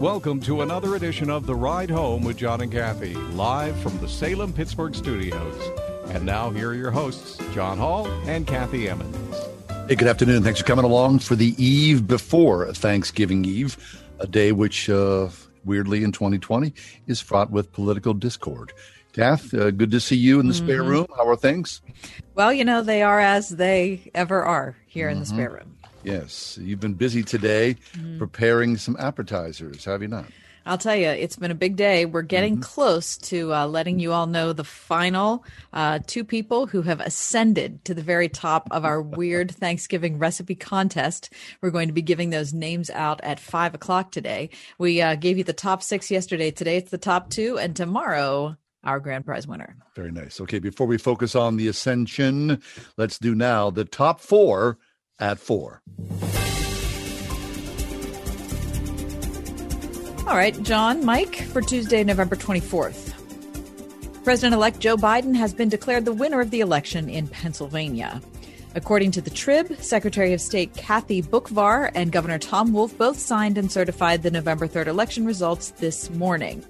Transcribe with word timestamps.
Welcome 0.00 0.40
to 0.44 0.62
another 0.62 0.96
edition 0.96 1.28
of 1.28 1.44
The 1.44 1.54
Ride 1.54 1.90
Home 1.90 2.24
with 2.24 2.38
John 2.38 2.62
and 2.62 2.72
Kathy, 2.72 3.12
live 3.12 3.78
from 3.80 3.98
the 3.98 4.08
Salem 4.08 4.50
Pittsburgh 4.50 4.94
studios. 4.94 5.54
And 6.06 6.24
now, 6.24 6.48
here 6.48 6.70
are 6.70 6.74
your 6.74 6.90
hosts, 6.90 7.38
John 7.52 7.76
Hall 7.76 8.06
and 8.24 8.46
Kathy 8.46 8.88
Emmons. 8.88 9.36
Hey, 9.88 9.96
good 9.96 10.08
afternoon. 10.08 10.42
Thanks 10.42 10.60
for 10.60 10.64
coming 10.64 10.86
along 10.86 11.18
for 11.18 11.36
the 11.36 11.54
eve 11.62 12.06
before 12.06 12.72
Thanksgiving 12.72 13.44
Eve, 13.44 13.76
a 14.18 14.26
day 14.26 14.52
which, 14.52 14.88
uh, 14.88 15.28
weirdly, 15.66 16.02
in 16.02 16.12
2020 16.12 16.72
is 17.06 17.20
fraught 17.20 17.50
with 17.50 17.70
political 17.70 18.14
discord. 18.14 18.72
Kath, 19.12 19.52
uh, 19.52 19.70
good 19.70 19.90
to 19.90 20.00
see 20.00 20.16
you 20.16 20.40
in 20.40 20.48
the 20.48 20.54
mm-hmm. 20.54 20.64
spare 20.64 20.82
room. 20.82 21.08
How 21.14 21.28
are 21.28 21.36
things? 21.36 21.82
Well, 22.34 22.54
you 22.54 22.64
know, 22.64 22.80
they 22.80 23.02
are 23.02 23.20
as 23.20 23.50
they 23.50 24.10
ever 24.14 24.42
are 24.44 24.78
here 24.86 25.08
mm-hmm. 25.08 25.12
in 25.12 25.18
the 25.18 25.26
mm-hmm. 25.26 25.34
spare 25.34 25.50
room. 25.50 25.69
Yes, 26.02 26.58
you've 26.60 26.80
been 26.80 26.94
busy 26.94 27.22
today 27.22 27.76
mm-hmm. 27.92 28.18
preparing 28.18 28.76
some 28.76 28.96
appetizers, 28.98 29.84
have 29.84 30.02
you 30.02 30.08
not? 30.08 30.26
I'll 30.66 30.78
tell 30.78 30.96
you, 30.96 31.08
it's 31.08 31.36
been 31.36 31.50
a 31.50 31.54
big 31.56 31.76
day. 31.76 32.04
We're 32.04 32.22
getting 32.22 32.54
mm-hmm. 32.54 32.62
close 32.62 33.16
to 33.18 33.54
uh, 33.54 33.66
letting 33.66 33.98
you 33.98 34.12
all 34.12 34.26
know 34.26 34.52
the 34.52 34.64
final 34.64 35.44
uh, 35.72 36.00
two 36.06 36.22
people 36.22 36.66
who 36.66 36.82
have 36.82 37.00
ascended 37.00 37.84
to 37.86 37.94
the 37.94 38.02
very 38.02 38.28
top 38.28 38.68
of 38.70 38.84
our 38.84 39.00
weird 39.02 39.50
Thanksgiving 39.50 40.18
recipe 40.18 40.54
contest. 40.54 41.32
We're 41.60 41.70
going 41.70 41.88
to 41.88 41.94
be 41.94 42.02
giving 42.02 42.30
those 42.30 42.52
names 42.52 42.90
out 42.90 43.20
at 43.22 43.40
five 43.40 43.74
o'clock 43.74 44.12
today. 44.12 44.50
We 44.78 45.00
uh, 45.00 45.16
gave 45.16 45.38
you 45.38 45.44
the 45.44 45.52
top 45.52 45.82
six 45.82 46.10
yesterday. 46.10 46.50
Today 46.50 46.76
it's 46.76 46.90
the 46.90 46.98
top 46.98 47.30
two, 47.30 47.58
and 47.58 47.74
tomorrow 47.74 48.56
our 48.84 49.00
grand 49.00 49.26
prize 49.26 49.46
winner. 49.46 49.76
Very 49.94 50.10
nice. 50.10 50.40
Okay, 50.40 50.58
before 50.58 50.86
we 50.86 50.98
focus 50.98 51.34
on 51.34 51.56
the 51.56 51.68
ascension, 51.68 52.62
let's 52.96 53.18
do 53.18 53.34
now 53.34 53.70
the 53.70 53.84
top 53.84 54.20
four 54.20 54.78
at 55.20 55.38
four. 55.38 55.82
All 60.26 60.36
right, 60.36 60.60
John, 60.62 61.04
Mike, 61.04 61.36
for 61.36 61.60
Tuesday, 61.60 62.04
November 62.04 62.36
24th. 62.36 63.10
President 64.22 64.54
elect 64.54 64.78
Joe 64.78 64.96
Biden 64.96 65.34
has 65.34 65.52
been 65.52 65.68
declared 65.68 66.04
the 66.04 66.12
winner 66.12 66.40
of 66.40 66.50
the 66.50 66.60
election 66.60 67.08
in 67.08 67.26
Pennsylvania. 67.26 68.20
According 68.76 69.10
to 69.12 69.20
the 69.20 69.30
Trib, 69.30 69.82
Secretary 69.82 70.32
of 70.32 70.40
State 70.40 70.74
Kathy 70.74 71.20
Boockvar 71.20 71.90
and 71.96 72.12
Governor 72.12 72.38
Tom 72.38 72.72
Wolf 72.72 72.96
both 72.96 73.18
signed 73.18 73.58
and 73.58 73.72
certified 73.72 74.22
the 74.22 74.30
November 74.30 74.68
3rd 74.68 74.86
election 74.86 75.26
results 75.26 75.70
this 75.72 76.08
morning. 76.10 76.62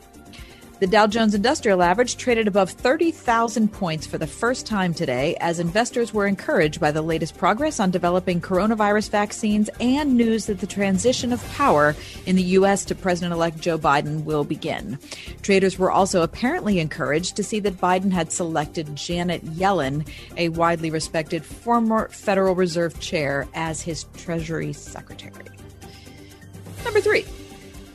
the 0.80 0.86
Dow 0.86 1.06
Jones 1.06 1.34
Industrial 1.34 1.82
Average 1.82 2.16
traded 2.16 2.48
above 2.48 2.70
30,000 2.70 3.70
points 3.70 4.06
for 4.06 4.16
the 4.16 4.26
first 4.26 4.64
time 4.64 4.94
today 4.94 5.36
as 5.38 5.60
investors 5.60 6.14
were 6.14 6.26
encouraged 6.26 6.80
by 6.80 6.90
the 6.90 7.02
latest 7.02 7.36
progress 7.36 7.78
on 7.78 7.90
developing 7.90 8.40
coronavirus 8.40 9.10
vaccines 9.10 9.68
and 9.78 10.16
news 10.16 10.46
that 10.46 10.60
the 10.60 10.66
transition 10.66 11.34
of 11.34 11.46
power 11.52 11.94
in 12.24 12.34
the 12.34 12.42
U.S. 12.42 12.86
to 12.86 12.94
President 12.94 13.34
elect 13.34 13.60
Joe 13.60 13.78
Biden 13.78 14.24
will 14.24 14.42
begin. 14.42 14.98
Traders 15.42 15.78
were 15.78 15.90
also 15.90 16.22
apparently 16.22 16.78
encouraged 16.78 17.36
to 17.36 17.44
see 17.44 17.60
that 17.60 17.76
Biden 17.76 18.10
had 18.10 18.32
selected 18.32 18.96
Janet 18.96 19.44
Yellen, 19.44 20.08
a 20.38 20.48
widely 20.48 20.90
respected 20.90 21.44
former 21.44 22.08
Federal 22.08 22.54
Reserve 22.54 22.98
chair, 23.00 23.46
as 23.52 23.82
his 23.82 24.04
Treasury 24.16 24.72
Secretary. 24.72 25.44
Number 26.84 27.02
three, 27.02 27.26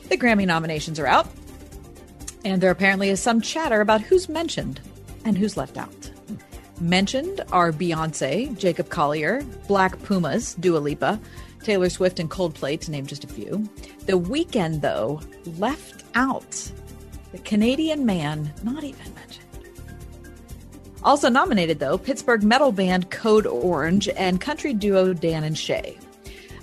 the 0.08 0.16
Grammy 0.16 0.46
nominations 0.46 1.00
are 1.00 1.08
out. 1.08 1.26
And 2.46 2.60
there 2.60 2.70
apparently 2.70 3.08
is 3.08 3.18
some 3.18 3.40
chatter 3.40 3.80
about 3.80 4.02
who's 4.02 4.28
mentioned 4.28 4.80
and 5.24 5.36
who's 5.36 5.56
left 5.56 5.76
out. 5.76 6.12
Mentioned 6.80 7.40
are 7.50 7.72
Beyonce, 7.72 8.56
Jacob 8.56 8.88
Collier, 8.88 9.42
Black 9.66 10.00
Pumas, 10.04 10.54
Dua 10.54 10.78
Lipa, 10.78 11.18
Taylor 11.64 11.90
Swift, 11.90 12.20
and 12.20 12.30
Coldplay, 12.30 12.78
to 12.82 12.92
name 12.92 13.04
just 13.04 13.24
a 13.24 13.26
few. 13.26 13.68
The 14.06 14.12
Weeknd, 14.12 14.80
though, 14.80 15.20
left 15.58 16.04
out. 16.14 16.70
The 17.32 17.38
Canadian 17.38 18.06
man, 18.06 18.54
not 18.62 18.84
even 18.84 19.12
mentioned. 19.14 19.44
Also 21.02 21.28
nominated, 21.28 21.80
though, 21.80 21.98
Pittsburgh 21.98 22.44
metal 22.44 22.70
band 22.70 23.10
Code 23.10 23.48
Orange 23.48 24.08
and 24.10 24.40
country 24.40 24.72
duo 24.72 25.12
Dan 25.12 25.42
and 25.42 25.58
Shay. 25.58 25.98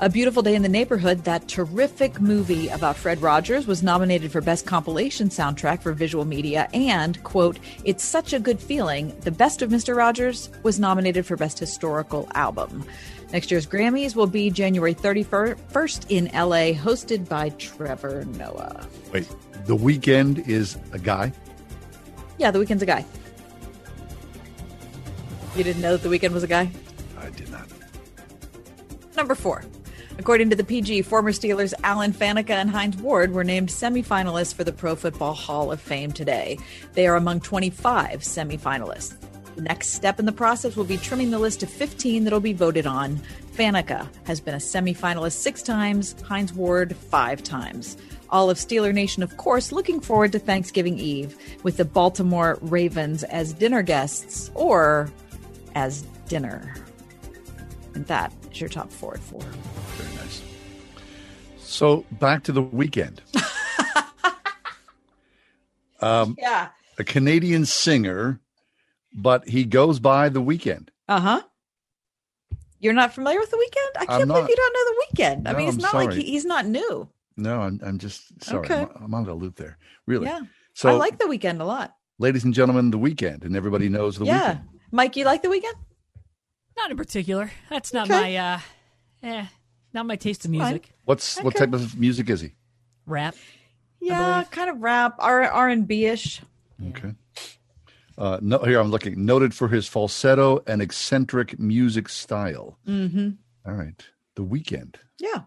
A 0.04 0.10
Beautiful 0.10 0.44
Day 0.44 0.54
in 0.54 0.64
the 0.64 0.68
Neighborhood, 0.68 1.24
that 1.24 1.48
terrific 1.48 2.20
movie 2.20 2.68
about 2.68 2.98
Fred 2.98 3.22
Rogers, 3.22 3.66
was 3.66 3.82
nominated 3.82 4.34
for 4.34 4.42
Best 4.42 4.66
Compilation 4.66 5.30
Soundtrack 5.30 5.82
for 5.82 5.94
Visual 5.94 6.26
Media. 6.26 6.68
And, 6.74 7.24
quote, 7.24 7.58
It's 7.86 8.04
Such 8.04 8.34
a 8.34 8.40
Good 8.40 8.60
Feeling, 8.60 9.18
The 9.22 9.32
Best 9.32 9.62
of 9.62 9.70
Mr. 9.70 9.96
Rogers 9.96 10.50
was 10.62 10.78
nominated 10.78 11.26
for 11.26 11.38
Best 11.38 11.58
Historical 11.58 12.28
Album. 12.34 12.84
Next 13.32 13.50
year's 13.50 13.66
Grammys 13.66 14.14
will 14.14 14.28
be 14.28 14.50
January 14.50 14.94
31st 14.94 16.08
in 16.10 16.26
LA, 16.34 16.78
hosted 16.78 17.30
by 17.30 17.48
Trevor 17.52 18.26
Noah. 18.26 18.86
Wait, 19.14 19.26
The 19.64 19.78
Weeknd 19.78 20.50
is 20.50 20.78
a 20.92 21.00
guy? 21.00 21.32
Yeah, 22.38 22.52
The 22.52 22.60
Weeknd's 22.60 22.82
a 22.82 22.86
guy. 22.86 23.06
You 25.56 25.64
didn't 25.64 25.82
know 25.82 25.96
that 25.96 26.06
The 26.06 26.14
Weeknd 26.14 26.34
was 26.34 26.44
a 26.44 26.48
guy? 26.48 26.70
I 27.18 27.30
did 27.30 27.50
not. 27.50 27.70
Number 29.16 29.34
four. 29.34 29.64
According 30.20 30.52
to 30.52 30.56
the 30.56 30.64
PG, 30.64 31.02
former 31.02 31.32
Steelers 31.32 31.74
Alan 31.84 32.14
Faneca 32.14 32.52
and 32.52 32.70
Hines 32.70 32.98
Ward 32.98 33.34
were 33.34 33.44
named 33.44 33.70
semifinalists 33.70 34.54
for 34.54 34.64
the 34.64 34.72
Pro 34.72 34.96
Football 34.96 35.34
Hall 35.34 35.72
of 35.72 35.82
Fame 35.82 36.12
today. 36.12 36.60
They 36.94 37.08
are 37.08 37.16
among 37.16 37.42
25 37.42 38.22
semifinalists. 38.22 39.16
The 39.56 39.62
next 39.62 39.90
step 39.90 40.20
in 40.20 40.26
the 40.26 40.32
process 40.32 40.76
will 40.76 40.84
be 40.84 40.98
trimming 40.98 41.32
the 41.32 41.40
list 41.40 41.60
to 41.60 41.68
15 41.68 42.24
that'll 42.24 42.40
be 42.40 42.54
voted 42.54 42.88
on. 42.88 43.20
Faneca 43.56 44.08
has 44.26 44.40
been 44.40 44.54
a 44.54 44.58
semifinalist 44.58 45.34
six 45.34 45.62
times, 45.62 46.16
Hines 46.22 46.54
Ward 46.54 46.96
five 46.96 47.44
times. 47.44 47.98
All 48.30 48.50
of 48.50 48.58
Steeler 48.58 48.94
Nation, 48.94 49.22
of 49.24 49.38
course, 49.38 49.72
looking 49.72 50.00
forward 50.00 50.32
to 50.32 50.40
Thanksgiving 50.40 50.98
Eve 50.98 51.38
with 51.64 51.78
the 51.78 51.86
Baltimore 51.86 52.58
Ravens 52.62 53.24
as 53.26 53.54
dinner 53.54 53.82
guests 53.82 54.50
or 54.56 55.12
as 55.76 56.04
dinner. 56.28 56.74
And 57.96 58.06
that 58.08 58.34
is 58.52 58.60
your 58.60 58.70
top 58.70 58.92
four 58.92 59.14
at 59.14 59.20
four. 59.20 59.42
Very 59.42 60.16
nice. 60.16 60.42
So 61.58 62.06
back 62.14 62.44
to 62.44 62.52
the 62.52 62.64
Weeknd. 62.64 63.20
um, 66.02 66.36
yeah. 66.40 66.70
A 66.98 67.04
Canadian 67.04 67.66
singer, 67.66 68.40
but 69.14 69.48
he 69.48 69.64
goes 69.64 70.00
by 70.00 70.30
the 70.30 70.42
Weeknd. 70.42 70.90
Uh 71.08 71.20
huh. 71.20 71.42
You're 72.80 72.94
not 72.94 73.14
familiar 73.14 73.40
with 73.40 73.50
the 73.50 73.58
Weeknd? 73.58 74.02
I 74.02 74.06
can't 74.06 74.28
believe 74.28 74.50
you 74.50 74.56
don't 74.56 74.74
know 74.74 74.86
the 74.86 75.24
Weeknd. 75.24 75.48
I 75.48 75.58
mean, 75.58 75.68
it's 75.70 75.78
I'm 75.78 75.82
not 75.82 75.92
sorry. 75.92 76.06
like 76.08 76.16
he, 76.16 76.24
he's 76.24 76.46
not 76.46 76.66
new. 76.66 77.08
No, 77.38 77.62
I'm, 77.62 77.80
I'm 77.84 77.98
just 77.98 78.44
sorry. 78.44 78.66
Okay. 78.66 78.82
I'm, 78.82 79.06
I'm 79.06 79.14
on 79.14 79.24
the 79.24 79.34
loop 79.34 79.56
there. 79.56 79.78
Really. 80.06 80.28
Yeah. 80.28 80.42
So 80.74 80.90
I 80.90 80.94
like 80.94 81.18
the 81.18 81.26
Weeknd 81.26 81.62
a 81.62 81.64
lot. 81.64 81.96
Ladies 82.20 82.44
and 82.44 82.54
gentlemen, 82.54 82.92
the 82.92 83.00
Weeknd, 83.00 83.46
and 83.46 83.56
everybody 83.56 83.90
knows 83.90 84.18
the 84.18 84.26
Weeknd. 84.26 84.28
yeah. 84.28 84.54
Weeknd. 84.56 84.62
Mike, 84.92 85.16
you 85.16 85.26
like 85.26 85.42
the 85.42 85.48
Weeknd? 85.48 85.74
Not 86.78 86.92
in 86.92 86.98
particular. 86.98 87.52
That's 87.70 87.94
not 87.94 88.10
okay. 88.10 88.20
my 88.20 88.36
uh 88.36 88.60
eh, 89.24 89.46
not 89.94 90.06
my 90.06 90.16
taste 90.16 90.46
of 90.46 90.52
music. 90.52 90.88
Fine. 90.88 90.94
What's 91.06 91.38
okay. 91.38 91.46
what 91.46 91.56
type 91.56 91.74
of 91.74 91.98
music 91.98 92.30
is 92.30 92.42
he? 92.42 92.52
Rap. 93.06 93.36
Yeah, 94.00 94.44
kind 94.52 94.70
of 94.70 94.82
rap, 94.82 95.16
R 95.20 95.44
R 95.44 95.70
and 95.70 95.88
B 95.88 96.06
ish. 96.06 96.42
Okay. 96.90 97.14
Uh, 98.18 98.38
no, 98.42 98.60
here 98.60 98.80
I'm 98.80 98.92
looking. 98.92 99.26
Noted 99.26 99.54
for 99.54 99.70
his 99.70 99.88
falsetto 99.88 100.62
and 100.68 100.82
eccentric 100.82 101.58
music 101.58 102.10
style. 102.10 102.78
Mm-hmm. 102.88 103.30
All 103.66 103.74
right, 103.74 104.06
The 104.36 104.44
Weeknd. 104.44 104.96
Yeah. 105.20 105.44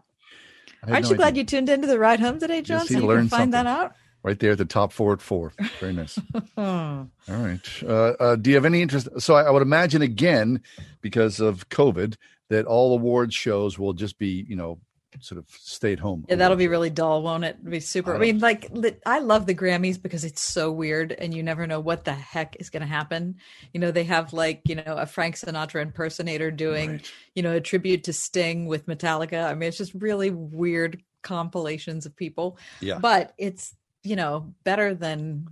Aren't 0.87 1.05
no 1.05 1.11
you 1.11 1.17
glad 1.17 1.37
you 1.37 1.45
tuned 1.45 1.69
into 1.69 1.87
the 1.87 1.99
ride 1.99 2.21
home 2.21 2.39
today, 2.39 2.63
John? 2.63 2.81
Yes, 2.81 2.89
so 2.89 2.95
you 2.95 3.01
can 3.01 3.09
find 3.09 3.31
something. 3.31 3.51
that 3.51 3.67
out. 3.67 3.95
Right 4.27 4.41
there 4.41 4.51
at 4.51 4.59
the 4.59 4.65
top 4.65 4.93
four 4.93 5.13
at 5.13 5.23
four. 5.23 5.53
Very 5.79 5.93
nice. 5.93 6.19
All 6.59 7.09
right. 7.29 7.83
Uh, 7.83 8.13
uh, 8.19 8.37
do 8.37 8.51
you 8.51 8.57
have 8.57 8.65
any 8.65 8.83
interest? 8.83 9.09
So 9.19 9.35
I, 9.35 9.45
I 9.45 9.51
would 9.51 9.63
imagine 9.63 10.03
again, 10.03 10.61
because 11.01 11.39
of 11.39 11.69
COVID, 11.69 12.17
that 12.51 12.67
all 12.67 12.93
awards 12.93 13.35
shows 13.35 13.79
will 13.79 13.93
just 13.93 14.19
be, 14.19 14.45
you 14.49 14.57
know, 14.57 14.81
sort 15.21 15.39
of 15.39 15.47
stay 15.49 15.93
at 15.93 16.01
home. 16.01 16.25
Yeah, 16.29 16.37
that'll 16.37 16.57
be 16.57 16.69
really 16.69 16.91
dull, 16.91 17.23
won't 17.23 17.45
it? 17.45 17.57
It'll 17.61 17.71
be 17.71 17.81
super. 17.81 18.13
I 18.13 18.17
I, 18.17 18.19
mean, 18.19 18.41
like 18.41 18.71
I 19.07 19.21
love 19.21 19.47
the 19.47 19.55
Grammys 19.55 20.01
because 20.01 20.25
it's 20.25 20.43
so 20.43 20.71
weird, 20.71 21.13
and 21.13 21.33
you 21.33 21.43
never 21.43 21.67
know 21.67 21.81
what 21.81 22.05
the 22.05 22.13
heck 22.13 22.57
is 22.59 22.69
going 22.69 22.83
to 22.83 22.87
happen. 22.87 23.37
You 23.73 23.81
know, 23.81 23.91
they 23.93 24.05
have 24.05 24.33
like 24.33 24.63
you 24.67 24.75
know 24.75 24.83
a 24.87 25.07
Frank 25.07 25.37
Sinatra 25.37 25.83
impersonator 25.83 26.51
doing 26.51 27.01
you 27.35 27.43
know 27.43 27.55
a 27.55 27.61
tribute 27.61 28.05
to 28.05 28.13
Sting 28.13 28.67
with 28.67 28.87
Metallica. 28.87 29.49
I 29.49 29.55
mean, 29.55 29.69
it's 29.69 29.79
just 29.79 29.95
really 29.95 30.31
weird 30.31 31.03
compilations 31.23 32.07
of 32.07 32.15
people. 32.15 32.59
Yeah. 32.81 32.99
but 32.99 33.33
it's 33.39 33.75
you 34.07 34.17
know 34.17 34.55
better 34.65 34.95
than 34.95 35.49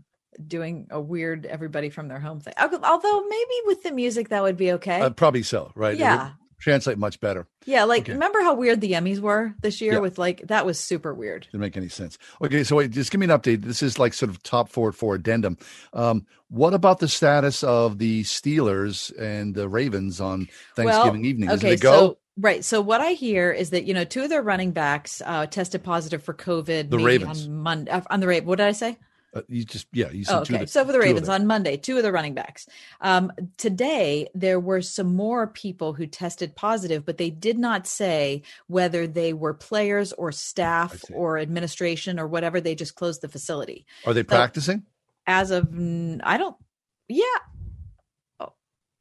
doing 0.47 0.87
a 0.91 1.01
weird 1.01 1.47
everybody 1.47 1.91
from 1.91 2.09
their 2.09 2.21
home 2.21 2.41
thing. 2.41 2.55
Although 2.59 3.21
maybe 3.29 3.55
with 3.67 3.83
the 3.83 3.93
music 3.93 4.31
that 4.31 4.43
would 4.43 4.57
be 4.57 4.73
okay. 4.73 5.01
Uh, 5.01 5.11
probably 5.11 5.43
so, 5.43 5.71
right? 5.75 5.97
Yeah. 5.97 6.33
translate 6.59 6.97
much 6.97 7.21
better. 7.21 7.47
yeah, 7.67 7.85
like 7.85 8.03
okay. 8.03 8.13
remember 8.15 8.41
how 8.41 8.55
weird 8.55 8.81
the 8.81 8.93
Emmys 8.93 9.21
were 9.21 9.55
this 9.61 9.81
year 9.83 9.95
Yeah. 9.95 9.99
with 9.99 10.19
like 10.19 10.47
that 10.47 10.65
was 10.65 10.79
super 10.81 11.13
weird. 11.13 11.43
Didn't 11.53 11.61
make 11.61 11.77
any 11.77 11.89
sense. 11.91 12.17
Okay, 12.43 12.65
so 12.65 12.77
wait, 12.77 12.91
just 12.91 13.11
give 13.11 13.21
me 13.21 13.27
an 13.27 13.39
update. 13.39 13.63
This 13.63 13.83
is 13.83 13.99
like 13.99 14.15
sort 14.15 14.31
of 14.31 14.43
top 14.43 14.71
four 14.71 14.89
at 14.89 14.95
four 14.95 15.15
addendum. 15.15 15.59
Um, 15.93 16.27
what 16.49 16.73
about 16.73 17.01
the 17.01 17.09
status 17.09 17.63
of 17.63 17.99
the 17.99 18.23
Steelers 18.23 19.13
and 19.21 19.55
the 19.55 19.69
Ravens 19.69 20.21
on 20.21 20.49
Thanksgiving 20.75 21.25
evening? 21.27 21.51
Is 21.51 21.63
it 21.63 21.73
a 21.73 21.77
go? 21.77 21.93
So, 21.93 22.19
right. 22.37 22.65
So 22.65 22.81
what 22.81 23.01
I 23.01 23.13
hear 23.13 23.53
is 23.53 23.71
that 23.71 23.85
you 23.85 23.95
know 23.95 24.05
two 24.05 24.23
of 24.23 24.31
their 24.31 24.43
running 24.43 24.73
backs 24.73 25.23
uh, 25.25 25.47
tested 25.47 25.83
positive 25.85 26.23
for 26.23 26.35
COVID. 26.35 26.91
The 26.91 26.99
Ravens. 26.99 27.47
on 27.47 27.55
Monday 27.55 27.91
uh, 27.91 28.01
on 28.11 28.21
the 28.21 28.27
Raven. 28.27 28.49
What 28.49 28.59
did 28.59 28.67
I 28.67 28.73
say? 28.73 28.99
Uh, 29.35 29.43
you 29.49 29.65
just 29.65 29.89
yeah, 29.93 30.11
you 30.13 30.23
said 30.25 30.37
Oh, 30.39 30.45
two 30.45 30.55
of 30.55 30.59
okay. 30.59 30.65
the- 30.67 30.71
so 30.71 30.85
for 30.85 30.93
the 30.93 31.01
Ravens 31.01 31.29
on 31.29 31.45
Monday, 31.47 31.77
two 31.77 31.97
of 31.97 32.05
the 32.05 32.13
running 32.13 32.35
backs. 32.35 32.69
Um, 33.01 33.33
today 33.57 34.29
there 34.33 34.61
were 34.61 34.81
some 34.81 35.17
more 35.17 35.49
people 35.49 35.93
who 35.93 36.07
tested 36.07 36.55
positive, 36.55 37.05
but 37.05 37.19
they 37.19 37.31
did 37.31 37.59
not 37.59 37.89
say 37.89 38.43
whether 38.69 39.09
they 39.09 39.33
were 39.33 39.53
players 39.53 40.13
or 40.13 40.31
staff 40.31 41.03
or 41.13 41.39
administration 41.39 42.21
or 42.21 42.29
whatever. 42.29 42.61
They 42.61 42.77
just 42.77 42.95
closed 42.95 43.23
the 43.23 43.29
facility. 43.29 43.87
Are 44.07 44.15
they 44.15 44.23
practicing? 44.23 44.85
As 45.27 45.51
of 45.51 45.69
I 46.23 46.37
don't. 46.39 46.57
Yeah. 47.09 47.25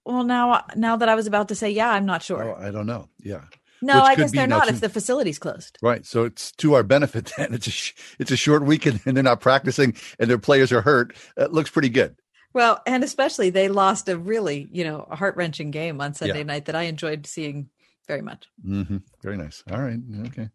Well, 0.05 0.23
now 0.23 0.63
now 0.75 0.97
that 0.97 1.09
I 1.09 1.15
was 1.15 1.27
about 1.27 1.47
to 1.49 1.55
say 1.55 1.69
yeah, 1.71 1.89
I'm 1.91 2.05
not 2.05 2.23
sure. 2.23 2.43
Oh, 2.43 2.55
I 2.61 2.71
don't 2.71 2.85
know. 2.87 3.09
Yeah. 3.19 3.41
no, 3.81 3.95
which 3.95 4.03
I 4.03 4.15
guess 4.15 4.31
they're 4.31 4.47
not 4.47 4.67
if 4.69 4.79
the 4.81 4.89
facility's 4.89 5.39
closed. 5.39 5.77
Right. 5.81 6.05
So 6.05 6.23
it's 6.25 6.51
to 6.53 6.73
our 6.73 6.83
benefit 6.83 7.31
then. 7.37 7.53
It's 7.53 7.67
a 7.67 7.71
sh- 7.71 7.93
it's 8.19 8.31
a 8.31 8.37
short 8.37 8.63
weekend 8.63 9.01
and 9.05 9.15
they're 9.15 9.23
not 9.23 9.39
practicing 9.41 9.95
and 10.19 10.29
their 10.29 10.37
players 10.37 10.71
are 10.71 10.81
hurt. 10.81 11.15
It 11.37 11.51
looks 11.53 11.69
pretty 11.69 11.89
good. 11.89 12.15
Well, 12.53 12.81
and 12.85 13.03
especially 13.03 13.49
they 13.49 13.67
lost 13.67 14.07
a 14.09 14.17
really, 14.17 14.67
you 14.71 14.83
know, 14.83 15.07
a 15.09 15.15
heart 15.15 15.35
wrenching 15.37 15.71
game 15.71 15.99
on 16.01 16.13
Sunday 16.13 16.37
Yeah. 16.39 16.43
night 16.43 16.65
that 16.65 16.75
I 16.75 16.83
enjoyed 16.83 17.25
seeing 17.25 17.69
very 18.07 18.21
much. 18.21 18.47
hmm 18.63 18.97
Very 19.23 19.37
nice. 19.37 19.63
All 19.71 19.81
right. 19.81 19.99
Okay. 20.27 20.49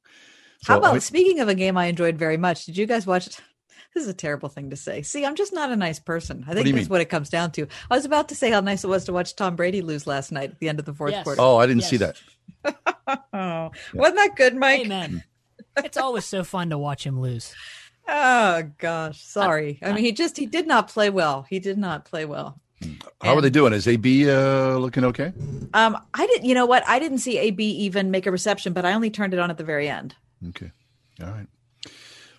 How 0.66 0.78
about 0.78 0.94
I- 0.94 0.98
speaking 1.00 1.40
of 1.40 1.48
a 1.48 1.54
game 1.54 1.76
I 1.76 1.86
enjoyed 1.86 2.16
very 2.18 2.36
much? 2.36 2.66
Did 2.66 2.76
you 2.76 2.86
guys 2.86 3.06
watch? 3.06 3.28
This 3.94 4.02
is 4.04 4.08
a 4.08 4.14
terrible 4.14 4.48
thing 4.48 4.70
to 4.70 4.76
say. 4.76 5.02
See, 5.02 5.24
I'm 5.24 5.34
just 5.36 5.52
not 5.52 5.70
a 5.70 5.76
nice 5.76 5.98
person. 6.00 6.44
I 6.48 6.54
think 6.54 6.66
do 6.66 6.72
that's 6.72 6.84
mean? 6.84 6.90
what 6.90 7.00
it 7.00 7.06
comes 7.06 7.28
down 7.30 7.52
to. 7.52 7.66
I 7.90 7.96
was 7.96 8.04
about 8.04 8.28
to 8.30 8.34
say 8.34 8.50
how 8.50 8.60
nice 8.60 8.84
it 8.84 8.88
was 8.88 9.04
to 9.06 9.12
watch 9.12 9.34
Tom 9.36 9.56
Brady 9.56 9.82
lose 9.82 10.06
last 10.06 10.32
night 10.32 10.50
at 10.50 10.58
the 10.58 10.68
end 10.68 10.78
of 10.78 10.84
the 10.84 10.94
fourth 10.94 11.12
Yes. 11.12 11.24
quarter. 11.24 11.40
Oh, 11.40 11.56
I 11.56 11.66
didn't 11.66 11.84
see 11.84 11.96
that. 11.98 12.20
Oh, 13.32 13.70
wasn't 13.94 14.16
that 14.16 14.32
good, 14.36 14.54
Mike? 14.56 14.80
Amen. 14.80 15.22
it's 15.76 15.96
always 15.96 16.24
so 16.24 16.44
fun 16.44 16.70
to 16.70 16.78
watch 16.78 17.04
him 17.04 17.20
lose. 17.20 17.54
Oh 18.10 18.62
gosh, 18.78 19.22
sorry. 19.22 19.78
I 19.82 19.92
mean, 19.92 20.02
he 20.02 20.12
just 20.12 20.38
he 20.38 20.46
did 20.46 20.66
not 20.66 20.88
play 20.88 21.10
well. 21.10 21.44
He 21.50 21.58
did 21.58 21.76
not 21.76 22.06
play 22.06 22.24
well. 22.24 22.58
How 23.20 23.34
are 23.34 23.42
they 23.42 23.50
doing? 23.50 23.74
Is 23.74 23.86
AB 23.86 24.30
uh, 24.30 24.78
looking 24.78 25.04
okay? 25.04 25.34
Um, 25.74 25.98
I 26.14 26.26
didn't. 26.26 26.46
You 26.46 26.54
know 26.54 26.64
what? 26.64 26.88
I 26.88 27.00
didn't 27.00 27.18
see 27.18 27.36
AB 27.36 27.62
even 27.62 28.10
make 28.10 28.24
a 28.26 28.30
reception, 28.30 28.72
but 28.72 28.86
I 28.86 28.94
only 28.94 29.10
turned 29.10 29.34
it 29.34 29.40
on 29.40 29.50
at 29.50 29.58
the 29.58 29.64
very 29.64 29.90
end. 29.90 30.14
Okay. 30.48 30.72
All 31.22 31.28
right. 31.28 31.46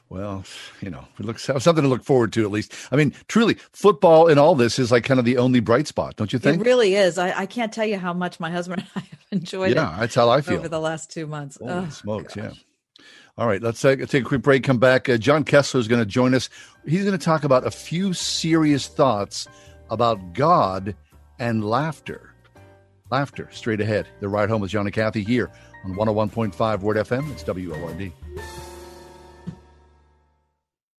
Well, 0.09 0.43
you 0.81 0.89
know, 0.89 1.05
it 1.19 1.25
looks 1.25 1.43
something 1.43 1.83
to 1.83 1.87
look 1.87 2.03
forward 2.03 2.33
to 2.33 2.43
at 2.43 2.49
least. 2.49 2.73
I 2.91 2.95
mean, 2.95 3.13
truly, 3.27 3.55
football 3.73 4.27
in 4.27 4.39
all 4.39 4.55
this 4.55 4.79
is 4.79 4.91
like 4.91 5.03
kind 5.03 5.19
of 5.19 5.25
the 5.25 5.37
only 5.37 5.59
bright 5.59 5.85
spot, 5.87 6.15
don't 6.15 6.33
you 6.33 6.39
think? 6.39 6.61
It 6.61 6.65
really 6.65 6.95
is. 6.95 7.19
I, 7.19 7.41
I 7.41 7.45
can't 7.45 7.71
tell 7.71 7.85
you 7.85 7.99
how 7.99 8.13
much 8.13 8.39
my 8.39 8.49
husband 8.49 8.81
and 8.81 8.89
I 8.95 8.99
have 9.07 9.19
enjoyed 9.31 9.75
yeah, 9.75 9.95
it 9.95 9.99
that's 9.99 10.15
how 10.15 10.29
I 10.29 10.41
feel. 10.41 10.57
over 10.57 10.67
the 10.67 10.79
last 10.79 11.11
two 11.11 11.27
months. 11.27 11.57
Holy 11.61 11.71
Oh, 11.71 11.89
smokes, 11.89 12.35
yeah. 12.35 12.51
All 13.37 13.47
right, 13.47 13.61
let's 13.61 13.79
take, 13.79 13.99
take 14.07 14.23
a 14.23 14.27
quick 14.27 14.41
break. 14.41 14.63
Come 14.63 14.79
back. 14.79 15.07
Uh, 15.07 15.17
John 15.17 15.45
Koessler 15.45 15.79
is 15.79 15.87
going 15.87 16.01
to 16.01 16.05
join 16.05 16.33
us. 16.33 16.49
He's 16.85 17.05
going 17.05 17.17
to 17.17 17.23
talk 17.23 17.43
about 17.43 17.65
a 17.65 17.71
few 17.71 18.11
serious 18.13 18.87
thoughts 18.87 19.47
about 19.91 20.33
God 20.33 20.95
and 21.37 21.63
laughter. 21.63 22.33
Laughter 23.11 23.47
straight 23.51 23.79
ahead. 23.79 24.07
The 24.19 24.27
ride 24.27 24.49
home 24.49 24.59
with 24.61 24.71
John 24.71 24.87
and 24.87 24.93
Kathy 24.93 25.23
here 25.23 25.51
on 25.85 25.93
101.5 25.95 26.79
Word 26.81 26.97
FM. 26.97 27.31
It's 27.31 27.43
WORD. 27.43 28.11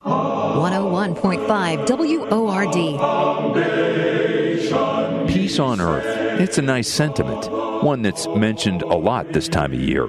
101.5 0.02 2.31
WORD. 2.31 2.76
Peace 5.40 5.58
on 5.58 5.81
earth. 5.81 6.04
It's 6.38 6.58
a 6.58 6.62
nice 6.62 6.87
sentiment, 6.87 7.50
one 7.82 8.02
that's 8.02 8.28
mentioned 8.28 8.82
a 8.82 8.94
lot 8.94 9.32
this 9.32 9.48
time 9.48 9.72
of 9.72 9.81
year. 9.81 10.06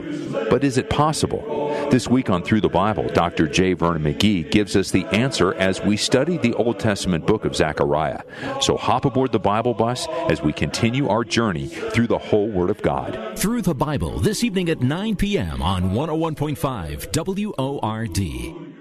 But 0.49 0.65
is 0.65 0.77
it 0.77 0.89
possible? 0.89 1.69
This 1.89 2.09
week 2.09 2.29
on 2.29 2.43
Through 2.43 2.59
the 2.59 2.67
Bible, 2.67 3.07
Dr. 3.07 3.47
J. 3.47 3.71
Vernon 3.71 4.03
McGee 4.03 4.51
gives 4.51 4.75
us 4.75 4.91
the 4.91 5.05
answer 5.05 5.53
as 5.53 5.81
we 5.81 5.95
study 5.95 6.37
the 6.37 6.53
Old 6.55 6.79
Testament 6.79 7.25
book 7.25 7.45
of 7.45 7.55
Zechariah. 7.55 8.23
So 8.59 8.75
hop 8.75 9.05
aboard 9.05 9.31
the 9.31 9.39
Bible 9.39 9.73
bus 9.73 10.05
as 10.29 10.41
we 10.41 10.51
continue 10.51 11.07
our 11.07 11.23
journey 11.23 11.67
through 11.67 12.07
the 12.07 12.17
whole 12.17 12.49
Word 12.49 12.69
of 12.69 12.81
God. 12.81 13.39
Through 13.39 13.61
the 13.61 13.73
Bible 13.73 14.19
this 14.19 14.43
evening 14.43 14.69
at 14.69 14.81
9 14.81 15.15
p.m. 15.15 15.61
on 15.61 15.91
101.5 15.91 17.79
WORD. 17.79 18.19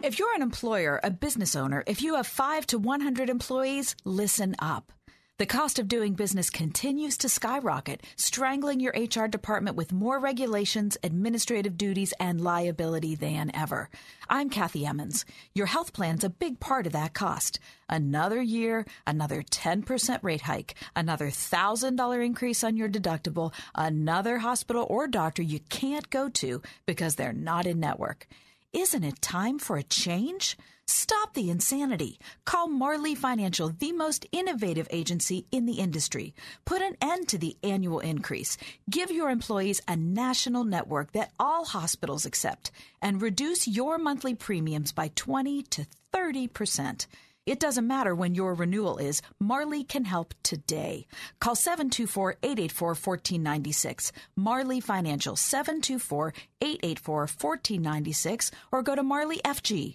If 0.05 0.19
you're 0.19 0.35
an 0.35 0.43
employer, 0.43 0.99
a 1.05 1.13
business 1.13 1.55
owner, 1.55 1.85
if 1.87 2.03
you 2.03 2.17
have 2.17 2.27
5 2.27 2.67
to 2.67 2.79
100 2.79 3.31
employees, 3.31 3.95
listen 4.05 4.57
up. 4.59 4.93
The 5.41 5.47
cost 5.47 5.79
of 5.79 5.89
doing 5.89 6.13
business 6.13 6.51
continues 6.51 7.17
to 7.17 7.31
skyrocket, 7.31 8.03
strangling 8.17 8.79
your 8.79 8.93
HR 8.93 9.27
department 9.27 9.75
with 9.75 9.91
more 9.91 10.19
regulations, 10.19 10.99
administrative 11.03 11.79
duties, 11.79 12.13
and 12.21 12.43
liability 12.43 13.15
than 13.15 13.51
ever. 13.55 13.89
I'm 14.29 14.51
Kathy 14.51 14.85
Emmons. 14.85 15.25
Your 15.55 15.65
health 15.65 15.95
plan's 15.95 16.25
a 16.25 16.29
big 16.29 16.61
part 16.61 16.87
of 16.87 16.93
that 16.93 17.15
cost. 17.15 17.59
Another 17.89 18.43
year, 18.43 18.85
another 19.07 19.41
10% 19.41 20.19
rate 20.23 20.43
hike, 20.43 20.75
another 20.95 21.29
$1,000 21.29 22.23
increase 22.23 22.63
on 22.63 22.77
your 22.77 22.91
deductible, 22.91 23.55
another 23.75 24.41
hospital 24.41 24.87
or 24.91 25.09
doctor 25.09 25.41
you 25.41 25.61
can't 25.71 26.11
go 26.11 26.29
to 26.29 26.61
because 26.85 27.15
they're 27.15 27.33
not 27.33 27.65
in 27.65 27.81
network. 27.81 28.29
Isn't 28.75 29.05
it 29.05 29.23
time 29.23 29.59
for 29.59 29.79
a 29.79 29.83
change? 29.83 30.59
Stop 30.91 31.35
the 31.35 31.51
insanity. 31.51 32.19
Call 32.45 32.67
Marley 32.67 33.15
Financial, 33.15 33.69
the 33.69 33.93
most 33.93 34.27
innovative 34.33 34.89
agency 34.91 35.47
in 35.53 35.65
the 35.65 35.75
industry. 35.75 36.35
Put 36.65 36.83
an 36.83 36.97
end 37.01 37.29
to 37.29 37.39
the 37.39 37.57
annual 37.63 38.01
increase. 38.01 38.57
Give 38.91 39.09
your 39.09 39.31
employees 39.31 39.81
a 39.87 39.95
national 39.95 40.65
network 40.65 41.13
that 41.13 41.31
all 41.39 41.65
hospitals 41.65 42.27
accept 42.27 42.73
and 43.01 43.23
reduce 43.23 43.69
your 43.69 43.99
monthly 43.99 44.35
premiums 44.35 44.91
by 44.91 45.13
20 45.15 45.63
to 45.63 45.87
30%. 46.13 47.07
It 47.47 47.61
doesn't 47.61 47.87
matter 47.87 48.13
when 48.13 48.35
your 48.35 48.53
renewal 48.55 48.99
is, 48.99 49.23
Marley 49.39 49.85
can 49.85 50.05
help 50.05 50.35
today. 50.43 51.07
Call 51.39 51.55
724 51.55 52.33
884 52.43 52.89
1496. 52.89 54.11
Marley 54.35 54.81
Financial 54.81 55.37
724 55.37 56.35
884 56.61 57.17
1496 57.21 58.51
or 58.73 58.83
go 58.83 58.97
to 58.97 59.05
marleyfg.com. 59.05 59.95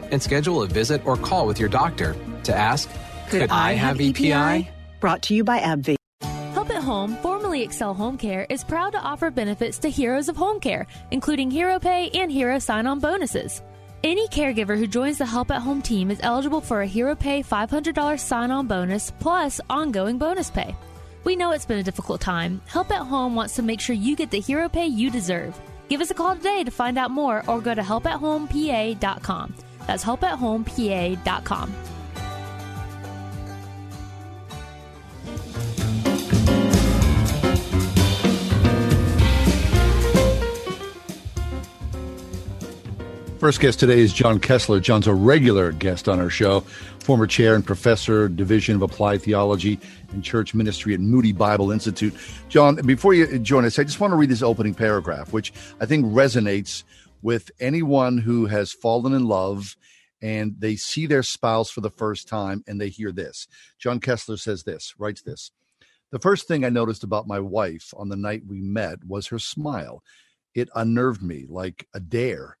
and 0.11 0.21
schedule 0.21 0.61
a 0.63 0.67
visit 0.67 1.05
or 1.05 1.17
call 1.17 1.47
with 1.47 1.59
your 1.59 1.69
doctor 1.69 2.15
to 2.43 2.55
ask, 2.55 2.89
Could, 3.29 3.41
Could 3.41 3.51
I, 3.51 3.69
I, 3.69 3.73
have 3.73 3.99
EPI? 3.99 4.31
EPI? 4.31 4.69
Brought 4.99 5.21
to 5.23 5.33
you 5.33 5.43
by 5.43 5.59
AbbVie. 5.59 5.95
Help 6.53 6.69
at 6.69 6.83
Home, 6.83 7.15
formerly 7.21 7.63
Excel 7.63 7.93
Home 7.93 8.17
Care, 8.17 8.45
is 8.49 8.63
proud 8.63 8.91
to 8.91 8.99
offer 8.99 9.31
benefits 9.31 9.79
to 9.79 9.89
heroes 9.89 10.29
of 10.29 10.35
home 10.35 10.59
care, 10.59 10.85
including 11.11 11.49
Hero 11.49 11.79
Pay 11.79 12.09
and 12.09 12.31
Hero 12.31 12.59
Sign 12.59 12.85
On 12.85 12.99
bonuses. 12.99 13.61
Any 14.03 14.27
caregiver 14.29 14.77
who 14.77 14.87
joins 14.87 15.17
the 15.17 15.25
Help 15.25 15.51
at 15.51 15.61
Home 15.61 15.81
team 15.81 16.11
is 16.11 16.19
eligible 16.23 16.61
for 16.61 16.81
a 16.81 16.87
Hero 16.87 17.15
Pay 17.15 17.43
$500 17.43 18.19
sign 18.19 18.51
on 18.51 18.67
bonus 18.67 19.11
plus 19.19 19.61
ongoing 19.69 20.17
bonus 20.17 20.49
pay. 20.51 20.75
We 21.23 21.35
know 21.35 21.51
it's 21.51 21.65
been 21.67 21.77
a 21.79 21.83
difficult 21.83 22.19
time. 22.19 22.61
Help 22.65 22.91
at 22.91 23.05
Home 23.05 23.35
wants 23.35 23.55
to 23.55 23.61
make 23.61 23.79
sure 23.79 23.95
you 23.95 24.15
get 24.15 24.31
the 24.31 24.39
hero 24.39 24.67
pay 24.67 24.87
you 24.87 25.11
deserve. 25.11 25.59
Give 25.87 26.01
us 26.01 26.09
a 26.09 26.15
call 26.15 26.35
today 26.35 26.63
to 26.63 26.71
find 26.71 26.97
out 26.97 27.11
more 27.11 27.43
or 27.47 27.61
go 27.61 27.75
to 27.75 27.81
helpathomepA.com. 27.81 29.53
That's 29.87 30.03
helpathomepA.com. 30.03 31.73
First 43.41 43.59
guest 43.59 43.79
today 43.79 44.01
is 44.01 44.13
John 44.13 44.39
Koessler. 44.39 44.79
John's 44.79 45.07
a 45.07 45.15
regular 45.15 45.71
guest 45.71 46.07
on 46.07 46.19
our 46.19 46.29
show, 46.29 46.59
former 46.99 47.25
chair 47.25 47.55
and 47.55 47.65
professor, 47.65 48.29
Division 48.29 48.75
of 48.75 48.83
Applied 48.83 49.23
Theology 49.23 49.79
and 50.11 50.23
Church 50.23 50.53
Ministry 50.53 50.93
at 50.93 50.99
Moody 50.99 51.31
Bible 51.31 51.71
Institute. 51.71 52.13
John, 52.49 52.75
before 52.85 53.15
you 53.15 53.39
join 53.39 53.65
us, 53.65 53.79
I 53.79 53.83
just 53.83 53.99
want 53.99 54.11
to 54.11 54.15
read 54.15 54.29
this 54.29 54.43
opening 54.43 54.75
paragraph, 54.75 55.33
which 55.33 55.53
I 55.79 55.87
think 55.87 56.05
resonates 56.05 56.83
with 57.21 57.51
anyone 57.59 58.17
who 58.17 58.45
has 58.45 58.71
fallen 58.71 59.13
in 59.13 59.25
love 59.25 59.75
and 60.21 60.55
they 60.59 60.75
see 60.75 61.07
their 61.07 61.23
spouse 61.23 61.69
for 61.71 61.81
the 61.81 61.89
first 61.89 62.27
time 62.27 62.63
and 62.67 62.79
they 62.79 62.89
hear 62.89 63.11
this. 63.11 63.47
John 63.79 63.99
Koessler 63.99 64.39
says 64.39 64.63
this, 64.63 64.93
writes 64.97 65.21
this. 65.21 65.51
The 66.11 66.19
first 66.19 66.47
thing 66.47 66.65
I 66.65 66.69
noticed 66.69 67.03
about 67.03 67.27
my 67.27 67.39
wife 67.39 67.93
on 67.95 68.09
the 68.09 68.17
night 68.17 68.43
we 68.45 68.61
met 68.61 69.03
was 69.05 69.27
her 69.27 69.39
smile. 69.39 70.03
It 70.53 70.69
unnerved 70.75 71.23
me 71.23 71.45
like 71.47 71.87
a 71.93 71.99
dare 71.99 72.57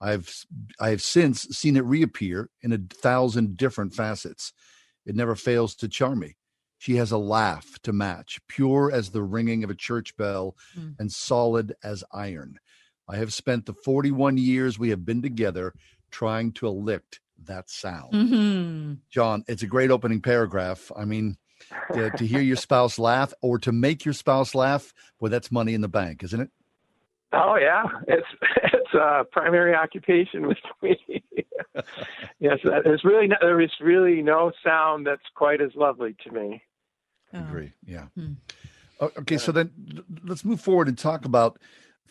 I've 0.00 0.44
I 0.78 0.90
have 0.90 1.02
since 1.02 1.42
seen 1.42 1.76
it 1.76 1.84
reappear 1.84 2.50
in 2.62 2.72
a 2.72 2.78
thousand 2.78 3.56
different 3.56 3.94
facets. 3.94 4.52
It 5.06 5.16
never 5.16 5.34
fails 5.34 5.74
to 5.76 5.88
charm 5.88 6.20
me. 6.20 6.36
She 6.78 6.96
has 6.96 7.10
a 7.10 7.18
laugh 7.18 7.78
to 7.82 7.92
match, 7.92 8.38
pure 8.46 8.92
as 8.92 9.10
the 9.10 9.22
ringing 9.22 9.64
of 9.64 9.70
a 9.70 9.74
church 9.74 10.16
bell 10.16 10.56
mm. 10.78 10.94
and 10.98 11.10
solid 11.10 11.74
as 11.82 12.04
iron. 12.12 12.58
I 13.08 13.16
have 13.16 13.32
spent 13.32 13.66
the 13.66 13.72
41 13.72 14.36
years 14.36 14.78
we 14.78 14.90
have 14.90 15.04
been 15.04 15.22
together 15.22 15.72
trying 16.10 16.52
to 16.52 16.66
elect 16.66 17.20
that 17.44 17.70
sound. 17.70 18.12
Mm-hmm. 18.12 18.94
John, 19.10 19.44
it's 19.48 19.62
a 19.62 19.66
great 19.66 19.90
opening 19.90 20.20
paragraph. 20.20 20.90
I 20.96 21.04
mean, 21.04 21.36
to, 21.92 22.10
to 22.10 22.26
hear 22.26 22.40
your 22.40 22.56
spouse 22.56 22.98
laugh 22.98 23.32
or 23.40 23.58
to 23.60 23.72
make 23.72 24.04
your 24.04 24.14
spouse 24.14 24.54
laugh, 24.54 24.92
well, 25.20 25.30
that's 25.30 25.50
money 25.50 25.74
in 25.74 25.80
the 25.80 25.88
bank, 25.88 26.22
isn't 26.22 26.40
it? 26.40 26.50
Oh 27.32 27.56
yeah, 27.60 27.84
it's 28.06 28.26
it's 28.72 28.94
a 28.94 29.24
primary 29.30 29.74
occupation 29.74 30.46
with 30.46 30.56
me. 30.82 30.96
yes, 32.40 32.58
there's 32.62 33.04
really 33.04 33.26
no, 33.26 33.36
there 33.40 33.60
is 33.60 33.70
really 33.80 34.22
no 34.22 34.50
sound 34.64 35.06
that's 35.06 35.20
quite 35.34 35.60
as 35.60 35.74
lovely 35.74 36.16
to 36.24 36.32
me. 36.32 36.62
I 37.32 37.38
agree. 37.40 37.72
Yeah. 37.84 38.06
Hmm. 38.14 38.34
Okay, 39.00 39.36
so 39.36 39.52
then 39.52 39.70
let's 40.24 40.44
move 40.44 40.60
forward 40.60 40.88
and 40.88 40.96
talk 40.96 41.24
about 41.24 41.60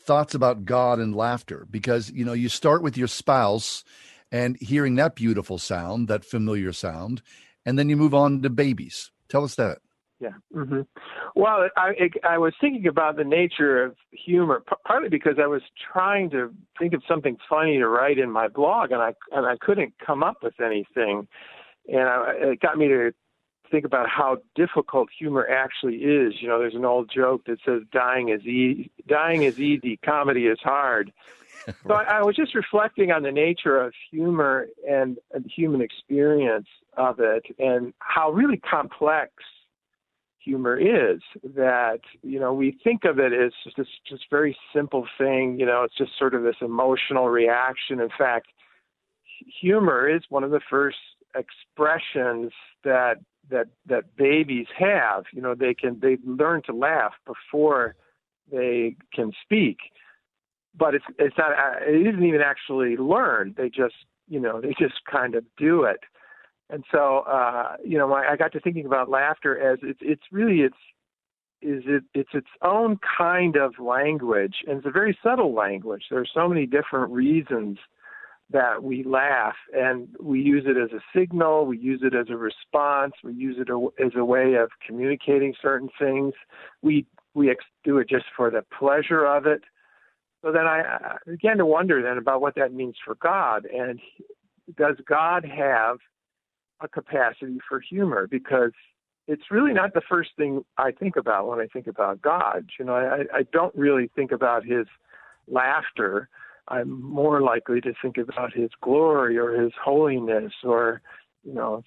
thoughts 0.07 0.33
about 0.33 0.65
God 0.65 0.99
and 0.99 1.15
laughter 1.15 1.67
because 1.69 2.09
you 2.09 2.25
know 2.25 2.33
you 2.33 2.49
start 2.49 2.81
with 2.81 2.97
your 2.97 3.07
spouse 3.07 3.83
and 4.31 4.57
hearing 4.59 4.95
that 4.95 5.15
beautiful 5.15 5.57
sound, 5.57 6.07
that 6.07 6.25
familiar 6.25 6.73
sound, 6.73 7.21
and 7.65 7.77
then 7.77 7.89
you 7.89 7.95
move 7.95 8.13
on 8.13 8.41
to 8.41 8.49
babies. 8.49 9.11
Tell 9.29 9.43
us 9.43 9.55
that. 9.55 9.79
Yeah. 10.19 10.33
Mm-hmm. 10.55 10.81
Well, 11.35 11.69
I, 11.77 12.09
I 12.27 12.39
was 12.39 12.53
thinking 12.59 12.87
about 12.87 13.17
the 13.17 13.23
nature 13.23 13.83
of 13.83 13.95
humor, 14.11 14.63
partly 14.85 15.09
because 15.09 15.35
I 15.39 15.45
was 15.45 15.61
trying 15.93 16.31
to 16.31 16.51
think 16.79 16.93
of 16.93 17.03
something 17.07 17.37
funny 17.47 17.77
to 17.77 17.87
write 17.87 18.17
in 18.17 18.31
my 18.31 18.47
blog, 18.47 18.91
and 18.91 19.01
I 19.01 19.13
and 19.31 19.45
I 19.45 19.57
couldn't 19.61 19.93
come 20.03 20.23
up 20.23 20.37
with 20.41 20.59
anything, 20.59 21.27
and 21.87 22.01
I, 22.01 22.33
it 22.37 22.61
got 22.61 22.77
me 22.77 22.87
to 22.87 23.11
think 23.69 23.85
about 23.85 24.09
how 24.09 24.37
difficult 24.55 25.09
humor 25.17 25.47
actually 25.47 25.97
is. 25.97 26.33
You 26.41 26.47
know, 26.47 26.59
there's 26.59 26.75
an 26.75 26.85
old 26.85 27.09
joke 27.13 27.45
that 27.45 27.59
says 27.65 27.81
dying 27.91 28.29
is 28.29 28.41
easy, 28.41 28.91
dying 29.07 29.43
is 29.43 29.59
easy, 29.59 29.97
comedy 29.97 30.47
is 30.47 30.59
hard. 30.61 31.11
right. 31.11 31.75
So 31.87 31.93
I, 31.93 32.03
I 32.03 32.21
was 32.21 32.35
just 32.35 32.55
reflecting 32.55 33.11
on 33.11 33.23
the 33.23 33.31
nature 33.31 33.77
of 33.77 33.93
humor 34.11 34.67
and, 34.87 35.17
and 35.33 35.43
the 35.43 35.49
human 35.49 35.81
experience 35.81 36.67
of 36.95 37.19
it, 37.19 37.43
and 37.59 37.93
how 37.99 38.31
really 38.31 38.57
complex 38.57 39.31
humor 40.39 40.77
is 40.77 41.19
that 41.43 41.99
you 42.23 42.39
know 42.39 42.53
we 42.53 42.77
think 42.81 43.03
of 43.03 43.19
it 43.19 43.33
as 43.33 43.51
just 43.65 43.75
this 43.75 43.87
just 44.07 44.23
very 44.29 44.57
simple 44.73 45.05
thing 45.17 45.59
you 45.59 45.65
know 45.65 45.83
it's 45.83 45.97
just 45.97 46.11
sort 46.17 46.33
of 46.33 46.43
this 46.43 46.55
emotional 46.61 47.27
reaction 47.27 47.99
in 47.99 48.07
fact 48.17 48.47
humor 49.59 50.07
is 50.07 50.21
one 50.29 50.45
of 50.45 50.51
the 50.51 50.61
first 50.69 50.97
expressions 51.35 52.51
that 52.83 53.17
that 53.49 53.67
that 53.87 54.15
babies 54.17 54.67
have 54.77 55.25
you 55.33 55.41
know 55.41 55.55
they 55.55 55.73
can 55.73 55.99
they 56.01 56.17
learn 56.25 56.61
to 56.63 56.73
laugh 56.73 57.13
before 57.25 57.95
they 58.51 58.95
can 59.13 59.31
speak. 59.43 59.77
But 60.77 60.95
it's 60.95 61.05
it's 61.17 61.37
not 61.37 61.51
it 61.81 62.07
isn't 62.07 62.23
even 62.23 62.41
actually 62.41 62.97
learned. 62.97 63.55
They 63.55 63.69
just 63.69 63.95
you 64.27 64.39
know 64.39 64.61
they 64.61 64.73
just 64.79 65.05
kind 65.09 65.35
of 65.35 65.43
do 65.57 65.83
it. 65.83 66.01
And 66.69 66.83
so, 66.91 67.19
uh, 67.19 67.77
you 67.83 67.97
know, 67.97 68.11
I, 68.11 68.33
I 68.33 68.35
got 68.35 68.51
to 68.51 68.59
thinking 68.59 68.85
about 68.85 69.09
laughter 69.09 69.57
as 69.57 69.79
it's 69.81 69.99
it's 70.01 70.23
really 70.31 70.61
it's 70.61 70.75
is 71.61 71.83
it 71.87 72.03
it's 72.13 72.29
its 72.33 72.47
own 72.61 72.99
kind 73.17 73.55
of 73.55 73.79
language, 73.79 74.57
and 74.67 74.77
it's 74.77 74.87
a 74.87 74.91
very 74.91 75.17
subtle 75.23 75.53
language. 75.53 76.03
There 76.09 76.19
are 76.19 76.27
so 76.31 76.47
many 76.47 76.65
different 76.65 77.11
reasons 77.11 77.79
that 78.49 78.81
we 78.81 79.03
laugh, 79.03 79.55
and 79.73 80.07
we 80.21 80.41
use 80.41 80.63
it 80.65 80.77
as 80.77 80.91
a 80.91 81.01
signal, 81.17 81.65
we 81.65 81.77
use 81.77 82.01
it 82.03 82.15
as 82.15 82.27
a 82.29 82.37
response, 82.37 83.13
we 83.23 83.33
use 83.33 83.57
it 83.59 83.67
as 84.03 84.11
a 84.15 84.23
way 84.23 84.53
of 84.53 84.69
communicating 84.85 85.53
certain 85.61 85.89
things. 85.99 86.33
We 86.81 87.05
we 87.33 87.51
ex- 87.51 87.65
do 87.83 87.97
it 87.99 88.09
just 88.09 88.25
for 88.35 88.49
the 88.49 88.63
pleasure 88.79 89.25
of 89.25 89.45
it. 89.45 89.61
So 90.41 90.51
then 90.51 90.65
I, 90.65 90.81
I 90.81 91.17
began 91.25 91.57
to 91.57 91.65
wonder 91.65 92.01
then 92.01 92.17
about 92.17 92.41
what 92.41 92.55
that 92.55 92.73
means 92.73 92.95
for 93.03 93.15
God, 93.15 93.65
and 93.65 93.99
does 94.77 94.95
God 95.07 95.45
have 95.45 95.97
a 96.79 96.87
capacity 96.87 97.57
for 97.67 97.79
humor 97.79 98.27
because 98.29 98.71
it's 99.27 99.51
really 99.51 99.73
not 99.73 99.93
the 99.93 100.01
first 100.07 100.29
thing 100.37 100.63
I 100.77 100.91
think 100.91 101.15
about 101.17 101.47
when 101.47 101.59
I 101.59 101.67
think 101.67 101.87
about 101.87 102.21
God. 102.21 102.69
You 102.79 102.85
know, 102.85 102.95
I, 102.95 103.39
I 103.39 103.43
don't 103.51 103.75
really 103.75 104.09
think 104.15 104.31
about 104.31 104.63
his 104.65 104.85
laughter. 105.47 106.29
I'm 106.67 107.01
more 107.01 107.41
likely 107.41 107.81
to 107.81 107.93
think 108.01 108.17
about 108.17 108.53
his 108.53 108.69
glory 108.81 109.37
or 109.37 109.61
his 109.61 109.71
holiness 109.81 110.53
or, 110.63 111.01
you 111.43 111.53
know, 111.53 111.83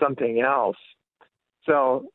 something 0.00 0.40
else. 0.40 0.76
So, 1.64 2.10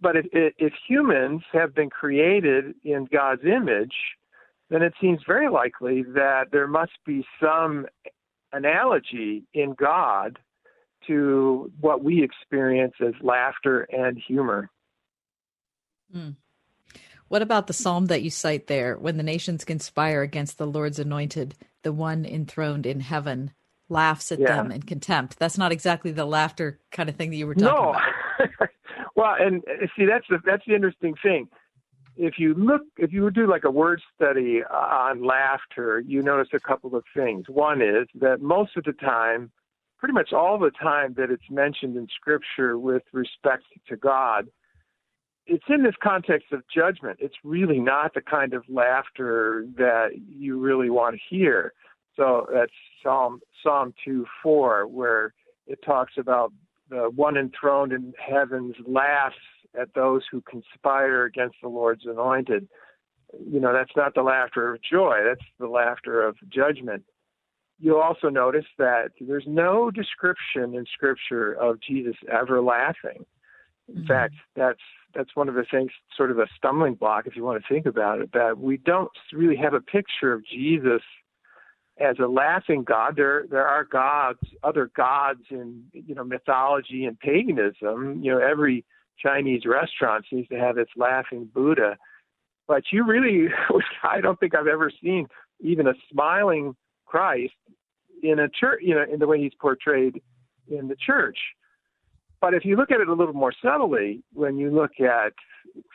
but 0.00 0.16
if, 0.16 0.26
if 0.32 0.72
humans 0.86 1.42
have 1.52 1.74
been 1.74 1.90
created 1.90 2.74
in 2.84 3.06
God's 3.12 3.44
image, 3.44 3.94
then 4.70 4.82
it 4.82 4.94
seems 5.00 5.20
very 5.26 5.50
likely 5.50 6.02
that 6.14 6.46
there 6.50 6.66
must 6.66 6.92
be 7.04 7.24
some 7.40 7.86
analogy 8.52 9.44
in 9.54 9.74
God 9.74 10.38
to 11.06 11.70
what 11.80 12.02
we 12.02 12.22
experience 12.22 12.94
as 13.00 13.14
laughter 13.20 13.82
and 13.92 14.16
humor. 14.16 14.70
Mm. 16.14 16.36
What 17.32 17.40
about 17.40 17.66
the 17.66 17.72
psalm 17.72 18.08
that 18.08 18.20
you 18.20 18.28
cite 18.28 18.66
there? 18.66 18.98
When 18.98 19.16
the 19.16 19.22
nations 19.22 19.64
conspire 19.64 20.20
against 20.20 20.58
the 20.58 20.66
Lord's 20.66 20.98
anointed, 20.98 21.54
the 21.82 21.90
one 21.90 22.26
enthroned 22.26 22.84
in 22.84 23.00
heaven 23.00 23.52
laughs 23.88 24.30
at 24.32 24.38
yeah. 24.38 24.56
them 24.56 24.70
in 24.70 24.82
contempt. 24.82 25.38
That's 25.38 25.56
not 25.56 25.72
exactly 25.72 26.10
the 26.10 26.26
laughter 26.26 26.78
kind 26.90 27.08
of 27.08 27.16
thing 27.16 27.30
that 27.30 27.36
you 27.36 27.46
were 27.46 27.54
talking 27.54 27.68
about. 27.68 28.02
no. 28.38 28.44
about. 28.44 28.68
well, 29.16 29.34
and 29.40 29.62
uh, 29.66 29.86
see, 29.96 30.04
that's 30.04 30.26
the 30.28 30.40
that's 30.44 30.62
the 30.66 30.74
interesting 30.74 31.14
thing. 31.22 31.48
If 32.18 32.34
you 32.36 32.52
look, 32.52 32.82
if 32.98 33.14
you 33.14 33.22
would 33.22 33.34
do 33.34 33.48
like 33.48 33.64
a 33.64 33.70
word 33.70 34.02
study 34.14 34.60
uh, 34.70 34.76
on 34.76 35.24
laughter, 35.24 36.00
you 36.06 36.20
notice 36.20 36.48
a 36.52 36.60
couple 36.60 36.94
of 36.94 37.04
things. 37.16 37.46
One 37.48 37.80
is 37.80 38.08
that 38.20 38.42
most 38.42 38.76
of 38.76 38.84
the 38.84 38.92
time, 38.92 39.50
pretty 39.96 40.12
much 40.12 40.34
all 40.34 40.58
the 40.58 40.70
time 40.70 41.14
that 41.16 41.30
it's 41.30 41.48
mentioned 41.48 41.96
in 41.96 42.08
Scripture 42.14 42.78
with 42.78 43.04
respect 43.10 43.64
to 43.88 43.96
God, 43.96 44.48
it's 45.46 45.64
in 45.68 45.82
this 45.82 45.94
context 46.02 46.52
of 46.52 46.62
judgment. 46.74 47.18
It's 47.20 47.34
really 47.44 47.80
not 47.80 48.14
the 48.14 48.20
kind 48.20 48.54
of 48.54 48.64
laughter 48.68 49.66
that 49.76 50.10
you 50.28 50.60
really 50.60 50.90
want 50.90 51.16
to 51.16 51.20
hear. 51.36 51.72
So 52.16 52.46
that's 52.52 52.72
Psalm 53.02 53.40
Psalm 53.62 53.94
two 54.04 54.26
four, 54.42 54.86
where 54.86 55.34
it 55.66 55.80
talks 55.84 56.12
about 56.18 56.52
the 56.90 57.10
one 57.14 57.36
enthroned 57.36 57.92
in 57.92 58.12
heavens 58.18 58.74
laughs 58.86 59.36
at 59.80 59.94
those 59.94 60.22
who 60.30 60.42
conspire 60.42 61.24
against 61.24 61.56
the 61.62 61.68
Lord's 61.68 62.04
anointed. 62.04 62.68
You 63.50 63.60
know, 63.60 63.72
that's 63.72 63.96
not 63.96 64.14
the 64.14 64.22
laughter 64.22 64.74
of 64.74 64.80
joy, 64.82 65.20
that's 65.26 65.46
the 65.58 65.68
laughter 65.68 66.22
of 66.22 66.36
judgment. 66.50 67.04
You'll 67.78 68.00
also 68.00 68.28
notice 68.28 68.66
that 68.78 69.12
there's 69.20 69.46
no 69.46 69.90
description 69.90 70.74
in 70.74 70.84
Scripture 70.92 71.52
of 71.52 71.80
Jesus 71.80 72.14
ever 72.30 72.60
laughing. 72.60 73.24
In 73.88 73.94
mm-hmm. 73.94 74.06
fact, 74.06 74.34
that's 74.54 74.78
that's 75.14 75.34
one 75.34 75.48
of 75.48 75.54
the 75.54 75.64
things, 75.70 75.90
sort 76.16 76.30
of 76.30 76.38
a 76.38 76.46
stumbling 76.56 76.94
block, 76.94 77.26
if 77.26 77.36
you 77.36 77.44
want 77.44 77.62
to 77.62 77.68
think 77.68 77.86
about 77.86 78.20
it, 78.20 78.30
that 78.32 78.58
we 78.58 78.76
don't 78.76 79.10
really 79.32 79.56
have 79.56 79.74
a 79.74 79.80
picture 79.80 80.32
of 80.32 80.44
Jesus 80.46 81.02
as 82.00 82.16
a 82.18 82.26
laughing 82.26 82.84
god. 82.84 83.16
There 83.16 83.44
there 83.50 83.66
are 83.66 83.84
gods, 83.84 84.40
other 84.62 84.90
gods 84.96 85.42
in 85.50 85.84
you 85.92 86.14
know 86.14 86.24
mythology 86.24 87.04
and 87.04 87.18
paganism. 87.18 88.22
You 88.22 88.32
know, 88.32 88.38
every 88.38 88.84
Chinese 89.18 89.62
restaurant 89.66 90.24
seems 90.28 90.48
to 90.48 90.58
have 90.58 90.78
its 90.78 90.90
laughing 90.96 91.48
Buddha. 91.52 91.96
But 92.66 92.84
you 92.92 93.04
really, 93.04 93.48
I 94.02 94.20
don't 94.20 94.38
think 94.40 94.54
I've 94.54 94.66
ever 94.66 94.90
seen 95.02 95.26
even 95.60 95.86
a 95.86 95.94
smiling 96.10 96.74
Christ 97.06 97.52
in 98.22 98.38
a 98.38 98.48
church, 98.48 98.80
you 98.82 98.94
know, 98.94 99.04
in 99.10 99.18
the 99.18 99.26
way 99.26 99.40
he's 99.40 99.54
portrayed 99.60 100.20
in 100.68 100.88
the 100.88 100.96
church. 100.96 101.38
But 102.42 102.54
if 102.54 102.64
you 102.64 102.74
look 102.74 102.90
at 102.90 103.00
it 103.00 103.06
a 103.06 103.14
little 103.14 103.34
more 103.34 103.52
subtly, 103.64 104.20
when 104.34 104.58
you 104.58 104.68
look 104.68 104.98
at, 104.98 105.32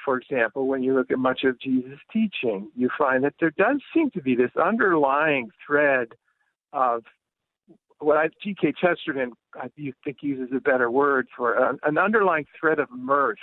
for 0.06 0.18
example, 0.18 0.66
when 0.66 0.82
you 0.82 0.96
look 0.96 1.12
at 1.12 1.20
much 1.20 1.44
of 1.44 1.60
Jesus' 1.60 2.00
teaching, 2.12 2.72
you 2.74 2.89
find 2.98 3.25
that 3.25 3.34
there 3.42 3.51
does 3.51 3.82
seem 3.94 4.10
to 4.12 4.22
be 4.22 4.34
this 4.34 4.51
underlying 4.56 5.50
thread 5.66 6.08
of 6.72 7.04
what 8.00 8.16
I, 8.16 8.30
G.K. 8.42 8.75
Chesterton, 8.80 9.34
I 9.56 9.68
think 9.75 10.18
uses 10.22 10.56
a 10.56 10.62
better 10.62 10.89
word 10.89 11.27
for 11.36 11.54
an, 11.56 11.80
an 11.84 11.98
underlying 11.98 12.46
thread 12.58 12.80
of 12.80 12.89
mirth 12.92 13.38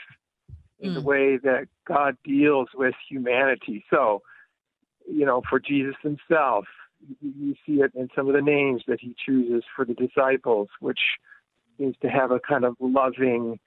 in 0.81 0.93
mm. 0.93 0.95
the 0.95 1.03
way 1.03 1.37
that 1.37 1.67
God 1.87 2.17
deals 2.25 2.69
with 2.75 2.95
humanity. 3.07 3.85
So, 3.91 4.23
you 5.07 5.27
know, 5.27 5.43
for 5.51 5.61
Jesus 5.61 5.97
himself, 6.03 6.65
you 7.21 7.55
see 7.67 7.83
it 7.83 7.93
in 7.95 8.09
some 8.17 8.29
of 8.29 8.35
the 8.35 8.41
names 8.41 8.83
that 8.89 9.01
he 9.01 9.15
chooses 9.27 9.63
for 9.77 9.85
the 9.85 9.93
disciples, 9.93 10.69
which 10.81 11.01
seems 11.79 11.97
to 12.03 12.09
have 12.09 12.31
a 12.31 12.41
kind 12.41 12.65
of 12.65 12.77
loving, 12.81 13.59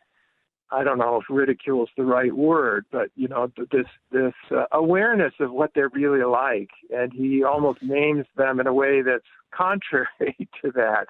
I 0.72 0.84
don't 0.84 0.98
know 0.98 1.18
if 1.18 1.26
ridicule 1.30 1.84
is 1.84 1.90
the 1.96 2.04
right 2.04 2.34
word, 2.34 2.86
but 2.92 3.10
you 3.16 3.28
know 3.28 3.52
this 3.72 3.86
this 4.12 4.34
uh, 4.52 4.66
awareness 4.72 5.34
of 5.40 5.52
what 5.52 5.72
they're 5.74 5.90
really 5.90 6.24
like, 6.24 6.70
and 6.90 7.14
he 7.14 7.44
almost 7.44 7.82
names 7.82 8.26
them 8.36 8.60
in 8.60 8.68
a 8.68 8.74
way 8.74 9.02
that's 9.02 9.24
contrary 9.52 10.50
to 10.62 10.72
that. 10.72 11.08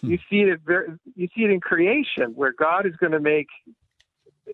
Hmm. 0.00 0.10
You 0.10 0.18
see 0.30 0.40
it 0.40 0.60
very, 0.64 0.88
you 1.16 1.28
see 1.34 1.44
it 1.44 1.50
in 1.50 1.60
creation, 1.60 2.32
where 2.34 2.52
God 2.52 2.86
is 2.86 2.96
going 2.96 3.12
to 3.12 3.20
make 3.20 3.48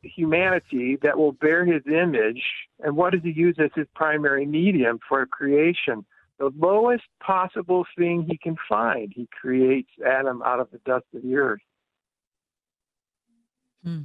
humanity 0.03 0.97
that 1.03 1.17
will 1.17 1.33
bear 1.33 1.65
His 1.65 1.83
image, 1.87 2.43
and 2.81 2.97
what 2.97 3.13
does 3.13 3.23
He 3.23 3.31
use 3.31 3.57
as 3.59 3.71
His 3.75 3.87
primary 3.95 4.47
medium 4.47 4.99
for 5.09 5.25
creation? 5.27 6.05
The 6.39 6.51
lowest 6.57 7.05
possible 7.25 7.85
thing 7.97 8.27
He 8.29 8.37
can 8.37 8.57
find. 8.69 9.13
He 9.15 9.29
creates 9.41 9.91
Adam 10.05 10.43
out 10.43 10.61
of 10.61 10.71
the 10.71 10.79
dust 10.85 11.05
of 11.15 11.23
the 11.23 11.37
earth. 11.37 11.61
Hmm. 13.85 14.03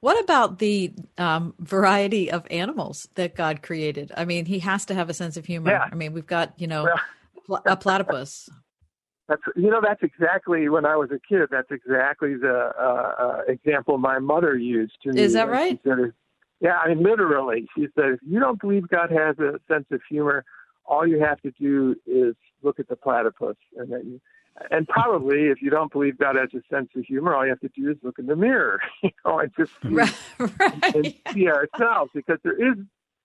What 0.00 0.22
about 0.22 0.58
the 0.58 0.92
um, 1.18 1.54
variety 1.58 2.30
of 2.30 2.46
animals 2.50 3.08
that 3.14 3.34
God 3.34 3.62
created? 3.62 4.12
I 4.16 4.24
mean, 4.24 4.46
He 4.46 4.60
has 4.60 4.84
to 4.86 4.94
have 4.94 5.10
a 5.10 5.14
sense 5.14 5.36
of 5.36 5.44
humor. 5.44 5.70
Yeah. 5.70 5.86
I 5.90 5.94
mean, 5.94 6.12
we've 6.12 6.26
got 6.26 6.54
you 6.58 6.66
know 6.66 6.88
well, 7.48 7.62
a 7.66 7.76
platypus. 7.76 8.48
That's 9.28 9.42
you 9.56 9.70
know 9.70 9.80
that's 9.82 10.02
exactly 10.02 10.68
when 10.68 10.86
I 10.86 10.96
was 10.96 11.10
a 11.10 11.18
kid. 11.18 11.48
That's 11.50 11.70
exactly 11.70 12.36
the 12.36 12.70
uh, 12.78 13.14
uh, 13.18 13.40
example 13.48 13.98
my 13.98 14.18
mother 14.18 14.56
used 14.56 14.94
to 15.02 15.12
me. 15.12 15.20
Is 15.20 15.32
that 15.32 15.48
right? 15.48 15.80
Said, 15.84 16.12
yeah, 16.60 16.78
I 16.78 16.88
mean 16.88 17.02
literally. 17.02 17.66
She 17.76 17.88
said, 17.94 18.10
if 18.14 18.20
you 18.26 18.38
don't 18.38 18.60
believe 18.60 18.88
God 18.88 19.10
has 19.10 19.38
a 19.38 19.58
sense 19.68 19.86
of 19.90 20.00
humor, 20.08 20.44
all 20.86 21.06
you 21.06 21.20
have 21.20 21.40
to 21.42 21.50
do 21.52 21.96
is 22.06 22.34
look 22.62 22.80
at 22.80 22.88
the 22.88 22.96
platypus, 22.96 23.56
and 23.76 23.92
then 23.92 24.02
you 24.04 24.20
and 24.70 24.88
probably 24.88 25.44
if 25.44 25.60
you 25.60 25.70
don't 25.70 25.92
believe 25.92 26.18
God 26.18 26.36
has 26.36 26.48
a 26.54 26.74
sense 26.74 26.88
of 26.96 27.04
humor, 27.04 27.34
all 27.34 27.44
you 27.44 27.50
have 27.50 27.60
to 27.60 27.68
do 27.68 27.90
is 27.90 27.96
look 28.02 28.18
in 28.18 28.26
the 28.26 28.36
mirror, 28.36 28.80
you 29.02 29.10
know, 29.24 29.38
and 29.38 29.52
just 29.56 29.72
see, 29.82 29.88
right, 29.88 30.14
right. 30.38 30.94
and 30.94 31.14
see 31.32 31.48
ourselves 31.48 32.10
because 32.14 32.38
there 32.42 32.56
is 32.56 32.78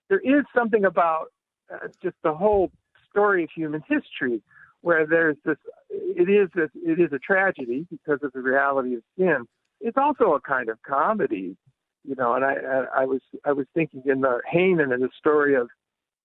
there 0.10 0.20
is 0.20 0.44
something 0.56 0.86
about 0.86 1.28
uh, 1.74 1.88
just 2.04 2.16
the 2.24 2.34
whole 2.34 2.72
story 3.10 3.44
of 3.44 3.50
human 3.56 3.82
history 3.88 4.42
where 4.82 5.06
there's 5.06 5.38
this 5.46 5.58
it 5.90 6.30
is 6.30 6.50
a, 6.58 6.64
it 6.90 7.00
is 7.00 7.14
a 7.14 7.20
tragedy 7.20 7.86
because 7.90 8.20
of 8.24 8.32
the 8.34 8.42
reality 8.42 8.96
of 8.96 9.04
sin. 9.18 9.46
It's 9.80 9.98
also 9.98 10.34
a 10.34 10.42
kind 10.42 10.70
of 10.70 10.82
comedy, 10.84 11.56
you 12.04 12.16
know. 12.16 12.34
And 12.34 12.44
I 12.44 12.54
I, 12.54 13.02
I 13.02 13.06
was 13.06 13.22
I 13.46 13.54
was 13.54 13.68
thinking 13.74 14.04
in 14.06 14.22
the 14.22 14.42
Haman 14.50 14.92
and 14.92 15.02
the 15.02 15.10
story 15.18 15.56
of 15.56 15.70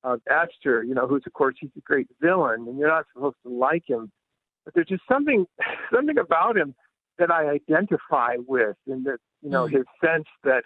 of 0.07 0.21
Esther, 0.31 0.83
you 0.83 0.95
know, 0.95 1.07
who's 1.07 1.25
of 1.27 1.33
course 1.33 1.57
he's 1.59 1.71
a 1.77 1.81
great 1.81 2.09
villain, 2.21 2.67
and 2.67 2.79
you're 2.79 2.89
not 2.89 3.07
supposed 3.13 3.37
to 3.43 3.51
like 3.53 3.85
him 3.87 4.11
but 4.67 4.75
there's 4.75 4.89
just 4.89 5.05
something 5.11 5.47
something 5.95 6.19
about 6.19 6.59
him 6.59 6.75
that 7.19 7.31
I 7.31 7.49
identify 7.49 8.37
with, 8.47 8.77
and 8.87 9.07
that 9.07 9.19
you 9.41 9.49
know 9.49 9.67
mm. 9.67 9.73
his 9.73 9.85
sense 10.05 10.27
that 10.45 10.65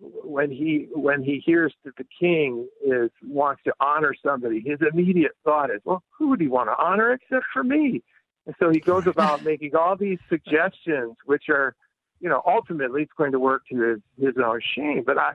when 0.00 0.50
he 0.50 0.88
when 0.92 1.22
he 1.22 1.40
hears 1.44 1.72
that 1.84 1.94
the 1.96 2.06
king 2.18 2.66
is 2.84 3.10
wants 3.22 3.62
to 3.64 3.72
honor 3.80 4.14
somebody, 4.26 4.60
his 4.60 4.80
immediate 4.92 5.32
thought 5.44 5.70
is, 5.70 5.80
well, 5.84 6.02
who 6.18 6.30
would 6.30 6.40
he 6.40 6.48
want 6.48 6.68
to 6.68 6.84
honor 6.84 7.12
except 7.12 7.44
for 7.52 7.62
me? 7.62 8.02
And 8.46 8.56
so 8.58 8.70
he 8.70 8.80
goes 8.80 9.06
about 9.06 9.44
making 9.44 9.76
all 9.76 9.94
these 9.96 10.18
suggestions, 10.28 11.14
which 11.26 11.44
are, 11.48 11.76
you 12.18 12.28
know, 12.28 12.42
ultimately 12.44 13.02
it's 13.02 13.12
going 13.16 13.32
to 13.32 13.38
work 13.38 13.62
to 13.70 13.80
his 13.80 14.00
his 14.18 14.34
own 14.42 14.60
shame. 14.76 15.04
But 15.06 15.18
I, 15.18 15.34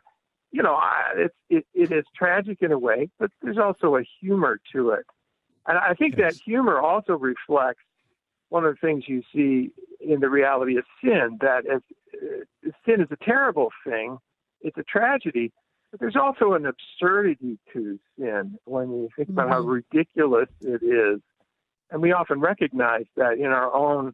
you 0.51 0.63
know, 0.63 0.75
I, 0.75 1.13
it's 1.15 1.35
it, 1.49 1.65
it 1.73 1.91
is 1.91 2.05
tragic 2.15 2.61
in 2.61 2.71
a 2.71 2.79
way, 2.79 3.09
but 3.19 3.31
there's 3.41 3.57
also 3.57 3.95
a 3.95 4.03
humor 4.19 4.59
to 4.73 4.91
it, 4.91 5.05
and 5.67 5.77
I 5.77 5.93
think 5.93 6.15
yes. 6.17 6.33
that 6.33 6.41
humor 6.41 6.79
also 6.79 7.13
reflects 7.13 7.83
one 8.49 8.65
of 8.65 8.75
the 8.75 8.87
things 8.87 9.03
you 9.07 9.21
see 9.33 9.71
in 9.99 10.19
the 10.19 10.29
reality 10.29 10.77
of 10.77 10.85
sin 11.03 11.37
that 11.41 11.65
as, 11.65 11.81
uh, 12.13 12.71
sin 12.85 13.01
is 13.01 13.07
a 13.11 13.23
terrible 13.23 13.69
thing, 13.85 14.17
it's 14.61 14.77
a 14.77 14.83
tragedy, 14.83 15.51
but 15.91 15.99
there's 15.99 16.15
also 16.15 16.53
an 16.53 16.65
absurdity 16.65 17.57
to 17.73 17.99
sin 18.17 18.57
when 18.65 18.89
you 18.91 19.09
think 19.15 19.29
about 19.29 19.49
mm-hmm. 19.49 19.53
how 19.53 19.59
ridiculous 19.61 20.49
it 20.61 20.83
is. 20.83 21.21
And 21.91 22.01
we 22.01 22.11
often 22.11 22.39
recognize 22.39 23.05
that 23.15 23.37
in 23.37 23.47
our 23.47 23.73
own 23.73 24.13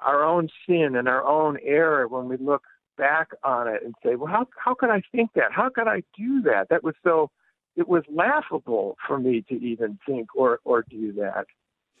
our 0.00 0.24
own 0.24 0.48
sin 0.64 0.94
and 0.94 1.08
our 1.08 1.24
own 1.24 1.58
error 1.64 2.06
when 2.06 2.28
we 2.28 2.36
look 2.36 2.62
back 2.98 3.28
on 3.44 3.68
it 3.68 3.82
and 3.82 3.94
say, 4.04 4.16
well, 4.16 4.30
how 4.30 4.46
how 4.62 4.74
could 4.74 4.90
I 4.90 5.02
think 5.12 5.30
that? 5.34 5.52
How 5.52 5.70
could 5.70 5.88
I 5.88 6.02
do 6.16 6.42
that? 6.42 6.68
That 6.68 6.84
was 6.84 6.94
so 7.02 7.30
it 7.76 7.88
was 7.88 8.02
laughable 8.12 8.96
for 9.06 9.18
me 9.18 9.44
to 9.48 9.54
even 9.54 9.98
think 10.04 10.28
or 10.34 10.60
or 10.64 10.84
do 10.90 11.12
that. 11.12 11.46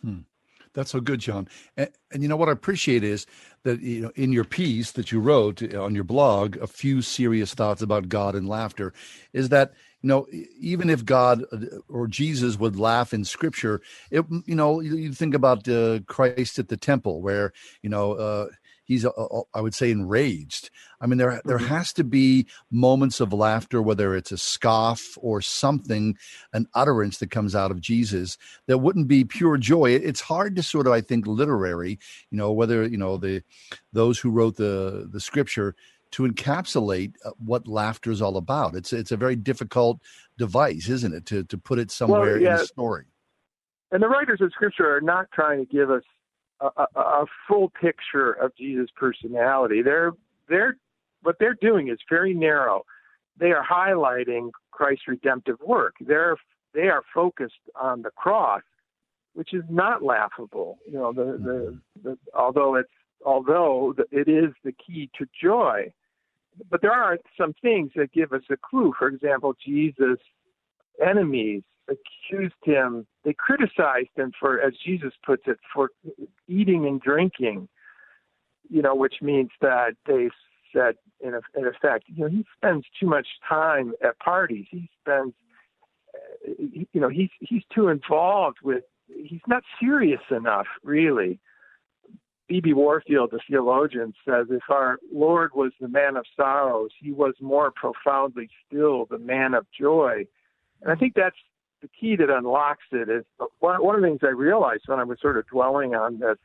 Hmm. 0.02 0.18
That's 0.74 0.90
so 0.90 1.00
good, 1.00 1.20
John. 1.20 1.48
And, 1.76 1.88
and, 2.12 2.22
you 2.22 2.28
know 2.28 2.36
what 2.36 2.48
I 2.48 2.52
appreciate 2.52 3.02
is 3.02 3.26
that 3.62 3.80
you 3.80 4.02
know 4.02 4.12
in 4.14 4.32
your 4.32 4.44
piece 4.44 4.92
that 4.92 5.10
you 5.10 5.20
wrote 5.20 5.74
on 5.74 5.94
your 5.94 6.04
blog, 6.04 6.56
a 6.58 6.66
few 6.66 7.02
serious 7.02 7.54
thoughts 7.54 7.82
about 7.82 8.08
God 8.08 8.34
and 8.34 8.48
laughter, 8.48 8.92
is 9.32 9.48
that 9.48 9.72
you 10.02 10.08
know 10.08 10.26
even 10.60 10.90
if 10.90 11.04
God 11.04 11.44
uh, 11.52 11.78
or 11.88 12.06
Jesus 12.06 12.58
would 12.58 12.76
laugh 12.76 13.14
in 13.14 13.24
Scripture, 13.24 13.80
it 14.10 14.24
you 14.46 14.54
know 14.54 14.80
you 14.80 15.12
think 15.12 15.34
about 15.34 15.68
uh, 15.68 16.00
Christ 16.06 16.58
at 16.58 16.68
the 16.68 16.76
temple 16.76 17.22
where 17.22 17.52
you 17.82 17.90
know. 17.90 18.12
Uh, 18.12 18.46
he's 18.88 19.04
uh, 19.04 19.10
uh, 19.10 19.42
I 19.54 19.60
would 19.60 19.74
say 19.74 19.92
enraged. 19.92 20.70
I 21.00 21.06
mean 21.06 21.18
there 21.18 21.40
there 21.44 21.58
mm-hmm. 21.58 21.66
has 21.66 21.92
to 21.92 22.04
be 22.04 22.48
moments 22.72 23.20
of 23.20 23.32
laughter 23.32 23.80
whether 23.80 24.16
it's 24.16 24.32
a 24.32 24.38
scoff 24.38 25.16
or 25.18 25.40
something 25.40 26.16
an 26.52 26.66
utterance 26.74 27.18
that 27.18 27.30
comes 27.30 27.54
out 27.54 27.70
of 27.70 27.80
Jesus 27.80 28.36
that 28.66 28.78
wouldn't 28.78 29.06
be 29.06 29.24
pure 29.24 29.58
joy. 29.58 29.92
It's 29.92 30.20
hard 30.20 30.56
to 30.56 30.62
sort 30.62 30.88
of 30.88 30.92
I 30.92 31.02
think 31.02 31.26
literary, 31.26 32.00
you 32.30 32.38
know, 32.38 32.50
whether 32.50 32.84
you 32.84 32.98
know 32.98 33.18
the 33.18 33.42
those 33.92 34.18
who 34.18 34.30
wrote 34.30 34.56
the 34.56 35.08
the 35.12 35.20
scripture 35.20 35.76
to 36.10 36.26
encapsulate 36.26 37.14
uh, 37.24 37.30
what 37.38 37.68
laughter 37.68 38.10
is 38.10 38.22
all 38.22 38.36
about. 38.36 38.74
It's 38.74 38.92
it's 38.92 39.12
a 39.12 39.16
very 39.16 39.36
difficult 39.36 40.00
device, 40.38 40.88
isn't 40.88 41.14
it, 41.14 41.26
to 41.26 41.44
to 41.44 41.58
put 41.58 41.78
it 41.78 41.90
somewhere 41.90 42.32
well, 42.32 42.40
yeah. 42.40 42.56
in 42.56 42.62
a 42.62 42.66
story. 42.66 43.04
And 43.90 44.02
the 44.02 44.08
writers 44.08 44.40
of 44.40 44.52
scripture 44.52 44.96
are 44.96 45.00
not 45.00 45.26
trying 45.32 45.58
to 45.58 45.64
give 45.64 45.90
us 45.90 46.02
a, 46.60 46.86
a, 46.96 47.26
full 47.46 47.70
picture 47.80 48.32
of 48.32 48.54
Jesus' 48.56 48.90
personality. 48.96 49.82
They're 49.82 50.12
they're 50.48 50.76
what 51.22 51.36
they're 51.38 51.56
doing 51.60 51.88
is 51.88 51.98
very 52.08 52.34
narrow. 52.34 52.84
They 53.38 53.52
are 53.52 53.64
highlighting 53.64 54.50
Christ's 54.70 55.08
redemptive 55.08 55.60
work. 55.60 55.94
They're 56.00 56.36
they 56.74 56.88
are 56.88 57.02
focused 57.14 57.54
on 57.74 58.02
the 58.02 58.10
cross, 58.10 58.62
which 59.34 59.54
is 59.54 59.64
not 59.68 60.02
laughable. 60.02 60.78
You 60.86 60.98
know, 60.98 61.12
the 61.12 61.24
the, 61.24 61.28
mm-hmm. 61.28 62.08
the 62.08 62.18
although 62.34 62.74
it's 62.76 62.88
although 63.24 63.94
it 64.10 64.28
is 64.28 64.52
the 64.64 64.72
key 64.72 65.10
to 65.18 65.26
joy, 65.40 65.92
but 66.70 66.82
there 66.82 66.92
are 66.92 67.18
some 67.38 67.54
things 67.62 67.90
that 67.96 68.12
give 68.12 68.32
us 68.32 68.42
a 68.50 68.56
clue. 68.56 68.92
For 68.98 69.08
example, 69.08 69.54
Jesus 69.64 70.18
enemies 71.04 71.62
accused 71.88 72.54
him, 72.64 73.06
they 73.24 73.32
criticized 73.32 74.10
him 74.16 74.32
for, 74.38 74.60
as 74.60 74.74
Jesus 74.84 75.12
puts 75.24 75.42
it, 75.46 75.58
for 75.74 75.90
eating 76.46 76.86
and 76.86 77.00
drinking, 77.00 77.68
you 78.68 78.82
know, 78.82 78.94
which 78.94 79.16
means 79.22 79.50
that 79.60 79.94
they 80.06 80.28
said, 80.72 80.96
in, 81.20 81.34
in 81.56 81.66
effect, 81.66 82.04
you 82.06 82.24
know, 82.24 82.30
he 82.30 82.44
spends 82.56 82.84
too 83.00 83.06
much 83.06 83.26
time 83.48 83.92
at 84.04 84.18
parties. 84.18 84.66
He 84.70 84.88
spends, 85.00 85.32
uh, 86.14 86.52
you 86.58 87.00
know, 87.00 87.08
he's 87.08 87.30
he's 87.40 87.62
too 87.74 87.88
involved 87.88 88.58
with. 88.62 88.84
He's 89.08 89.40
not 89.46 89.62
serious 89.80 90.20
enough, 90.30 90.66
really. 90.82 91.40
B.B. 92.46 92.72
Warfield, 92.72 93.30
the 93.30 93.40
theologian, 93.48 94.14
says 94.24 94.46
if 94.50 94.62
our 94.70 94.98
Lord 95.12 95.50
was 95.54 95.72
the 95.80 95.88
man 95.88 96.16
of 96.16 96.24
sorrows, 96.34 96.90
he 96.98 97.12
was 97.12 97.34
more 97.40 97.70
profoundly 97.70 98.48
still 98.66 99.06
the 99.06 99.18
man 99.18 99.54
of 99.54 99.66
joy. 99.78 100.26
And 100.82 100.92
I 100.92 100.94
think 100.94 101.14
that's 101.14 101.36
the 101.82 101.88
key 101.88 102.16
that 102.16 102.30
unlocks 102.30 102.84
it. 102.92 103.08
Is 103.08 103.24
one, 103.60 103.82
one 103.82 103.94
of 103.94 104.00
the 104.00 104.06
things 104.08 104.20
I 104.22 104.28
realized 104.28 104.82
when 104.86 104.98
I 104.98 105.04
was 105.04 105.18
sort 105.20 105.36
of 105.36 105.46
dwelling 105.46 105.94
on 105.94 106.18
this 106.18 106.36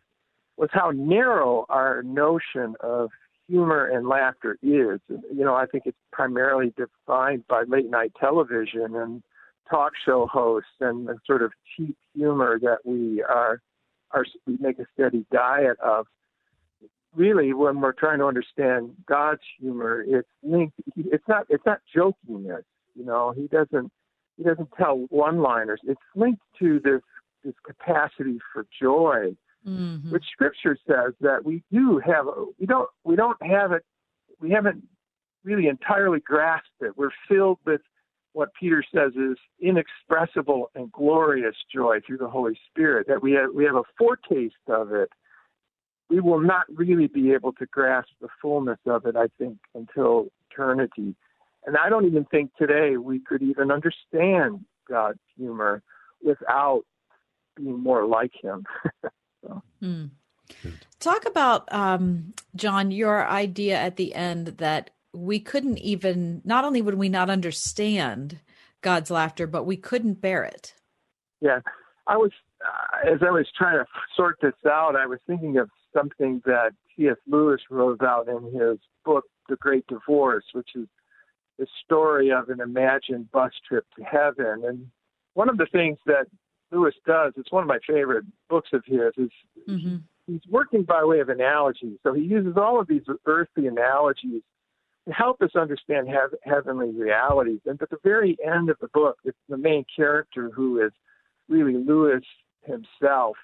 was 0.57 0.69
how 0.71 0.91
narrow 0.91 1.65
our 1.69 2.03
notion 2.03 2.75
of 2.81 3.09
humor 3.47 3.87
and 3.87 4.07
laughter 4.07 4.57
is. 4.61 4.99
You 5.09 5.43
know, 5.43 5.55
I 5.55 5.65
think 5.65 5.83
it's 5.85 5.97
primarily 6.11 6.73
defined 6.77 7.47
by 7.47 7.63
late 7.67 7.89
night 7.89 8.13
television 8.19 8.95
and 8.95 9.23
talk 9.69 9.93
show 10.05 10.27
hosts 10.27 10.69
and 10.79 11.07
the 11.07 11.17
sort 11.25 11.41
of 11.41 11.51
cheap 11.75 11.97
humor 12.13 12.59
that 12.61 12.79
we 12.85 13.23
are 13.23 13.61
our, 14.11 14.25
we 14.45 14.57
make 14.59 14.79
a 14.79 14.85
steady 14.93 15.25
diet 15.31 15.79
of. 15.79 16.07
Really, 17.15 17.53
when 17.53 17.79
we're 17.79 17.93
trying 17.93 18.17
to 18.19 18.25
understand 18.25 18.95
God's 19.07 19.41
humor, 19.59 20.03
it's 20.07 20.27
linked. 20.41 20.73
It's 20.97 21.27
not. 21.27 21.45
It's 21.47 21.63
not 21.63 21.79
jokingness. 21.95 22.63
You 22.95 23.05
know, 23.05 23.33
He 23.35 23.47
doesn't. 23.47 23.91
He 24.37 24.43
doesn't 24.43 24.69
tell 24.77 25.05
one-liners. 25.09 25.79
It's 25.83 26.01
linked 26.15 26.41
to 26.59 26.79
this 26.83 27.01
this 27.43 27.53
capacity 27.65 28.39
for 28.53 28.65
joy, 28.81 29.35
mm-hmm. 29.67 30.11
which 30.11 30.23
Scripture 30.31 30.77
says 30.87 31.13
that 31.19 31.43
we 31.43 31.61
do 31.71 31.99
have. 32.05 32.25
We 32.59 32.65
don't. 32.65 32.89
We 33.03 33.15
don't 33.15 33.41
have 33.45 33.71
it. 33.71 33.83
We 34.39 34.49
haven't 34.51 34.83
really 35.43 35.67
entirely 35.67 36.19
grasped 36.19 36.81
it. 36.81 36.97
We're 36.97 37.11
filled 37.27 37.59
with 37.65 37.81
what 38.33 38.49
Peter 38.59 38.83
says 38.93 39.13
is 39.15 39.37
inexpressible 39.61 40.71
and 40.75 40.91
glorious 40.91 41.55
joy 41.73 41.99
through 42.05 42.17
the 42.17 42.27
Holy 42.27 42.59
Spirit, 42.69 43.07
that 43.07 43.21
we 43.21 43.33
have, 43.33 43.49
we 43.53 43.63
have 43.63 43.75
a 43.75 43.83
foretaste 43.97 44.55
of 44.67 44.91
it. 44.91 45.09
We 46.09 46.19
will 46.19 46.41
not 46.41 46.65
really 46.73 47.07
be 47.07 47.31
able 47.31 47.53
to 47.53 47.65
grasp 47.67 48.09
the 48.21 48.27
fullness 48.41 48.79
of 48.85 49.05
it, 49.05 49.15
I 49.15 49.27
think, 49.37 49.57
until 49.73 50.27
eternity. 50.49 51.15
And 51.65 51.77
I 51.77 51.89
don't 51.89 52.05
even 52.05 52.25
think 52.25 52.51
today 52.57 52.97
we 52.97 53.19
could 53.19 53.41
even 53.41 53.71
understand 53.71 54.65
God's 54.89 55.19
humor 55.37 55.81
without 56.23 56.83
being 57.55 57.79
more 57.79 58.05
like 58.05 58.31
Him. 58.41 58.65
so. 59.43 59.61
mm. 59.81 60.09
Talk 60.99 61.25
about, 61.25 61.71
um, 61.73 62.33
John, 62.55 62.91
your 62.91 63.27
idea 63.27 63.77
at 63.77 63.95
the 63.95 64.13
end 64.13 64.47
that 64.57 64.89
we 65.13 65.39
couldn't 65.39 65.77
even 65.77 66.41
not 66.43 66.65
only 66.65 66.81
would 66.81 66.95
we 66.95 67.09
not 67.09 67.29
understand 67.29 68.39
God's 68.81 69.11
laughter, 69.11 69.47
but 69.47 69.65
we 69.65 69.77
couldn't 69.77 70.21
bear 70.21 70.43
it. 70.43 70.73
Yeah, 71.39 71.59
I 72.07 72.17
was 72.17 72.31
uh, 72.63 73.13
as 73.13 73.19
I 73.21 73.31
was 73.31 73.47
trying 73.57 73.77
to 73.77 73.85
sort 74.15 74.37
this 74.41 74.53
out, 74.65 74.95
I 74.95 75.05
was 75.05 75.19
thinking 75.27 75.57
of 75.57 75.69
something 75.93 76.41
that 76.45 76.71
C.S. 76.95 77.17
Lewis 77.27 77.61
wrote 77.69 77.93
about 77.93 78.27
in 78.27 78.43
his 78.53 78.79
book, 79.05 79.25
The 79.49 79.55
Great 79.57 79.85
Divorce, 79.87 80.45
which 80.53 80.69
is 80.75 80.87
the 81.63 81.69
story 81.85 82.29
of 82.29 82.49
an 82.49 82.59
imagined 82.59 83.31
bus 83.31 83.53
trip 83.65 83.85
to 83.97 84.03
heaven. 84.03 84.63
And 84.67 84.87
one 85.33 85.47
of 85.47 85.57
the 85.57 85.67
things 85.71 85.97
that 86.05 86.25
Lewis 86.71 86.93
does, 87.07 87.31
it's 87.37 87.53
one 87.53 87.63
of 87.63 87.69
my 87.69 87.79
favorite 87.87 88.25
books 88.49 88.69
of 88.73 88.83
his, 88.85 89.13
is 89.17 89.29
mm-hmm. 89.69 89.97
he's 90.27 90.41
working 90.49 90.83
by 90.83 91.05
way 91.05 91.21
of 91.21 91.29
analogy. 91.29 91.97
So 92.03 92.13
he 92.13 92.23
uses 92.23 92.57
all 92.57 92.81
of 92.81 92.87
these 92.87 93.03
earthly 93.25 93.67
analogies 93.67 94.41
to 95.07 95.13
help 95.13 95.41
us 95.41 95.51
understand 95.55 96.09
hev- 96.09 96.37
heavenly 96.43 96.91
realities. 96.91 97.61
And 97.65 97.81
at 97.81 97.89
the 97.89 97.97
very 98.03 98.35
end 98.45 98.69
of 98.69 98.77
the 98.81 98.89
book, 98.89 99.19
it's 99.23 99.37
the 99.47 99.57
main 99.57 99.85
character 99.95 100.51
who 100.53 100.85
is 100.85 100.91
really 101.47 101.75
Lewis 101.75 102.23
himself. 102.63 103.37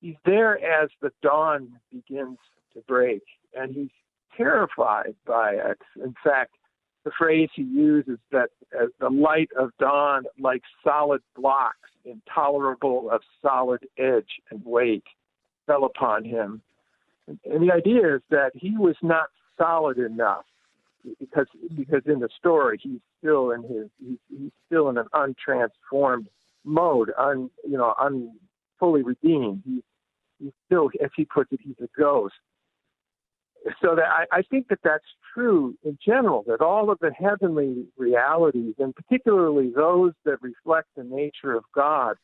He's 0.00 0.16
there 0.24 0.58
as 0.58 0.88
the 1.00 1.12
dawn 1.22 1.68
begins 1.92 2.38
to 2.74 2.80
break, 2.88 3.22
and 3.54 3.72
he's 3.72 3.90
terrified 4.36 5.14
by 5.24 5.52
it. 5.52 5.78
In 6.02 6.14
fact, 6.24 6.54
the 7.04 7.10
phrase 7.16 7.48
he 7.54 7.62
uses 7.62 8.18
that 8.32 8.50
as 8.80 8.88
the 9.00 9.08
light 9.08 9.48
of 9.58 9.70
dawn, 9.78 10.24
like 10.38 10.62
solid 10.84 11.22
blocks, 11.36 11.88
intolerable 12.04 13.10
of 13.10 13.22
solid 13.40 13.86
edge 13.98 14.40
and 14.50 14.62
weight, 14.64 15.04
fell 15.66 15.84
upon 15.84 16.24
him. 16.24 16.60
And, 17.26 17.38
and 17.44 17.62
the 17.62 17.72
idea 17.72 18.16
is 18.16 18.22
that 18.30 18.52
he 18.54 18.76
was 18.76 18.96
not 19.02 19.28
solid 19.56 19.98
enough 19.98 20.44
because 21.20 21.46
because 21.76 22.02
in 22.06 22.18
the 22.18 22.28
story 22.38 22.78
he's 22.82 23.00
still 23.18 23.52
in 23.52 23.62
his 23.62 23.88
he's, 24.04 24.18
he's 24.28 24.50
still 24.66 24.88
in 24.88 24.98
an 24.98 25.06
untransformed 25.14 26.26
mode, 26.64 27.12
un 27.16 27.50
you 27.64 27.78
know, 27.78 27.94
un 27.98 28.36
fully 28.78 29.02
redeemed. 29.02 29.62
He's 29.64 29.82
he's 30.38 30.52
still, 30.66 30.90
as 31.02 31.10
he 31.16 31.24
puts 31.24 31.52
it, 31.52 31.60
he's 31.62 31.76
a 31.82 31.88
ghost. 31.98 32.34
So 33.82 33.94
that 33.96 34.04
I, 34.04 34.38
I 34.38 34.42
think 34.42 34.68
that 34.68 34.78
that's 34.82 35.04
true 35.34 35.76
in 35.84 35.98
general. 36.04 36.44
That 36.46 36.60
all 36.60 36.90
of 36.90 36.98
the 37.00 37.12
heavenly 37.12 37.86
realities, 37.96 38.74
and 38.78 38.94
particularly 38.94 39.72
those 39.74 40.12
that 40.24 40.42
reflect 40.42 40.88
the 40.96 41.04
nature 41.04 41.54
of 41.54 41.64
God, 41.74 42.16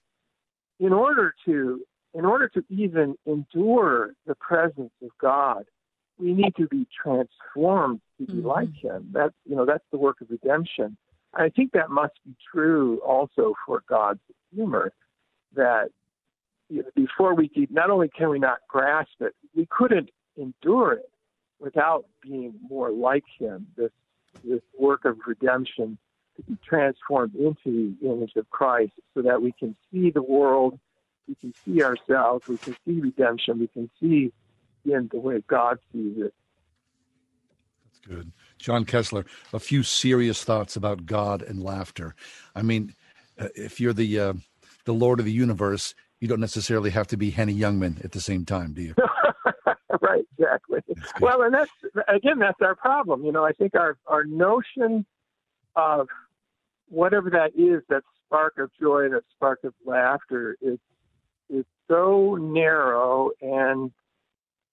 in 0.80 0.92
order 0.92 1.34
to 1.46 1.80
in 2.14 2.24
order 2.24 2.48
to 2.48 2.64
even 2.68 3.16
endure 3.26 4.14
the 4.26 4.36
presence 4.36 4.92
of 5.02 5.10
God, 5.20 5.64
we 6.18 6.32
need 6.32 6.54
to 6.56 6.68
be 6.68 6.86
transformed 7.02 8.00
to 8.18 8.26
be 8.26 8.34
mm-hmm. 8.34 8.46
like 8.46 8.74
him. 8.80 9.08
That's 9.12 9.34
you 9.44 9.56
know 9.56 9.66
that's 9.66 9.84
the 9.90 9.98
work 9.98 10.20
of 10.20 10.30
redemption. 10.30 10.96
I 11.34 11.48
think 11.48 11.72
that 11.72 11.90
must 11.90 12.14
be 12.24 12.34
true 12.52 13.00
also 13.04 13.54
for 13.66 13.82
God's 13.88 14.20
humor. 14.54 14.92
That 15.54 15.88
before 16.94 17.34
we 17.34 17.48
could, 17.48 17.70
not 17.70 17.90
only 17.90 18.08
can 18.08 18.30
we 18.30 18.38
not 18.38 18.58
grasp 18.68 19.20
it, 19.20 19.34
we 19.54 19.66
couldn't 19.70 20.10
endure 20.36 20.94
it 20.94 21.10
without 21.60 22.06
being 22.22 22.54
more 22.68 22.90
like 22.90 23.24
Him. 23.38 23.66
This 23.76 23.90
this 24.42 24.60
work 24.78 25.04
of 25.04 25.16
redemption 25.26 25.96
to 26.36 26.42
be 26.42 26.58
transformed 26.66 27.34
into 27.36 27.94
the 28.00 28.10
image 28.10 28.32
of 28.36 28.50
Christ, 28.50 28.92
so 29.14 29.22
that 29.22 29.40
we 29.40 29.52
can 29.52 29.76
see 29.90 30.10
the 30.10 30.22
world, 30.22 30.78
we 31.28 31.36
can 31.36 31.54
see 31.64 31.82
ourselves, 31.82 32.48
we 32.48 32.58
can 32.58 32.76
see 32.84 33.00
redemption, 33.00 33.60
we 33.60 33.68
can 33.68 33.88
see 34.00 34.32
in 34.84 35.08
the 35.12 35.18
way 35.18 35.42
God 35.46 35.78
sees 35.92 36.16
it. 36.18 36.34
That's 37.84 37.98
good. 38.06 38.32
John 38.58 38.84
Koessler, 38.84 39.26
a 39.52 39.60
few 39.60 39.82
serious 39.82 40.42
thoughts 40.44 40.76
about 40.76 41.06
God 41.06 41.42
and 41.42 41.62
laughter. 41.62 42.14
I 42.54 42.62
mean, 42.62 42.94
uh, 43.38 43.48
if 43.54 43.80
you're 43.80 43.92
the 43.92 44.18
uh, 44.18 44.32
the 44.84 44.94
Lord 44.94 45.20
of 45.20 45.26
the 45.26 45.32
universe, 45.32 45.94
you 46.20 46.28
don't 46.28 46.40
necessarily 46.40 46.90
have 46.90 47.06
to 47.08 47.16
be 47.16 47.30
Henny 47.30 47.54
Youngman 47.54 48.04
at 48.04 48.12
the 48.12 48.20
same 48.20 48.44
time, 48.44 48.72
do 48.72 48.82
you? 48.82 48.94
right, 50.04 50.24
exactly. 50.38 50.80
Well, 51.20 51.42
and 51.42 51.54
that's 51.54 51.70
again, 52.08 52.38
that's 52.38 52.60
our 52.60 52.74
problem. 52.74 53.24
You 53.24 53.32
know, 53.32 53.44
I 53.44 53.52
think 53.52 53.74
our 53.74 53.96
our 54.06 54.24
notion 54.24 55.04
of 55.76 56.08
whatever 56.88 57.30
that 57.30 57.52
is, 57.56 57.82
that 57.88 58.02
spark 58.26 58.58
of 58.58 58.70
joy, 58.80 59.08
that 59.10 59.22
spark 59.34 59.64
of 59.64 59.74
laughter, 59.84 60.56
is 60.60 60.78
is 61.50 61.64
so 61.88 62.36
narrow 62.36 63.30
and 63.40 63.90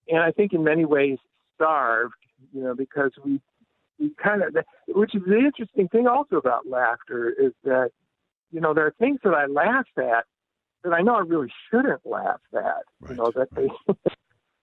and 0.07 0.19
I 0.19 0.31
think 0.31 0.53
in 0.53 0.63
many 0.63 0.85
ways 0.85 1.17
starved, 1.55 2.13
you 2.53 2.63
know, 2.63 2.75
because 2.75 3.11
we 3.23 3.39
we 3.99 4.11
kind 4.21 4.41
of, 4.41 4.55
which 4.87 5.13
is 5.15 5.21
the 5.25 5.37
interesting 5.37 5.87
thing 5.87 6.07
also 6.07 6.37
about 6.37 6.67
laughter 6.67 7.29
is 7.29 7.53
that, 7.63 7.91
you 8.51 8.59
know, 8.59 8.73
there 8.73 8.85
are 8.85 8.95
things 8.99 9.19
that 9.23 9.33
I 9.33 9.45
laugh 9.45 9.85
at 9.97 10.25
that 10.83 10.93
I 10.93 11.01
know 11.01 11.15
I 11.15 11.19
really 11.19 11.51
shouldn't 11.69 12.01
laugh 12.05 12.41
at, 12.53 12.61
right. 12.61 13.11
you 13.11 13.15
know, 13.15 13.31
that 13.35 13.49
they, 13.55 13.69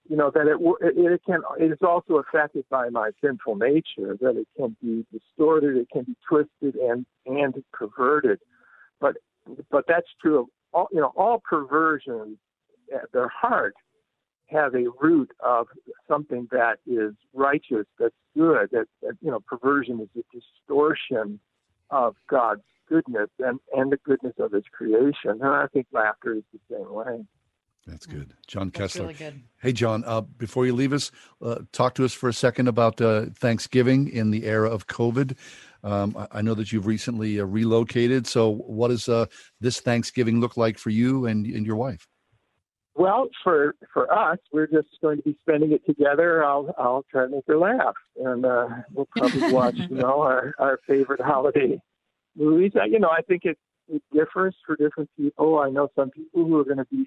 you 0.08 0.16
know, 0.16 0.30
that 0.34 0.46
it, 0.46 0.58
it, 0.96 1.20
can, 1.26 1.42
it 1.60 1.70
is 1.70 1.78
also 1.86 2.14
affected 2.14 2.64
by 2.70 2.88
my 2.88 3.10
sinful 3.22 3.56
nature, 3.56 4.16
that 4.20 4.36
it 4.36 4.48
can 4.56 4.74
be 4.82 5.04
distorted, 5.12 5.76
it 5.76 5.88
can 5.92 6.04
be 6.04 6.16
twisted 6.26 6.80
and, 6.80 7.04
and 7.26 7.54
perverted. 7.72 8.38
But, 9.00 9.16
but 9.70 9.84
that's 9.86 10.06
true 10.20 10.40
of 10.40 10.46
all, 10.72 10.88
you 10.92 11.00
know, 11.00 11.12
all 11.16 11.42
perversions 11.48 12.38
at 12.92 13.12
their 13.12 13.28
heart 13.28 13.74
have 14.46 14.74
a 14.74 14.86
root 14.98 15.30
of 15.44 15.66
something 16.08 16.48
that 16.50 16.78
is 16.86 17.12
righteous, 17.34 17.86
that's 17.98 18.14
good, 18.34 18.70
that, 18.72 18.86
that 19.02 19.12
you 19.20 19.30
know, 19.30 19.40
perversion 19.46 20.00
is 20.00 20.08
a 20.16 20.24
distortion 20.34 21.38
of 21.90 22.16
God's 22.30 22.62
goodness 22.88 23.28
and, 23.38 23.60
and 23.76 23.92
the 23.92 23.98
goodness 23.98 24.34
of 24.38 24.52
his 24.52 24.64
creation. 24.72 25.32
And 25.42 25.44
I 25.44 25.66
think 25.72 25.86
laughter 25.92 26.32
is 26.32 26.44
the 26.52 26.60
same 26.74 26.90
way. 26.92 27.24
That's 27.88 28.06
good. 28.06 28.34
John 28.46 28.70
That's 28.74 28.96
Koessler. 28.96 29.00
really 29.00 29.14
good. 29.14 29.42
Hey, 29.62 29.72
John, 29.72 30.04
uh, 30.06 30.20
before 30.20 30.66
you 30.66 30.74
leave 30.74 30.92
us, 30.92 31.10
uh, 31.40 31.60
talk 31.72 31.94
to 31.94 32.04
us 32.04 32.12
for 32.12 32.28
a 32.28 32.32
second 32.34 32.68
about 32.68 33.00
uh, 33.00 33.26
Thanksgiving 33.34 34.08
in 34.08 34.30
the 34.30 34.44
era 34.44 34.68
of 34.70 34.86
COVID. 34.86 35.36
Um, 35.82 36.14
I, 36.16 36.38
I 36.38 36.42
know 36.42 36.54
that 36.54 36.70
you've 36.70 36.86
recently 36.86 37.40
uh, 37.40 37.44
relocated. 37.44 38.26
So, 38.26 38.50
what 38.50 38.88
does 38.88 39.08
uh, 39.08 39.26
this 39.60 39.80
Thanksgiving 39.80 40.40
look 40.40 40.56
like 40.56 40.78
for 40.78 40.90
you 40.90 41.26
and, 41.26 41.46
and 41.46 41.64
your 41.64 41.76
wife? 41.76 42.06
Well, 42.94 43.28
for 43.44 43.76
for 43.94 44.12
us, 44.12 44.38
we're 44.52 44.66
just 44.66 44.88
going 45.00 45.18
to 45.18 45.22
be 45.22 45.38
spending 45.40 45.72
it 45.72 45.86
together. 45.86 46.44
I'll 46.44 46.74
I'll 46.76 47.04
try 47.10 47.24
to 47.24 47.28
make 47.30 47.44
her 47.46 47.56
laugh, 47.56 47.94
and 48.16 48.44
uh, 48.44 48.68
we'll 48.92 49.08
probably 49.16 49.52
watch 49.52 49.76
you 49.76 49.96
know 49.96 50.20
our 50.20 50.52
our 50.58 50.80
favorite 50.86 51.20
holiday 51.20 51.80
movies. 52.36 52.72
Uh, 52.74 52.84
You 52.84 52.98
know, 52.98 53.10
I 53.10 53.22
think 53.22 53.44
it 53.44 53.56
it 53.88 54.02
differs 54.12 54.56
for 54.66 54.74
different 54.74 55.08
people. 55.16 55.60
I 55.60 55.70
know 55.70 55.88
some 55.94 56.10
people 56.10 56.44
who 56.44 56.58
are 56.58 56.64
going 56.64 56.78
to 56.78 56.86
be 56.86 57.06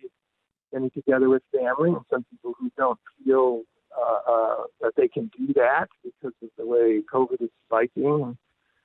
spending 0.72 0.92
together 0.92 1.30
with 1.30 1.44
family, 1.52 1.90
and 1.92 2.06
some 2.10 2.26
people 2.32 2.54
who 2.60 2.72
don't 2.78 3.00
feel 3.24 3.64
uh, 3.98 4.32
uh, 4.32 4.64
that 4.82 4.94
they 4.96 5.08
can 5.08 5.30
do 5.38 5.54
that 5.54 5.88
because 6.04 6.34
of 6.42 6.50
the 6.58 6.66
way 6.66 7.02
COVID 7.14 7.42
is 7.42 7.50
spiking. 7.68 8.38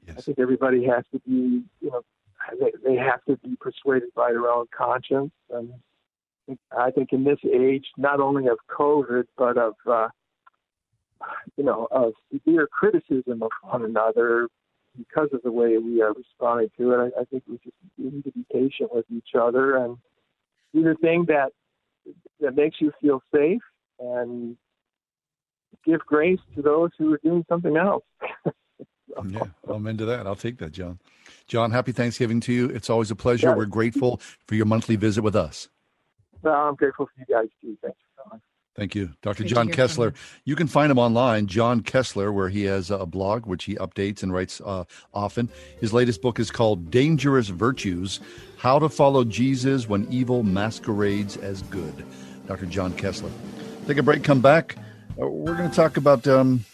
I 0.09 0.20
think 0.20 0.38
everybody 0.38 0.85
has 0.85 1.05
to 1.12 1.18
be, 1.20 1.64
you 1.81 1.90
know, 1.90 2.03
they, 2.61 2.72
they 2.85 2.96
have 2.96 3.25
to 3.25 3.37
be 3.38 3.57
persuaded 3.57 4.11
by 4.14 4.31
their 4.31 4.49
own 4.49 4.66
conscience 4.77 5.33
and 5.51 5.72
I 6.77 6.90
think 6.90 7.12
in 7.12 7.25
this 7.25 7.38
age, 7.44 7.87
not 7.96 8.20
only 8.20 8.46
of 8.46 8.59
COVID, 8.68 9.25
but 9.37 9.59
of 9.59 9.75
uh, 9.87 10.09
you 11.57 11.64
know 11.64 11.88
of 11.90 12.12
severe 12.33 12.68
criticism 12.68 13.42
of 13.42 13.51
one 13.62 13.85
another 13.85 14.49
because 14.96 15.29
of 15.33 15.42
the 15.42 15.51
way 15.51 15.77
we 15.79 16.03
are 16.03 16.12
responding 16.12 16.70
to 16.79 16.92
it. 16.92 17.12
I, 17.16 17.20
I 17.20 17.25
think 17.25 17.42
we 17.49 17.59
just 17.59 17.77
we 17.99 18.11
need 18.11 18.25
to 18.25 18.33
be 18.33 18.44
patient 18.53 18.94
with 18.94 19.07
each 19.11 19.35
other 19.38 19.77
and 19.77 19.96
do 20.72 20.83
the 20.83 20.94
thing 20.96 21.25
that 21.29 21.53
that 22.40 22.55
makes 22.55 22.81
you 22.81 22.92
feel 23.01 23.23
safe 23.35 23.62
and 23.99 24.57
give 25.85 26.01
grace 26.01 26.40
to 26.55 26.62
those 26.62 26.90
who 26.99 27.12
are 27.14 27.21
doing 27.23 27.45
something 27.49 27.77
else. 27.77 28.05
Yeah, 29.29 29.45
I'm 29.69 29.87
into 29.87 30.05
that. 30.05 30.27
I'll 30.27 30.37
take 30.37 30.59
that, 30.59 30.73
John. 30.73 30.99
John, 31.47 31.71
happy 31.71 31.92
Thanksgiving 31.92 32.40
to 32.40 32.53
you. 32.53 32.66
It's 32.69 32.90
always 32.90 33.11
a 33.11 33.16
pleasure. 33.16 33.55
We're 33.57 33.64
grateful 33.64 34.21
for 34.47 34.57
your 34.57 34.66
monthly 34.66 34.97
visit 34.97 35.23
with 35.23 35.37
us. 35.37 35.69
Well, 36.42 36.55
I'm 36.55 36.75
grateful 36.75 37.07
for 37.07 37.12
you 37.19 37.35
guys 37.35 37.49
too. 37.61 37.79
Thanks 37.83 37.97
for 38.14 38.25
coming. 38.25 38.42
Thank 38.77 38.95
you. 38.95 39.11
Dr. 39.23 39.43
To 39.43 39.49
John 39.49 39.69
Koessler. 39.71 40.15
You 40.45 40.55
can 40.55 40.67
find 40.67 40.91
him 40.93 40.99
online, 40.99 41.47
John 41.47 41.83
Koessler, 41.83 42.33
where 42.33 42.51
he 42.51 42.65
has 42.65 42.91
a 42.91 43.07
blog 43.07 43.47
which 43.47 43.65
he 43.65 43.75
updates 43.77 44.23
and 44.23 44.33
writes 44.33 44.61
uh, 44.65 44.85
often. 45.15 45.49
His 45.81 45.95
latest 45.95 46.21
book 46.21 46.39
is 46.39 46.51
called 46.51 46.91
Dangerous 46.91 47.49
Virtues 47.49 48.21
How 48.59 48.79
to 48.79 48.91
Follow 48.91 49.25
Jesus 49.25 49.89
When 49.89 50.07
Evil 50.12 50.43
Masquerades 50.43 51.39
as 51.39 51.62
Good. 51.62 52.05
Dr. 52.47 52.67
John 52.67 52.93
Koessler. 52.93 53.31
Take 53.87 53.97
a 53.97 54.03
break, 54.03 54.23
come 54.23 54.43
back. 54.43 54.77
Uh, 55.21 55.27
we're 55.27 55.57
going 55.57 55.71
to 55.71 55.75
talk 55.75 55.97
about. 55.97 56.27
Um, 56.29 56.65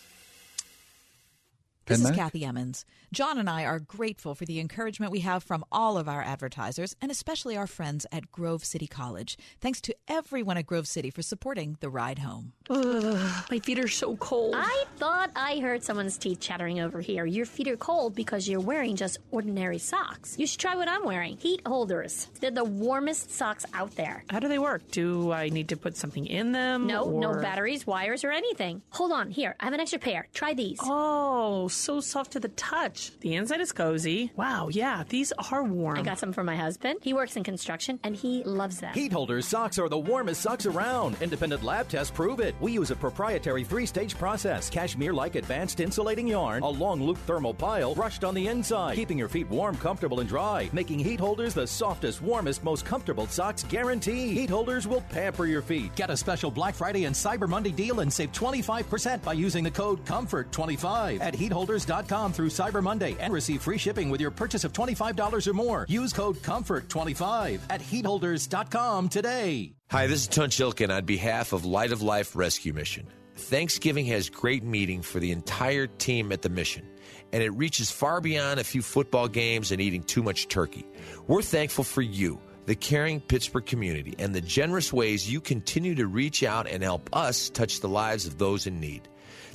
This 1.86 1.98
Penn 1.98 2.06
is 2.06 2.10
Mac? 2.10 2.14
Kathy 2.16 2.44
Emmons. 2.44 2.84
John 3.12 3.36
and 3.36 3.50
I 3.50 3.66
are 3.66 3.78
grateful 3.78 4.34
for 4.34 4.46
the 4.46 4.58
encouragement 4.58 5.12
we 5.12 5.20
have 5.20 5.42
from 5.44 5.66
all 5.70 5.98
of 5.98 6.08
our 6.08 6.22
advertisers 6.22 6.96
and 7.02 7.10
especially 7.10 7.58
our 7.58 7.66
friends 7.66 8.06
at 8.10 8.32
Grove 8.32 8.64
City 8.64 8.86
College. 8.86 9.36
Thanks 9.60 9.82
to 9.82 9.94
everyone 10.08 10.56
at 10.56 10.64
Grove 10.64 10.88
City 10.88 11.10
for 11.10 11.20
supporting 11.20 11.76
the 11.80 11.90
ride 11.90 12.20
home. 12.20 12.54
Ugh, 12.70 13.44
my 13.50 13.58
feet 13.58 13.78
are 13.78 13.88
so 13.88 14.16
cold. 14.16 14.54
I 14.56 14.84
thought 14.96 15.30
I 15.36 15.58
heard 15.58 15.82
someone's 15.82 16.16
teeth 16.16 16.40
chattering 16.40 16.80
over 16.80 17.02
here. 17.02 17.26
Your 17.26 17.44
feet 17.44 17.68
are 17.68 17.76
cold 17.76 18.14
because 18.14 18.48
you're 18.48 18.60
wearing 18.60 18.96
just 18.96 19.18
ordinary 19.30 19.76
socks. 19.78 20.38
You 20.38 20.46
should 20.46 20.60
try 20.60 20.74
what 20.74 20.88
I'm 20.88 21.04
wearing 21.04 21.36
heat 21.36 21.60
holders. 21.66 22.28
They're 22.40 22.50
the 22.50 22.64
warmest 22.64 23.30
socks 23.30 23.66
out 23.74 23.94
there. 23.94 24.24
How 24.30 24.38
do 24.38 24.48
they 24.48 24.58
work? 24.58 24.90
Do 24.90 25.32
I 25.32 25.50
need 25.50 25.68
to 25.68 25.76
put 25.76 25.98
something 25.98 26.26
in 26.26 26.52
them? 26.52 26.86
No, 26.86 27.10
no 27.10 27.34
batteries, 27.34 27.86
wires, 27.86 28.24
or 28.24 28.30
anything. 28.30 28.80
Hold 28.88 29.12
on, 29.12 29.30
here, 29.30 29.54
I 29.60 29.64
have 29.66 29.74
an 29.74 29.80
extra 29.80 29.98
pair. 29.98 30.28
Try 30.32 30.54
these. 30.54 30.78
Oh, 30.82 31.68
so 31.68 32.00
soft 32.00 32.32
to 32.32 32.40
the 32.40 32.48
touch. 32.48 33.01
The 33.20 33.34
inside 33.34 33.60
is 33.60 33.72
cozy. 33.72 34.30
Wow, 34.36 34.68
yeah, 34.70 35.04
these 35.08 35.32
are 35.50 35.62
warm. 35.64 35.98
I 35.98 36.02
got 36.02 36.18
some 36.18 36.32
for 36.32 36.44
my 36.44 36.56
husband. 36.56 37.00
He 37.02 37.12
works 37.12 37.36
in 37.36 37.42
construction 37.44 37.98
and 38.04 38.14
he 38.14 38.44
loves 38.44 38.78
them. 38.78 38.94
Heat 38.94 39.12
holders 39.12 39.46
socks 39.46 39.78
are 39.78 39.88
the 39.88 39.98
warmest 39.98 40.40
socks 40.40 40.66
around. 40.66 41.16
Independent 41.20 41.62
lab 41.62 41.88
tests 41.88 42.10
prove 42.10 42.40
it. 42.40 42.54
We 42.60 42.72
use 42.72 42.90
a 42.90 42.96
proprietary 42.96 43.64
three 43.64 43.86
stage 43.86 44.16
process 44.16 44.70
cashmere 44.70 45.12
like 45.12 45.34
advanced 45.34 45.80
insulating 45.80 46.28
yarn, 46.28 46.62
a 46.62 46.68
long 46.68 47.02
loop 47.02 47.18
thermal 47.18 47.52
pile 47.54 47.94
brushed 47.94 48.24
on 48.24 48.34
the 48.34 48.46
inside, 48.46 48.94
keeping 48.94 49.18
your 49.18 49.28
feet 49.28 49.48
warm, 49.50 49.76
comfortable, 49.76 50.20
and 50.20 50.28
dry, 50.28 50.70
making 50.72 51.00
heat 51.00 51.18
holders 51.20 51.54
the 51.54 51.66
softest, 51.66 52.22
warmest, 52.22 52.62
most 52.62 52.84
comfortable 52.84 53.26
socks 53.26 53.64
guaranteed. 53.64 54.36
Heat 54.36 54.50
holders 54.50 54.86
will 54.86 55.02
pamper 55.10 55.46
your 55.46 55.62
feet. 55.62 55.94
Get 55.96 56.10
a 56.10 56.16
special 56.16 56.50
Black 56.50 56.74
Friday 56.74 57.04
and 57.04 57.14
Cyber 57.14 57.48
Monday 57.48 57.72
deal 57.72 58.00
and 58.00 58.12
save 58.12 58.32
25% 58.32 59.22
by 59.22 59.32
using 59.32 59.64
the 59.64 59.70
code 59.70 60.04
COMFORT25 60.04 61.20
at 61.20 61.34
heatholders.com 61.34 62.32
through 62.32 62.48
Cyber 62.48 62.82
Monday 62.82 62.91
and 63.00 63.32
receive 63.32 63.62
free 63.62 63.78
shipping 63.78 64.10
with 64.10 64.20
your 64.20 64.30
purchase 64.30 64.64
of 64.64 64.72
$25 64.72 65.46
or 65.46 65.52
more. 65.54 65.86
Use 65.88 66.12
code 66.12 66.36
COMFORT25 66.36 67.60
at 67.70 67.80
heatholders.com 67.80 69.08
today. 69.08 69.72
Hi, 69.90 70.06
this 70.06 70.22
is 70.22 70.28
Tunch 70.28 70.58
Ilkin 70.58 70.94
on 70.94 71.04
behalf 71.04 71.52
of 71.52 71.64
Light 71.64 71.92
of 71.92 72.02
Life 72.02 72.36
Rescue 72.36 72.72
Mission. 72.72 73.06
Thanksgiving 73.34 74.06
has 74.06 74.28
great 74.28 74.62
meaning 74.62 75.02
for 75.02 75.18
the 75.18 75.32
entire 75.32 75.86
team 75.86 76.32
at 76.32 76.42
the 76.42 76.48
mission, 76.48 76.86
and 77.32 77.42
it 77.42 77.50
reaches 77.50 77.90
far 77.90 78.20
beyond 78.20 78.60
a 78.60 78.64
few 78.64 78.82
football 78.82 79.28
games 79.28 79.72
and 79.72 79.80
eating 79.80 80.02
too 80.02 80.22
much 80.22 80.48
turkey. 80.48 80.86
We're 81.26 81.42
thankful 81.42 81.84
for 81.84 82.02
you, 82.02 82.40
the 82.66 82.74
caring 82.74 83.20
Pittsburgh 83.20 83.66
community, 83.66 84.14
and 84.18 84.34
the 84.34 84.40
generous 84.40 84.92
ways 84.92 85.30
you 85.30 85.40
continue 85.40 85.94
to 85.94 86.06
reach 86.06 86.42
out 86.42 86.66
and 86.68 86.82
help 86.82 87.08
us 87.12 87.50
touch 87.50 87.80
the 87.80 87.88
lives 87.88 88.26
of 88.26 88.38
those 88.38 88.66
in 88.66 88.80
need. 88.80 89.08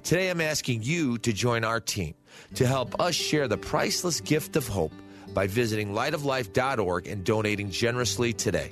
Today, 0.07 0.29
I'm 0.29 0.39
asking 0.39 0.83
you 0.83 1.17
to 1.17 1.33
join 1.33 1.65
our 1.65 1.81
team 1.81 2.13
to 2.55 2.65
help 2.65 2.97
us 2.97 3.13
share 3.13 3.49
the 3.49 3.57
priceless 3.57 4.21
gift 4.21 4.55
of 4.55 4.65
hope 4.65 4.93
by 5.33 5.47
visiting 5.47 5.91
lightoflife.org 5.91 7.07
and 7.07 7.25
donating 7.25 7.69
generously 7.69 8.31
today. 8.31 8.71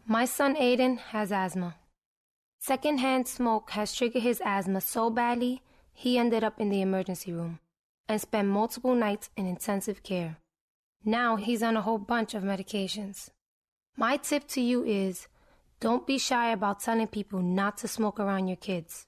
My 0.11 0.25
son 0.25 0.57
Aiden 0.57 0.97
has 1.15 1.31
asthma. 1.31 1.75
Secondhand 2.59 3.29
smoke 3.29 3.69
has 3.69 3.95
triggered 3.95 4.23
his 4.23 4.41
asthma 4.43 4.81
so 4.81 5.09
badly, 5.09 5.61
he 5.93 6.17
ended 6.17 6.43
up 6.43 6.59
in 6.59 6.67
the 6.67 6.81
emergency 6.81 7.31
room 7.31 7.59
and 8.09 8.19
spent 8.19 8.49
multiple 8.49 8.93
nights 8.93 9.29
in 9.37 9.45
intensive 9.45 10.03
care. 10.03 10.35
Now 11.05 11.37
he's 11.37 11.63
on 11.63 11.77
a 11.77 11.81
whole 11.81 11.97
bunch 11.97 12.33
of 12.33 12.43
medications. 12.43 13.29
My 13.95 14.17
tip 14.17 14.49
to 14.49 14.59
you 14.59 14.83
is 14.83 15.29
don't 15.79 16.05
be 16.05 16.17
shy 16.17 16.51
about 16.51 16.81
telling 16.81 17.07
people 17.07 17.41
not 17.41 17.77
to 17.77 17.87
smoke 17.87 18.19
around 18.19 18.49
your 18.49 18.57
kids. 18.57 19.05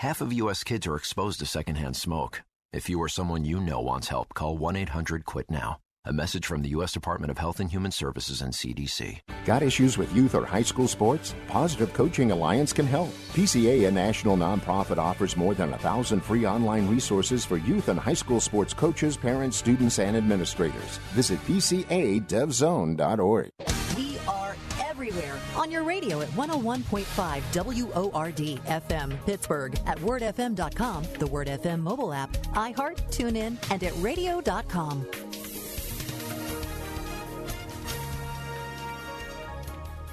Half 0.00 0.20
of 0.20 0.30
U.S. 0.30 0.62
kids 0.62 0.86
are 0.86 0.96
exposed 0.96 1.38
to 1.38 1.46
secondhand 1.46 1.96
smoke. 1.96 2.42
If 2.70 2.90
you 2.90 3.00
or 3.00 3.08
someone 3.08 3.46
you 3.46 3.60
know 3.60 3.80
wants 3.80 4.08
help, 4.08 4.34
call 4.34 4.58
1 4.58 4.76
800 4.76 5.24
QUIT 5.24 5.50
NOW. 5.50 5.78
A 6.08 6.12
message 6.12 6.46
from 6.46 6.62
the 6.62 6.68
U.S. 6.68 6.92
Department 6.92 7.32
of 7.32 7.38
Health 7.38 7.58
and 7.58 7.68
Human 7.68 7.90
Services 7.90 8.40
and 8.40 8.52
CDC. 8.52 9.18
Got 9.44 9.64
issues 9.64 9.98
with 9.98 10.14
youth 10.14 10.36
or 10.36 10.46
high 10.46 10.62
school 10.62 10.86
sports? 10.86 11.34
Positive 11.48 11.92
Coaching 11.92 12.30
Alliance 12.30 12.72
can 12.72 12.86
help. 12.86 13.08
PCA, 13.32 13.88
a 13.88 13.90
national 13.90 14.36
nonprofit, 14.36 14.98
offers 14.98 15.36
more 15.36 15.54
than 15.54 15.72
a 15.72 15.78
thousand 15.78 16.20
free 16.20 16.46
online 16.46 16.86
resources 16.86 17.44
for 17.44 17.56
youth 17.56 17.88
and 17.88 17.98
high 17.98 18.14
school 18.14 18.40
sports 18.40 18.72
coaches, 18.72 19.16
parents, 19.16 19.56
students, 19.56 19.98
and 19.98 20.16
administrators. 20.16 20.98
Visit 21.12 21.40
PCADevZone.org. 21.40 23.50
We 23.96 24.16
are 24.28 24.54
everywhere 24.84 25.40
on 25.56 25.72
your 25.72 25.82
radio 25.82 26.20
at 26.20 26.28
101.5 26.28 27.82
WORD 27.82 28.60
FM 28.64 29.26
Pittsburgh, 29.26 29.76
at 29.86 29.98
wordfm.com, 29.98 31.04
the 31.18 31.26
Word 31.26 31.48
FM 31.48 31.80
mobile 31.80 32.12
app, 32.12 32.32
iHeart, 32.54 33.10
TuneIn, 33.10 33.56
and 33.72 33.82
at 33.82 33.92
radio.com. 33.98 35.04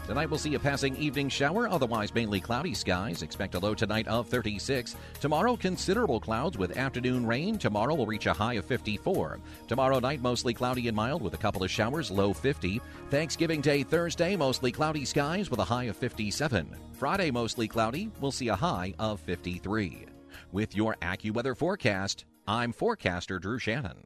Tonight 0.05 0.29
we'll 0.29 0.37
see 0.37 0.55
a 0.55 0.59
passing 0.59 0.97
evening 0.97 1.29
shower, 1.29 1.69
otherwise 1.69 2.13
mainly 2.13 2.41
cloudy 2.41 2.73
skies. 2.73 3.21
Expect 3.21 3.55
a 3.55 3.59
low 3.59 3.73
tonight 3.73 4.05
of 4.09 4.27
36. 4.27 4.97
Tomorrow, 5.21 5.55
considerable 5.55 6.19
clouds 6.19 6.57
with 6.57 6.77
afternoon 6.77 7.25
rain. 7.25 7.57
Tomorrow 7.57 7.95
will 7.95 8.05
reach 8.05 8.25
a 8.25 8.33
high 8.33 8.55
of 8.55 8.65
54. 8.65 9.39
Tomorrow 9.69 9.99
night, 9.99 10.21
mostly 10.21 10.53
cloudy 10.53 10.89
and 10.89 10.95
mild 10.95 11.21
with 11.21 11.33
a 11.35 11.37
couple 11.37 11.63
of 11.63 11.71
showers, 11.71 12.11
low 12.11 12.33
50. 12.33 12.81
Thanksgiving 13.09 13.61
Day 13.61 13.83
Thursday, 13.83 14.35
mostly 14.35 14.73
cloudy 14.73 15.05
skies 15.05 15.49
with 15.49 15.61
a 15.61 15.65
high 15.65 15.85
of 15.85 15.95
57. 15.95 16.75
Friday, 16.91 17.31
mostly 17.31 17.69
cloudy, 17.69 18.11
we'll 18.19 18.31
see 18.31 18.49
a 18.49 18.55
high 18.55 18.93
of 18.99 19.21
53. 19.21 20.05
With 20.51 20.75
your 20.75 20.95
AccuWeather 21.01 21.55
forecast, 21.55 22.25
I'm 22.45 22.73
forecaster 22.73 23.39
Drew 23.39 23.57
Shannon. 23.57 24.03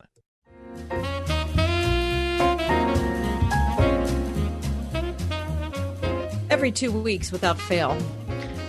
Every 6.50 6.72
two 6.72 6.94
weeks, 6.94 7.30
without 7.30 7.60
fail, 7.60 7.98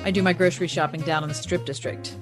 I 0.02 0.10
do 0.10 0.20
my 0.20 0.32
grocery 0.32 0.66
shopping 0.66 1.00
down 1.02 1.22
in 1.22 1.28
the 1.28 1.34
Strip 1.34 1.64
District. 1.64 2.16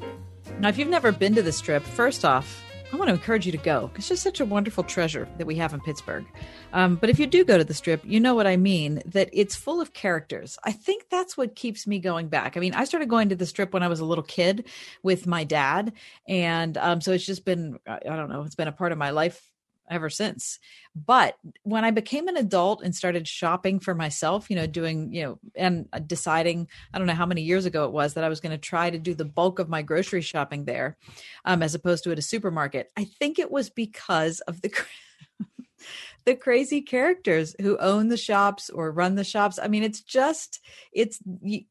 Now, 0.60 0.68
if 0.68 0.76
you've 0.76 0.88
never 0.88 1.12
been 1.12 1.34
to 1.34 1.42
the 1.42 1.50
Strip, 1.50 1.82
first 1.82 2.26
off, 2.26 2.62
I 2.92 2.96
want 2.96 3.08
to 3.08 3.14
encourage 3.14 3.46
you 3.46 3.52
to 3.52 3.58
go. 3.58 3.90
It's 3.94 4.08
just 4.08 4.22
such 4.22 4.38
a 4.38 4.44
wonderful 4.44 4.84
treasure 4.84 5.26
that 5.38 5.46
we 5.46 5.56
have 5.56 5.72
in 5.72 5.80
Pittsburgh. 5.80 6.26
Um, 6.74 6.96
but 6.96 7.08
if 7.08 7.18
you 7.18 7.26
do 7.26 7.42
go 7.42 7.56
to 7.56 7.64
the 7.64 7.72
Strip, 7.72 8.02
you 8.04 8.20
know 8.20 8.34
what 8.34 8.46
I 8.46 8.58
mean, 8.58 9.02
that 9.06 9.30
it's 9.32 9.56
full 9.56 9.80
of 9.80 9.94
characters. 9.94 10.58
I 10.62 10.72
think 10.72 11.08
that's 11.08 11.38
what 11.38 11.56
keeps 11.56 11.86
me 11.86 12.00
going 12.00 12.28
back. 12.28 12.58
I 12.58 12.60
mean, 12.60 12.74
I 12.74 12.84
started 12.84 13.08
going 13.08 13.30
to 13.30 13.36
the 13.36 13.46
Strip 13.46 13.72
when 13.72 13.82
I 13.82 13.88
was 13.88 14.00
a 14.00 14.04
little 14.04 14.24
kid 14.24 14.68
with 15.02 15.26
my 15.26 15.44
dad. 15.44 15.94
And 16.28 16.76
um, 16.76 17.00
so 17.00 17.12
it's 17.12 17.24
just 17.24 17.46
been, 17.46 17.78
I 17.86 18.00
don't 18.04 18.28
know, 18.28 18.42
it's 18.42 18.54
been 18.54 18.68
a 18.68 18.72
part 18.72 18.92
of 18.92 18.98
my 18.98 19.08
life 19.08 19.50
ever 19.88 20.10
since. 20.10 20.58
But 21.04 21.36
when 21.62 21.84
I 21.84 21.90
became 21.90 22.26
an 22.26 22.38
adult 22.38 22.82
and 22.82 22.94
started 22.94 23.28
shopping 23.28 23.80
for 23.80 23.94
myself, 23.94 24.48
you 24.48 24.56
know, 24.56 24.66
doing, 24.66 25.12
you 25.12 25.22
know, 25.24 25.38
and 25.54 25.88
deciding, 26.06 26.68
I 26.92 26.96
don't 26.96 27.06
know 27.06 27.12
how 27.12 27.26
many 27.26 27.42
years 27.42 27.66
ago 27.66 27.84
it 27.84 27.92
was 27.92 28.14
that 28.14 28.24
I 28.24 28.30
was 28.30 28.40
going 28.40 28.52
to 28.52 28.58
try 28.58 28.88
to 28.88 28.98
do 28.98 29.14
the 29.14 29.26
bulk 29.26 29.58
of 29.58 29.68
my 29.68 29.82
grocery 29.82 30.22
shopping 30.22 30.64
there 30.64 30.96
um, 31.44 31.62
as 31.62 31.74
opposed 31.74 32.04
to 32.04 32.12
at 32.12 32.18
a 32.18 32.22
supermarket, 32.22 32.90
I 32.96 33.04
think 33.04 33.38
it 33.38 33.50
was 33.50 33.68
because 33.68 34.40
of 34.40 34.62
the. 34.62 34.72
the 36.24 36.34
crazy 36.34 36.80
characters 36.80 37.54
who 37.60 37.78
own 37.78 38.08
the 38.08 38.16
shops 38.16 38.68
or 38.70 38.90
run 38.90 39.14
the 39.14 39.22
shops. 39.22 39.60
I 39.62 39.68
mean, 39.68 39.84
it's 39.84 40.00
just, 40.00 40.60
it's, 40.92 41.20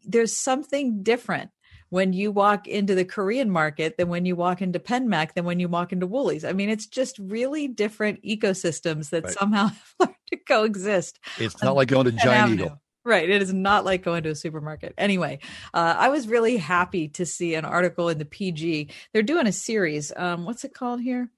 there's 0.06 0.40
something 0.40 1.04
different 1.04 1.50
when 1.90 2.14
you 2.14 2.32
walk 2.32 2.68
into 2.68 2.96
the 2.96 3.06
Korean 3.06 3.50
market 3.50 3.98
than 3.98 4.10
when 4.10 4.26
you 4.26 4.36
walk 4.36 4.62
into 4.62 4.80
Penn 4.80 5.08
Mac 5.08 5.36
than 5.36 5.46
when 5.46 5.60
you 5.60 5.68
walk 5.68 5.92
into 5.94 6.08
Wholey's. 6.08 6.46
I 6.46 6.54
mean, 6.54 6.70
it's 6.70 6.88
just 6.88 7.18
really 7.20 7.68
different 7.68 8.24
ecosystems 8.24 9.10
that 9.12 9.26
right. 9.26 9.34
somehow 9.34 9.68
have 9.70 9.94
learned 10.00 10.16
to 10.32 10.38
coexist. 10.38 11.20
It's 11.38 11.62
not 11.62 11.76
like 11.76 11.88
going 11.88 12.06
to 12.06 12.12
Giant 12.12 12.28
Avenue. 12.28 12.64
Eagle. 12.66 12.82
Right. 13.06 13.30
It 13.30 13.40
is 13.44 13.54
not 13.54 13.86
like 13.86 14.02
going 14.02 14.24
to 14.24 14.30
a 14.30 14.36
supermarket. 14.36 14.96
Anyway, 14.98 15.38
uh, 15.76 15.96
I 15.96 16.10
was 16.10 16.28
really 16.28 16.58
happy 16.58 17.08
to 17.10 17.26
see 17.26 17.54
an 17.54 17.64
article 17.64 18.10
in 18.10 18.18
the 18.18 18.26
PG. 18.26 18.90
They're 19.14 19.22
doing 19.22 19.46
a 19.46 19.52
series. 19.52 20.12
Um, 20.16 20.46
what's 20.46 20.64
it 20.64 20.74
called 20.74 21.02
here? 21.02 21.30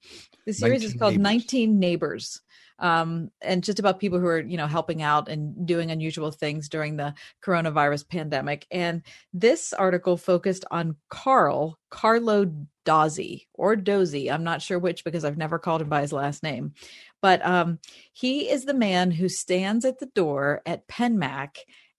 The 0.46 0.54
series 0.54 0.82
is 0.82 0.94
called 0.94 1.12
neighbors. 1.12 1.24
19 1.24 1.78
Neighbors 1.78 2.40
um, 2.78 3.30
and 3.40 3.64
just 3.64 3.78
about 3.78 4.00
people 4.00 4.18
who 4.18 4.26
are 4.26 4.40
you 4.40 4.56
know 4.56 4.66
helping 4.66 5.02
out 5.02 5.28
and 5.28 5.66
doing 5.66 5.90
unusual 5.90 6.30
things 6.30 6.68
during 6.68 6.96
the 6.96 7.14
coronavirus 7.44 8.08
pandemic. 8.08 8.66
And 8.70 9.02
this 9.32 9.72
article 9.72 10.16
focused 10.16 10.64
on 10.70 10.96
Carl 11.08 11.78
Carlo 11.90 12.52
Dozzi 12.84 13.46
or 13.54 13.76
Dozy. 13.76 14.30
I'm 14.30 14.44
not 14.44 14.62
sure 14.62 14.78
which 14.78 15.04
because 15.04 15.24
I've 15.24 15.38
never 15.38 15.58
called 15.58 15.82
him 15.82 15.88
by 15.88 16.02
his 16.02 16.12
last 16.12 16.42
name, 16.42 16.72
but 17.20 17.44
um, 17.44 17.78
he 18.12 18.48
is 18.48 18.64
the 18.64 18.74
man 18.74 19.10
who 19.10 19.28
stands 19.28 19.84
at 19.84 19.98
the 19.98 20.06
door 20.06 20.62
at 20.66 20.88
Penn 20.88 21.18
Mac 21.18 21.58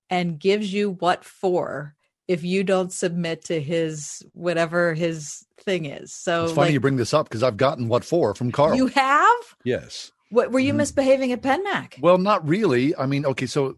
and 0.09 0.39
gives 0.39 0.73
you 0.73 0.91
what 0.91 1.23
for 1.23 1.95
if 2.27 2.43
you 2.43 2.63
don't 2.63 2.93
submit 2.93 3.45
to 3.45 3.59
his 3.59 4.23
whatever 4.33 4.93
his 4.93 5.45
thing 5.59 5.85
is. 5.85 6.13
So 6.13 6.45
it's 6.45 6.53
funny 6.53 6.67
like, 6.67 6.73
you 6.73 6.79
bring 6.79 6.97
this 6.97 7.13
up 7.13 7.27
because 7.27 7.43
I've 7.43 7.57
gotten 7.57 7.87
what 7.87 8.05
for 8.05 8.35
from 8.35 8.51
Carl. 8.51 8.75
You 8.75 8.87
have? 8.87 9.55
Yes. 9.63 10.11
What 10.29 10.51
were 10.51 10.59
you 10.59 10.71
mm-hmm. 10.71 10.77
misbehaving 10.77 11.31
at 11.31 11.41
Penn 11.41 11.63
Mac? 11.63 11.97
Well, 11.99 12.17
not 12.17 12.47
really. 12.47 12.95
I 12.95 13.05
mean, 13.05 13.25
okay, 13.25 13.45
so 13.45 13.77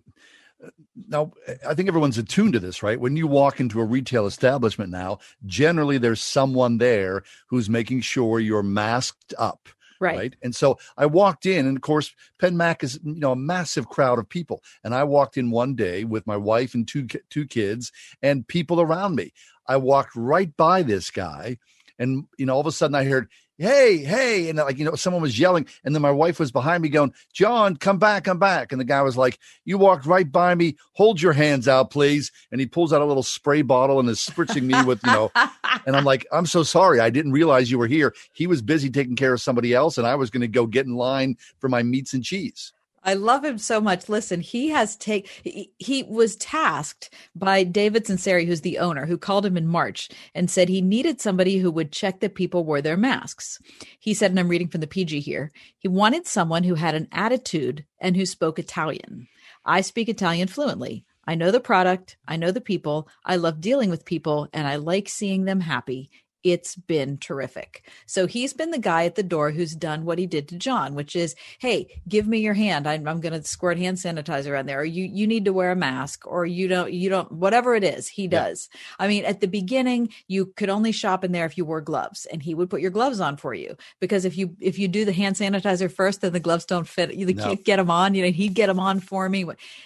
uh, 0.64 0.70
now 1.08 1.32
I 1.68 1.74
think 1.74 1.88
everyone's 1.88 2.18
attuned 2.18 2.54
to 2.54 2.60
this, 2.60 2.84
right? 2.84 3.00
When 3.00 3.16
you 3.16 3.28
walk 3.28 3.60
into 3.60 3.80
a 3.80 3.86
retail 3.86 4.26
establishment 4.26 4.92
now, 4.92 5.20
generally 5.46 5.98
there's 5.98 6.22
someone 6.22 6.78
there 6.78 7.24
who's 7.48 7.70
making 7.70 8.02
sure 8.02 8.40
you're 8.40 8.64
masked 8.64 9.34
up. 9.38 9.70
Right. 10.00 10.18
right. 10.18 10.36
And 10.42 10.56
so 10.56 10.80
I 10.98 11.06
walked 11.06 11.46
in, 11.46 11.68
and 11.68 11.78
of 11.78 11.84
course, 11.84 12.14
Penn 12.40 12.58
Mac 12.58 12.84
is 12.84 13.00
you 13.04 13.20
know 13.20 13.34
a 13.34 13.36
massive 13.36 13.88
crowd 13.88 14.18
of 14.18 14.28
people. 14.28 14.64
And 14.84 14.96
I 14.96 15.04
walked 15.04 15.38
in 15.38 15.52
one 15.52 15.76
day 15.76 16.06
with 16.06 16.26
my 16.26 16.38
wife 16.38 16.74
and 16.74 16.88
two 16.88 17.06
two 17.30 17.46
kids, 17.46 17.92
and 18.22 18.48
people 18.48 18.82
around 18.82 19.16
me. 19.16 19.32
I 19.68 19.78
walked 19.78 20.16
right 20.16 20.58
by 20.58 20.82
this 20.82 21.12
guy, 21.12 21.60
and 22.00 22.26
you 22.40 22.48
know 22.48 22.56
all 22.56 22.62
of 22.62 22.66
a 22.66 22.72
sudden 22.72 22.96
I 22.96 23.04
heard, 23.04 23.30
hey, 23.62 23.98
hey. 24.00 24.50
And 24.50 24.58
like, 24.58 24.80
you 24.80 24.86
know, 24.86 24.96
someone 24.96 25.22
was 25.22 25.38
yelling. 25.38 25.68
And 25.84 25.94
then 25.94 26.02
my 26.02 26.12
wife 26.12 26.40
was 26.40 26.52
behind 26.52 26.82
me 26.82 26.90
going, 26.90 27.14
John, 27.32 27.78
come 27.78 28.00
back, 28.00 28.24
come 28.24 28.40
back. 28.40 28.72
And 28.72 28.82
the 28.82 28.86
guy 28.86 29.02
was 29.02 29.18
like, 29.18 29.40
You 29.66 29.78
walked 29.78 30.06
right 30.06 30.30
by 30.30 30.56
me. 30.56 30.78
Hold 30.94 31.22
your 31.22 31.34
hands 31.34 31.68
out, 31.68 31.92
please. 31.92 32.32
And 32.52 32.60
he 32.60 32.66
pulls 32.66 32.92
out 32.92 33.02
a 33.02 33.06
little 33.06 33.24
spray 33.24 33.62
bottle 33.62 34.00
and 34.00 34.10
is 34.10 34.20
spritzing 34.20 34.64
me 34.64 34.84
with, 34.84 35.00
you 35.06 35.12
know, 35.12 35.32
and 35.86 35.96
I'm 35.96 36.06
like, 36.06 36.26
I'm 36.32 36.46
so 36.46 36.64
sorry. 36.64 37.00
I 37.00 37.10
didn't 37.10 37.32
realize 37.34 37.70
you 37.70 37.78
were 37.78 37.88
here. 37.88 38.16
He 38.34 38.48
was 38.48 38.62
busy 38.62 38.90
taking 38.90 39.16
care 39.16 39.34
of 39.34 39.42
somebody 39.42 39.74
else. 39.74 39.98
And 39.98 40.08
I 40.08 40.16
was 40.16 40.30
going 40.30 40.42
to 40.42 40.48
go 40.48 40.66
get 40.66 40.88
in 40.88 40.96
line 40.96 41.38
for 41.60 41.70
my 41.70 41.84
meats 41.84 42.14
and 42.14 42.24
cheese. 42.24 42.74
I 43.04 43.16
love 43.16 43.44
him 43.44 43.58
so 43.58 43.82
much. 43.82 44.10
Listen, 44.10 44.42
he 44.42 44.70
has 44.70 44.96
take 44.96 45.28
he, 45.44 45.72
he, 45.78 46.04
was 46.04 46.36
tasked 46.36 47.10
by 47.36 47.64
David 47.64 48.06
Sunseri, 48.06 48.46
who's 48.46 48.62
the 48.62 48.78
owner, 48.78 49.06
who 49.06 49.18
called 49.18 49.46
him 49.46 49.58
in 49.58 49.68
March 49.68 50.10
and 50.36 50.50
said 50.50 50.70
he 50.70 50.82
needed 50.82 51.20
somebody 51.20 51.58
who 51.58 51.72
would 51.72 51.92
check 51.92 52.20
that 52.20 52.36
people 52.36 52.64
wore 52.64 52.82
their 52.82 52.98
masks. 52.98 53.60
He 54.00 54.14
said, 54.14 54.32
and 54.32 54.40
I'm 54.40 54.50
reading 54.50 54.68
from 54.68 54.82
the 54.82 54.88
PG 54.88 55.20
here, 55.22 55.52
he 55.78 55.88
wanted 55.88 56.28
someone 56.28 56.64
who 56.64 56.76
had 56.76 56.94
an 56.94 57.08
attitude 57.12 57.86
and 58.00 58.16
who 58.16 58.26
spoke 58.26 58.60
Italian. 58.60 59.28
I 59.66 59.82
speak 59.82 60.10
Italian 60.10 60.48
fluently. 60.48 61.06
I 61.26 61.36
know 61.36 61.52
the 61.52 61.60
product, 61.60 62.18
I 62.28 62.36
know 62.36 62.52
the 62.52 62.62
people, 62.62 63.08
I 63.24 63.36
love 63.36 63.62
dealing 63.62 63.90
with 63.90 64.06
people, 64.06 64.48
and 64.54 64.68
I 64.68 64.78
like 64.78 65.08
seeing 65.08 65.46
them 65.46 65.62
happy 65.62 66.10
it's 66.44 66.76
been 66.76 67.18
terrific. 67.18 67.84
So 68.06 68.28
he's 68.28 68.54
been 68.54 68.72
the 68.72 68.80
guy 68.80 69.06
at 69.06 69.16
the 69.16 69.24
door 69.24 69.52
who's 69.52 69.76
done 69.76 70.06
what 70.06 70.18
he 70.18 70.26
did 70.26 70.48
to 70.50 70.58
John, 70.58 70.96
which 70.96 71.16
is, 71.16 71.36
hey, 71.60 72.00
give 72.08 72.28
me 72.28 72.40
your 72.40 72.54
hand. 72.54 72.88
I'm, 72.88 73.08
I'm 73.08 73.22
going 73.22 73.40
to 73.40 73.48
squirt 73.48 73.78
hand 73.78 73.98
sanitizer 73.98 74.58
on 74.58 74.66
there. 74.66 74.80
Or 74.80 74.86
you 74.86 75.06
you 75.06 75.28
need 75.28 75.46
to 75.46 75.54
wear 75.54 75.72
a 75.72 75.76
mask, 75.76 76.26
or 76.26 76.46
you 76.46 76.68
don't 76.68 76.92
you 76.92 77.10
don't 77.10 77.32
whatever 77.32 77.76
it 77.76 77.84
is. 77.84 78.08
He 78.08 78.28
does. 78.28 78.70
Yeah. 78.74 78.80
I 79.00 79.08
mean, 79.08 79.26
at 79.26 79.42
the 79.42 79.48
beginning, 79.48 80.10
you 80.28 80.48
could 80.48 80.70
only 80.70 80.92
shop 80.92 81.24
in 81.24 81.32
there 81.32 81.46
if 81.46 81.58
you 81.58 81.66
wore 81.66 81.82
gloves, 81.82 82.26
and 82.26 82.42
he 82.42 82.54
would 82.56 82.70
put 82.70 82.82
your 82.82 82.92
gloves 82.92 83.20
on 83.20 83.38
for 83.38 83.54
you 83.54 83.76
because 84.00 84.26
if 84.26 84.38
you 84.38 84.56
if 84.60 84.80
you 84.80 84.88
do 84.88 85.06
the 85.06 85.14
hand 85.14 85.36
sanitizer 85.36 85.92
first, 85.92 86.22
then 86.22 86.34
the 86.34 86.40
gloves 86.40 86.66
don't 86.66 86.88
fit. 86.88 87.14
You 87.14 87.26
no. 87.34 87.44
can't 87.44 87.64
get 87.64 87.78
them 87.78 87.92
on. 87.92 88.16
You 88.16 88.24
know, 88.24 88.32
he'd 88.32 88.54
get 88.54 88.68
them 88.68 88.80
on 88.80 89.00
for 89.00 89.28
me. 89.30 89.46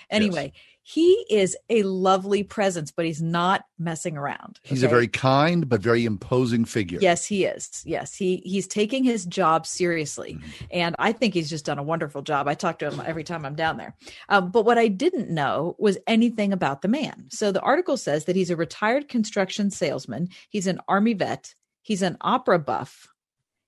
Anyway. 0.10 0.52
Yes 0.54 0.62
he 0.88 1.26
is 1.32 1.58
a 1.68 1.82
lovely 1.82 2.44
presence, 2.44 2.92
but 2.92 3.06
he's 3.06 3.20
not 3.20 3.66
messing 3.80 4.18
around. 4.18 4.60
Okay? 4.64 4.70
He's 4.70 4.84
a 4.84 4.88
very 4.88 5.08
kind 5.08 5.68
but 5.68 5.82
very 5.82 6.06
imposing 6.06 6.64
figure. 6.64 7.00
Yes, 7.02 7.26
he 7.26 7.44
is. 7.44 7.82
Yes, 7.88 8.14
he 8.14 8.44
he's 8.46 8.68
taking 8.68 9.04
his 9.04 9.26
job 9.26 9.66
seriously, 9.66 10.36
mm-hmm. 10.36 10.66
and 10.70 10.96
I 11.00 11.12
think 11.12 11.34
he's 11.34 11.50
just 11.50 11.66
done 11.66 11.80
a 11.80 11.84
wonderful 11.84 12.22
job. 12.22 12.48
I 12.48 12.54
talk 12.54 12.78
to 12.80 12.92
him 12.92 13.02
every 13.04 13.24
time 13.24 13.48
I'm 13.48 13.56
down 13.56 13.78
there. 13.78 13.96
Um, 14.30 14.52
but 14.52 14.64
what 14.64 14.78
I 14.78 14.88
didn't 14.88 15.32
know 15.32 15.76
was 15.80 15.98
anything 16.06 16.54
about 16.54 16.84
the 16.84 16.88
man. 16.88 17.30
So 17.30 17.52
the 17.52 17.62
article 17.62 17.98
says 17.98 18.26
that 18.26 18.36
he's 18.36 18.52
a 18.52 18.56
retired 18.56 19.10
construction 19.10 19.72
salesman. 19.72 20.30
He's 20.50 20.68
an 20.68 20.80
army 20.88 21.16
vet. 21.16 21.56
He's 21.82 22.04
an 22.04 22.16
opera 22.22 22.60
buff. 22.60 23.08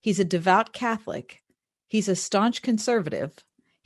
He's 0.02 0.20
a 0.20 0.24
devout 0.24 0.72
Catholic. 0.72 1.42
He's 1.88 2.08
a 2.08 2.16
staunch 2.16 2.62
conservative 2.62 3.34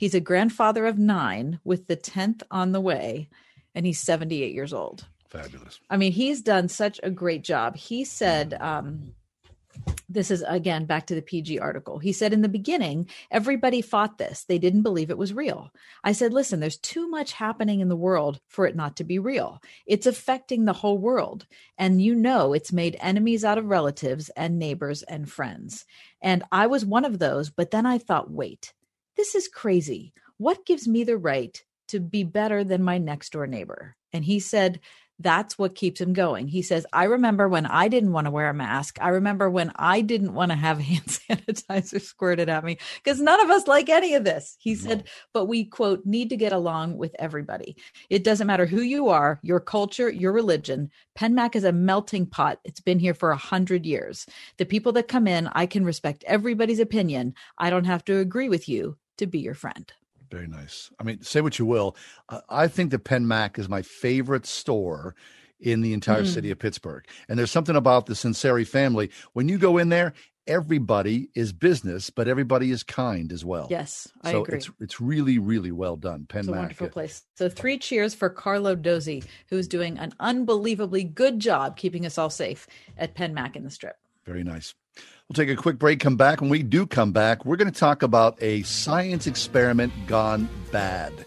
He's 0.02 0.16
a 0.16 0.20
grandfather 0.20 0.88
of 0.88 0.98
nine 0.98 1.60
with 1.64 1.86
the 1.86 1.96
10th 1.96 2.42
on 2.50 2.72
the 2.72 2.82
way, 2.82 3.30
and 3.76 3.86
he's 3.86 4.00
78 4.00 4.52
years 4.52 4.74
old. 4.74 5.06
Fabulous. 5.30 5.80
I 5.92 5.98
mean, 5.98 6.12
he's 6.12 6.42
done 6.42 6.70
such 6.70 7.00
a 7.04 7.12
great 7.12 7.44
job. 7.44 7.76
He 7.76 8.04
said, 8.04 8.58
um, 8.60 9.14
this 10.10 10.32
is 10.32 10.44
again 10.48 10.86
back 10.86 11.06
to 11.06 11.14
the 11.14 11.22
PG 11.22 11.60
article. 11.60 12.00
He 12.00 12.14
said, 12.14 12.34
In 12.34 12.42
the 12.42 12.50
beginning, 12.50 13.10
everybody 13.30 13.80
fought 13.80 14.18
this. 14.18 14.44
They 14.44 14.58
didn't 14.58 14.82
believe 14.82 15.12
it 15.12 15.20
was 15.20 15.36
real. 15.36 15.70
I 16.04 16.14
said, 16.14 16.34
Listen, 16.34 16.60
there's 16.60 16.80
too 16.80 17.08
much 17.08 17.34
happening 17.34 17.80
in 17.80 17.88
the 17.88 17.96
world 17.96 18.40
for 18.48 18.66
it 18.66 18.76
not 18.76 18.96
to 18.98 19.04
be 19.04 19.20
real. 19.20 19.62
It's 19.86 20.08
affecting 20.08 20.66
the 20.66 20.74
whole 20.74 20.98
world. 20.98 21.46
And 21.78 22.02
you 22.02 22.16
know, 22.16 22.54
it's 22.54 22.74
made 22.74 22.98
enemies 23.00 23.46
out 23.46 23.60
of 23.60 23.66
relatives 23.66 24.30
and 24.30 24.58
neighbors 24.58 25.04
and 25.04 25.32
friends. 25.32 25.86
And 26.24 26.44
I 26.52 26.66
was 26.66 26.84
one 26.84 27.06
of 27.06 27.20
those. 27.20 27.52
But 27.52 27.70
then 27.70 27.86
I 27.86 28.00
thought, 28.00 28.32
wait, 28.32 28.74
this 29.18 29.36
is 29.36 29.48
crazy. 29.48 30.14
What 30.38 30.66
gives 30.66 30.88
me 30.88 31.04
the 31.04 31.18
right 31.18 31.62
to 31.92 32.00
be 32.00 32.24
better 32.24 32.64
than 32.64 32.82
my 32.82 32.98
next 32.98 33.34
door 33.34 33.46
neighbor. 33.46 33.98
And 34.14 34.24
he 34.24 34.40
said, 34.40 34.80
that's 35.20 35.60
what 35.60 35.76
keeps 35.76 36.00
him 36.00 36.14
going. 36.14 36.48
He 36.48 36.62
says, 36.62 36.86
I 36.94 37.04
remember 37.04 37.50
when 37.50 37.66
I 37.66 37.90
didn't 37.90 38.14
want 38.14 38.26
to 38.26 38.32
wear 38.32 38.50
a 38.50 38.54
mask. 38.54 38.98
I 39.02 39.10
remember 39.10 39.50
when 39.50 39.74
I 39.76 40.00
didn't 40.00 40.34
want 40.34 40.52
to 40.52 40.58
have 40.58 40.80
hand 40.82 41.06
sanitizer 41.06 42.02
squirted 42.02 42.48
at 42.48 42.64
me 42.64 42.78
because 43.04 43.20
none 43.20 43.42
of 43.42 43.50
us 43.50 43.68
like 43.68 43.90
any 43.90 44.16
of 44.16 44.24
this. 44.24 44.56
He 44.58 44.74
said, 44.74 45.10
but 45.34 45.46
we, 45.46 45.66
quote, 45.66 46.06
need 46.06 46.30
to 46.30 46.38
get 46.38 46.54
along 46.54 46.98
with 46.98 47.14
everybody. 47.20 47.76
It 48.10 48.24
doesn't 48.24 48.48
matter 48.48 48.66
who 48.66 48.82
you 48.82 49.10
are, 49.10 49.42
your 49.44 49.60
culture, 49.60 50.10
your 50.10 50.32
religion. 50.32 50.90
Penn 51.14 51.36
Mac 51.36 51.58
is 51.58 51.66
a 51.66 51.74
melting 51.74 52.26
pot. 52.26 52.60
It's 52.64 52.80
been 52.80 53.00
here 53.00 53.14
for 53.14 53.32
a 53.32 53.38
hundred 53.38 53.86
years. 53.86 54.26
The 54.58 54.66
people 54.66 54.94
that 54.94 55.10
come 55.10 55.28
in, 55.28 55.50
I 55.54 55.66
can 55.66 55.84
respect 55.84 56.24
everybody's 56.26 56.80
opinion. 56.80 57.34
I 57.58 57.70
don't 57.70 57.84
have 57.84 58.06
to 58.06 58.18
agree 58.20 58.48
with 58.48 58.70
you 58.70 58.98
to 59.18 59.28
be 59.28 59.40
your 59.40 59.54
friend. 59.54 59.92
Very 60.30 60.48
nice. 60.48 60.90
I 61.00 61.04
mean, 61.04 61.22
say 61.22 61.42
what 61.42 61.60
you 61.60 61.66
will. 61.66 61.96
I 62.50 62.68
think 62.68 62.92
the 62.92 63.00
Penn 63.00 63.28
Mac 63.28 63.60
is 63.60 63.68
my 63.68 63.82
favorite 63.82 64.46
store 64.46 65.16
in 65.60 65.82
the 65.82 65.94
entire 65.94 66.24
mm. 66.24 66.34
city 66.34 66.52
of 66.52 66.60
Pittsburgh. 66.60 67.06
And 67.30 67.38
there's 67.38 67.52
something 67.52 67.76
about 67.76 68.06
the 68.06 68.14
Sunseri 68.14 68.66
family. 68.66 69.12
When 69.34 69.50
you 69.50 69.58
go 69.58 69.78
in 69.78 69.90
there, 69.90 70.14
everybody 70.48 71.30
is 71.36 71.54
business, 71.54 72.10
but 72.10 72.28
everybody 72.28 72.72
is 72.72 72.84
kind 72.84 73.32
as 73.32 73.46
well. 73.46 73.68
Yes, 73.70 74.08
I 74.22 74.32
so 74.32 74.44
agree. 74.44 74.58
It's 74.58 74.72
it's 74.80 75.02
really 75.02 75.38
really 75.38 75.72
well 75.72 75.96
done. 75.96 76.26
Penn 76.28 76.40
it's 76.40 76.48
a 76.48 76.52
Mac. 76.52 76.60
wonderful 76.62 76.90
place. 76.90 77.24
So 77.36 77.50
three 77.50 77.78
cheers 77.78 78.14
for 78.14 78.30
Carlo 78.30 78.76
Dozzi, 78.76 79.24
who's 79.50 79.68
doing 79.68 79.98
an 79.98 80.14
unbelievably 80.20 81.06
good 81.06 81.40
job 81.40 81.78
keeping 81.78 82.06
us 82.06 82.18
all 82.18 82.30
safe 82.30 82.68
at 82.98 83.16
Penn 83.16 83.34
Mac 83.34 83.56
in 83.56 83.64
the 83.64 83.70
Strip. 83.70 83.98
Very 84.26 84.44
nice. 84.44 84.74
We'll 84.96 85.46
take 85.46 85.50
a 85.50 85.62
quick 85.62 85.80
break, 85.80 86.02
come 86.02 86.18
back. 86.18 86.42
When 86.42 86.50
we 86.50 86.62
do 86.62 86.86
come 86.86 87.14
back, 87.14 87.46
we're 87.46 87.56
going 87.56 87.72
to 87.72 87.80
talk 87.80 88.04
about 88.04 88.38
a 88.42 88.64
science 88.64 89.28
experiment 89.28 89.94
gone 90.06 90.50
bad. 90.74 91.26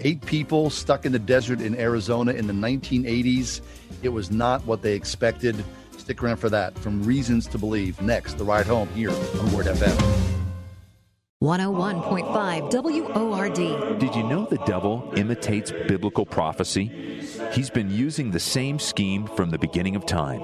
Eight 0.00 0.24
people 0.24 0.70
stuck 0.70 1.04
in 1.04 1.12
the 1.12 1.18
desert 1.18 1.60
in 1.60 1.78
Arizona 1.78 2.32
in 2.32 2.46
the 2.46 2.54
1980s. 2.54 3.60
It 4.02 4.08
was 4.08 4.30
not 4.30 4.64
what 4.64 4.80
they 4.80 4.94
expected. 4.94 5.62
Stick 5.98 6.22
around 6.22 6.38
for 6.38 6.48
that 6.48 6.78
from 6.78 7.02
Reasons 7.02 7.46
to 7.48 7.58
Believe. 7.58 8.00
Next, 8.00 8.38
the 8.38 8.44
ride 8.44 8.66
home 8.66 8.88
here 8.94 9.10
on 9.10 9.52
Word 9.52 9.66
FM. 9.66 10.32
101.5 11.42 12.70
WORD. 13.14 13.98
Did 13.98 14.14
you 14.14 14.22
know 14.22 14.46
the 14.46 14.58
devil 14.64 15.12
imitates 15.16 15.72
biblical 15.88 16.24
prophecy? 16.24 16.86
He's 17.52 17.68
been 17.68 17.90
using 17.90 18.30
the 18.30 18.40
same 18.40 18.78
scheme 18.78 19.26
from 19.26 19.50
the 19.50 19.58
beginning 19.58 19.96
of 19.96 20.06
time. 20.06 20.40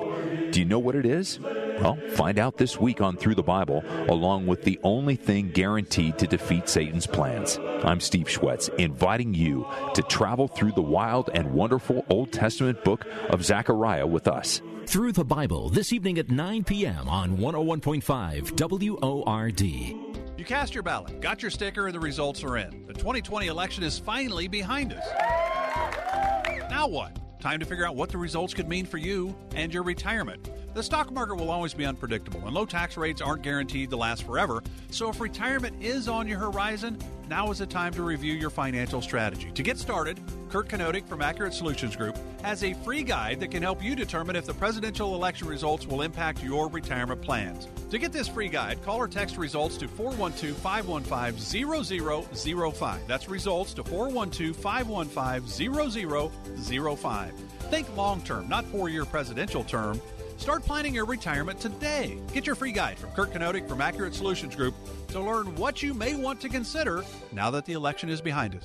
Do 0.51 0.61
you 0.61 0.65
know 0.65 0.79
what 0.79 0.95
it 0.95 1.05
is? 1.07 1.39
Well, 1.41 1.99
find 2.11 2.39
out 2.39 2.57
this 2.57 2.81
week 2.81 3.01
on 3.01 3.17
Through 3.17 3.37
the 3.37 3.43
Bible, 3.43 3.85
along 4.09 4.47
with 4.47 4.63
the 4.63 4.81
only 4.83 5.15
thing 5.17 5.51
guaranteed 5.51 6.19
to 6.19 6.27
defeat 6.27 6.69
Satan's 6.69 7.07
plans. 7.07 7.59
I'm 7.85 8.01
Steve 8.01 8.27
Schwetz, 8.27 8.75
inviting 8.77 9.35
you 9.35 9.67
to 9.95 10.03
travel 10.03 10.49
through 10.49 10.73
the 10.73 10.83
wild 10.83 11.31
and 11.35 11.53
wonderful 11.53 12.05
Old 12.11 12.33
Testament 12.33 12.83
book 12.83 13.07
of 13.31 13.45
Zechariah 13.45 14.07
with 14.07 14.27
us. 14.27 14.61
Through 14.87 15.13
the 15.13 15.25
Bible, 15.25 15.69
this 15.69 15.93
evening 15.93 16.19
at 16.19 16.31
9 16.31 16.65
p.m. 16.65 17.09
on 17.09 17.37
101.5 17.37 18.57
WORD. 19.23 19.61
You 20.39 20.45
cast 20.45 20.75
your 20.75 20.83
ballot, 20.83 21.21
got 21.21 21.43
your 21.43 21.51
sticker, 21.51 21.87
and 21.87 21.95
the 21.95 22.01
results 22.01 22.43
are 22.43 22.57
in. 22.57 22.87
The 22.87 22.95
2020 22.95 23.49
election 23.49 23.85
is 23.85 23.99
finally 23.99 24.49
behind 24.49 24.93
us. 24.93 25.05
Now 26.71 26.89
what? 26.89 27.19
Time 27.41 27.61
to 27.61 27.67
figure 27.67 27.87
out 27.87 27.95
what 27.95 28.11
the 28.11 28.19
results 28.19 28.53
could 28.53 28.69
mean 28.69 28.85
for 28.85 28.99
you 28.99 29.37
and 29.55 29.73
your 29.73 29.85
retirement. 29.85 30.51
The 30.79 30.85
stock 30.85 31.11
market 31.11 31.35
will 31.35 31.51
always 31.51 31.75
be 31.75 31.85
unpredictable, 31.85 32.41
and 32.45 32.55
low 32.55 32.65
tax 32.65 32.97
rates 32.97 33.21
aren't 33.21 33.43
guaranteed 33.43 33.91
to 33.91 33.97
last 33.97 34.23
forever. 34.23 34.63
So, 34.93 35.09
if 35.09 35.21
retirement 35.21 35.83
is 35.83 36.09
on 36.09 36.29
your 36.29 36.39
horizon, 36.39 36.97
now 37.29 37.51
is 37.51 37.59
the 37.59 37.67
time 37.67 37.93
to 37.95 38.05
review 38.05 38.35
your 38.35 38.51
financial 38.51 39.03
strategy. 39.03 39.51
To 39.51 39.63
get 39.65 39.77
started, 39.77 40.21
Kurt 40.49 40.69
Kanodik 40.69 41.09
from 41.09 41.21
Accurate 41.21 41.53
Solutions 41.53 41.97
Group 41.97 42.17
has 42.43 42.63
a 42.63 42.75
free 42.75 43.03
guide 43.03 43.41
that 43.41 43.51
can 43.51 43.61
help 43.61 43.83
you 43.83 43.97
determine 43.97 44.37
if 44.37 44.47
the 44.47 44.55
presidential 44.55 45.17
election 45.17 45.49
results 45.49 45.85
will 45.85 46.03
impact 46.03 46.45
your 46.45 46.69
retirement 46.69 47.23
plans. 47.23 47.67
To 47.91 47.99
get 47.99 48.13
this 48.13 48.29
free 48.29 48.49
guide, 48.49 48.81
call 48.85 48.99
or 48.99 49.09
text 49.09 49.37
results 49.37 49.79
to 49.79 49.89
412 49.89 50.57
515 50.59 52.73
0005. 52.73 53.01
That's 53.09 53.29
results 53.29 53.75
to 53.75 53.83
412 53.83 54.55
515 54.55 56.97
0005. 56.97 57.33
Think 57.69 57.97
long 57.97 58.23
term, 58.23 58.49
not 58.49 58.65
four 58.67 58.89
year 58.89 59.05
presidential 59.05 59.65
term. 59.65 60.01
Start 60.39 60.63
planning 60.63 60.95
your 60.95 61.05
retirement 61.05 61.59
today. 61.59 62.17
Get 62.33 62.47
your 62.47 62.55
free 62.55 62.71
guide 62.71 62.97
from 62.97 63.11
Kurt 63.11 63.33
Kanodik 63.33 63.69
from 63.69 63.81
Accurate 63.81 64.15
Solutions 64.15 64.55
Group 64.55 64.73
to 65.09 65.21
learn 65.21 65.55
what 65.57 65.83
you 65.83 65.93
may 65.93 66.15
want 66.15 66.41
to 66.41 66.49
consider 66.49 67.05
now 67.33 67.51
that 67.51 67.67
the 67.67 67.73
election 67.73 68.09
is 68.09 68.21
behind 68.21 68.55
us. 68.55 68.63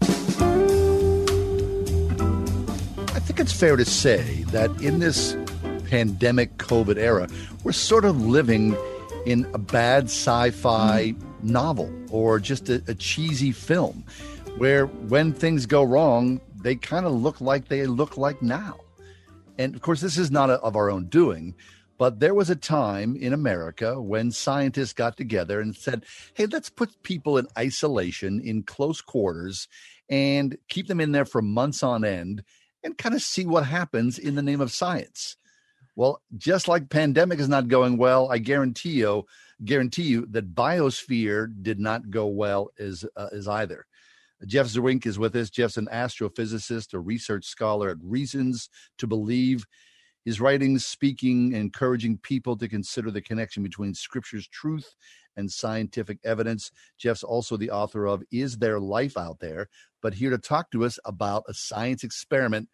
Think 3.37 3.51
it's 3.51 3.61
fair 3.61 3.76
to 3.76 3.84
say 3.84 4.45
that 4.45 4.70
in 4.80 4.99
this 4.99 5.37
pandemic 5.91 6.57
COVID 6.57 6.97
era, 6.97 7.28
we're 7.64 7.72
sort 7.72 8.07
of 8.07 8.24
living 8.24 8.74
in 9.26 9.45
a 9.53 9.59
bad 9.59 10.05
sci 10.05 10.51
fi 10.53 11.09
mm-hmm. 11.11 11.53
novel 11.53 11.93
or 12.11 12.41
just 12.41 12.70
a, 12.70 12.82
a 12.89 12.95
cheesy 12.95 13.53
film 13.53 14.03
where 14.57 14.87
when 14.87 15.34
things 15.34 15.66
go 15.66 15.82
wrong, 15.82 16.41
they 16.62 16.76
kind 16.76 17.05
of 17.05 17.12
look 17.12 17.39
like 17.43 17.68
they 17.68 17.84
look 17.84 18.16
like 18.16 18.41
now. 18.41 18.80
And 19.59 19.74
of 19.74 19.82
course, 19.82 20.01
this 20.01 20.16
is 20.16 20.30
not 20.30 20.49
a, 20.49 20.55
of 20.61 20.74
our 20.74 20.89
own 20.89 21.05
doing, 21.05 21.55
but 21.99 22.20
there 22.20 22.32
was 22.32 22.49
a 22.49 22.57
time 22.57 23.16
in 23.16 23.34
America 23.34 24.01
when 24.01 24.32
scientists 24.32 24.95
got 24.95 25.18
together 25.18 25.61
and 25.61 25.76
said, 25.76 26.07
hey, 26.32 26.47
let's 26.47 26.70
put 26.70 27.03
people 27.03 27.37
in 27.37 27.49
isolation 27.59 28.41
in 28.41 28.62
close 28.62 29.03
quarters 29.03 29.68
and 30.09 30.57
keep 30.70 30.87
them 30.87 31.03
in 31.03 31.12
there 31.12 31.26
for 31.26 31.43
months 31.43 31.82
on 31.82 32.03
end 32.03 32.43
and 32.87 32.97
kind 32.97 33.14
of 33.14 33.20
see 33.20 33.45
what 33.45 33.66
happens 33.66 34.18
in 34.18 34.34
the 34.34 34.43
name 34.43 34.61
of 34.61 34.72
science. 34.72 35.37
Well, 35.97 36.20
just 36.37 36.68
like 36.68 36.89
pandemic 36.89 37.39
is 37.39 37.49
not 37.49 37.68
going 37.68 37.97
well, 37.97 38.30
I 38.30 38.39
guarantee 38.39 38.91
you, 38.91 39.26
guarantee 39.64 40.05
you 40.05 40.26
that 40.30 40.55
biosphere 40.55 41.49
did 41.62 41.80
not 41.80 42.11
go 42.11 42.26
well 42.26 42.70
as 42.78 43.05
uh, 43.16 43.28
as 43.32 43.49
either. 43.49 43.87
Jeff 44.47 44.66
Zweerink 44.66 45.07
is 45.07 45.18
with 45.18 45.34
us. 45.34 45.49
Jeff's 45.49 45.78
an 45.78 45.89
astrophysicist, 45.91 46.93
a 46.93 46.99
research 46.99 47.47
scholar 47.47 47.89
at 47.89 47.97
Reasons 48.03 48.68
to 48.99 49.07
Believe. 49.07 49.64
His 50.26 50.40
writings 50.40 50.84
speaking, 50.84 51.52
encouraging 51.52 52.18
people 52.18 52.56
to 52.56 52.66
consider 52.66 53.12
the 53.12 53.20
connection 53.20 53.62
between 53.62 53.94
Scripture's 53.94 54.48
truth 54.48 54.96
and 55.36 55.48
scientific 55.48 56.18
evidence. 56.24 56.72
Jeff's 56.98 57.22
also 57.22 57.56
the 57.56 57.70
author 57.70 58.06
of 58.06 58.24
Is 58.32 58.58
There 58.58 58.80
Life 58.80 59.16
Out 59.16 59.38
There? 59.38 59.68
But 60.02 60.14
here 60.14 60.30
to 60.30 60.38
talk 60.38 60.72
to 60.72 60.84
us 60.84 60.98
about 61.04 61.44
a 61.46 61.54
science 61.54 62.02
experiment, 62.02 62.68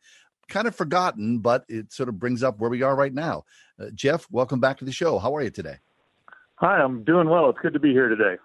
kind 0.49 0.67
of 0.67 0.75
forgotten, 0.75 1.41
but 1.41 1.67
it 1.69 1.93
sort 1.93 2.09
of 2.09 2.19
brings 2.19 2.43
up 2.43 2.59
where 2.59 2.71
we 2.71 2.81
are 2.81 2.97
right 2.97 3.13
now. 3.13 3.45
Uh, 3.79 3.91
Jeff, 3.95 4.27
welcome 4.31 4.59
back 4.59 4.79
to 4.79 4.87
the 4.87 4.93
show. 4.93 5.19
How 5.19 5.37
are 5.37 5.43
you 5.43 5.51
today? 5.51 5.77
Hi, 6.55 6.81
I'm 6.81 7.05
doing 7.05 7.29
well. 7.29 7.51
It's 7.51 7.59
good 7.61 7.75
to 7.75 7.81
be 7.81 7.93
here 7.93 8.09
today. 8.09 8.39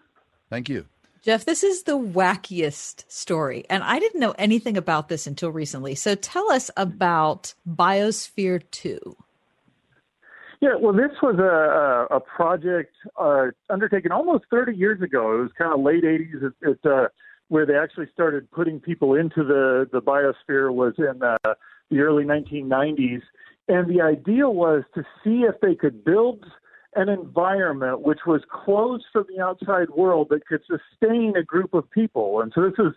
Thank 0.50 0.68
you. 0.68 0.86
Jeff, 1.28 1.44
this 1.44 1.62
is 1.62 1.84
the 1.84 1.98
wackiest 1.98 3.04
story. 3.10 3.66
And 3.70 3.84
I 3.84 4.00
didn't 4.00 4.22
know 4.22 4.34
anything 4.38 4.78
about 4.78 5.10
this 5.10 5.28
until 5.28 5.52
recently. 5.52 5.94
So 5.94 6.16
tell 6.16 6.50
us 6.54 6.72
about 6.78 7.54
Biosphere 7.70 8.62
2. 8.72 8.98
Yeah, 10.62 10.76
well, 10.80 10.94
this 10.94 11.12
was 11.22 11.36
a, 11.38 12.16
a 12.16 12.22
project 12.22 12.96
uh, 13.20 13.48
undertaken 13.70 14.14
almost 14.14 14.46
30 14.50 14.74
years 14.78 15.02
ago. 15.02 15.38
It 15.38 15.42
was 15.42 15.52
kind 15.58 15.74
of 15.74 15.82
late 15.82 16.06
80s. 16.06 16.44
It, 16.44 16.54
it, 16.62 16.90
uh, 16.90 17.10
where 17.50 17.66
they 17.66 17.76
actually 17.76 18.08
started 18.14 18.50
putting 18.52 18.80
people 18.80 19.14
into 19.14 19.44
the, 19.44 19.86
the 19.92 20.02
biosphere 20.02 20.74
was 20.74 20.94
in 20.98 21.22
uh, 21.22 21.56
the 21.92 22.00
early 22.00 22.24
1990s. 22.24 23.22
And 23.68 23.94
the 23.94 24.00
idea 24.02 24.50
was 24.50 24.84
to 24.96 25.04
see 25.26 25.42
if 25.42 25.60
they 25.60 25.76
could 25.76 26.06
build– 26.06 26.46
an 26.98 27.10
environment 27.10 28.02
which 28.02 28.20
was 28.26 28.42
closed 28.50 29.06
from 29.14 29.26
the 29.34 29.42
outside 29.42 29.90
world 29.92 30.28
that 30.30 30.46
could 30.48 30.62
sustain 30.62 31.36
a 31.38 31.44
group 31.44 31.74
of 31.74 31.90
people. 31.92 32.42
And 32.42 32.52
so 32.54 32.62
this 32.62 32.74
is 32.80 32.94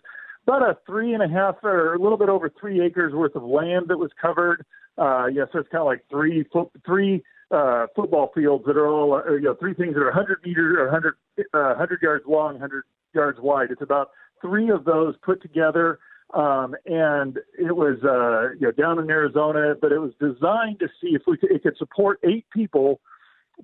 about 0.47 0.63
a 0.63 0.77
three 0.87 1.13
and 1.13 1.21
a 1.21 1.27
half 1.27 1.55
or 1.63 1.93
a 1.93 1.99
little 1.99 2.17
bit 2.17 2.27
over 2.27 2.51
three 2.59 2.83
acres 2.83 3.13
worth 3.13 3.35
of 3.35 3.43
land 3.43 3.85
that 3.89 3.97
was 3.97 4.09
covered. 4.19 4.65
Uh, 4.97 5.27
yeah, 5.27 5.43
so 5.53 5.59
it's 5.59 5.69
kind 5.69 5.81
of 5.81 5.85
like 5.85 6.03
three 6.09 6.45
three 6.85 7.23
uh, 7.51 7.85
football 7.95 8.31
fields 8.33 8.65
that 8.65 8.75
are 8.77 8.87
all, 8.87 9.13
uh, 9.13 9.33
you 9.33 9.41
know, 9.41 9.55
three 9.59 9.73
things 9.73 9.93
that 9.93 10.01
are 10.01 10.05
100 10.05 10.39
meters 10.43 10.75
or 10.79 10.85
100, 10.85 11.15
uh, 11.53 11.75
100 11.75 12.01
yards 12.01 12.23
long, 12.27 12.53
100 12.53 12.83
yards 13.13 13.39
wide. 13.39 13.69
It's 13.71 13.81
about 13.81 14.11
three 14.41 14.69
of 14.69 14.85
those 14.85 15.15
put 15.21 15.41
together. 15.41 15.99
Um, 16.33 16.75
and 16.85 17.39
it 17.59 17.75
was, 17.75 17.97
uh, 18.03 18.55
you 18.57 18.67
know, 18.67 18.71
down 18.71 18.99
in 18.99 19.09
Arizona, 19.09 19.75
but 19.79 19.91
it 19.91 19.99
was 19.99 20.13
designed 20.19 20.79
to 20.79 20.87
see 21.01 21.09
if 21.09 21.23
we 21.27 21.37
could, 21.37 21.51
it 21.51 21.61
could 21.61 21.77
support 21.77 22.19
eight 22.23 22.45
people 22.53 23.01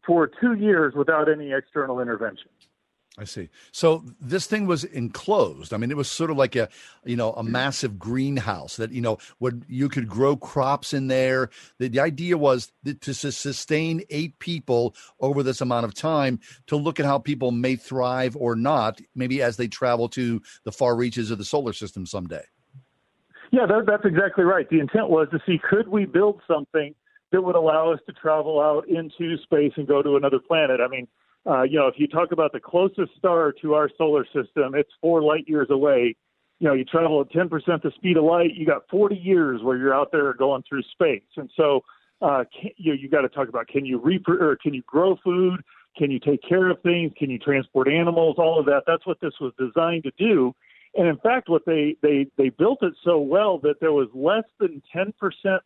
for 0.06 0.30
two 0.40 0.54
years 0.54 0.94
without 0.96 1.30
any 1.30 1.52
external 1.52 2.00
intervention. 2.00 2.50
I 3.20 3.24
see. 3.24 3.50
So 3.72 4.04
this 4.22 4.46
thing 4.46 4.68
was 4.68 4.84
enclosed. 4.84 5.74
I 5.74 5.78
mean, 5.78 5.90
it 5.90 5.98
was 5.98 6.10
sort 6.10 6.30
of 6.30 6.38
like 6.38 6.56
a, 6.56 6.70
you 7.04 7.16
know, 7.16 7.34
a 7.34 7.42
massive 7.42 7.98
greenhouse 7.98 8.76
that 8.76 8.92
you 8.92 9.02
know 9.02 9.18
would 9.40 9.66
you 9.68 9.90
could 9.90 10.08
grow 10.08 10.36
crops 10.38 10.94
in 10.94 11.08
there. 11.08 11.50
The, 11.80 11.88
the 11.88 12.00
idea 12.00 12.38
was 12.38 12.72
to 12.86 13.14
sustain 13.14 14.04
eight 14.12 14.38
people 14.38 14.96
over 15.20 15.42
this 15.42 15.62
amount 15.62 15.86
of 15.86 15.96
time 15.96 16.40
to 16.68 16.76
look 16.76 17.00
at 17.00 17.08
how 17.08 17.18
people 17.18 17.50
may 17.50 17.76
thrive 17.76 18.38
or 18.38 18.56
not, 18.56 19.02
maybe 19.16 19.42
as 19.42 19.58
they 19.58 19.68
travel 19.68 20.10
to 20.10 20.40
the 20.64 20.72
far 20.72 20.96
reaches 20.96 21.32
of 21.32 21.40
the 21.40 21.46
solar 21.46 21.74
system 21.74 22.06
someday. 22.06 22.44
Yeah, 23.52 23.66
that, 23.66 23.86
that's 23.88 24.06
exactly 24.06 24.44
right. 24.44 24.70
The 24.70 24.80
intent 24.80 25.10
was 25.10 25.28
to 25.32 25.40
see 25.44 25.60
could 25.68 25.88
we 25.88 26.06
build 26.06 26.42
something 26.48 26.94
that 27.32 27.42
would 27.42 27.56
allow 27.56 27.92
us 27.92 28.00
to 28.06 28.14
travel 28.14 28.60
out 28.60 28.88
into 28.88 29.38
space 29.44 29.74
and 29.76 29.88
go 29.88 30.02
to 30.02 30.16
another 30.16 30.40
planet. 30.40 30.80
I 30.82 30.88
mean, 30.88 31.08
uh, 31.46 31.64
you 31.64 31.78
know, 31.78 31.88
if 31.88 31.96
you 31.98 32.08
talk 32.08 32.32
about 32.32 32.52
the 32.52 32.60
closest 32.60 33.16
star 33.18 33.54
to 33.62 33.74
our 33.74 33.90
solar 33.98 34.26
system, 34.26 34.76
it's 34.76 34.92
four 35.02 35.22
light 35.22 35.46
years 35.48 35.68
away. 35.70 36.16
You 36.60 36.68
know, 36.68 36.74
you 36.74 36.84
travel 36.86 37.22
at 37.22 37.32
10% 37.32 37.50
the 37.82 37.92
speed 37.96 38.18
of 38.18 38.24
light, 38.24 38.56
you 38.56 38.66
got 38.66 38.84
40 38.90 39.16
years 39.16 39.62
where 39.62 39.78
you're 39.78 39.94
out 39.94 40.12
there 40.12 40.34
going 40.34 40.64
through 40.68 40.84
space. 40.92 41.22
And 41.36 41.50
so, 41.56 41.82
uh, 42.22 42.44
can, 42.60 42.72
you 42.78 42.94
know, 42.94 43.00
you 43.00 43.10
got 43.10 43.22
to 43.22 43.30
talk 43.30 43.48
about 43.48 43.68
can 43.68 43.86
you 43.86 44.00
rep- 44.00 44.28
or 44.28 44.58
can 44.62 44.74
you 44.74 44.82
grow 44.88 45.18
food? 45.24 45.62
Can 45.98 46.12
you 46.12 46.20
take 46.20 46.42
care 46.48 46.70
of 46.70 46.82
things? 46.82 47.12
Can 47.18 47.30
you 47.30 47.38
transport 47.38 47.88
animals? 47.88 48.36
All 48.38 48.60
of 48.60 48.66
that. 48.66 48.84
That's 48.88 49.06
what 49.06 49.20
this 49.22 49.34
was 49.40 49.54
designed 49.58 50.04
to 50.04 50.12
do. 50.18 50.54
And 50.98 51.08
in 51.08 51.18
fact, 51.18 51.48
what 51.48 51.64
they, 51.66 51.96
they, 52.02 52.26
they 52.38 52.50
built 52.50 52.80
it 52.82 52.94
so 53.06 53.20
well 53.20 53.60
that 53.60 53.76
there 53.80 53.94
was 53.94 54.10
less 54.16 54.46
than 54.60 54.82
10% 54.96 55.14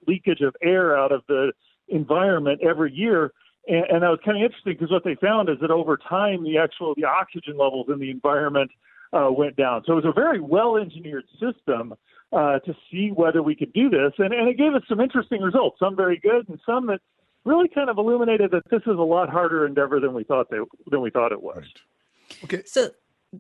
leakage 0.05 0.41
of 0.41 0.55
air 0.61 0.97
out 0.97 1.13
of 1.13 1.21
the 1.29 1.53
environment 1.88 2.59
every 2.61 2.91
year. 2.91 3.32
And, 3.65 3.86
and 3.89 4.03
that 4.03 4.09
was 4.09 4.19
kind 4.25 4.38
of 4.38 4.43
interesting 4.43 4.73
because 4.73 4.91
what 4.91 5.05
they 5.05 5.15
found 5.15 5.47
is 5.47 5.55
that 5.61 5.71
over 5.71 5.97
time, 5.97 6.43
the 6.43 6.57
actual 6.57 6.93
the 6.95 7.05
oxygen 7.05 7.57
levels 7.57 7.88
in 7.89 7.99
the 7.99 8.11
environment 8.11 8.71
uh, 9.13 9.29
went 9.32 9.55
down. 9.55 9.84
So 9.86 9.93
it 9.93 10.03
was 10.03 10.05
a 10.05 10.13
very 10.13 10.41
well 10.41 10.75
engineered 10.75 11.25
system 11.39 11.95
uh, 12.34 12.59
to 12.59 12.75
see 12.91 13.11
whether 13.13 13.41
we 13.41 13.55
could 13.55 13.71
do 13.71 13.89
this. 13.89 14.11
And, 14.17 14.34
and 14.34 14.49
it 14.49 14.57
gave 14.57 14.73
us 14.73 14.84
some 14.89 14.99
interesting 14.99 15.41
results, 15.41 15.79
some 15.79 15.95
very 15.95 16.19
good 16.19 16.49
and 16.49 16.59
some 16.65 16.88
that 16.88 16.99
really 17.45 17.69
kind 17.69 17.89
of 17.89 17.97
illuminated 17.97 18.51
that 18.51 18.69
this 18.69 18.82
is 18.82 18.97
a 18.97 19.01
lot 19.01 19.29
harder 19.29 19.65
endeavor 19.65 20.01
than 20.01 20.13
we 20.13 20.25
thought 20.25 20.49
they, 20.49 20.57
than 20.89 21.01
we 21.01 21.09
thought 21.09 21.32
it 21.32 21.41
was. 21.41 21.57
Right. 21.57 22.43
Okay. 22.43 22.63
So 22.65 22.91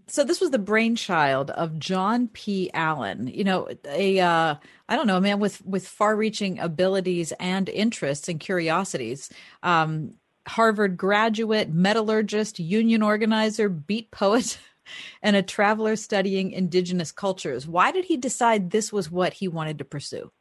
so 0.07 0.23
this 0.23 0.39
was 0.39 0.51
the 0.51 0.59
brainchild 0.59 1.51
of 1.51 1.77
John 1.77 2.29
P. 2.29 2.71
Allen. 2.73 3.27
You 3.27 3.43
know, 3.43 3.67
a 3.85 4.19
uh, 4.19 4.55
I 4.87 4.95
don't 4.95 5.07
know, 5.07 5.17
a 5.17 5.21
man 5.21 5.39
with 5.39 5.65
with 5.65 5.87
far-reaching 5.87 6.59
abilities 6.59 7.33
and 7.39 7.67
interests 7.69 8.29
and 8.29 8.39
curiosities. 8.39 9.29
Um, 9.63 10.13
Harvard 10.47 10.97
graduate, 10.97 11.69
metallurgist, 11.69 12.57
union 12.59 13.03
organizer, 13.03 13.69
beat 13.69 14.09
poet, 14.11 14.57
and 15.21 15.35
a 15.35 15.43
traveler 15.43 15.95
studying 15.95 16.51
indigenous 16.51 17.11
cultures. 17.11 17.67
Why 17.67 17.91
did 17.91 18.05
he 18.05 18.17
decide 18.17 18.69
this 18.71 18.91
was 18.91 19.11
what 19.11 19.33
he 19.33 19.47
wanted 19.47 19.77
to 19.79 19.85
pursue? 19.85 20.31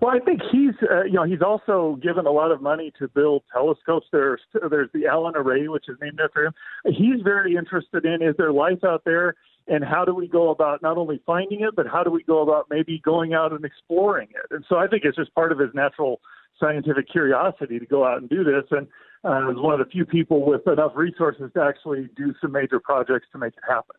Well, 0.00 0.14
I 0.14 0.20
think 0.20 0.40
he's, 0.52 0.74
uh, 0.90 1.04
you 1.04 1.14
know, 1.14 1.24
he's 1.24 1.42
also 1.42 1.98
given 2.02 2.26
a 2.26 2.30
lot 2.30 2.52
of 2.52 2.62
money 2.62 2.92
to 2.98 3.08
build 3.08 3.42
telescopes. 3.52 4.06
There's 4.12 4.40
there's 4.70 4.90
the 4.94 5.06
Allen 5.06 5.34
Array, 5.36 5.68
which 5.68 5.88
is 5.88 5.96
named 6.00 6.20
after 6.22 6.46
him. 6.46 6.52
He's 6.86 7.20
very 7.22 7.56
interested 7.56 8.04
in 8.04 8.22
is 8.22 8.34
there 8.38 8.52
life 8.52 8.84
out 8.84 9.02
there, 9.04 9.34
and 9.66 9.84
how 9.84 10.04
do 10.04 10.14
we 10.14 10.28
go 10.28 10.50
about 10.50 10.82
not 10.82 10.96
only 10.96 11.20
finding 11.26 11.60
it, 11.62 11.74
but 11.74 11.86
how 11.86 12.04
do 12.04 12.10
we 12.10 12.22
go 12.22 12.42
about 12.42 12.66
maybe 12.70 13.00
going 13.04 13.34
out 13.34 13.52
and 13.52 13.64
exploring 13.64 14.28
it? 14.30 14.54
And 14.54 14.64
so 14.68 14.76
I 14.76 14.86
think 14.86 15.02
it's 15.04 15.16
just 15.16 15.34
part 15.34 15.52
of 15.52 15.58
his 15.58 15.70
natural 15.74 16.20
scientific 16.60 17.10
curiosity 17.10 17.78
to 17.78 17.86
go 17.86 18.04
out 18.04 18.18
and 18.18 18.28
do 18.28 18.44
this. 18.44 18.64
And 18.70 18.86
uh, 19.24 19.50
is 19.50 19.56
one 19.58 19.78
of 19.78 19.84
the 19.84 19.90
few 19.90 20.06
people 20.06 20.46
with 20.46 20.66
enough 20.68 20.92
resources 20.94 21.50
to 21.54 21.62
actually 21.62 22.08
do 22.16 22.32
some 22.40 22.52
major 22.52 22.78
projects 22.78 23.26
to 23.32 23.38
make 23.38 23.54
it 23.54 23.64
happen 23.68 23.96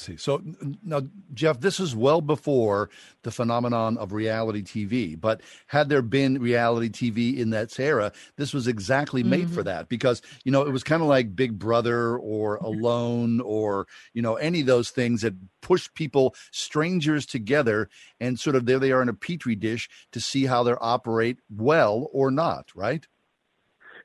see. 0.00 0.16
So 0.16 0.42
now, 0.82 1.02
Jeff, 1.34 1.60
this 1.60 1.78
is 1.80 1.94
well 1.94 2.20
before 2.20 2.90
the 3.22 3.30
phenomenon 3.30 3.98
of 3.98 4.12
reality 4.12 4.62
TV. 4.62 5.20
But 5.20 5.40
had 5.66 5.88
there 5.88 6.02
been 6.02 6.40
reality 6.40 6.88
TV 6.88 7.38
in 7.38 7.50
that 7.50 7.78
era, 7.78 8.12
this 8.36 8.52
was 8.52 8.66
exactly 8.66 9.22
made 9.22 9.46
mm-hmm. 9.46 9.54
for 9.54 9.62
that 9.64 9.88
because 9.88 10.22
you 10.44 10.52
know 10.52 10.62
it 10.62 10.72
was 10.72 10.82
kind 10.82 11.02
of 11.02 11.08
like 11.08 11.36
Big 11.36 11.58
Brother 11.58 12.16
or 12.16 12.56
Alone 12.56 13.40
or 13.40 13.86
you 14.12 14.22
know 14.22 14.36
any 14.36 14.60
of 14.60 14.66
those 14.66 14.90
things 14.90 15.22
that 15.22 15.34
push 15.60 15.88
people, 15.94 16.34
strangers 16.50 17.26
together, 17.26 17.88
and 18.20 18.38
sort 18.38 18.56
of 18.56 18.66
there 18.66 18.78
they 18.78 18.92
are 18.92 19.02
in 19.02 19.08
a 19.08 19.14
petri 19.14 19.54
dish 19.54 19.88
to 20.12 20.20
see 20.20 20.46
how 20.46 20.62
they 20.62 20.72
operate 20.80 21.38
well 21.50 22.08
or 22.12 22.30
not. 22.30 22.70
Right. 22.74 23.06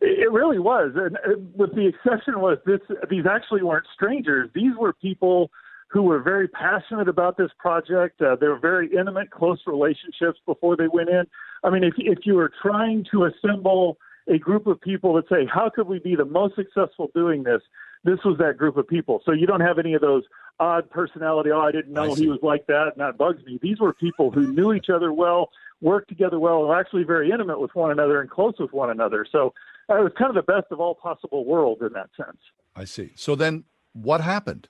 It 0.01 0.31
really 0.31 0.59
was, 0.59 0.91
and 0.95 1.17
with 1.55 1.73
the 1.73 1.87
exception 1.87 2.39
was 2.39 2.57
this: 2.65 2.81
these 3.09 3.25
actually 3.25 3.63
weren't 3.63 3.87
strangers; 3.93 4.49
these 4.53 4.75
were 4.77 4.93
people 4.93 5.49
who 5.87 6.01
were 6.01 6.21
very 6.21 6.47
passionate 6.47 7.07
about 7.07 7.37
this 7.37 7.51
project. 7.57 8.21
Uh, 8.21 8.35
they 8.35 8.47
were 8.47 8.59
very 8.59 8.91
intimate, 8.91 9.31
close 9.31 9.59
relationships 9.65 10.39
before 10.45 10.75
they 10.75 10.87
went 10.87 11.09
in. 11.09 11.23
I 11.63 11.69
mean, 11.69 11.83
if 11.83 11.93
if 11.97 12.19
you 12.25 12.35
were 12.35 12.51
trying 12.61 13.05
to 13.11 13.25
assemble 13.25 13.97
a 14.27 14.37
group 14.37 14.67
of 14.67 14.81
people 14.81 15.13
that 15.13 15.29
say, 15.29 15.45
how 15.45 15.69
could 15.69 15.87
we 15.87 15.99
be 15.99 16.15
the 16.15 16.25
most 16.25 16.55
successful 16.55 17.11
doing 17.13 17.43
this? 17.43 17.61
This 18.03 18.19
was 18.23 18.37
that 18.39 18.57
group 18.57 18.77
of 18.77 18.87
people. 18.87 19.21
So 19.25 19.31
you 19.31 19.47
don't 19.47 19.61
have 19.61 19.79
any 19.79 19.93
of 19.93 20.01
those 20.01 20.23
odd 20.59 20.89
personality. 20.89 21.51
Oh, 21.51 21.61
I 21.61 21.71
didn't 21.71 21.93
know 21.93 22.11
I 22.11 22.15
he 22.15 22.27
was 22.27 22.39
like 22.41 22.67
that, 22.67 22.93
and 22.93 22.97
that 22.97 23.17
bugs 23.17 23.43
me. 23.45 23.59
These 23.61 23.79
were 23.79 23.93
people 23.93 24.31
who 24.31 24.51
knew 24.51 24.73
each 24.73 24.89
other 24.89 25.11
well, 25.11 25.49
worked 25.81 26.09
together 26.09 26.39
well, 26.39 26.59
and 26.59 26.67
were 26.67 26.79
actually 26.79 27.03
very 27.03 27.31
intimate 27.31 27.59
with 27.59 27.73
one 27.75 27.91
another 27.91 28.21
and 28.21 28.29
close 28.29 28.55
with 28.59 28.73
one 28.73 28.89
another. 28.89 29.25
So 29.31 29.53
uh, 29.89 29.97
it 29.99 30.03
was 30.03 30.13
kind 30.17 30.29
of 30.29 30.35
the 30.35 30.51
best 30.51 30.67
of 30.71 30.79
all 30.79 30.95
possible 30.95 31.45
worlds 31.45 31.81
in 31.81 31.93
that 31.93 32.09
sense. 32.15 32.37
I 32.75 32.85
see. 32.85 33.11
So 33.15 33.35
then, 33.35 33.65
what 33.93 34.21
happened? 34.21 34.67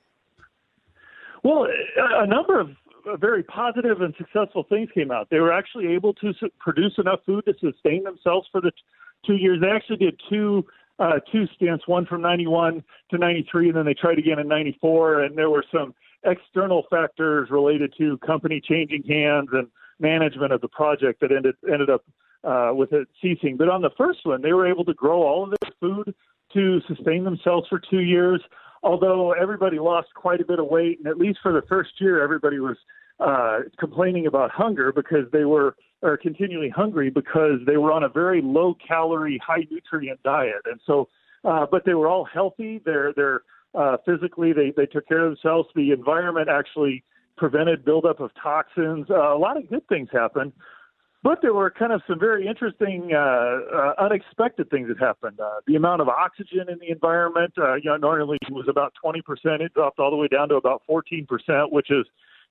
Well, 1.46 1.68
a 1.98 2.26
number 2.26 2.60
of 2.60 2.70
very 3.20 3.44
positive 3.44 4.02
and 4.02 4.16
successful 4.18 4.66
things 4.68 4.90
came 4.96 5.12
out. 5.12 5.28
They 5.30 5.40
were 5.40 5.54
actually 5.54 5.94
able 5.94 6.12
to 6.16 6.34
produce 6.60 6.94
enough 6.98 7.20
food 7.24 7.46
to 7.46 7.54
sustain 7.60 8.04
themselves 8.04 8.48
for 8.52 8.62
the 8.62 8.72
two 9.28 9.36
years. 9.36 9.62
They 9.62 9.70
actually 9.70 9.98
did 9.98 10.20
two 10.28 10.66
uh, 10.98 11.20
two 11.32 11.46
stints, 11.56 11.88
one 11.88 12.08
from 12.08 12.22
91 12.22 12.84
to 13.12 13.18
93, 13.20 13.68
and 13.68 13.78
then 13.78 13.86
they 13.86 13.94
tried 13.94 14.18
again 14.18 14.40
in 14.40 14.48
94. 14.48 15.24
And 15.24 15.38
there 15.38 15.52
were 15.52 15.64
some 15.72 15.94
external 16.24 16.86
factors 16.90 17.50
related 17.52 17.94
to 18.00 18.18
company 18.26 18.60
changing 18.60 19.04
hands 19.04 19.50
and 19.52 19.68
management 20.00 20.52
of 20.52 20.62
the 20.62 20.70
project 20.70 21.22
that 21.22 21.32
ended 21.32 21.54
ended 21.72 21.92
up 21.92 22.04
uh, 22.44 22.72
with 22.74 22.92
it 22.92 23.08
ceasing. 23.22 23.56
But 23.56 23.70
on 23.70 23.84
the 23.84 23.92
first 23.96 24.22
one, 24.24 24.42
they 24.42 24.54
were 24.54 24.66
able 24.66 24.86
to 24.86 24.96
grow 24.96 25.22
all 25.22 25.44
of 25.44 25.54
their 25.62 25.72
food 25.80 26.16
to 26.54 26.82
sustain 26.88 27.24
themselves 27.24 27.68
for 27.70 27.80
two 27.80 28.02
years. 28.02 28.42
Although 28.86 29.34
everybody 29.34 29.80
lost 29.80 30.08
quite 30.16 30.40
a 30.40 30.46
bit 30.46 30.60
of 30.60 30.68
weight, 30.68 31.00
and 31.00 31.08
at 31.08 31.18
least 31.18 31.40
for 31.42 31.52
the 31.52 31.64
first 31.68 31.90
year, 32.00 32.24
everybody 32.24 32.60
was 32.60 32.78
uh, 33.20 33.60
complaining 33.80 34.28
about 34.28 34.52
hunger 34.52 34.94
because 34.94 35.26
they 35.34 35.44
were 35.44 35.76
are 36.04 36.18
continually 36.18 36.70
hungry 36.70 37.10
because 37.10 37.60
they 37.66 37.78
were 37.78 37.92
on 37.92 38.04
a 38.04 38.10
very 38.10 38.42
low 38.42 38.76
calorie, 38.88 39.42
high 39.46 39.66
nutrient 39.70 40.22
diet, 40.24 40.62
and 40.66 40.80
so. 40.86 41.10
Uh, 41.44 41.64
but 41.70 41.86
they 41.86 41.94
were 41.94 42.08
all 42.08 42.26
healthy. 42.26 42.82
They're 42.84 43.14
they're 43.16 43.42
uh, 43.76 43.98
physically 44.04 44.52
they 44.52 44.74
they 44.76 44.88
took 44.88 45.08
care 45.08 45.26
of 45.26 45.32
themselves. 45.32 45.70
The 45.76 45.92
environment 45.92 46.50
actually 46.50 47.04
prevented 47.38 47.86
buildup 47.86 48.20
of 48.20 48.32
toxins. 48.42 49.08
Uh, 49.10 49.36
a 49.36 49.38
lot 49.38 49.58
of 49.58 49.70
good 49.70 49.88
things 49.88 50.10
happened. 50.12 50.54
But 51.26 51.42
there 51.42 51.56
were 51.56 51.72
kind 51.72 51.92
of 51.92 52.04
some 52.06 52.20
very 52.20 52.46
interesting, 52.46 53.10
uh, 53.12 53.18
uh, 53.18 53.94
unexpected 53.98 54.70
things 54.70 54.90
that 54.90 55.00
happened. 55.00 55.40
Uh, 55.40 55.56
the 55.66 55.76
amount 55.76 56.02
of 56.02 56.08
oxygen 56.08 56.70
in 56.70 56.78
the 56.78 56.92
environment, 56.92 57.52
uh, 57.58 57.74
you 57.74 57.86
know, 57.86 57.98
normally 57.98 58.38
was 58.52 58.68
about 58.70 58.94
20%. 59.04 59.24
It 59.60 59.74
dropped 59.74 59.98
all 59.98 60.12
the 60.12 60.18
way 60.18 60.28
down 60.28 60.50
to 60.50 60.56
about 60.56 60.84
14%, 60.88 61.72
which 61.72 61.90
is 61.90 62.06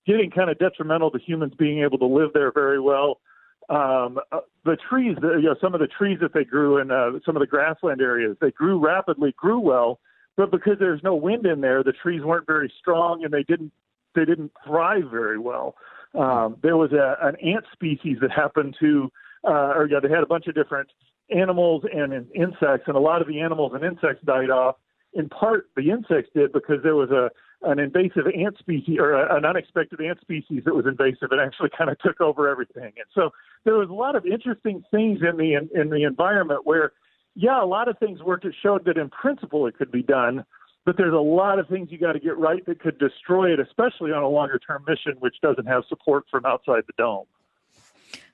getting 0.08 0.28
kind 0.28 0.50
of 0.50 0.58
detrimental 0.58 1.12
to 1.12 1.20
humans 1.20 1.52
being 1.56 1.84
able 1.84 1.98
to 1.98 2.06
live 2.06 2.30
there 2.34 2.50
very 2.50 2.80
well. 2.80 3.20
Um, 3.68 4.18
uh, 4.32 4.40
the 4.64 4.76
trees, 4.90 5.16
the, 5.20 5.36
you 5.36 5.44
know, 5.44 5.54
some 5.60 5.74
of 5.74 5.80
the 5.80 5.86
trees 5.86 6.18
that 6.20 6.34
they 6.34 6.42
grew 6.42 6.78
in 6.78 6.90
uh, 6.90 7.10
some 7.24 7.36
of 7.36 7.40
the 7.40 7.46
grassland 7.46 8.00
areas, 8.00 8.36
they 8.40 8.50
grew 8.50 8.84
rapidly, 8.84 9.36
grew 9.36 9.60
well, 9.60 10.00
but 10.36 10.50
because 10.50 10.80
there's 10.80 11.00
no 11.04 11.14
wind 11.14 11.46
in 11.46 11.60
there, 11.60 11.84
the 11.84 11.92
trees 11.92 12.22
weren't 12.24 12.48
very 12.48 12.72
strong 12.80 13.22
and 13.22 13.32
they 13.32 13.44
didn't 13.44 13.70
they 14.16 14.24
didn't 14.24 14.50
thrive 14.66 15.10
very 15.10 15.38
well. 15.38 15.76
Um, 16.14 16.56
there 16.62 16.76
was 16.76 16.92
a, 16.92 17.16
an 17.22 17.36
ant 17.36 17.64
species 17.72 18.18
that 18.20 18.30
happened 18.30 18.76
to, 18.80 19.10
uh, 19.44 19.72
or 19.74 19.88
yeah, 19.90 20.00
they 20.00 20.08
had 20.08 20.22
a 20.22 20.26
bunch 20.26 20.46
of 20.46 20.54
different 20.54 20.88
animals 21.34 21.82
and, 21.92 22.12
and 22.12 22.26
insects, 22.34 22.84
and 22.86 22.96
a 22.96 23.00
lot 23.00 23.20
of 23.20 23.28
the 23.28 23.40
animals 23.40 23.72
and 23.74 23.84
insects 23.84 24.24
died 24.24 24.50
off. 24.50 24.76
In 25.14 25.28
part, 25.28 25.68
the 25.76 25.90
insects 25.90 26.30
did 26.34 26.52
because 26.52 26.82
there 26.82 26.96
was 26.96 27.10
a 27.10 27.30
an 27.62 27.78
invasive 27.78 28.26
ant 28.36 28.58
species 28.58 28.98
or 28.98 29.12
a, 29.12 29.36
an 29.36 29.44
unexpected 29.44 30.00
ant 30.00 30.20
species 30.20 30.62
that 30.64 30.74
was 30.74 30.84
invasive 30.86 31.28
and 31.30 31.40
actually 31.40 31.70
kind 31.76 31.88
of 31.88 31.98
took 32.00 32.20
over 32.20 32.48
everything. 32.48 32.92
And 32.96 33.06
so 33.14 33.30
there 33.64 33.74
was 33.74 33.88
a 33.88 33.94
lot 33.94 34.16
of 34.16 34.26
interesting 34.26 34.84
things 34.90 35.20
in 35.28 35.36
the 35.36 35.54
in, 35.54 35.70
in 35.74 35.88
the 35.88 36.04
environment 36.04 36.60
where, 36.64 36.92
yeah, 37.34 37.62
a 37.62 37.64
lot 37.64 37.88
of 37.88 37.98
things 37.98 38.22
worked. 38.22 38.44
It 38.44 38.54
showed 38.62 38.84
that 38.84 38.98
in 38.98 39.08
principle 39.08 39.66
it 39.66 39.78
could 39.78 39.90
be 39.90 40.02
done, 40.02 40.44
but 40.84 40.96
there's 40.96 41.14
a 41.14 41.16
lot 41.16 41.58
of 41.58 41.68
things 41.68 41.90
you 41.90 41.98
got 41.98 42.12
to 42.12 42.20
get 42.20 42.36
right 42.36 42.64
that 42.66 42.80
could 42.80 42.98
destroy 42.98 43.52
it, 43.52 43.60
especially 43.60 44.12
on 44.12 44.22
a 44.22 44.28
longer 44.28 44.58
term 44.58 44.84
mission, 44.86 45.14
which 45.20 45.36
doesn't 45.42 45.66
have 45.66 45.84
support 45.88 46.24
from 46.30 46.44
outside 46.44 46.84
the 46.86 46.92
dome. 46.98 47.26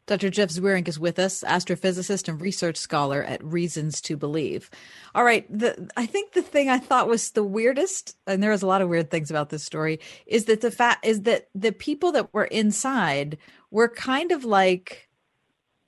Dr. 0.06 0.30
Jeff 0.30 0.48
Zweerink 0.48 0.88
is 0.88 0.98
with 0.98 1.20
us, 1.20 1.44
astrophysicist 1.46 2.26
and 2.26 2.40
research 2.40 2.76
scholar 2.76 3.22
at 3.22 3.44
Reasons 3.44 4.00
to 4.00 4.16
Believe. 4.16 4.68
All 5.14 5.22
right, 5.22 5.46
the, 5.48 5.88
I 5.96 6.04
think 6.06 6.32
the 6.32 6.42
thing 6.42 6.68
I 6.68 6.78
thought 6.78 7.06
was 7.06 7.30
the 7.30 7.44
weirdest, 7.44 8.16
and 8.26 8.42
there 8.42 8.50
was 8.50 8.62
a 8.62 8.66
lot 8.66 8.82
of 8.82 8.88
weird 8.88 9.12
things 9.12 9.30
about 9.30 9.50
this 9.50 9.62
story, 9.62 10.00
is 10.26 10.46
that 10.46 10.62
the 10.62 10.72
fact 10.72 11.06
is 11.06 11.22
that 11.22 11.48
the 11.54 11.70
people 11.70 12.10
that 12.12 12.34
were 12.34 12.46
inside 12.46 13.38
were 13.70 13.88
kind 13.88 14.32
of 14.32 14.44
like 14.44 15.08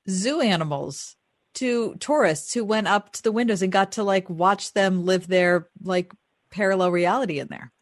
zoo 0.08 0.40
animals 0.40 1.16
to 1.54 1.96
tourists 1.96 2.54
who 2.54 2.64
went 2.64 2.86
up 2.86 3.12
to 3.12 3.22
the 3.22 3.32
windows 3.32 3.60
and 3.60 3.72
got 3.72 3.92
to 3.92 4.04
like 4.04 4.30
watch 4.30 4.72
them 4.72 5.04
live 5.04 5.26
their 5.26 5.68
like 5.82 6.12
parallel 6.53 6.90
reality 6.92 7.40
in 7.40 7.48
there. 7.48 7.72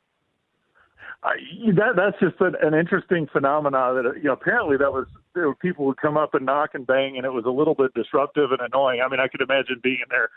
Uh, 1.23 1.33
that 1.77 1.97
that's 1.97 2.19
just 2.19 2.41
an, 2.41 2.55
an 2.63 2.73
interesting 2.73 3.27
phenomenon. 3.31 4.03
That 4.03 4.17
you 4.17 4.25
know, 4.25 4.33
apparently 4.33 4.79
that 4.79 4.91
was 4.91 5.07
there 5.35 5.49
were 5.49 5.55
people 5.55 5.85
would 5.85 5.99
come 5.99 6.17
up 6.17 6.33
and 6.33 6.47
knock 6.47 6.71
and 6.73 6.87
bang, 6.87 7.17
and 7.19 7.27
it 7.27 7.33
was 7.33 7.45
a 7.45 7.51
little 7.51 7.75
bit 7.75 7.93
disruptive 7.93 8.53
and 8.53 8.61
annoying. 8.61 9.03
I 9.05 9.09
mean, 9.09 9.21
I 9.21 9.29
could 9.29 9.43
imagine 9.43 9.81
being 9.83 9.99
in 10.03 10.09
there, 10.09 10.31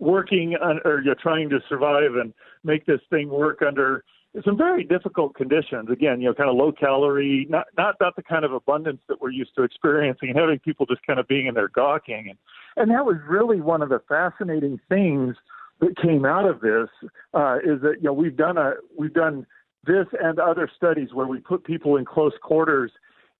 working 0.00 0.56
on, 0.56 0.80
or 0.84 1.00
you 1.00 1.06
know, 1.06 1.14
trying 1.14 1.50
to 1.50 1.60
survive 1.68 2.16
and 2.16 2.34
make 2.64 2.84
this 2.84 3.00
thing 3.10 3.28
work 3.28 3.62
under 3.62 4.02
some 4.44 4.56
very 4.56 4.82
difficult 4.82 5.36
conditions. 5.36 5.88
Again, 5.88 6.20
you 6.20 6.26
know, 6.26 6.34
kind 6.34 6.50
of 6.50 6.56
low 6.56 6.72
calorie, 6.72 7.46
not 7.48 7.66
not 7.78 7.94
not 8.00 8.16
the 8.16 8.22
kind 8.22 8.44
of 8.44 8.52
abundance 8.52 9.02
that 9.08 9.22
we're 9.22 9.30
used 9.30 9.54
to 9.54 9.62
experiencing, 9.62 10.30
and 10.30 10.38
having 10.38 10.58
people 10.58 10.84
just 10.84 11.06
kind 11.06 11.20
of 11.20 11.28
being 11.28 11.46
in 11.46 11.54
there 11.54 11.68
gawking, 11.68 12.26
and 12.30 12.38
and 12.76 12.90
that 12.90 13.06
was 13.06 13.16
really 13.28 13.60
one 13.60 13.82
of 13.82 13.88
the 13.88 14.00
fascinating 14.08 14.80
things 14.88 15.36
that 15.80 15.96
came 15.96 16.24
out 16.24 16.46
of 16.46 16.60
this 16.60 16.88
uh, 17.32 17.58
is 17.64 17.80
that 17.82 17.96
you 17.98 18.04
know 18.04 18.12
we've 18.12 18.36
done 18.36 18.56
a 18.58 18.74
we've 18.96 19.14
done 19.14 19.46
this 19.86 20.06
and 20.20 20.38
other 20.38 20.70
studies 20.74 21.08
where 21.12 21.26
we 21.26 21.38
put 21.38 21.64
people 21.64 21.96
in 21.96 22.04
close 22.04 22.32
quarters, 22.42 22.90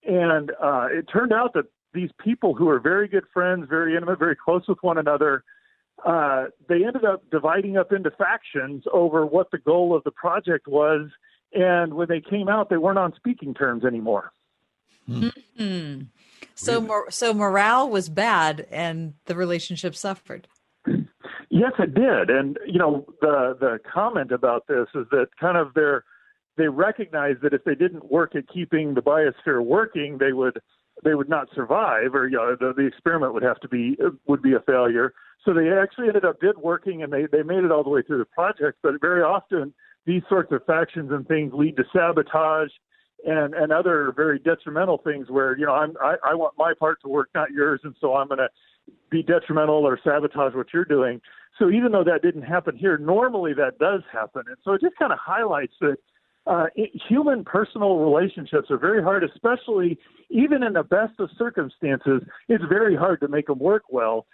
and 0.05 0.51
uh, 0.63 0.87
it 0.91 1.07
turned 1.11 1.33
out 1.33 1.55
that 1.55 1.65
these 1.95 2.11
people 2.23 2.55
who 2.55 2.69
are 2.69 2.81
very 2.81 3.09
good 3.09 3.25
friends, 3.33 3.67
very 3.69 3.95
intimate, 3.95 4.19
very 4.19 4.37
close 4.37 4.63
with 4.69 4.79
one 4.83 4.99
another, 4.99 5.45
uh, 6.05 6.47
they 6.69 6.85
ended 6.85 7.05
up 7.05 7.23
dividing 7.31 7.77
up 7.77 7.93
into 7.93 8.11
factions 8.11 8.85
over 8.93 9.25
what 9.25 9.51
the 9.53 9.59
goal 9.59 9.95
of 9.97 10.03
the 10.05 10.11
project 10.11 10.67
was, 10.67 11.09
and 11.53 11.95
when 11.95 12.09
they 12.09 12.21
came 12.21 12.49
out, 12.49 12.69
they 12.69 12.77
weren't 12.77 12.99
on 12.99 13.15
speaking 13.15 13.55
terms 13.55 13.85
anymore. 13.85 14.33
Mm-hmm. 15.09 16.03
So, 16.55 16.81
mor- 16.81 17.11
so 17.11 17.33
morale 17.33 17.89
was 17.89 18.09
bad, 18.09 18.67
and 18.71 19.15
the 19.27 19.37
relationship 19.37 19.95
suffered. 19.95 20.49
Yes, 21.55 21.71
it 21.79 21.95
did. 21.95 22.31
And 22.31 22.59
you 22.67 22.81
know, 22.81 23.07
the 23.21 23.57
the 23.61 23.79
comment 23.89 24.33
about 24.33 24.67
this 24.67 24.89
is 24.93 25.07
that 25.13 25.29
kind 25.39 25.57
of 25.57 25.73
their 25.75 26.03
they 26.57 26.67
recognize 26.67 27.37
that 27.43 27.55
if 27.55 27.63
they 27.63 27.77
didn't 27.77 28.11
work 28.11 28.35
at 28.35 28.49
keeping 28.53 28.95
the 28.95 29.01
biosphere 29.01 29.65
working, 29.65 30.19
they 30.19 30.33
would 30.33 30.59
they 31.05 31.15
would 31.15 31.29
not 31.29 31.47
survive, 31.55 32.13
or 32.17 32.27
you 32.27 32.39
know, 32.39 32.57
the, 32.59 32.73
the 32.77 32.85
experiment 32.85 33.35
would 33.35 33.45
have 33.45 33.61
to 33.61 33.69
be 33.69 33.97
would 34.27 34.43
be 34.43 34.55
a 34.55 34.61
failure. 34.67 35.15
So 35.45 35.55
they 35.55 35.71
actually 35.71 36.09
ended 36.09 36.25
up 36.25 36.41
did 36.41 36.59
working, 36.59 37.05
and 37.05 37.13
they 37.13 37.27
they 37.31 37.45
made 37.45 37.63
it 37.63 37.71
all 37.71 37.85
the 37.85 37.91
way 37.91 38.03
through 38.03 38.19
the 38.19 38.25
project. 38.25 38.79
But 38.83 39.01
very 39.01 39.23
often, 39.23 39.73
these 40.07 40.23
sorts 40.29 40.51
of 40.51 40.65
factions 40.67 41.13
and 41.13 41.25
things 41.29 41.53
lead 41.55 41.77
to 41.77 41.85
sabotage 41.93 42.71
and 43.25 43.55
and 43.55 43.71
other 43.71 44.13
very 44.17 44.41
detrimental 44.41 44.99
things 44.99 45.31
where 45.31 45.57
you 45.57 45.67
know 45.67 45.75
I'm 45.75 45.95
I, 46.03 46.17
I 46.31 46.35
want 46.35 46.55
my 46.59 46.73
part 46.77 47.01
to 47.03 47.09
work, 47.09 47.29
not 47.33 47.53
yours, 47.53 47.81
and 47.85 47.95
so 48.01 48.17
I'm 48.17 48.27
going 48.27 48.39
to 48.39 48.49
be 49.11 49.23
detrimental 49.23 49.87
or 49.87 49.99
sabotage 50.03 50.55
what 50.55 50.67
you're 50.73 50.85
doing. 50.85 51.21
So 51.59 51.71
even 51.71 51.93
though 51.93 52.05
that 52.05 52.23
didn't 52.23 52.43
happen 52.43 52.77
here, 52.77 52.99
normally 52.99 53.53
that 53.55 53.79
does 53.79 54.03
happen. 54.13 54.43
And 54.49 54.57
so 54.65 54.73
it 54.73 54.81
just 54.81 54.97
kind 54.97 55.13
of 55.13 55.19
highlights 55.21 55.75
that 55.81 55.97
uh, 56.47 56.67
it, 56.75 56.91
human 57.09 57.45
personal 57.45 57.99
relationships 57.99 58.71
are 58.71 58.79
very 58.79 59.03
hard, 59.03 59.25
especially 59.25 59.99
even 60.31 60.63
in 60.63 60.73
the 60.73 60.83
best 60.83 61.19
of 61.19 61.31
circumstances. 61.39 62.23
It's 62.49 62.65
very 62.69 62.97
hard 62.97 63.21
to 63.21 63.29
make 63.29 63.47
them 63.47 63.59
work 63.59 63.85
well. 63.89 64.27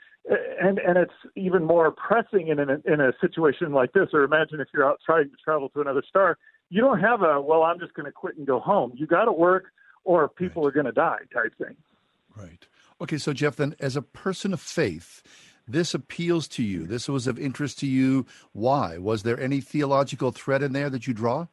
And 0.60 0.78
and 0.78 0.98
it's 0.98 1.12
even 1.34 1.64
more 1.64 1.90
pressing 1.90 2.48
in 2.48 2.58
a, 2.58 2.76
in 2.84 3.00
a 3.00 3.12
situation 3.22 3.72
like 3.72 3.92
this. 3.92 4.08
Or 4.12 4.22
imagine 4.22 4.60
if 4.60 4.68
you're 4.74 4.86
out 4.86 4.98
trying 5.04 5.30
to 5.30 5.36
travel 5.42 5.70
to 5.70 5.80
another 5.80 6.02
star, 6.06 6.36
you 6.68 6.82
don't 6.82 7.00
have 7.00 7.22
a 7.22 7.40
well, 7.40 7.62
I'm 7.62 7.78
just 7.78 7.94
going 7.94 8.06
to 8.06 8.12
quit 8.12 8.36
and 8.36 8.46
go 8.46 8.60
home. 8.60 8.92
You 8.94 9.06
got 9.06 9.24
to 9.24 9.32
work, 9.32 9.64
or 10.04 10.28
people 10.28 10.62
right. 10.62 10.68
are 10.68 10.72
going 10.72 10.86
to 10.86 10.92
die 10.92 11.20
type 11.32 11.54
thing. 11.56 11.74
Right. 12.36 12.66
Okay. 13.00 13.18
So 13.18 13.32
Jeff, 13.32 13.56
then 13.56 13.74
as 13.80 13.96
a 13.96 14.02
person 14.02 14.52
of 14.52 14.60
faith, 14.60 15.22
this 15.66 15.94
appeals 15.94 16.48
to 16.48 16.62
you. 16.62 16.86
This 16.86 17.08
was 17.08 17.26
of 17.26 17.38
interest 17.38 17.78
to 17.80 17.86
you. 17.86 18.26
Why? 18.52 18.98
Was 18.98 19.22
there 19.22 19.38
any 19.38 19.60
theological 19.60 20.32
thread 20.32 20.62
in 20.62 20.72
there 20.72 20.90
that 20.90 21.06
you 21.06 21.14
draw? 21.14 21.46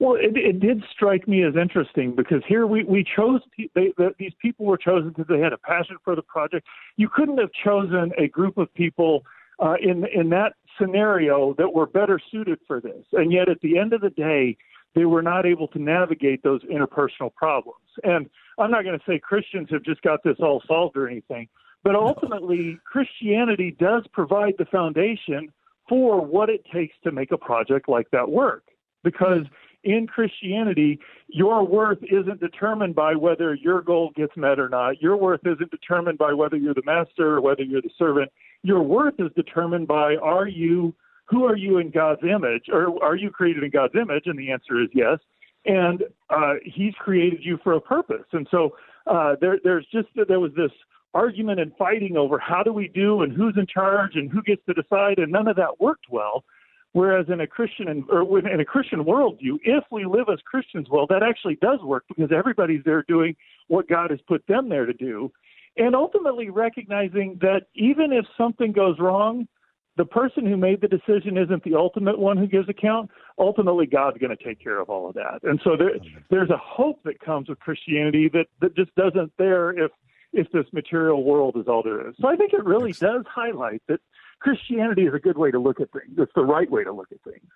Well, 0.00 0.16
it, 0.16 0.36
it 0.36 0.60
did 0.60 0.82
strike 0.92 1.28
me 1.28 1.44
as 1.44 1.54
interesting 1.56 2.14
because 2.16 2.42
here 2.48 2.66
we, 2.66 2.82
we 2.84 3.04
chose, 3.16 3.40
they, 3.74 3.92
the, 3.96 4.10
these 4.18 4.32
people 4.42 4.66
were 4.66 4.76
chosen 4.76 5.10
because 5.10 5.26
they 5.28 5.38
had 5.38 5.52
a 5.52 5.58
passion 5.58 5.96
for 6.04 6.16
the 6.16 6.22
project. 6.22 6.66
You 6.96 7.08
couldn't 7.08 7.38
have 7.38 7.50
chosen 7.64 8.12
a 8.18 8.26
group 8.26 8.58
of 8.58 8.72
people 8.74 9.24
uh, 9.60 9.76
in, 9.80 10.04
in 10.12 10.30
that 10.30 10.54
scenario 10.78 11.54
that 11.58 11.72
were 11.72 11.86
better 11.86 12.18
suited 12.30 12.58
for 12.66 12.80
this. 12.80 13.04
And 13.12 13.32
yet 13.32 13.48
at 13.48 13.60
the 13.60 13.78
end 13.78 13.92
of 13.92 14.00
the 14.00 14.10
day, 14.10 14.56
they 14.94 15.04
were 15.04 15.22
not 15.22 15.46
able 15.46 15.68
to 15.68 15.78
navigate 15.78 16.42
those 16.42 16.62
interpersonal 16.64 17.34
problems. 17.34 17.78
And 18.02 18.28
I'm 18.58 18.70
not 18.70 18.84
going 18.84 18.98
to 18.98 19.04
say 19.06 19.18
Christians 19.18 19.68
have 19.70 19.82
just 19.82 20.02
got 20.02 20.22
this 20.22 20.36
all 20.40 20.62
solved 20.66 20.96
or 20.96 21.08
anything, 21.08 21.48
but 21.82 21.94
ultimately, 21.94 22.78
Christianity 22.84 23.76
does 23.78 24.04
provide 24.12 24.54
the 24.58 24.64
foundation 24.64 25.52
for 25.88 26.24
what 26.24 26.48
it 26.48 26.64
takes 26.72 26.94
to 27.04 27.12
make 27.12 27.30
a 27.30 27.36
project 27.36 27.88
like 27.88 28.10
that 28.10 28.30
work. 28.30 28.64
Because 29.02 29.42
hmm. 29.84 29.90
in 29.90 30.06
Christianity, 30.06 30.98
your 31.28 31.66
worth 31.66 31.98
isn't 32.02 32.40
determined 32.40 32.94
by 32.94 33.14
whether 33.14 33.54
your 33.54 33.82
goal 33.82 34.12
gets 34.16 34.34
met 34.36 34.58
or 34.58 34.68
not. 34.68 35.02
Your 35.02 35.16
worth 35.16 35.42
isn't 35.44 35.70
determined 35.70 36.16
by 36.16 36.32
whether 36.32 36.56
you're 36.56 36.74
the 36.74 36.82
master 36.86 37.34
or 37.34 37.40
whether 37.40 37.62
you're 37.62 37.82
the 37.82 37.90
servant. 37.98 38.32
Your 38.62 38.82
worth 38.82 39.14
is 39.18 39.30
determined 39.36 39.86
by 39.86 40.16
are 40.16 40.48
you 40.48 40.94
who 41.26 41.44
are 41.44 41.56
you 41.56 41.78
in 41.78 41.90
God's 41.90 42.22
image 42.22 42.64
or 42.72 43.02
are 43.02 43.16
you 43.16 43.30
created 43.30 43.62
in 43.62 43.70
God's 43.70 43.94
image? 43.94 44.24
And 44.26 44.38
the 44.38 44.50
answer 44.50 44.82
is 44.82 44.88
yes. 44.94 45.18
And 45.66 46.02
uh, 46.30 46.54
He's 46.64 46.94
created 46.94 47.40
you 47.42 47.58
for 47.62 47.72
a 47.74 47.80
purpose. 47.80 48.26
And 48.32 48.46
so 48.50 48.76
uh, 49.06 49.36
there, 49.40 49.58
there's 49.64 49.86
just 49.92 50.08
there 50.28 50.40
was 50.40 50.52
this 50.56 50.70
argument 51.14 51.60
and 51.60 51.72
fighting 51.78 52.16
over 52.16 52.38
how 52.38 52.62
do 52.62 52.72
we 52.72 52.88
do 52.88 53.22
and 53.22 53.32
who's 53.32 53.54
in 53.56 53.66
charge 53.66 54.16
and 54.16 54.30
who 54.30 54.42
gets 54.42 54.62
to 54.66 54.74
decide, 54.74 55.18
and 55.18 55.30
none 55.30 55.48
of 55.48 55.56
that 55.56 55.80
worked 55.80 56.06
well. 56.10 56.44
Whereas 56.92 57.26
in 57.28 57.40
a 57.40 57.46
Christian 57.46 58.04
or 58.08 58.38
in 58.38 58.60
a 58.60 58.64
Christian 58.64 59.04
worldview, 59.04 59.58
if 59.64 59.82
we 59.90 60.04
live 60.04 60.26
as 60.32 60.38
Christians, 60.44 60.86
well, 60.88 61.06
that 61.08 61.24
actually 61.24 61.56
does 61.56 61.80
work 61.82 62.04
because 62.08 62.30
everybody's 62.30 62.84
there 62.84 63.04
doing 63.08 63.34
what 63.66 63.88
God 63.88 64.10
has 64.10 64.20
put 64.28 64.46
them 64.46 64.68
there 64.68 64.86
to 64.86 64.92
do, 64.92 65.32
and 65.76 65.96
ultimately 65.96 66.50
recognizing 66.50 67.36
that 67.40 67.62
even 67.74 68.12
if 68.12 68.24
something 68.38 68.70
goes 68.70 68.96
wrong, 69.00 69.48
the 69.96 70.04
person 70.04 70.44
who 70.44 70.56
made 70.56 70.80
the 70.80 70.88
decision 70.88 71.38
isn't 71.38 71.62
the 71.62 71.74
ultimate 71.74 72.18
one 72.18 72.36
who 72.36 72.46
gives 72.46 72.68
account. 72.68 73.10
Ultimately, 73.38 73.86
God's 73.86 74.18
going 74.18 74.36
to 74.36 74.44
take 74.44 74.60
care 74.60 74.80
of 74.80 74.90
all 74.90 75.08
of 75.08 75.14
that. 75.14 75.40
And 75.42 75.60
so 75.62 75.76
there, 75.76 75.90
there's 76.30 76.50
a 76.50 76.56
hope 76.56 77.00
that 77.04 77.20
comes 77.20 77.48
with 77.48 77.60
Christianity 77.60 78.28
that, 78.32 78.46
that 78.60 78.74
just 78.74 78.94
doesn't 78.96 79.32
there 79.38 79.70
if 79.70 79.90
if 80.34 80.50
this 80.50 80.66
material 80.72 81.22
world 81.22 81.56
is 81.56 81.68
all 81.68 81.80
there 81.82 82.08
is. 82.08 82.16
So 82.20 82.26
I 82.26 82.34
think 82.34 82.52
it 82.52 82.64
really 82.64 82.90
does 82.90 83.24
highlight 83.32 83.80
that 83.86 84.00
Christianity 84.40 85.02
is 85.02 85.14
a 85.14 85.20
good 85.20 85.38
way 85.38 85.52
to 85.52 85.60
look 85.60 85.80
at 85.80 85.92
things. 85.92 86.16
It's 86.18 86.32
the 86.34 86.44
right 86.44 86.68
way 86.68 86.82
to 86.82 86.92
look 86.92 87.06
at 87.12 87.22
things. 87.22 87.46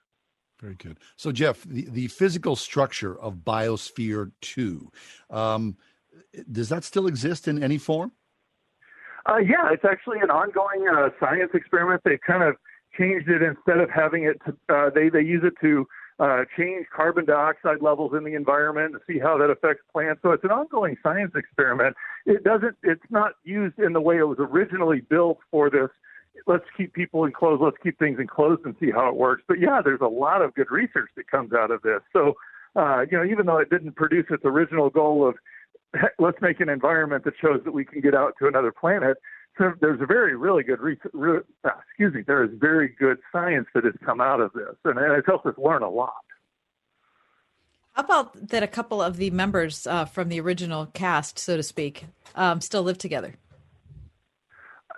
Very 0.60 0.74
good. 0.74 0.98
So, 1.16 1.30
Jeff, 1.32 1.62
the, 1.64 1.86
the 1.90 2.08
physical 2.08 2.56
structure 2.56 3.18
of 3.20 3.38
Biosphere 3.38 4.30
2, 4.40 4.90
um, 5.30 5.76
does 6.50 6.68
that 6.68 6.84
still 6.84 7.06
exist 7.06 7.48
in 7.48 7.62
any 7.62 7.78
form? 7.78 8.12
Uh, 9.28 9.38
yeah, 9.38 9.70
it's 9.70 9.84
actually 9.84 10.18
an 10.20 10.30
ongoing 10.30 10.88
uh, 10.88 11.10
science 11.20 11.50
experiment. 11.52 12.00
They've 12.04 12.20
kind 12.26 12.42
of 12.42 12.54
changed 12.98 13.28
it 13.28 13.42
instead 13.42 13.78
of 13.78 13.90
having 13.90 14.24
it 14.24 14.40
to, 14.46 14.74
uh, 14.74 14.90
they, 14.94 15.10
they 15.10 15.20
use 15.20 15.42
it 15.44 15.52
to 15.60 15.86
uh, 16.18 16.44
change 16.56 16.86
carbon 16.94 17.26
dioxide 17.26 17.82
levels 17.82 18.12
in 18.16 18.24
the 18.24 18.34
environment 18.34 18.94
to 18.94 19.00
see 19.06 19.18
how 19.18 19.36
that 19.38 19.50
affects 19.50 19.82
plants. 19.92 20.20
So 20.22 20.30
it's 20.32 20.44
an 20.44 20.50
ongoing 20.50 20.96
science 21.02 21.32
experiment. 21.36 21.94
It 22.24 22.42
doesn't, 22.42 22.76
it's 22.82 23.04
not 23.10 23.32
used 23.44 23.78
in 23.78 23.92
the 23.92 24.00
way 24.00 24.16
it 24.16 24.24
was 24.24 24.38
originally 24.40 25.02
built 25.02 25.38
for 25.50 25.68
this. 25.68 25.90
Let's 26.46 26.64
keep 26.76 26.94
people 26.94 27.24
enclosed. 27.24 27.62
Let's 27.62 27.76
keep 27.82 27.98
things 27.98 28.18
enclosed 28.18 28.62
and 28.64 28.74
see 28.80 28.90
how 28.90 29.08
it 29.08 29.16
works. 29.16 29.42
But 29.46 29.60
yeah, 29.60 29.80
there's 29.84 30.00
a 30.00 30.06
lot 30.08 30.40
of 30.40 30.54
good 30.54 30.70
research 30.70 31.10
that 31.16 31.30
comes 31.30 31.52
out 31.52 31.70
of 31.70 31.82
this. 31.82 32.00
So, 32.12 32.34
uh, 32.74 33.02
you 33.10 33.18
know, 33.18 33.24
even 33.24 33.46
though 33.46 33.58
it 33.58 33.70
didn't 33.70 33.94
produce 33.96 34.26
its 34.30 34.44
original 34.44 34.88
goal 34.88 35.28
of 35.28 35.34
let's 36.18 36.40
make 36.40 36.60
an 36.60 36.68
environment 36.68 37.24
that 37.24 37.34
shows 37.40 37.60
that 37.64 37.72
we 37.72 37.84
can 37.84 38.00
get 38.00 38.14
out 38.14 38.34
to 38.40 38.46
another 38.46 38.72
planet. 38.72 39.16
So 39.56 39.72
there's 39.80 40.00
a 40.00 40.06
very, 40.06 40.36
really 40.36 40.62
good, 40.62 40.80
re- 40.80 40.96
re- 41.12 41.40
uh, 41.64 41.70
excuse 41.88 42.14
me, 42.14 42.22
there 42.26 42.44
is 42.44 42.50
very 42.58 42.94
good 42.98 43.18
science 43.32 43.66
that 43.74 43.84
has 43.84 43.94
come 44.04 44.20
out 44.20 44.40
of 44.40 44.52
this, 44.52 44.76
and, 44.84 44.98
and 44.98 45.12
it's 45.12 45.26
helped 45.26 45.46
us 45.46 45.54
learn 45.58 45.82
a 45.82 45.90
lot. 45.90 46.12
How 47.92 48.04
about 48.04 48.48
that 48.50 48.62
a 48.62 48.68
couple 48.68 49.02
of 49.02 49.16
the 49.16 49.30
members 49.30 49.84
uh, 49.84 50.04
from 50.04 50.28
the 50.28 50.38
original 50.40 50.86
cast, 50.86 51.36
so 51.38 51.56
to 51.56 51.64
speak, 51.64 52.04
um, 52.36 52.60
still 52.60 52.84
live 52.84 52.98
together? 52.98 53.34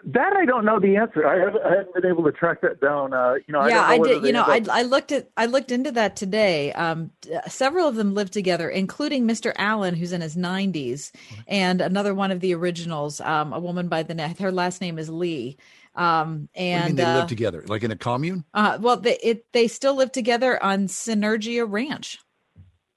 That 0.05 0.33
I 0.35 0.47
don't 0.47 0.65
know 0.65 0.81
the 0.81 0.97
answer. 0.97 1.27
I 1.27 1.39
haven't, 1.39 1.63
I 1.63 1.71
haven't 1.77 1.95
been 1.95 2.07
able 2.07 2.25
to 2.25 2.33
track 2.33 2.63
that 2.63 2.81
down. 2.81 3.13
Uh, 3.13 3.35
you 3.47 3.53
know, 3.53 3.67
yeah, 3.67 3.83
I, 3.83 3.95
I 3.95 3.99
did. 3.99 4.25
You 4.25 4.33
know, 4.33 4.45
I, 4.45 4.65
I 4.71 4.83
looked 4.83 5.13
at 5.13 5.31
I 5.37 5.47
looked 5.47 5.71
into 5.71 5.93
that 5.93 6.17
today. 6.17 6.73
Um, 6.73 7.11
several 7.49 7.87
of 7.87 7.97
them 7.97 8.15
live 8.15 8.31
together, 8.31 8.71
including 8.71 9.27
Mr. 9.27 9.53
Allen, 9.57 9.95
who's 9.95 10.13
in 10.13 10.23
his 10.23 10.37
90s, 10.37 11.13
and 11.47 11.81
another 11.81 12.15
one 12.15 12.31
of 12.31 12.41
the 12.41 12.55
originals, 12.55 13.21
um, 13.21 13.53
a 13.53 13.61
woman 13.61 13.89
by 13.89 14.03
the 14.03 14.15
name. 14.15 14.35
Her 14.37 14.53
last 14.53 14.81
name 14.81 14.99
is 14.99 15.11
Lee. 15.11 15.59
Um, 15.95 16.49
and 16.55 16.97
they 16.97 17.03
uh, 17.03 17.19
live 17.19 17.29
together, 17.29 17.65
like 17.67 17.83
in 17.83 17.91
a 17.91 17.97
commune. 17.97 18.45
Uh, 18.55 18.79
well, 18.81 18.97
they 18.97 19.19
it, 19.19 19.47
they 19.53 19.69
still 19.69 19.97
live 19.97 20.13
together 20.13 20.63
on 20.63 20.87
Synergia 20.87 21.67
Ranch. 21.69 22.19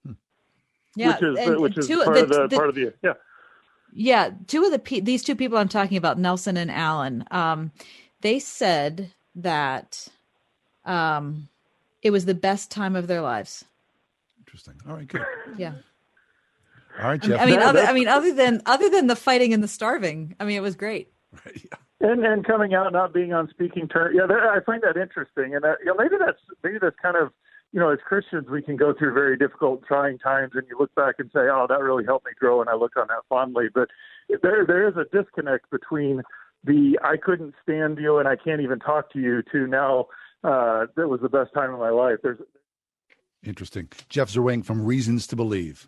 Hmm. 0.06 0.14
Yeah, 0.96 1.16
which 1.16 1.24
is 1.24 1.40
and, 1.40 1.60
which 1.60 1.78
is 1.78 1.88
two, 1.88 2.04
part 2.04 2.16
the, 2.16 2.24
of 2.24 2.30
the, 2.30 2.48
the 2.48 2.56
part 2.56 2.70
of 2.70 2.76
the 2.76 2.94
yeah 3.04 3.14
yeah, 3.94 4.32
two 4.48 4.64
of 4.66 4.72
the 4.72 4.80
pe- 4.80 5.00
these 5.00 5.24
two 5.24 5.36
people 5.36 5.58
I'm 5.58 5.70
talking 5.70 5.98
about, 5.98 6.18
Nelson 6.18 6.58
and 6.58 6.72
Allen, 6.72 7.24
um, 7.32 7.72
they 8.22 8.40
said 8.40 9.12
that 9.36 10.08
um, 10.86 11.48
it 12.02 12.12
was 12.12 12.26
the 12.26 12.34
best 12.34 12.72
time 12.72 12.96
of 12.96 13.08
their 13.08 13.22
lives. 13.22 13.66
Interesting. 14.40 14.76
All 14.88 14.96
right, 14.96 15.08
good. 15.08 15.22
Yeah. 15.58 15.74
All 17.00 17.10
right, 17.10 17.22
Jeff. 17.22 17.40
I 17.40 17.46
mean, 17.46 17.60
other, 17.60 17.82
I 17.82 17.94
mean, 17.94 18.08
other 18.08 18.34
than 18.34 18.62
other 18.66 18.90
than 18.90 19.08
the 19.08 19.16
fighting 19.16 19.54
and 19.54 19.64
the 19.64 19.68
starving, 19.68 20.36
I 20.40 20.46
mean, 20.46 20.58
it 20.58 20.62
was 20.62 20.76
great. 20.76 21.12
Right. 21.46 21.62
Yeah. 21.64 22.10
And 22.10 22.26
and 22.26 22.46
coming 22.46 22.74
out 22.74 22.92
not 22.92 23.14
being 23.14 23.34
on 23.34 23.50
speaking 23.50 23.88
terms, 23.88 24.16
yeah, 24.16 24.26
that, 24.28 24.40
I 24.44 24.60
find 24.60 24.84
that 24.84 24.98
interesting, 24.98 25.56
and 25.56 25.64
that, 25.64 25.78
you 25.80 25.86
know, 25.86 25.96
maybe 25.98 26.16
that's 26.20 26.40
maybe 26.64 26.78
that's 26.80 26.98
kind 27.02 27.16
of 27.16 27.32
you 27.74 27.80
know, 27.80 27.92
as 27.92 28.00
Christians, 28.06 28.48
we 28.50 28.62
can 28.62 28.78
go 28.78 28.94
through 28.98 29.14
very 29.14 29.36
difficult, 29.36 29.84
trying 29.86 30.20
times, 30.20 30.52
and 30.54 30.64
you 30.70 30.78
look 30.80 30.94
back 30.94 31.16
and 31.18 31.30
say, 31.34 31.50
"Oh, 31.52 31.66
that 31.68 31.82
really 31.82 32.06
helped 32.06 32.26
me 32.26 32.32
grow," 32.40 32.62
and 32.62 32.70
I 32.70 32.76
look 32.76 32.96
on 32.96 33.08
that 33.08 33.24
fondly. 33.28 33.66
But 33.74 33.90
there, 34.44 34.64
there 34.66 34.88
is 34.88 34.96
a 34.96 35.06
disconnect 35.06 35.72
between 35.72 36.22
the 36.64 37.00
"I 37.04 37.18
couldn't 37.18 37.56
stand 37.64 37.98
you" 37.98 38.20
and 38.20 38.28
"I 38.28 38.36
can't 38.36 38.62
even 38.62 38.80
talk 38.80 39.12
to 39.14 39.20
you" 39.20 39.42
to 39.52 39.66
now 39.66 40.06
uh, 40.44 40.86
that 40.96 41.08
was 41.08 41.22
the 41.22 41.30
best 41.30 41.52
time 41.56 41.74
of 41.74 41.80
my 41.80 41.90
life. 41.90 42.18
There's 42.22 42.40
interesting. 43.44 43.90
Jeff 44.08 44.30
Zweerink 44.30 44.66
from 44.66 44.86
Reasons 44.86 45.26
to 45.28 45.36
Believe. 45.36 45.88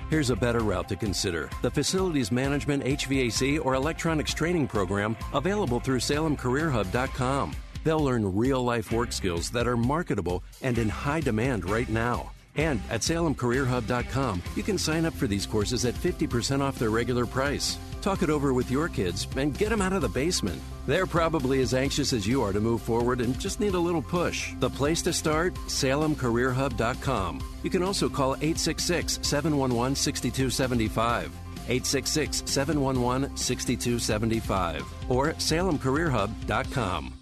Here's 0.11 0.29
a 0.29 0.35
better 0.35 0.59
route 0.59 0.89
to 0.89 0.97
consider 0.97 1.49
the 1.61 1.71
Facilities 1.71 2.33
Management, 2.33 2.83
HVAC, 2.83 3.63
or 3.65 3.75
Electronics 3.75 4.33
Training 4.33 4.67
Program 4.67 5.15
available 5.33 5.79
through 5.79 5.99
SalemCareerHub.com. 5.99 7.55
They'll 7.85 8.03
learn 8.03 8.35
real 8.35 8.61
life 8.61 8.91
work 8.91 9.13
skills 9.13 9.49
that 9.51 9.69
are 9.69 9.77
marketable 9.77 10.43
and 10.61 10.77
in 10.77 10.89
high 10.89 11.21
demand 11.21 11.63
right 11.69 11.87
now. 11.87 12.33
And 12.55 12.81
at 12.89 13.01
SalemCareerHub.com, 13.01 14.43
you 14.55 14.63
can 14.63 14.77
sign 14.77 15.05
up 15.05 15.13
for 15.13 15.27
these 15.27 15.45
courses 15.45 15.85
at 15.85 15.93
50% 15.93 16.61
off 16.61 16.77
their 16.77 16.89
regular 16.89 17.25
price. 17.25 17.77
Talk 18.01 18.23
it 18.23 18.29
over 18.29 18.53
with 18.53 18.69
your 18.71 18.89
kids 18.89 19.27
and 19.37 19.57
get 19.57 19.69
them 19.69 19.81
out 19.81 19.93
of 19.93 20.01
the 20.01 20.09
basement. 20.09 20.61
They're 20.87 21.05
probably 21.05 21.61
as 21.61 21.73
anxious 21.73 22.13
as 22.13 22.27
you 22.27 22.41
are 22.41 22.51
to 22.51 22.59
move 22.59 22.81
forward 22.81 23.21
and 23.21 23.39
just 23.39 23.59
need 23.59 23.75
a 23.75 23.79
little 23.79 24.01
push. 24.01 24.53
The 24.59 24.69
place 24.69 25.01
to 25.03 25.13
start? 25.13 25.53
SalemCareerHub.com. 25.67 27.57
You 27.63 27.69
can 27.69 27.83
also 27.83 28.09
call 28.09 28.33
866 28.35 29.19
711 29.21 29.95
6275. 29.95 31.31
866 31.69 32.43
711 32.45 33.37
6275 33.37 34.83
or 35.09 35.33
salemcareerhub.com. 35.33 37.13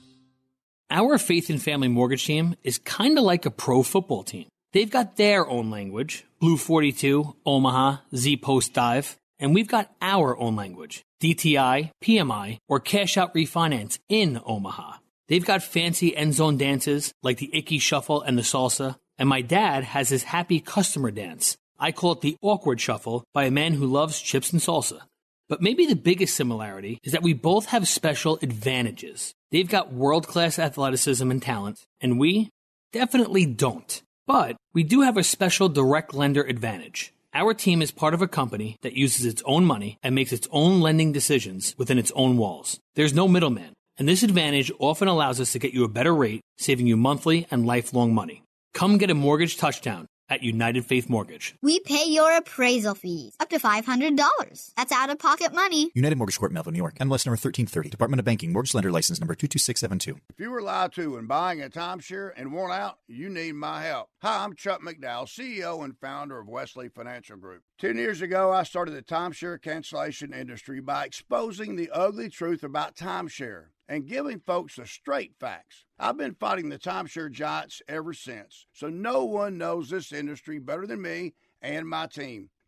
Our 0.91 1.19
Faith 1.19 1.51
and 1.51 1.61
Family 1.61 1.87
Mortgage 1.87 2.25
team 2.25 2.55
is 2.63 2.79
kind 2.79 3.19
of 3.19 3.23
like 3.23 3.45
a 3.45 3.51
pro 3.51 3.83
football 3.83 4.23
team. 4.23 4.48
They've 4.71 4.89
got 4.89 5.17
their 5.17 5.47
own 5.49 5.71
language 5.71 6.25
Blue 6.39 6.57
42, 6.57 7.35
Omaha, 7.45 7.97
Z 8.15 8.37
Post 8.37 8.73
Dive, 8.73 9.17
and 9.39 9.53
we've 9.53 9.67
got 9.67 9.91
our 10.01 10.37
own 10.37 10.55
language 10.55 11.03
DTI, 11.21 11.91
PMI, 12.03 12.59
or 12.67 12.79
Cash 12.79 13.17
Out 13.17 13.33
Refinance 13.33 13.99
in 14.07 14.39
Omaha. 14.45 14.97
They've 15.27 15.45
got 15.45 15.63
fancy 15.63 16.15
end 16.15 16.33
zone 16.33 16.57
dances 16.57 17.13
like 17.23 17.37
the 17.37 17.49
Ickey 17.53 17.79
Shuffle 17.79 18.21
and 18.21 18.37
the 18.37 18.43
Salsa, 18.43 18.97
and 19.17 19.27
my 19.27 19.41
dad 19.41 19.83
has 19.83 20.09
his 20.09 20.23
happy 20.23 20.59
customer 20.59 21.11
dance. 21.11 21.57
I 21.77 21.91
call 21.91 22.13
it 22.13 22.21
the 22.21 22.37
Awkward 22.41 22.79
Shuffle 22.79 23.23
by 23.33 23.45
a 23.45 23.51
man 23.51 23.73
who 23.73 23.85
loves 23.85 24.21
chips 24.21 24.51
and 24.51 24.61
salsa. 24.61 24.99
But 25.47 25.61
maybe 25.61 25.87
the 25.87 25.95
biggest 25.95 26.35
similarity 26.35 26.99
is 27.03 27.13
that 27.13 27.23
we 27.23 27.33
both 27.33 27.67
have 27.67 27.87
special 27.87 28.37
advantages. 28.41 29.33
They've 29.51 29.67
got 29.67 29.91
world 29.91 30.27
class 30.27 30.59
athleticism 30.59 31.29
and 31.29 31.41
talent, 31.41 31.79
and 31.99 32.19
we 32.19 32.49
definitely 32.93 33.45
don't. 33.47 34.01
But 34.29 34.57
we 34.73 34.83
do 34.83 35.01
have 35.01 35.17
a 35.17 35.23
special 35.23 35.69
direct 35.69 36.13
lender 36.13 36.43
advantage. 36.43 37.11
Our 37.33 37.55
team 37.55 37.81
is 37.81 37.89
part 37.89 38.13
of 38.13 38.21
a 38.21 38.27
company 38.27 38.77
that 38.83 38.93
uses 38.93 39.25
its 39.25 39.41
own 39.43 39.65
money 39.65 39.97
and 40.03 40.13
makes 40.13 40.31
its 40.31 40.47
own 40.51 40.81
lending 40.81 41.11
decisions 41.11 41.73
within 41.79 41.97
its 41.97 42.11
own 42.13 42.37
walls. 42.37 42.79
There's 42.93 43.11
no 43.11 43.27
middleman, 43.27 43.73
and 43.97 44.07
this 44.07 44.21
advantage 44.21 44.71
often 44.77 45.07
allows 45.07 45.41
us 45.41 45.51
to 45.53 45.59
get 45.59 45.73
you 45.73 45.83
a 45.83 45.95
better 45.97 46.13
rate, 46.13 46.41
saving 46.59 46.85
you 46.85 46.95
monthly 46.95 47.47
and 47.49 47.65
lifelong 47.65 48.13
money. 48.13 48.43
Come 48.75 48.99
get 48.99 49.09
a 49.09 49.15
mortgage 49.15 49.57
touchdown 49.57 50.05
at 50.29 50.43
United 50.43 50.85
Faith 50.85 51.09
Mortgage. 51.09 51.55
We 51.61 51.79
pay 51.79 52.05
your 52.05 52.37
appraisal 52.37 52.95
fees 52.95 53.35
up 53.39 53.49
to 53.49 53.59
$500. 53.59 54.73
That's 54.75 54.91
out 54.91 55.09
of 55.09 55.19
pocket 55.19 55.53
money. 55.53 55.91
United 55.93 56.17
Mortgage 56.17 56.39
Corp, 56.39 56.51
Melville, 56.51 56.73
New 56.73 56.77
York. 56.77 56.95
MLS 56.99 57.25
number 57.25 57.37
1330. 57.37 57.89
Department 57.89 58.19
of 58.19 58.25
Banking. 58.25 58.53
Mortgage 58.53 58.73
Lender 58.73 58.91
License 58.91 59.19
number 59.19 59.35
22672. 59.35 60.19
If 60.29 60.39
you 60.39 60.51
were 60.51 60.61
lied 60.61 60.93
to 60.93 61.15
when 61.15 61.27
buying 61.27 61.61
a 61.61 61.69
timeshare 61.69 62.31
and 62.35 62.53
want 62.53 62.73
out, 62.73 62.99
you 63.07 63.29
need 63.29 63.53
my 63.53 63.83
help. 63.83 64.09
Hi, 64.21 64.43
I'm 64.43 64.55
Chuck 64.55 64.81
McDowell, 64.81 65.27
CEO 65.27 65.83
and 65.83 65.97
founder 65.97 66.39
of 66.39 66.47
Wesley 66.47 66.89
Financial 66.89 67.37
Group. 67.37 67.63
Ten 67.79 67.97
years 67.97 68.21
ago, 68.21 68.51
I 68.51 68.63
started 68.63 68.91
the 68.91 69.01
timeshare 69.01 69.61
cancellation 69.61 70.33
industry 70.33 70.81
by 70.81 71.05
exposing 71.05 71.75
the 71.75 71.89
ugly 71.91 72.29
truth 72.29 72.63
about 72.63 72.95
timeshare 72.95 73.67
and 73.89 74.05
giving 74.07 74.39
folks 74.39 74.75
the 74.75 74.85
straight 74.85 75.33
facts. 75.39 75.83
I've 75.97 76.15
been 76.17 76.35
fighting 76.39 76.69
the 76.69 76.77
timeshare 76.77 77.31
giants 77.31 77.81
ever 77.87 78.13
since, 78.13 78.67
so 78.71 78.87
no 78.87 79.25
one 79.25 79.57
knows 79.57 79.89
this 79.89 80.13
industry 80.13 80.59
better 80.59 80.85
than 80.85 81.01
me 81.01 81.33
and 81.61 81.89
my 81.89 82.05
team. 82.05 82.51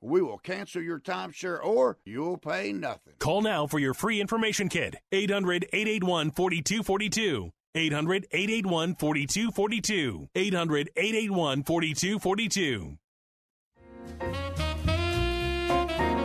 we 0.00 0.22
will 0.22 0.38
cancel 0.38 0.82
your 0.82 1.00
timeshare 1.00 1.62
or 1.64 1.98
you'll 2.04 2.38
pay 2.38 2.72
nothing. 2.72 3.14
Call 3.18 3.42
now 3.42 3.66
for 3.66 3.78
your 3.78 3.94
free 3.94 4.20
information 4.20 4.68
kit. 4.68 4.96
800 5.12 5.64
881 5.72 6.30
4242. 6.32 7.50
800 7.74 8.26
881 8.30 8.94
4242. 8.94 10.28
800 10.34 10.90
881 10.96 11.62
4242. 11.62 12.98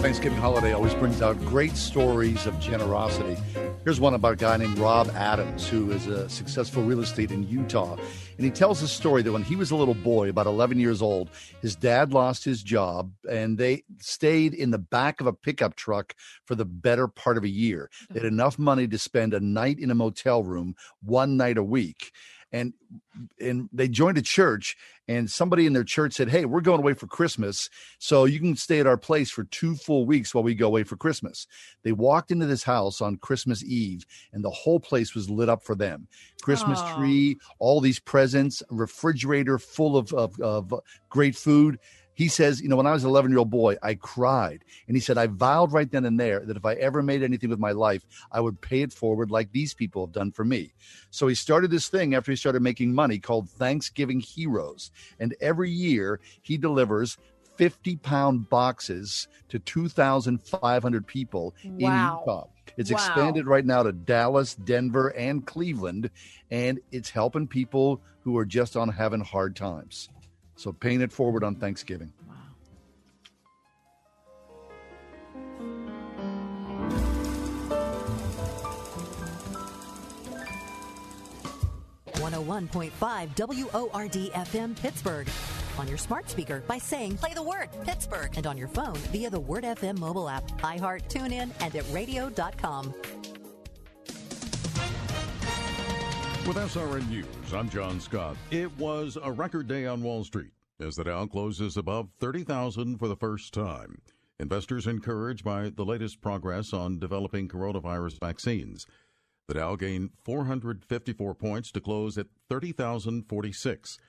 Thanksgiving 0.01 0.39
holiday 0.39 0.73
always 0.73 0.95
brings 0.95 1.21
out 1.21 1.39
great 1.45 1.77
stories 1.77 2.47
of 2.47 2.59
generosity. 2.59 3.37
Here's 3.83 3.99
one 3.99 4.15
about 4.15 4.33
a 4.33 4.35
guy 4.35 4.57
named 4.57 4.79
Rob 4.79 5.11
Adams, 5.11 5.69
who 5.69 5.91
is 5.91 6.07
a 6.07 6.27
successful 6.27 6.81
real 6.81 7.01
estate 7.01 7.29
in 7.29 7.47
Utah. 7.47 7.97
And 8.37 8.43
he 8.43 8.49
tells 8.49 8.81
a 8.81 8.87
story 8.87 9.21
that 9.21 9.31
when 9.31 9.43
he 9.43 9.55
was 9.55 9.69
a 9.69 9.75
little 9.75 9.93
boy, 9.93 10.29
about 10.29 10.47
11 10.47 10.79
years 10.79 11.03
old, 11.03 11.29
his 11.61 11.75
dad 11.75 12.13
lost 12.13 12.43
his 12.43 12.63
job 12.63 13.11
and 13.29 13.59
they 13.59 13.83
stayed 13.99 14.55
in 14.55 14.71
the 14.71 14.79
back 14.79 15.21
of 15.21 15.27
a 15.27 15.33
pickup 15.33 15.75
truck 15.75 16.15
for 16.45 16.55
the 16.55 16.65
better 16.65 17.07
part 17.07 17.37
of 17.37 17.43
a 17.43 17.49
year. 17.49 17.87
They 18.09 18.21
had 18.21 18.27
enough 18.27 18.57
money 18.57 18.87
to 18.87 18.97
spend 18.97 19.35
a 19.35 19.39
night 19.39 19.77
in 19.77 19.91
a 19.91 19.95
motel 19.95 20.41
room 20.41 20.75
one 21.03 21.37
night 21.37 21.59
a 21.59 21.63
week 21.63 22.11
and 22.51 22.73
and 23.39 23.69
they 23.71 23.87
joined 23.87 24.17
a 24.17 24.21
church 24.21 24.75
and 25.07 25.29
somebody 25.29 25.65
in 25.65 25.73
their 25.73 25.83
church 25.83 26.13
said 26.13 26.29
hey 26.29 26.45
we're 26.45 26.61
going 26.61 26.79
away 26.79 26.93
for 26.93 27.07
christmas 27.07 27.69
so 27.99 28.25
you 28.25 28.39
can 28.39 28.55
stay 28.55 28.79
at 28.79 28.87
our 28.87 28.97
place 28.97 29.29
for 29.29 29.43
two 29.45 29.75
full 29.75 30.05
weeks 30.05 30.33
while 30.33 30.43
we 30.43 30.55
go 30.55 30.67
away 30.67 30.83
for 30.83 30.95
christmas. 30.97 31.47
They 31.83 31.91
walked 31.91 32.31
into 32.31 32.45
this 32.45 32.63
house 32.63 33.01
on 33.01 33.17
christmas 33.17 33.63
eve 33.63 34.05
and 34.33 34.43
the 34.43 34.49
whole 34.49 34.79
place 34.79 35.15
was 35.15 35.29
lit 35.29 35.49
up 35.49 35.63
for 35.63 35.75
them. 35.75 36.07
Christmas 36.41 36.79
Aw. 36.79 36.97
tree 36.97 37.37
all 37.59 37.81
these 37.81 37.99
presents 37.99 38.63
refrigerator 38.69 39.57
full 39.57 39.97
of, 39.97 40.11
of, 40.13 40.39
of 40.39 40.73
great 41.09 41.35
food 41.35 41.79
he 42.13 42.27
says, 42.27 42.61
you 42.61 42.67
know, 42.69 42.75
when 42.75 42.87
I 42.87 42.91
was 42.91 43.03
an 43.03 43.09
11 43.09 43.31
year 43.31 43.39
old 43.39 43.49
boy, 43.49 43.77
I 43.81 43.95
cried. 43.95 44.63
And 44.87 44.95
he 44.97 45.01
said, 45.01 45.17
I 45.17 45.27
vowed 45.27 45.71
right 45.71 45.89
then 45.89 46.05
and 46.05 46.19
there 46.19 46.41
that 46.45 46.57
if 46.57 46.65
I 46.65 46.73
ever 46.75 47.01
made 47.01 47.23
anything 47.23 47.49
with 47.49 47.59
my 47.59 47.71
life, 47.71 48.05
I 48.31 48.41
would 48.41 48.61
pay 48.61 48.81
it 48.81 48.93
forward 48.93 49.31
like 49.31 49.51
these 49.51 49.73
people 49.73 50.05
have 50.05 50.13
done 50.13 50.31
for 50.31 50.43
me. 50.45 50.73
So 51.09 51.27
he 51.27 51.35
started 51.35 51.71
this 51.71 51.87
thing 51.87 52.13
after 52.13 52.31
he 52.31 52.35
started 52.35 52.61
making 52.61 52.93
money 52.93 53.17
called 53.19 53.49
Thanksgiving 53.49 54.19
Heroes. 54.19 54.91
And 55.19 55.35
every 55.41 55.71
year 55.71 56.19
he 56.41 56.57
delivers 56.57 57.17
50 57.57 57.97
pound 57.97 58.49
boxes 58.49 59.27
to 59.49 59.59
2,500 59.59 61.07
people 61.07 61.53
Wow. 61.63 61.75
in 61.77 62.19
Utah. 62.25 62.47
It's 62.77 62.89
Wow. 62.89 62.95
expanded 62.95 63.47
right 63.47 63.65
now 63.65 63.83
to 63.83 63.91
Dallas, 63.91 64.55
Denver, 64.55 65.09
and 65.15 65.45
Cleveland. 65.45 66.09
And 66.49 66.79
it's 66.91 67.11
helping 67.11 67.47
people 67.47 68.01
who 68.23 68.37
are 68.37 68.45
just 68.45 68.75
on 68.75 68.89
having 68.89 69.21
hard 69.21 69.55
times. 69.55 70.09
So 70.61 70.71
paying 70.71 71.01
it 71.01 71.11
forward 71.11 71.43
on 71.43 71.55
Thanksgiving. 71.55 72.13
Wow. 72.29 72.35
101.5 82.13 83.71
WORD 83.73 84.11
FM 84.11 84.79
Pittsburgh. 84.79 85.27
On 85.79 85.87
your 85.87 85.97
smart 85.97 86.29
speaker 86.29 86.61
by 86.67 86.77
saying 86.77 87.17
play 87.17 87.33
the 87.33 87.41
word 87.41 87.69
Pittsburgh 87.83 88.31
and 88.35 88.45
on 88.45 88.55
your 88.55 88.67
phone 88.67 88.97
via 89.11 89.31
the 89.31 89.39
Word 89.39 89.63
FM 89.63 89.97
mobile 89.97 90.29
app, 90.29 90.47
iHeart, 90.61 91.09
TuneIn, 91.09 91.49
and 91.59 91.75
at 91.75 91.85
radio.com. 91.91 92.93
With 96.47 96.57
SRN 96.57 97.07
News, 97.07 97.53
I'm 97.53 97.69
John 97.69 97.99
Scott. 97.99 98.35
It 98.49 98.75
was 98.79 99.15
a 99.21 99.31
record 99.31 99.67
day 99.67 99.85
on 99.85 100.01
Wall 100.01 100.23
Street 100.23 100.51
as 100.79 100.95
the 100.95 101.03
Dow 101.03 101.27
closes 101.27 101.77
above 101.77 102.09
30,000 102.19 102.97
for 102.97 103.07
the 103.07 103.15
first 103.15 103.53
time. 103.53 104.01
Investors 104.39 104.87
encouraged 104.87 105.43
by 105.43 105.69
the 105.69 105.85
latest 105.85 106.19
progress 106.19 106.73
on 106.73 106.97
developing 106.97 107.47
coronavirus 107.47 108.19
vaccines. 108.19 108.87
The 109.47 109.53
Dow 109.53 109.75
gained 109.75 110.09
454 110.25 111.35
points 111.35 111.71
to 111.73 111.79
close 111.79 112.17
at 112.17 112.27
30,046. 112.49 113.99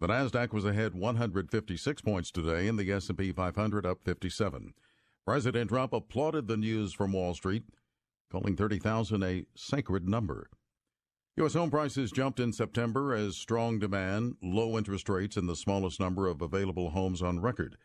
The 0.00 0.06
Nasdaq 0.06 0.52
was 0.52 0.66
ahead 0.66 0.94
156 0.94 2.02
points 2.02 2.30
today 2.30 2.68
and 2.68 2.78
the 2.78 2.92
S&P 2.92 3.32
500 3.32 3.86
up 3.86 4.04
57. 4.04 4.74
President 5.24 5.70
Trump 5.70 5.94
applauded 5.94 6.46
the 6.46 6.58
news 6.58 6.92
from 6.92 7.12
Wall 7.12 7.32
Street, 7.32 7.64
calling 8.30 8.54
30,000 8.54 9.22
a 9.22 9.46
sacred 9.56 10.06
number. 10.06 10.50
U.S. 11.36 11.54
home 11.54 11.70
prices 11.70 12.10
jumped 12.10 12.40
in 12.40 12.52
September 12.52 13.14
as 13.14 13.36
strong 13.36 13.78
demand, 13.78 14.36
low 14.42 14.76
interest 14.76 15.08
rates, 15.08 15.36
and 15.36 15.48
the 15.48 15.56
smallest 15.56 15.98
number 15.98 16.26
of 16.26 16.42
available 16.42 16.90
homes 16.90 17.22
on 17.22 17.40
record 17.40 17.76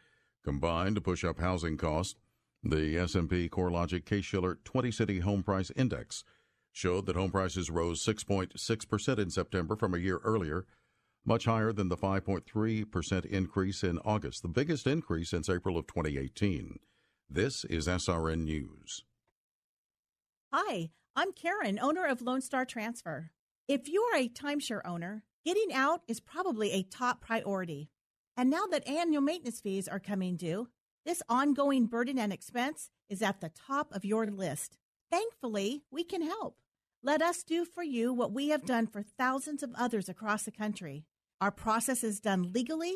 combined 0.43 0.95
to 0.95 1.01
push 1.01 1.23
up 1.23 1.39
housing 1.39 1.77
costs. 1.77 2.15
The 2.63 2.97
S&P 2.97 3.47
CoreLogic 3.49 4.05
Case-Shiller 4.05 4.59
20-city 4.65 5.19
home 5.19 5.43
price 5.43 5.71
index 5.75 6.23
showed 6.71 7.05
that 7.05 7.15
home 7.15 7.31
prices 7.31 7.69
rose 7.69 8.03
6.6% 8.03 9.19
in 9.19 9.29
September 9.29 9.75
from 9.75 9.93
a 9.93 9.99
year 9.99 10.19
earlier, 10.23 10.65
much 11.23 11.45
higher 11.45 11.71
than 11.71 11.89
the 11.89 11.97
5.3% 11.97 13.25
increase 13.25 13.83
in 13.83 13.99
August, 13.99 14.41
the 14.41 14.47
biggest 14.47 14.85
increase 14.85 15.29
since 15.29 15.49
April 15.49 15.77
of 15.77 15.87
2018. 15.87 16.79
This 17.29 17.63
is 17.65 17.87
SRN 17.87 18.43
News. 18.43 19.03
Hi, 20.51 20.89
I'm 21.15 21.31
Karen, 21.31 21.79
owner 21.79 22.05
of 22.05 22.21
Lone 22.21 22.41
Star 22.41 22.65
Transfer. 22.65 23.31
If 23.67 23.89
you 23.89 24.03
are 24.13 24.19
a 24.19 24.29
timeshare 24.29 24.81
owner, 24.85 25.23
getting 25.43 25.73
out 25.73 26.01
is 26.07 26.19
probably 26.19 26.71
a 26.71 26.83
top 26.83 27.19
priority. 27.19 27.89
And 28.37 28.51
now 28.51 28.67
that 28.69 28.87
annual 28.87 29.23
maintenance 29.23 29.59
fees 29.59 29.87
are 29.87 29.99
coming 29.99 30.35
due, 30.35 30.67
this 31.03 31.23
ongoing 31.27 31.87
burden 31.87 32.19
and 32.19 32.31
expense 32.31 32.91
is 33.09 33.23
at 33.23 33.41
the 33.41 33.49
top 33.49 33.91
of 33.91 34.05
your 34.05 34.27
list. 34.27 34.77
Thankfully, 35.09 35.81
we 35.89 36.03
can 36.03 36.21
help. 36.21 36.57
Let 37.01 37.23
us 37.23 37.43
do 37.43 37.65
for 37.65 37.81
you 37.81 38.13
what 38.13 38.31
we 38.31 38.49
have 38.49 38.67
done 38.67 38.85
for 38.85 39.01
thousands 39.01 39.63
of 39.63 39.73
others 39.75 40.09
across 40.09 40.43
the 40.43 40.51
country. 40.51 41.05
Our 41.41 41.51
process 41.51 42.03
is 42.03 42.19
done 42.19 42.51
legally, 42.53 42.93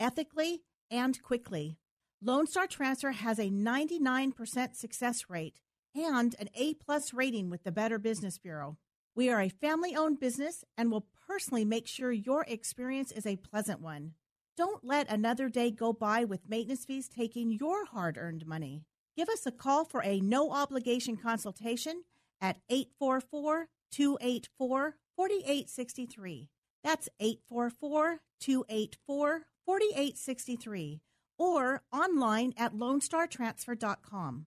ethically, 0.00 0.62
and 0.90 1.22
quickly. 1.22 1.76
Lone 2.22 2.46
Star 2.46 2.66
Transfer 2.66 3.12
has 3.12 3.38
a 3.38 3.50
99% 3.50 4.74
success 4.74 5.26
rate 5.28 5.60
and 5.94 6.34
an 6.38 6.48
A 6.54 6.72
plus 6.74 7.12
rating 7.12 7.50
with 7.50 7.64
the 7.64 7.72
Better 7.72 7.98
Business 7.98 8.38
Bureau. 8.38 8.78
We 9.18 9.30
are 9.30 9.40
a 9.40 9.48
family 9.48 9.96
owned 9.96 10.20
business 10.20 10.64
and 10.76 10.92
will 10.92 11.08
personally 11.26 11.64
make 11.64 11.88
sure 11.88 12.12
your 12.12 12.44
experience 12.46 13.10
is 13.10 13.26
a 13.26 13.34
pleasant 13.34 13.80
one. 13.80 14.12
Don't 14.56 14.84
let 14.84 15.10
another 15.10 15.48
day 15.48 15.72
go 15.72 15.92
by 15.92 16.24
with 16.24 16.48
maintenance 16.48 16.84
fees 16.84 17.08
taking 17.08 17.50
your 17.50 17.84
hard 17.86 18.16
earned 18.16 18.46
money. 18.46 18.84
Give 19.16 19.28
us 19.28 19.44
a 19.44 19.50
call 19.50 19.84
for 19.84 20.04
a 20.04 20.20
no 20.20 20.52
obligation 20.52 21.16
consultation 21.16 22.04
at 22.40 22.58
844 22.70 23.66
284 23.90 24.94
4863. 25.16 26.48
That's 26.84 27.08
844 27.18 28.20
284 28.38 29.46
4863 29.66 31.00
or 31.36 31.82
online 31.92 32.54
at 32.56 32.72
lonestartransfer.com. 32.72 34.46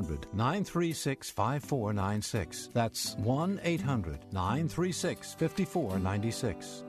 936 0.33 1.29
5496. 1.29 2.69
That's 2.73 3.15
1 3.17 3.59
800 3.63 4.19
936 4.31 5.33
5496. 5.35 6.83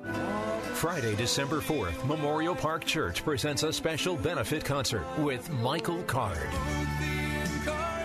Friday, 0.74 1.14
December 1.14 1.60
4th, 1.60 2.04
Memorial 2.06 2.54
Park 2.54 2.84
Church 2.84 3.22
presents 3.22 3.62
a 3.62 3.72
special 3.72 4.16
benefit 4.16 4.64
concert 4.64 5.06
with 5.18 5.50
Michael 5.50 6.02
Card 6.04 6.48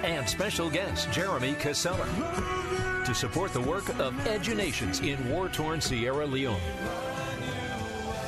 and 0.03 0.27
special 0.29 0.69
guest 0.69 1.11
Jeremy 1.11 1.55
Casella 1.55 3.03
to 3.05 3.15
support 3.15 3.53
the 3.53 3.61
work 3.61 3.87
of 3.99 4.27
Edunations 4.27 4.99
in 4.99 5.29
war 5.29 5.49
torn 5.49 5.81
Sierra 5.81 6.25
Leone. 6.25 7.06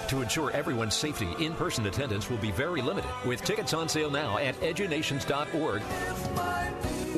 To 0.10 0.24
ensure 0.24 0.50
everyone's 0.52 0.96
safety, 0.96 1.28
in 1.40 1.54
person 1.54 1.86
attendance 1.86 2.32
will 2.32 2.38
be 2.38 2.50
very 2.52 2.82
limited, 2.82 3.12
with 3.26 3.44
tickets 3.44 3.76
on 3.76 3.88
sale 3.88 4.10
now 4.10 4.40
at 4.40 4.62
edunations.org 4.64 5.84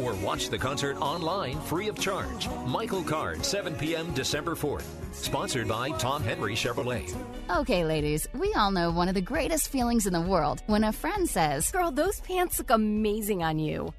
or 0.02 0.14
watch 0.16 0.50
the 0.50 0.58
concert 0.58 0.98
online 0.98 1.60
free 1.62 1.88
of 1.88 1.98
charge. 1.98 2.50
Michael 2.66 3.04
Card, 3.04 3.46
7 3.46 3.76
p.m. 3.76 4.14
December 4.14 4.56
4th. 4.56 4.84
Sponsored 5.14 5.68
by 5.68 5.92
Tom 5.92 6.24
Henry 6.24 6.54
Chevrolet. 6.54 7.16
Okay, 7.50 7.86
ladies, 7.86 8.28
we 8.34 8.54
all 8.56 8.72
know 8.72 8.92
one 8.92 9.08
of 9.08 9.16
the 9.16 9.22
greatest 9.22 9.70
feelings 9.70 10.06
in 10.06 10.14
the 10.14 10.22
world 10.22 10.62
when 10.68 10.84
a 10.84 10.92
friend 10.92 11.30
says, 11.30 11.72
Girl, 11.72 11.92
those 11.92 12.20
pants 12.22 12.60
look 12.60 12.72
amazing 12.72 13.42
on 13.44 13.60
you. 13.60 13.94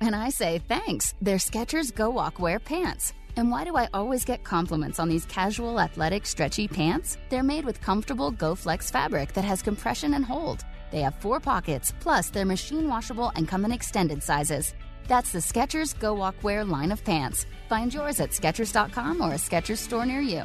And 0.00 0.16
I 0.16 0.30
say, 0.30 0.60
thanks. 0.66 1.14
They're 1.22 1.36
Skechers 1.36 1.94
Go 1.94 2.10
Walk 2.10 2.40
Wear 2.40 2.58
pants. 2.58 3.12
And 3.36 3.50
why 3.50 3.64
do 3.64 3.76
I 3.76 3.88
always 3.94 4.24
get 4.24 4.44
compliments 4.44 4.98
on 4.98 5.08
these 5.08 5.24
casual, 5.26 5.80
athletic, 5.80 6.26
stretchy 6.26 6.68
pants? 6.68 7.16
They're 7.30 7.42
made 7.42 7.64
with 7.64 7.80
comfortable 7.80 8.32
GoFlex 8.32 8.90
fabric 8.90 9.32
that 9.32 9.44
has 9.44 9.62
compression 9.62 10.14
and 10.14 10.24
hold. 10.24 10.64
They 10.90 11.00
have 11.00 11.14
four 11.14 11.40
pockets, 11.40 11.94
plus 12.00 12.28
they're 12.28 12.44
machine 12.44 12.88
washable 12.88 13.32
and 13.34 13.48
come 13.48 13.64
in 13.64 13.72
extended 13.72 14.22
sizes. 14.22 14.74
That's 15.08 15.32
the 15.32 15.38
Skechers 15.38 15.98
Go 15.98 16.14
Walk 16.14 16.36
Wear 16.42 16.64
line 16.64 16.92
of 16.92 17.04
pants. 17.04 17.46
Find 17.68 17.92
yours 17.92 18.20
at 18.20 18.30
Skechers.com 18.30 19.20
or 19.20 19.32
a 19.32 19.36
Skechers 19.36 19.78
store 19.78 20.06
near 20.06 20.20
you. 20.20 20.44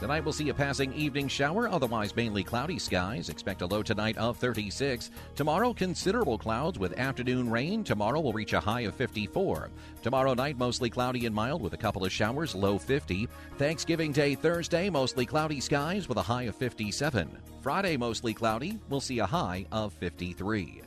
Tonight 0.00 0.22
we'll 0.22 0.32
see 0.32 0.48
a 0.48 0.54
passing 0.54 0.92
evening 0.92 1.26
shower, 1.26 1.68
otherwise 1.68 2.14
mainly 2.14 2.44
cloudy 2.44 2.78
skies. 2.78 3.30
Expect 3.30 3.62
a 3.62 3.66
low 3.66 3.82
tonight 3.82 4.16
of 4.16 4.36
36. 4.36 5.10
Tomorrow, 5.34 5.74
considerable 5.74 6.38
clouds 6.38 6.78
with 6.78 6.96
afternoon 7.00 7.50
rain. 7.50 7.82
Tomorrow 7.82 8.20
will 8.20 8.32
reach 8.32 8.52
a 8.52 8.60
high 8.60 8.82
of 8.82 8.94
54. 8.94 9.70
Tomorrow 10.00 10.34
night, 10.34 10.56
mostly 10.56 10.88
cloudy 10.88 11.26
and 11.26 11.34
mild 11.34 11.60
with 11.60 11.72
a 11.72 11.76
couple 11.76 12.04
of 12.04 12.12
showers, 12.12 12.54
low 12.54 12.78
50. 12.78 13.28
Thanksgiving 13.56 14.12
Day 14.12 14.36
Thursday, 14.36 14.88
mostly 14.88 15.26
cloudy 15.26 15.60
skies 15.60 16.08
with 16.08 16.18
a 16.18 16.22
high 16.22 16.44
of 16.44 16.54
57. 16.54 17.36
Friday, 17.60 17.96
mostly 17.96 18.32
cloudy, 18.32 18.78
we'll 18.88 19.00
see 19.00 19.18
a 19.18 19.26
high 19.26 19.66
of 19.72 19.92
53. 19.94 20.82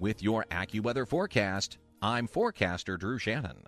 With 0.00 0.24
your 0.24 0.44
AccuWeather 0.50 1.06
forecast, 1.06 1.78
I'm 2.02 2.26
forecaster 2.26 2.96
Drew 2.96 3.18
Shannon. 3.18 3.62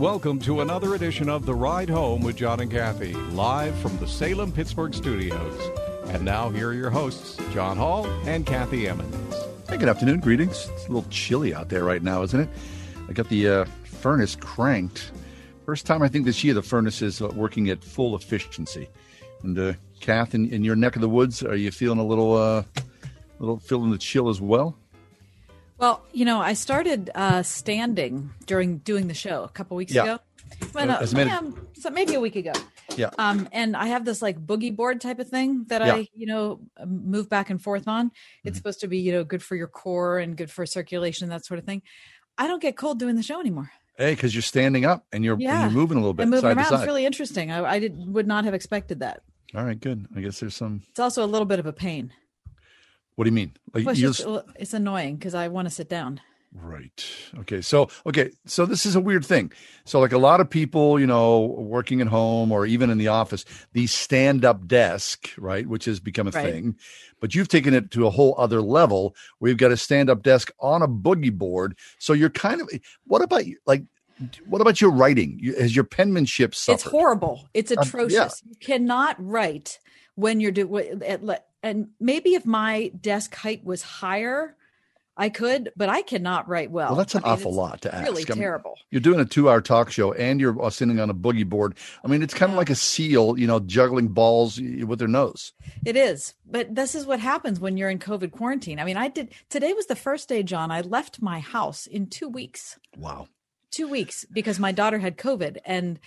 Welcome 0.00 0.38
to 0.40 0.62
another 0.62 0.94
edition 0.94 1.28
of 1.28 1.44
The 1.44 1.54
Ride 1.54 1.90
Home 1.90 2.22
with 2.22 2.34
John 2.34 2.60
and 2.60 2.70
Kathy, 2.70 3.12
live 3.12 3.78
from 3.80 3.98
the 3.98 4.08
Salem 4.08 4.50
Pittsburgh 4.50 4.94
studios. 4.94 5.60
And 6.06 6.24
now, 6.24 6.48
here 6.48 6.70
are 6.70 6.72
your 6.72 6.88
hosts, 6.88 7.38
John 7.52 7.76
Hall 7.76 8.06
and 8.24 8.46
Kathy 8.46 8.88
Emmons. 8.88 9.34
Hey, 9.68 9.76
good 9.76 9.90
afternoon. 9.90 10.20
Greetings. 10.20 10.70
It's 10.72 10.86
a 10.86 10.88
little 10.90 11.04
chilly 11.10 11.52
out 11.52 11.68
there 11.68 11.84
right 11.84 12.02
now, 12.02 12.22
isn't 12.22 12.40
it? 12.40 12.48
I 13.10 13.12
got 13.12 13.28
the 13.28 13.46
uh, 13.46 13.64
furnace 13.84 14.36
cranked. 14.36 15.12
First 15.66 15.84
time 15.84 16.00
I 16.00 16.08
think 16.08 16.24
this 16.24 16.42
year 16.42 16.54
the 16.54 16.62
furnace 16.62 17.02
is 17.02 17.20
uh, 17.20 17.28
working 17.34 17.68
at 17.68 17.84
full 17.84 18.16
efficiency. 18.16 18.88
And 19.42 19.58
uh, 19.58 19.74
Kath, 20.00 20.34
in, 20.34 20.50
in 20.50 20.64
your 20.64 20.76
neck 20.76 20.96
of 20.96 21.02
the 21.02 21.10
woods, 21.10 21.42
are 21.42 21.56
you 21.56 21.70
feeling 21.70 21.98
a 21.98 22.06
little, 22.06 22.34
uh, 22.38 22.62
a 22.62 22.82
little 23.38 23.58
feeling 23.58 23.90
the 23.90 23.98
chill 23.98 24.30
as 24.30 24.40
well? 24.40 24.78
Well, 25.80 26.02
you 26.12 26.24
know, 26.26 26.40
I 26.40 26.52
started 26.52 27.10
uh, 27.14 27.42
standing 27.42 28.30
during 28.46 28.78
doing 28.78 29.08
the 29.08 29.14
show 29.14 29.44
a 29.44 29.48
couple 29.48 29.76
weeks 29.76 29.94
Yeah. 29.94 30.02
ago. 30.04 30.18
Well, 30.74 30.86
no, 30.86 31.00
many- 31.14 31.30
yeah, 31.30 31.40
so 31.74 31.90
maybe 31.90 32.14
a 32.14 32.20
week 32.20 32.36
ago. 32.36 32.52
Yeah. 32.96 33.10
Um, 33.18 33.48
and 33.52 33.74
I 33.76 33.86
have 33.86 34.04
this 34.04 34.20
like 34.20 34.38
boogie 34.44 34.74
board 34.74 35.00
type 35.00 35.18
of 35.20 35.28
thing 35.28 35.64
that 35.68 35.80
Yeah. 35.80 35.94
I, 35.94 36.08
you 36.14 36.26
know, 36.26 36.60
move 36.86 37.30
back 37.30 37.48
and 37.50 37.62
forth 37.62 37.88
on. 37.88 38.08
Mm-hmm. 38.08 38.48
It's 38.48 38.58
supposed 38.58 38.80
to 38.80 38.88
be, 38.88 38.98
you 38.98 39.12
know, 39.12 39.24
good 39.24 39.42
for 39.42 39.56
your 39.56 39.68
core 39.68 40.18
and 40.18 40.36
good 40.36 40.50
for 40.50 40.66
circulation, 40.66 41.28
that 41.30 41.46
sort 41.46 41.58
of 41.58 41.64
thing. 41.64 41.82
I 42.36 42.46
don't 42.46 42.60
get 42.60 42.76
cold 42.76 42.98
doing 42.98 43.16
the 43.16 43.22
show 43.22 43.40
anymore. 43.40 43.70
Hey, 43.96 44.14
because 44.14 44.34
you're 44.34 44.42
standing 44.42 44.84
up 44.84 45.06
and 45.12 45.24
you're, 45.24 45.34
and 45.34 45.42
Yeah. 45.42 45.62
you're 45.62 45.70
moving 45.70 45.96
a 45.96 46.00
little 46.00 46.14
bit 46.14 46.22
And 46.24 46.30
moving 46.30 46.42
side 46.50 46.56
around 46.58 46.68
side. 46.68 46.86
really 46.86 47.06
interesting. 47.06 47.50
I, 47.50 47.64
I 47.64 47.78
did, 47.78 48.12
would 48.12 48.26
not 48.26 48.44
have 48.44 48.52
expected 48.54 49.00
that. 49.00 49.22
All 49.54 49.64
right, 49.64 49.78
good. 49.80 50.06
I 50.14 50.20
guess 50.20 50.40
there's 50.40 50.56
some. 50.56 50.82
It's 50.90 51.00
also 51.00 51.24
a 51.24 51.26
little 51.26 51.46
bit 51.46 51.58
of 51.58 51.66
a 51.66 51.72
pain. 51.72 52.12
What 53.16 53.24
do 53.24 53.28
you 53.28 53.34
mean? 53.34 53.52
Like 53.74 53.84
Well, 53.84 53.92
it's, 53.92 54.00
just, 54.00 54.26
it's 54.56 54.74
annoying 54.74 55.16
because 55.16 55.34
I 55.34 55.48
want 55.48 55.66
to 55.68 55.74
sit 55.74 55.88
down. 55.88 56.20
Right. 56.52 57.06
Okay. 57.38 57.60
So, 57.60 57.88
okay. 58.06 58.30
So 58.44 58.66
this 58.66 58.84
is 58.84 58.96
a 58.96 59.00
weird 59.00 59.24
thing. 59.24 59.52
So, 59.84 60.00
like 60.00 60.10
a 60.10 60.18
lot 60.18 60.40
of 60.40 60.50
people, 60.50 60.98
you 60.98 61.06
know, 61.06 61.42
working 61.42 62.00
at 62.00 62.08
home 62.08 62.50
or 62.50 62.66
even 62.66 62.90
in 62.90 62.98
the 62.98 63.06
office, 63.06 63.44
the 63.72 63.86
stand 63.86 64.44
up 64.44 64.66
desk, 64.66 65.30
right, 65.38 65.66
which 65.68 65.84
has 65.84 66.00
become 66.00 66.26
a 66.26 66.32
Right. 66.32 66.52
thing, 66.52 66.76
but 67.20 67.36
you've 67.36 67.48
taken 67.48 67.72
it 67.72 67.92
to 67.92 68.06
a 68.06 68.10
whole 68.10 68.34
other 68.36 68.60
level 68.62 69.14
you've 69.40 69.58
got 69.58 69.70
a 69.70 69.76
stand 69.76 70.10
up 70.10 70.22
desk 70.22 70.50
on 70.58 70.82
a 70.82 70.88
boogie 70.88 71.32
board. 71.32 71.76
So 71.98 72.14
you're 72.14 72.30
kind 72.30 72.60
of, 72.60 72.68
what 73.04 73.22
about? 73.22 73.44
Like, 73.66 73.84
what 74.46 74.60
about 74.60 74.80
your 74.80 74.90
writing? 74.90 75.38
You, 75.40 75.54
has 75.54 75.74
your 75.74 75.84
penmanship 75.84 76.54
suffered? 76.54 76.80
It's 76.80 76.90
horrible. 76.90 77.48
It's 77.54 77.70
um, 77.70 77.76
yeah. 77.80 77.88
atrocious. 77.88 78.42
You 78.44 78.56
cannot 78.60 79.16
write 79.18 79.78
when 80.16 80.40
you're 80.40 80.52
doing 80.52 81.00
and 81.62 81.88
maybe 81.98 82.34
if 82.34 82.46
my 82.46 82.90
desk 83.00 83.34
height 83.34 83.64
was 83.64 83.82
higher, 83.82 84.56
I 85.16 85.28
could, 85.28 85.70
but 85.76 85.90
I 85.90 86.00
cannot 86.00 86.48
write 86.48 86.70
well. 86.70 86.88
Well, 86.88 86.96
that's 86.96 87.14
an 87.14 87.22
I 87.24 87.26
mean, 87.26 87.32
awful 87.34 87.52
lot 87.52 87.82
to 87.82 87.94
ask. 87.94 88.06
Really 88.06 88.24
I 88.26 88.32
mean, 88.32 88.38
terrible. 88.38 88.76
You're 88.90 89.02
doing 89.02 89.20
a 89.20 89.26
two-hour 89.26 89.60
talk 89.60 89.90
show, 89.90 90.12
and 90.14 90.40
you're 90.40 90.70
sitting 90.70 90.98
on 90.98 91.10
a 91.10 91.14
boogie 91.14 91.46
board. 91.46 91.76
I 92.02 92.08
mean, 92.08 92.22
it's 92.22 92.32
kind 92.32 92.50
of 92.50 92.56
like 92.56 92.70
a 92.70 92.74
seal, 92.74 93.38
you 93.38 93.46
know, 93.46 93.60
juggling 93.60 94.08
balls 94.08 94.58
with 94.58 94.98
their 94.98 95.08
nose. 95.08 95.52
It 95.84 95.96
is, 95.96 96.34
but 96.46 96.74
this 96.74 96.94
is 96.94 97.04
what 97.04 97.20
happens 97.20 97.60
when 97.60 97.76
you're 97.76 97.90
in 97.90 97.98
COVID 97.98 98.30
quarantine. 98.30 98.78
I 98.78 98.84
mean, 98.84 98.96
I 98.96 99.08
did 99.08 99.34
today 99.50 99.74
was 99.74 99.86
the 99.86 99.96
first 99.96 100.28
day, 100.28 100.42
John. 100.42 100.70
I 100.70 100.80
left 100.80 101.20
my 101.20 101.40
house 101.40 101.86
in 101.86 102.06
two 102.06 102.28
weeks. 102.28 102.78
Wow. 102.96 103.28
Two 103.70 103.88
weeks 103.88 104.24
because 104.32 104.58
my 104.58 104.72
daughter 104.72 104.98
had 104.98 105.16
COVID, 105.16 105.58
and 105.64 105.98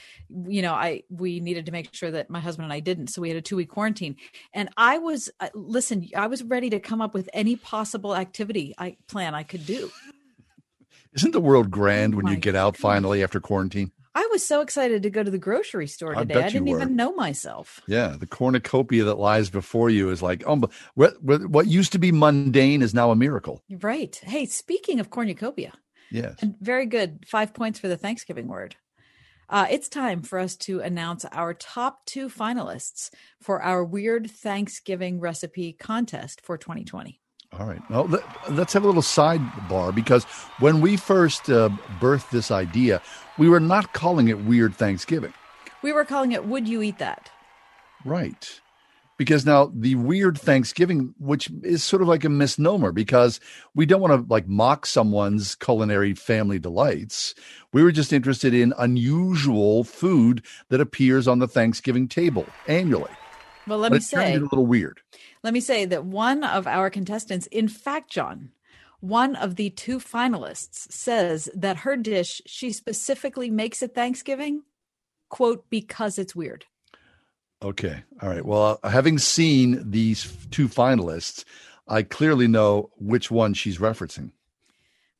you 0.47 0.61
know, 0.61 0.73
I 0.73 1.03
we 1.09 1.39
needed 1.39 1.65
to 1.67 1.71
make 1.71 1.93
sure 1.93 2.11
that 2.11 2.29
my 2.29 2.39
husband 2.39 2.65
and 2.65 2.73
I 2.73 2.81
didn't, 2.81 3.07
so 3.07 3.21
we 3.21 3.29
had 3.29 3.37
a 3.37 3.41
two 3.41 3.55
week 3.55 3.69
quarantine. 3.69 4.17
And 4.53 4.69
I 4.75 4.97
was 4.97 5.29
uh, 5.39 5.49
listen, 5.53 6.09
I 6.15 6.27
was 6.27 6.43
ready 6.43 6.69
to 6.71 6.79
come 6.79 7.01
up 7.01 7.13
with 7.13 7.29
any 7.33 7.55
possible 7.55 8.15
activity 8.15 8.73
I 8.77 8.97
plan 9.07 9.33
I 9.33 9.43
could 9.43 9.65
do. 9.65 9.91
Isn't 11.13 11.31
the 11.31 11.41
world 11.41 11.67
Oh 11.67 11.69
grand 11.69 12.15
when 12.15 12.27
you 12.27 12.35
get 12.35 12.55
out 12.55 12.75
finally 12.75 13.23
after 13.23 13.39
quarantine? 13.39 13.91
I 14.15 14.27
was 14.31 14.45
so 14.45 14.61
excited 14.61 15.03
to 15.03 15.09
go 15.09 15.23
to 15.23 15.31
the 15.31 15.39
grocery 15.39 15.87
store 15.87 16.13
today. 16.13 16.35
I, 16.35 16.45
you 16.45 16.51
didn't 16.51 16.67
even 16.67 16.95
know 16.95 17.13
myself. 17.15 17.81
Yeah, 17.87 18.15
the 18.19 18.27
cornucopia 18.27 19.05
that 19.05 19.17
lies 19.17 19.49
before 19.49 19.89
you 19.89 20.11
is 20.11 20.21
like, 20.21 20.43
oh, 20.45 20.61
what, 20.93 21.21
what 21.23 21.47
what 21.47 21.67
used 21.67 21.93
to 21.93 21.99
be 21.99 22.11
mundane 22.11 22.83
is 22.83 22.93
now 22.93 23.09
a 23.09 23.15
miracle. 23.15 23.63
Right. 23.71 24.19
Hey, 24.23 24.45
speaking 24.45 24.99
of 24.99 25.09
cornucopia, 25.09 25.73
Yes. 26.13 26.35
and 26.41 26.55
very 26.61 26.85
good. 26.85 27.25
Five 27.27 27.53
points 27.53 27.79
for 27.79 27.87
the 27.87 27.97
Thanksgiving 27.97 28.47
word. 28.47 28.75
Uh, 29.49 29.67
it's 29.69 29.89
time 29.89 30.21
for 30.21 30.39
us 30.39 30.55
to 30.55 30.79
announce 30.79 31.25
our 31.25 31.53
top 31.53 32.05
two 32.05 32.29
finalists 32.29 33.09
for 33.41 33.61
our 33.61 33.83
weird 33.83 34.31
Thanksgiving 34.31 35.19
recipe 35.19 35.73
contest 35.73 36.41
for 36.41 36.57
2020. 36.57 37.19
All 37.59 37.67
right. 37.67 37.81
Well, 37.89 38.05
let, 38.05 38.51
let's 38.51 38.73
have 38.73 38.83
a 38.83 38.87
little 38.87 39.01
sidebar 39.03 39.93
because 39.93 40.23
when 40.59 40.81
we 40.81 40.97
first 40.97 41.49
uh, 41.49 41.69
birthed 41.99 42.31
this 42.31 42.49
idea, 42.49 43.01
we 43.37 43.47
were 43.47 43.59
not 43.59 43.93
calling 43.93 44.29
it 44.29 44.43
Weird 44.45 44.73
Thanksgiving. 44.73 45.33
We 45.83 45.91
were 45.91 46.05
calling 46.05 46.31
it 46.31 46.45
Would 46.45 46.67
You 46.67 46.81
Eat 46.81 46.97
That? 46.97 47.29
Right. 48.05 48.59
Because 49.23 49.45
now 49.45 49.71
the 49.73 49.95
weird 49.95 50.37
Thanksgiving, 50.37 51.13
which 51.17 51.49
is 51.63 51.81
sort 51.81 52.01
of 52.01 52.09
like 52.09 52.25
a 52.25 52.29
misnomer 52.29 52.91
because 52.91 53.39
we 53.73 53.85
don't 53.85 54.01
want 54.01 54.11
to 54.13 54.29
like 54.29 54.49
mock 54.49 54.85
someone's 54.85 55.55
culinary 55.55 56.13
family 56.13 56.59
delights. 56.59 57.33
We 57.71 57.83
were 57.83 57.93
just 57.93 58.11
interested 58.11 58.53
in 58.53 58.73
unusual 58.77 59.85
food 59.85 60.43
that 60.67 60.81
appears 60.81 61.25
on 61.25 61.39
the 61.39 61.47
Thanksgiving 61.47 62.09
table 62.09 62.45
annually. 62.67 63.11
Well, 63.65 63.79
let 63.79 63.91
But 63.91 63.95
me 63.95 64.01
say, 64.01 64.35
a 64.35 64.39
little 64.39 64.65
weird. 64.65 64.99
let 65.41 65.53
me 65.53 65.61
say 65.61 65.85
that 65.85 66.03
one 66.03 66.43
of 66.43 66.67
our 66.67 66.89
contestants, 66.89 67.47
in 67.47 67.69
fact, 67.69 68.11
John, 68.11 68.51
One 68.99 69.35
of 69.37 69.55
the 69.55 69.69
two 69.69 69.99
finalists 69.99 70.91
says 70.91 71.49
that 71.55 71.77
her 71.77 71.95
dish 71.95 72.41
she 72.45 72.71
specifically 72.73 73.49
makes 73.49 73.81
at 73.83 73.95
Thanksgiving, 73.95 74.63
quote, 75.29 75.69
because 75.69 76.19
it's 76.19 76.35
weird. 76.35 76.65
Okay. 77.63 78.03
All 78.21 78.29
right. 78.29 78.45
Well, 78.45 78.79
uh, 78.83 78.89
having 78.89 79.17
seen 79.17 79.89
these 79.89 80.35
two 80.51 80.67
finalists, 80.67 81.45
I 81.87 82.03
clearly 82.03 82.47
know 82.47 82.89
which 82.97 83.31
one 83.31 83.53
she's 83.53 83.77
referencing. 83.77 84.31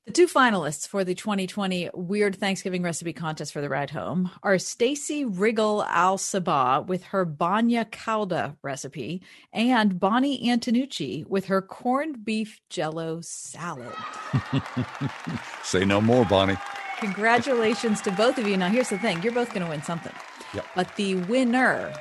The 0.05 0.11
two 0.11 0.27
finalists 0.27 0.85
for 0.85 1.05
the 1.05 1.15
2020 1.15 1.91
Weird 1.93 2.35
Thanksgiving 2.35 2.83
Recipe 2.83 3.13
Contest 3.13 3.53
for 3.53 3.61
the 3.61 3.69
Ride 3.69 3.91
Home 3.91 4.29
are 4.43 4.57
Stacy 4.57 5.23
Riggle 5.23 5.85
Al 5.87 6.17
Sabah 6.17 6.85
with 6.85 7.03
her 7.05 7.25
Bagna 7.25 7.89
Cauda 7.89 8.57
recipe 8.61 9.21
and 9.53 10.01
Bonnie 10.01 10.45
Antonucci 10.45 11.25
with 11.27 11.45
her 11.45 11.61
corned 11.61 12.25
beef 12.25 12.59
jello 12.69 13.21
salad. 13.21 13.95
Say 15.63 15.85
no 15.85 16.01
more, 16.01 16.25
Bonnie. 16.25 16.57
Congratulations 16.97 18.01
to 18.01 18.11
both 18.11 18.37
of 18.37 18.45
you. 18.45 18.57
Now, 18.57 18.67
here's 18.67 18.89
the 18.89 18.99
thing 18.99 19.23
you're 19.23 19.31
both 19.31 19.53
going 19.53 19.63
to 19.63 19.69
win 19.69 19.83
something. 19.83 20.13
Yep. 20.53 20.65
But 20.75 20.93
the 20.97 21.15
winner, 21.15 21.93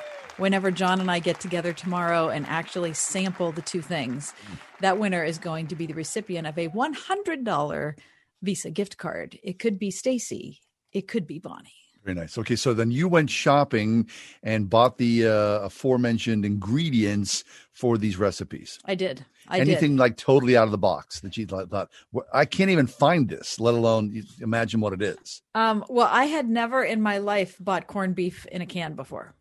whenever 0.43 0.72
John 0.72 1.01
and 1.01 1.09
I 1.09 1.20
get 1.20 1.38
together 1.38 1.72
tomorrow 1.72 2.28
and 2.28 2.45
actually 2.47 2.95
sample 2.95 3.53
the 3.53 3.62
two 3.62 3.80
things, 3.80 4.34
that 4.80 4.99
winner 4.99 5.22
is 5.22 5.38
going 5.38 5.68
to 5.68 5.76
be 5.76 5.86
the 5.86 5.95
recipient 5.95 6.49
of 6.49 6.59
a 6.59 6.68
$100 6.68 7.99
Visa 8.43 8.70
gift 8.70 8.99
card. 8.99 9.38
It 9.45 9.61
could 9.61 9.78
be 9.78 9.93
Stacy, 9.93 10.61
it 10.90 11.07
could 11.07 11.28
be 11.28 11.38
Bonnie. 11.38 11.70
Very 12.05 12.16
nice. 12.16 12.36
Okay, 12.36 12.57
so 12.57 12.74
then 12.74 12.90
you 12.90 13.07
went 13.07 13.30
shopping 13.30 14.09
and 14.43 14.68
bought 14.68 14.99
the 14.99 15.28
uh, 15.28 15.61
aforementioned 15.61 16.45
ingredients 16.45 17.45
for 17.70 17.97
these 17.97 18.16
recipes. 18.16 18.80
I 18.84 18.97
did. 18.97 19.24
I 19.47 19.61
Anything 19.61 19.93
did. 19.93 20.01
like 20.01 20.16
totally 20.16 20.57
out 20.57 20.64
of 20.64 20.72
the 20.72 20.78
box 20.78 21.20
that 21.20 21.36
you 21.36 21.47
thought, 21.47 21.88
I 22.34 22.45
can't 22.47 22.70
even 22.70 22.88
find 22.88 23.28
this, 23.28 23.61
let 23.61 23.74
alone 23.74 24.24
imagine 24.40 24.80
what 24.80 24.93
it 24.93 25.03
is. 25.03 25.43
Um, 25.55 25.84
well, 25.88 26.09
I 26.11 26.24
had 26.24 26.49
never 26.49 26.82
in 26.82 27.01
my 27.01 27.18
life 27.18 27.57
bought 27.61 27.86
corned 27.86 28.16
beef 28.16 28.45
in 28.47 28.61
a 28.61 28.66
can 28.66 28.95
before. 28.95 29.36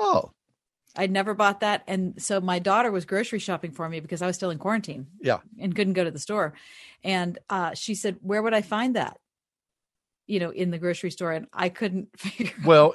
Oh, 0.00 0.32
I'd 0.96 1.10
never 1.10 1.34
bought 1.34 1.60
that. 1.60 1.82
And 1.86 2.20
so 2.20 2.40
my 2.40 2.58
daughter 2.58 2.90
was 2.90 3.04
grocery 3.04 3.38
shopping 3.38 3.70
for 3.72 3.88
me 3.88 4.00
because 4.00 4.22
I 4.22 4.26
was 4.26 4.36
still 4.36 4.50
in 4.50 4.58
quarantine 4.58 5.06
yeah. 5.20 5.38
and 5.58 5.74
couldn't 5.74 5.94
go 5.94 6.04
to 6.04 6.10
the 6.10 6.18
store. 6.18 6.54
And 7.04 7.38
uh, 7.48 7.74
she 7.74 7.94
said, 7.94 8.16
Where 8.22 8.42
would 8.42 8.54
I 8.54 8.62
find 8.62 8.96
that? 8.96 9.18
You 10.26 10.40
know, 10.40 10.50
in 10.50 10.70
the 10.70 10.78
grocery 10.78 11.10
store. 11.10 11.32
And 11.32 11.46
I 11.52 11.68
couldn't 11.68 12.08
figure 12.16 12.52
Well, 12.64 12.94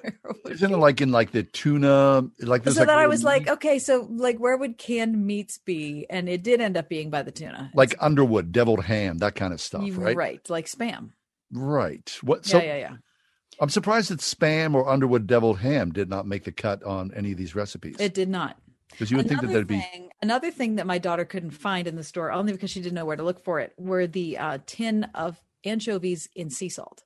isn't 0.50 0.74
it 0.74 0.78
like 0.78 1.02
in 1.02 1.12
like 1.12 1.32
the 1.32 1.43
tuna? 1.43 2.30
Like 2.39 2.64
so 2.66 2.80
like 2.80 2.88
then 2.88 2.89
I 2.98 3.08
was 3.08 3.24
like, 3.24 3.48
okay, 3.48 3.80
so 3.80 4.08
like 4.10 4.38
where 4.39 4.58
would 4.58 4.78
canned 4.78 5.26
meats 5.26 5.58
be? 5.58 6.06
And 6.10 6.28
it 6.28 6.43
did 6.43 6.62
end 6.62 6.78
up 6.78 6.89
being 6.89 7.10
by 7.10 7.24
the 7.24 7.32
tuna. 7.32 7.72
like 7.74 7.96
Underwood, 8.00 8.52
deviled 8.52 8.84
ham, 8.84 9.20
that 9.20 9.36
kind 9.36 9.54
of 9.54 9.62
stuff, 9.62 9.84
right? 9.93 10.16
right, 10.16 10.50
like 10.50 10.68
spam. 10.68 11.12
Right. 11.52 12.18
What? 12.22 12.46
So 12.46 12.58
yeah, 12.58 12.64
yeah, 12.64 12.78
yeah. 12.78 12.96
I'm 13.60 13.70
surprised 13.70 14.10
that 14.12 14.20
spam 14.20 14.74
or 14.76 14.88
Underwood 14.89 15.28
deviled 15.28 15.60
ham 15.60 15.91
did 15.91 16.10
not 16.10 16.28
make 16.28 16.43
the 16.43 16.51
cut 16.51 16.84
on 16.84 17.12
any 17.16 17.32
of 17.32 17.38
these 17.38 17.56
recipes. 17.56 17.95
It 17.99 18.14
did 18.14 18.30
not. 18.30 18.58
Because 18.91 19.12
you 19.12 19.18
would 19.18 19.28
think 19.28 19.41
that 19.41 19.49
Another 19.49 19.66
that'd 19.66 19.68
be 19.68 20.10
Another 20.22 20.51
thing 20.51 20.76
that 20.76 20.88
my 20.88 20.97
daughter 20.97 21.26
couldn't 21.26 21.51
find 21.51 21.88
in 21.88 21.95
the 21.95 22.03
store, 22.03 22.32
only 22.32 22.53
because 22.53 22.70
she 22.72 22.82
didn't 22.82 22.95
know 22.95 23.06
where 23.06 23.16
to 23.18 23.24
look 23.24 23.43
for 23.43 23.60
it, 23.60 23.74
were 23.78 24.08
the 24.08 24.38
uh, 24.38 24.58
tin 24.66 25.06
of 25.14 25.41
anchovies 25.66 26.30
in 26.36 26.49
sea 26.49 26.70
salt. 26.70 27.03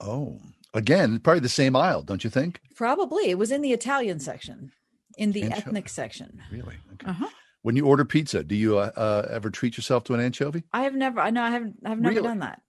oh 0.00 0.40
again 0.72 1.18
probably 1.18 1.40
the 1.40 1.48
same 1.48 1.74
aisle, 1.76 2.02
don't 2.02 2.24
you 2.24 2.30
think? 2.30 2.60
Probably 2.76 3.30
it 3.30 3.38
was 3.38 3.50
in 3.50 3.60
the 3.60 3.72
Italian 3.72 4.20
section, 4.20 4.72
in 5.18 5.32
the 5.32 5.42
Ancho- 5.42 5.56
ethnic 5.58 5.88
section. 5.88 6.40
Really? 6.50 6.76
Okay. 6.94 7.06
Uh-huh. 7.10 7.28
When 7.62 7.76
you 7.76 7.84
order 7.86 8.04
pizza, 8.06 8.42
do 8.42 8.54
you 8.54 8.78
uh, 8.78 8.90
uh, 8.96 9.28
ever 9.30 9.50
treat 9.50 9.76
yourself 9.76 10.04
to 10.04 10.14
an 10.14 10.20
anchovy? 10.20 10.62
I 10.72 10.82
have 10.84 10.94
never. 10.94 11.20
I 11.20 11.28
know 11.30 11.42
I 11.42 11.50
haven't. 11.50 11.76
I've 11.84 12.00
never 12.00 12.14
Really? 12.14 12.28
done 12.28 12.38
that. 12.38 12.62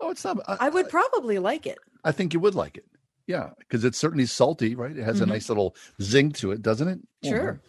Oh, 0.00 0.10
it's 0.10 0.24
not. 0.24 0.38
I, 0.46 0.68
would 0.68 0.88
probably 0.88 1.38
like 1.38 1.66
it. 1.66 1.78
I 2.04 2.12
think 2.12 2.32
you 2.32 2.40
would 2.40 2.54
like 2.54 2.76
it. 2.76 2.84
Yeah, 3.26 3.50
because 3.58 3.84
it's 3.84 3.98
certainly 3.98 4.26
salty, 4.26 4.74
right? 4.74 4.96
It 4.96 5.02
has 5.04 5.20
a 5.20 5.24
Mhm. 5.24 5.28
nice 5.28 5.48
little 5.48 5.76
zing 6.00 6.32
to 6.32 6.52
it, 6.52 6.62
doesn't 6.62 6.88
it? 6.88 7.00
Oh, 7.24 7.28
Sure. 7.28 7.60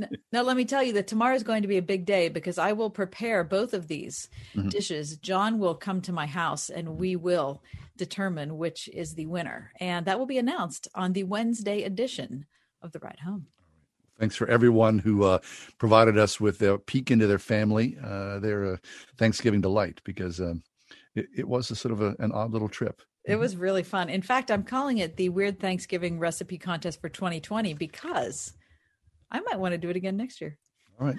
N- 0.00 0.10
now, 0.30 0.42
let 0.42 0.56
me 0.56 0.64
tell 0.64 0.82
you 0.82 0.92
that 0.92 1.08
tomorrow 1.08 1.34
is 1.34 1.42
going 1.42 1.62
to 1.62 1.68
be 1.68 1.76
a 1.76 1.82
big 1.82 2.04
day 2.04 2.28
because 2.28 2.56
I 2.56 2.72
will 2.72 2.90
prepare 2.90 3.42
both 3.42 3.74
of 3.74 3.88
these 3.88 4.28
Mhm. 4.54 4.70
dishes. 4.70 5.16
John 5.16 5.58
will 5.58 5.74
come 5.74 6.00
to 6.02 6.12
my 6.12 6.26
house 6.26 6.70
and 6.70 6.98
we 6.98 7.16
will 7.16 7.62
determine 7.96 8.58
which 8.58 8.88
is 8.88 9.14
the 9.14 9.26
winner. 9.26 9.72
And 9.80 10.06
that 10.06 10.18
will 10.20 10.26
be 10.26 10.38
announced 10.38 10.86
on 10.94 11.14
the 11.14 11.24
Wednesday 11.24 11.82
edition 11.82 12.46
of 12.80 12.92
The 12.92 13.00
Ride 13.00 13.20
Home. 13.24 13.46
Thanks 14.20 14.36
for 14.36 14.46
everyone 14.48 15.00
who 15.00 15.24
uh, 15.24 15.38
provided 15.78 16.16
us 16.16 16.38
with 16.38 16.62
a 16.62 16.78
peek 16.78 17.10
into 17.10 17.26
their 17.26 17.38
family, 17.40 17.96
uh, 18.00 18.38
their 18.38 18.74
uh, 18.74 18.76
Thanksgiving 19.16 19.62
delight, 19.62 20.00
because 20.04 20.40
um, 20.40 20.62
it, 21.14 21.26
it 21.36 21.48
was 21.48 21.70
a 21.70 21.76
sort 21.76 21.92
of 21.92 22.00
a, 22.00 22.16
an 22.18 22.32
odd 22.32 22.52
little 22.52 22.68
trip. 22.68 23.02
It 23.24 23.36
was 23.36 23.56
really 23.56 23.82
fun. 23.82 24.08
In 24.08 24.22
fact, 24.22 24.50
I'm 24.50 24.62
calling 24.62 24.98
it 24.98 25.16
the 25.16 25.28
Weird 25.28 25.60
Thanksgiving 25.60 26.18
Recipe 26.18 26.58
Contest 26.58 27.00
for 27.00 27.08
2020 27.08 27.74
because 27.74 28.54
I 29.30 29.40
might 29.40 29.58
want 29.58 29.72
to 29.72 29.78
do 29.78 29.90
it 29.90 29.96
again 29.96 30.16
next 30.16 30.40
year. 30.40 30.56
All 30.98 31.06
right. 31.06 31.18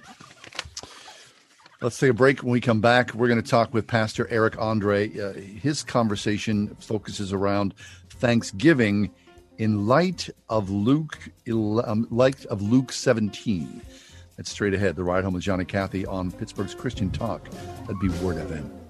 Let's 1.82 1.98
take 1.98 2.12
a 2.12 2.14
break. 2.14 2.44
When 2.44 2.52
we 2.52 2.62
come 2.62 2.82
back, 2.82 3.14
we're 3.14 3.28
going 3.28 3.42
to 3.42 3.50
talk 3.50 3.74
with 3.74 3.88
Pastor 3.88 4.28
Eric 4.30 4.56
Andrae. 4.56 5.20
Uh, 5.20 5.34
his 5.34 5.84
conversation 5.84 6.76
focuses 6.80 7.34
around 7.34 7.74
Thanksgiving 8.10 9.12
in 9.58 9.88
light 9.88 10.30
of 10.50 10.70
Luke, 10.70 11.18
um, 11.50 12.08
light 12.12 12.46
of 12.46 12.62
Luke 12.62 12.92
17. 12.92 13.82
That's 14.38 14.52
straight 14.52 14.74
ahead. 14.74 14.96
The 14.96 15.04
ride 15.04 15.24
home 15.24 15.34
with 15.34 15.44
Johnny 15.44 15.66
Kathy 15.66 16.06
on 16.06 16.32
Pittsburgh's 16.32 16.76
Christian 16.76 17.10
Talk. 17.10 17.50
That'd 17.82 18.00
be 18.00 18.10
Word 18.10 18.38
FM. 18.38 18.81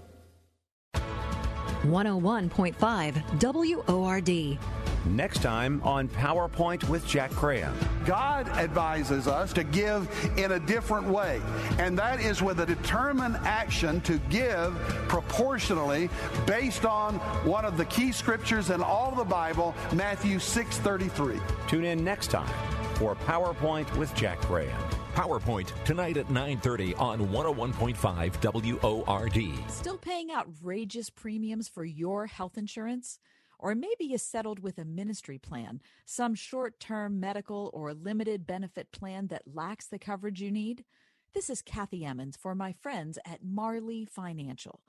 101.5 1.83 3.87
WORD. 3.87 4.59
Next 5.05 5.41
time 5.41 5.81
on 5.83 6.07
PowerPoint 6.09 6.87
with 6.87 7.07
Jack 7.07 7.31
Graham. 7.31 7.73
God 8.05 8.47
advises 8.49 9.27
us 9.27 9.51
to 9.53 9.63
give 9.63 10.07
in 10.37 10.51
a 10.51 10.59
different 10.59 11.07
way, 11.07 11.41
and 11.79 11.97
that 11.97 12.21
is 12.21 12.41
with 12.41 12.59
a 12.59 12.65
determined 12.65 13.37
action 13.37 14.01
to 14.01 14.19
give 14.29 14.77
proportionally 15.07 16.09
based 16.45 16.85
on 16.85 17.15
one 17.45 17.65
of 17.65 17.77
the 17.77 17.85
key 17.85 18.11
scriptures 18.11 18.69
in 18.69 18.83
all 18.83 19.15
the 19.15 19.23
Bible, 19.23 19.73
Matthew 19.93 20.37
6:33. 20.37 21.39
Tune 21.67 21.85
in 21.85 22.03
next 22.03 22.27
time 22.27 22.53
for 22.95 23.15
PowerPoint 23.15 23.91
with 23.97 24.13
Jack 24.13 24.39
Graham. 24.41 24.79
PowerPoint 25.11 25.71
tonight 25.83 26.17
at 26.17 26.27
9:30 26.27 26.93
on 26.99 27.19
101.5 27.19 28.41
WORD. 28.41 29.69
Still 29.69 29.97
paying 29.97 30.31
outrageous 30.31 31.09
premiums 31.09 31.67
for 31.67 31.85
your 31.85 32.27
health 32.27 32.57
insurance? 32.57 33.19
Or 33.59 33.75
maybe 33.75 34.05
you 34.05 34.17
settled 34.17 34.59
with 34.59 34.79
a 34.79 34.85
ministry 34.85 35.37
plan, 35.37 35.81
some 36.05 36.33
short 36.33 36.79
term 36.79 37.19
medical 37.19 37.69
or 37.73 37.93
limited 37.93 38.47
benefit 38.47 38.91
plan 38.91 39.27
that 39.27 39.43
lacks 39.45 39.87
the 39.87 39.99
coverage 39.99 40.41
you 40.41 40.51
need? 40.51 40.83
This 41.33 41.49
is 41.49 41.61
Kathy 41.61 42.03
Emmons 42.03 42.35
for 42.35 42.55
my 42.55 42.73
friends 42.73 43.19
at 43.23 43.43
Marley 43.43 44.03
Financial. 44.05 44.81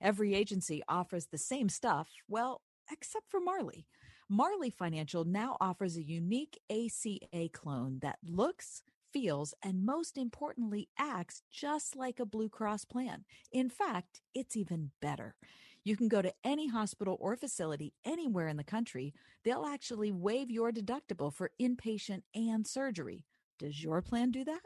Every 0.00 0.34
agency 0.34 0.82
offers 0.88 1.26
the 1.26 1.38
same 1.38 1.68
stuff, 1.68 2.08
well, 2.28 2.62
except 2.90 3.30
for 3.30 3.40
Marley. 3.40 3.86
Marley 4.28 4.70
Financial 4.70 5.24
now 5.24 5.56
offers 5.60 5.96
a 5.96 6.02
unique 6.02 6.58
ACA 6.68 7.48
clone 7.52 8.00
that 8.02 8.18
looks, 8.24 8.82
feels, 9.16 9.54
and 9.62 9.82
most 9.82 10.18
importantly, 10.18 10.90
acts 10.98 11.40
just 11.50 11.96
like 11.96 12.20
a 12.20 12.26
Blue 12.26 12.50
Cross 12.50 12.84
plan. 12.84 13.24
In 13.50 13.70
fact, 13.70 14.20
it's 14.34 14.56
even 14.56 14.90
better. 15.00 15.36
You 15.84 15.96
can 15.96 16.08
go 16.08 16.20
to 16.20 16.34
any 16.44 16.68
hospital 16.68 17.16
or 17.18 17.34
facility 17.34 17.94
anywhere 18.04 18.46
in 18.46 18.58
the 18.58 18.62
country. 18.62 19.14
They'll 19.42 19.64
actually 19.64 20.12
waive 20.12 20.50
your 20.50 20.70
deductible 20.70 21.32
for 21.32 21.50
inpatient 21.58 22.24
and 22.34 22.66
surgery. 22.66 23.24
Does 23.58 23.82
your 23.82 24.02
plan 24.02 24.32
do 24.32 24.44
that? 24.44 24.60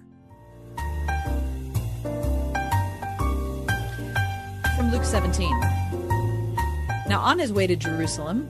From 4.75 4.91
Luke 4.91 5.05
17. 5.05 5.47
Now, 7.07 7.21
on 7.21 7.37
his 7.37 7.53
way 7.53 7.67
to 7.67 7.75
Jerusalem, 7.75 8.49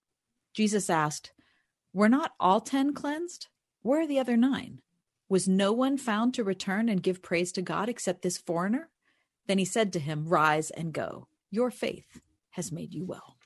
Jesus 0.53 0.89
asked, 0.89 1.31
Were 1.93 2.09
not 2.09 2.33
all 2.39 2.61
ten 2.61 2.93
cleansed? 2.93 3.47
Where 3.81 4.01
are 4.01 4.07
the 4.07 4.19
other 4.19 4.37
nine? 4.37 4.81
Was 5.29 5.47
no 5.47 5.71
one 5.71 5.97
found 5.97 6.33
to 6.33 6.43
return 6.43 6.89
and 6.89 7.01
give 7.01 7.21
praise 7.21 7.51
to 7.53 7.61
God 7.61 7.89
except 7.89 8.21
this 8.21 8.37
foreigner? 8.37 8.89
Then 9.47 9.57
he 9.57 9.65
said 9.65 9.93
to 9.93 9.99
him, 9.99 10.27
Rise 10.27 10.71
and 10.71 10.93
go. 10.93 11.27
Your 11.49 11.71
faith 11.71 12.21
has 12.51 12.71
made 12.71 12.93
you 12.93 13.05
well. 13.05 13.37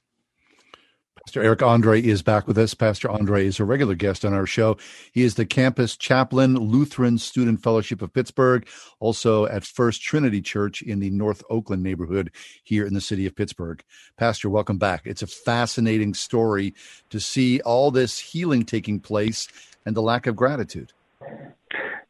Pastor 1.25 1.41
Eric 1.41 1.61
Andrae 1.61 2.03
is 2.03 2.21
back 2.21 2.47
with 2.47 2.55
us. 2.55 2.75
Pastor 2.75 3.07
Andrae 3.07 3.45
is 3.45 3.59
a 3.59 3.65
regular 3.65 3.95
guest 3.95 4.23
on 4.23 4.31
our 4.31 4.45
show. 4.45 4.77
He 5.11 5.23
is 5.23 5.33
the 5.33 5.45
campus 5.45 5.97
chaplain, 5.97 6.53
Lutheran 6.53 7.17
Student 7.17 7.63
Fellowship 7.63 8.03
of 8.03 8.13
Pittsburgh, 8.13 8.67
also 8.99 9.47
at 9.47 9.63
First 9.63 10.03
Trinity 10.03 10.39
Church 10.39 10.83
in 10.83 10.99
the 10.99 11.09
North 11.09 11.43
Oakland 11.49 11.81
neighborhood 11.81 12.29
here 12.63 12.85
in 12.85 12.93
the 12.93 13.01
city 13.01 13.25
of 13.25 13.35
Pittsburgh. 13.35 13.83
Pastor, 14.17 14.51
welcome 14.51 14.77
back. 14.77 15.01
It's 15.05 15.23
a 15.23 15.27
fascinating 15.27 16.13
story 16.13 16.75
to 17.09 17.19
see 17.19 17.59
all 17.61 17.89
this 17.89 18.19
healing 18.19 18.63
taking 18.63 18.99
place 18.99 19.47
and 19.83 19.95
the 19.95 20.03
lack 20.03 20.27
of 20.27 20.35
gratitude. 20.35 20.93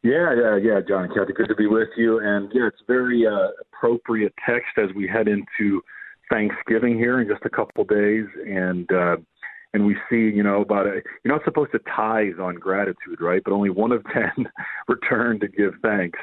Yeah, 0.02 0.34
yeah, 0.34 0.56
yeah, 0.56 0.80
John 0.86 1.04
and 1.04 1.14
Kathy, 1.14 1.32
good 1.32 1.48
to 1.48 1.54
be 1.54 1.66
with 1.66 1.88
you. 1.96 2.18
And 2.18 2.52
yeah, 2.52 2.66
it's 2.66 2.82
very 2.86 3.26
uh, 3.26 3.48
appropriate 3.62 4.34
text 4.46 4.76
as 4.76 4.94
we 4.94 5.08
head 5.08 5.26
into 5.26 5.82
Thanksgiving 6.30 6.96
here 6.96 7.20
in 7.20 7.28
just 7.28 7.44
a 7.44 7.50
couple 7.50 7.84
days, 7.84 8.26
and 8.46 8.90
uh, 8.92 9.16
and 9.72 9.86
we 9.86 9.96
see, 10.08 10.34
you 10.34 10.42
know, 10.42 10.62
about 10.62 10.86
a, 10.86 11.02
you're 11.22 11.34
not 11.34 11.44
supposed 11.44 11.72
to 11.72 11.80
tithe 11.94 12.40
on 12.40 12.56
gratitude, 12.56 13.20
right? 13.20 13.42
But 13.44 13.52
only 13.52 13.70
one 13.70 13.92
of 13.92 14.04
ten 14.12 14.48
return 14.88 15.40
to 15.40 15.48
give 15.48 15.74
thanks. 15.82 16.18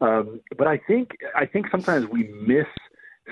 Um, 0.00 0.40
but 0.58 0.66
I 0.66 0.78
think 0.78 1.10
I 1.34 1.46
think 1.46 1.66
sometimes 1.70 2.06
we 2.10 2.24
miss 2.46 2.66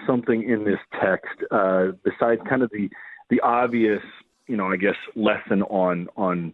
something 0.06 0.48
in 0.48 0.64
this 0.64 0.78
text 1.00 1.36
uh, 1.50 1.88
besides 2.04 2.40
kind 2.48 2.62
of 2.62 2.70
the 2.70 2.88
the 3.30 3.40
obvious, 3.40 4.02
you 4.46 4.56
know, 4.56 4.66
I 4.66 4.76
guess 4.76 4.96
lesson 5.14 5.62
on 5.64 6.08
on 6.16 6.52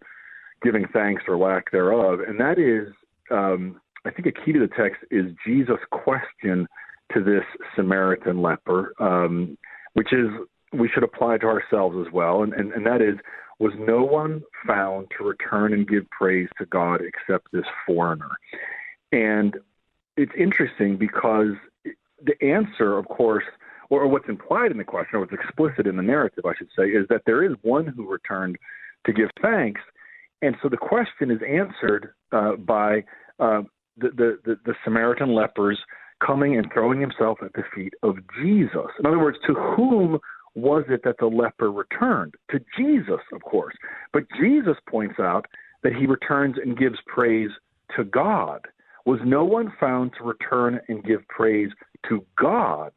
giving 0.63 0.85
thanks 0.93 1.23
or 1.27 1.37
lack 1.37 1.71
thereof, 1.71 2.19
and 2.27 2.39
that 2.39 2.59
is, 2.59 2.93
um, 3.31 3.79
I 4.05 4.11
think 4.11 4.27
a 4.27 4.31
key 4.31 4.51
to 4.51 4.59
the 4.59 4.67
text 4.67 5.01
is 5.09 5.31
Jesus' 5.45 5.79
question 5.91 6.67
to 7.13 7.23
this 7.23 7.43
Samaritan 7.75 8.41
leper, 8.41 8.93
um, 8.99 9.57
which 9.93 10.13
is 10.13 10.27
we 10.73 10.89
should 10.93 11.03
apply 11.03 11.37
to 11.39 11.47
ourselves 11.47 11.97
as 12.05 12.11
well, 12.13 12.43
and, 12.43 12.53
and, 12.53 12.71
and 12.71 12.85
that 12.85 13.01
is, 13.01 13.15
was 13.59 13.73
no 13.77 14.03
one 14.03 14.41
found 14.65 15.07
to 15.17 15.23
return 15.23 15.73
and 15.73 15.87
give 15.87 16.09
praise 16.09 16.47
to 16.57 16.65
God 16.65 17.01
except 17.01 17.51
this 17.51 17.65
foreigner? 17.85 18.29
And 19.11 19.57
it's 20.17 20.31
interesting 20.37 20.97
because 20.97 21.53
the 22.23 22.41
answer, 22.41 22.97
of 22.97 23.07
course, 23.07 23.43
or 23.89 24.07
what's 24.07 24.29
implied 24.29 24.71
in 24.71 24.77
the 24.77 24.83
question, 24.83 25.17
or 25.17 25.19
what's 25.19 25.33
explicit 25.33 25.85
in 25.85 25.97
the 25.97 26.03
narrative, 26.03 26.45
I 26.45 26.53
should 26.57 26.69
say, 26.77 26.85
is 26.85 27.05
that 27.09 27.23
there 27.25 27.43
is 27.43 27.51
one 27.61 27.85
who 27.85 28.09
returned 28.09 28.57
to 29.05 29.13
give 29.13 29.29
thanks. 29.41 29.81
And 30.41 30.55
so 30.63 30.69
the 30.69 30.77
question 30.77 31.29
is 31.29 31.39
answered 31.47 32.13
uh, 32.31 32.55
by 32.55 33.03
uh, 33.39 33.63
the, 33.97 34.09
the, 34.15 34.39
the, 34.45 34.59
the 34.65 34.75
Samaritan 34.83 35.33
lepers 35.33 35.77
coming 36.25 36.57
and 36.57 36.71
throwing 36.73 37.01
himself 37.01 37.39
at 37.43 37.53
the 37.53 37.63
feet 37.73 37.93
of 38.03 38.17
Jesus. 38.41 38.87
In 38.99 39.05
other 39.05 39.19
words, 39.19 39.37
to 39.47 39.53
whom 39.53 40.19
was 40.55 40.83
it 40.89 41.01
that 41.03 41.17
the 41.19 41.27
leper 41.27 41.71
returned? 41.71 42.35
To 42.51 42.59
Jesus, 42.77 43.21
of 43.33 43.41
course. 43.41 43.75
But 44.13 44.23
Jesus 44.39 44.75
points 44.89 45.19
out 45.19 45.45
that 45.83 45.93
he 45.93 46.05
returns 46.05 46.55
and 46.63 46.77
gives 46.77 46.97
praise 47.07 47.49
to 47.95 48.03
God. 48.03 48.61
Was 49.05 49.19
no 49.25 49.43
one 49.43 49.73
found 49.79 50.11
to 50.17 50.23
return 50.23 50.79
and 50.87 51.03
give 51.03 51.27
praise 51.27 51.69
to 52.09 52.25
God? 52.39 52.91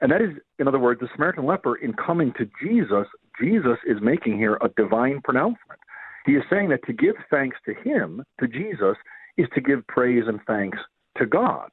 And 0.00 0.12
that 0.12 0.20
is, 0.20 0.30
in 0.58 0.68
other 0.68 0.78
words, 0.78 1.00
the 1.00 1.08
Samaritan 1.14 1.46
leper, 1.46 1.76
in 1.76 1.94
coming 1.94 2.32
to 2.36 2.48
Jesus, 2.62 3.06
Jesus 3.40 3.78
is 3.86 3.96
making 4.02 4.36
here 4.36 4.58
a 4.60 4.68
divine 4.76 5.20
pronouncement. 5.22 5.80
He 6.26 6.32
is 6.32 6.42
saying 6.50 6.68
that 6.70 6.84
to 6.86 6.92
give 6.92 7.14
thanks 7.30 7.56
to 7.66 7.74
him, 7.74 8.22
to 8.40 8.46
Jesus, 8.46 8.96
is 9.36 9.46
to 9.54 9.60
give 9.60 9.86
praise 9.86 10.24
and 10.26 10.40
thanks 10.46 10.78
to 11.18 11.26
God. 11.26 11.70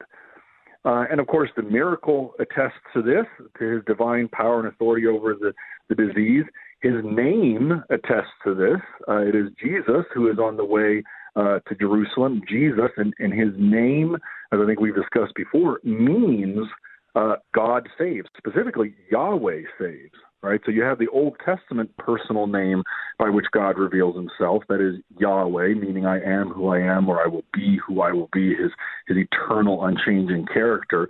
Uh, 0.84 1.06
and 1.12 1.20
of 1.20 1.28
course, 1.28 1.50
the 1.56 1.62
miracle 1.62 2.34
attests 2.40 2.80
to 2.94 3.02
this, 3.02 3.26
to 3.60 3.76
his 3.76 3.84
divine 3.86 4.28
power 4.30 4.60
and 4.60 4.68
authority 4.68 5.06
over 5.08 5.36
the, 5.36 5.54
the 5.90 5.96
disease. 5.96 6.44
His 6.82 6.96
name 7.04 7.84
attests 7.90 8.34
to 8.44 8.56
this. 8.56 8.82
Uh, 9.08 9.18
it 9.18 9.36
is 9.36 9.50
Jesus 9.62 10.06
who 10.14 10.32
is 10.32 10.40
on 10.40 10.58
the 10.58 10.66
way 10.66 11.04
uh, 11.36 11.60
to 11.68 11.76
Jerusalem. 11.80 12.42
Jesus, 12.50 12.90
and, 12.98 13.14
and 13.20 13.32
his 13.32 13.54
name, 13.58 14.16
as 14.52 14.60
I 14.62 14.66
think 14.66 14.80
we've 14.80 14.96
discussed 14.96 15.36
before, 15.36 15.80
means 15.84 16.68
uh, 17.16 17.36
God 17.54 17.88
saves. 17.98 18.28
Specifically, 18.38 18.96
Yahweh 19.12 19.62
saves 19.80 20.18
right? 20.42 20.60
So 20.66 20.72
you 20.72 20.82
have 20.84 21.00
the 21.00 21.08
Old 21.10 21.36
Testament 21.46 21.96
personal 21.98 22.48
name 22.48 22.84
by 23.20 23.30
which 23.30 23.46
God 23.52 23.78
reveals 23.78 24.16
himself, 24.16 24.64
that 24.70 24.82
is 24.82 25.02
Yahweh, 25.20 25.76
meaning 25.76 26.06
I 26.06 26.20
am 26.22 26.50
who 26.50 26.68
I 26.68 26.80
am 26.80 27.08
or 27.10 27.22
I 27.24 27.28
will 27.28 27.46
be 27.54 27.80
who 27.86 28.02
I 28.02 28.12
will 28.12 28.30
be, 28.34 28.56
his 28.56 28.72
his 29.08 29.18
eternal 29.18 29.86
unchanging 29.86 30.48
character. 30.52 31.08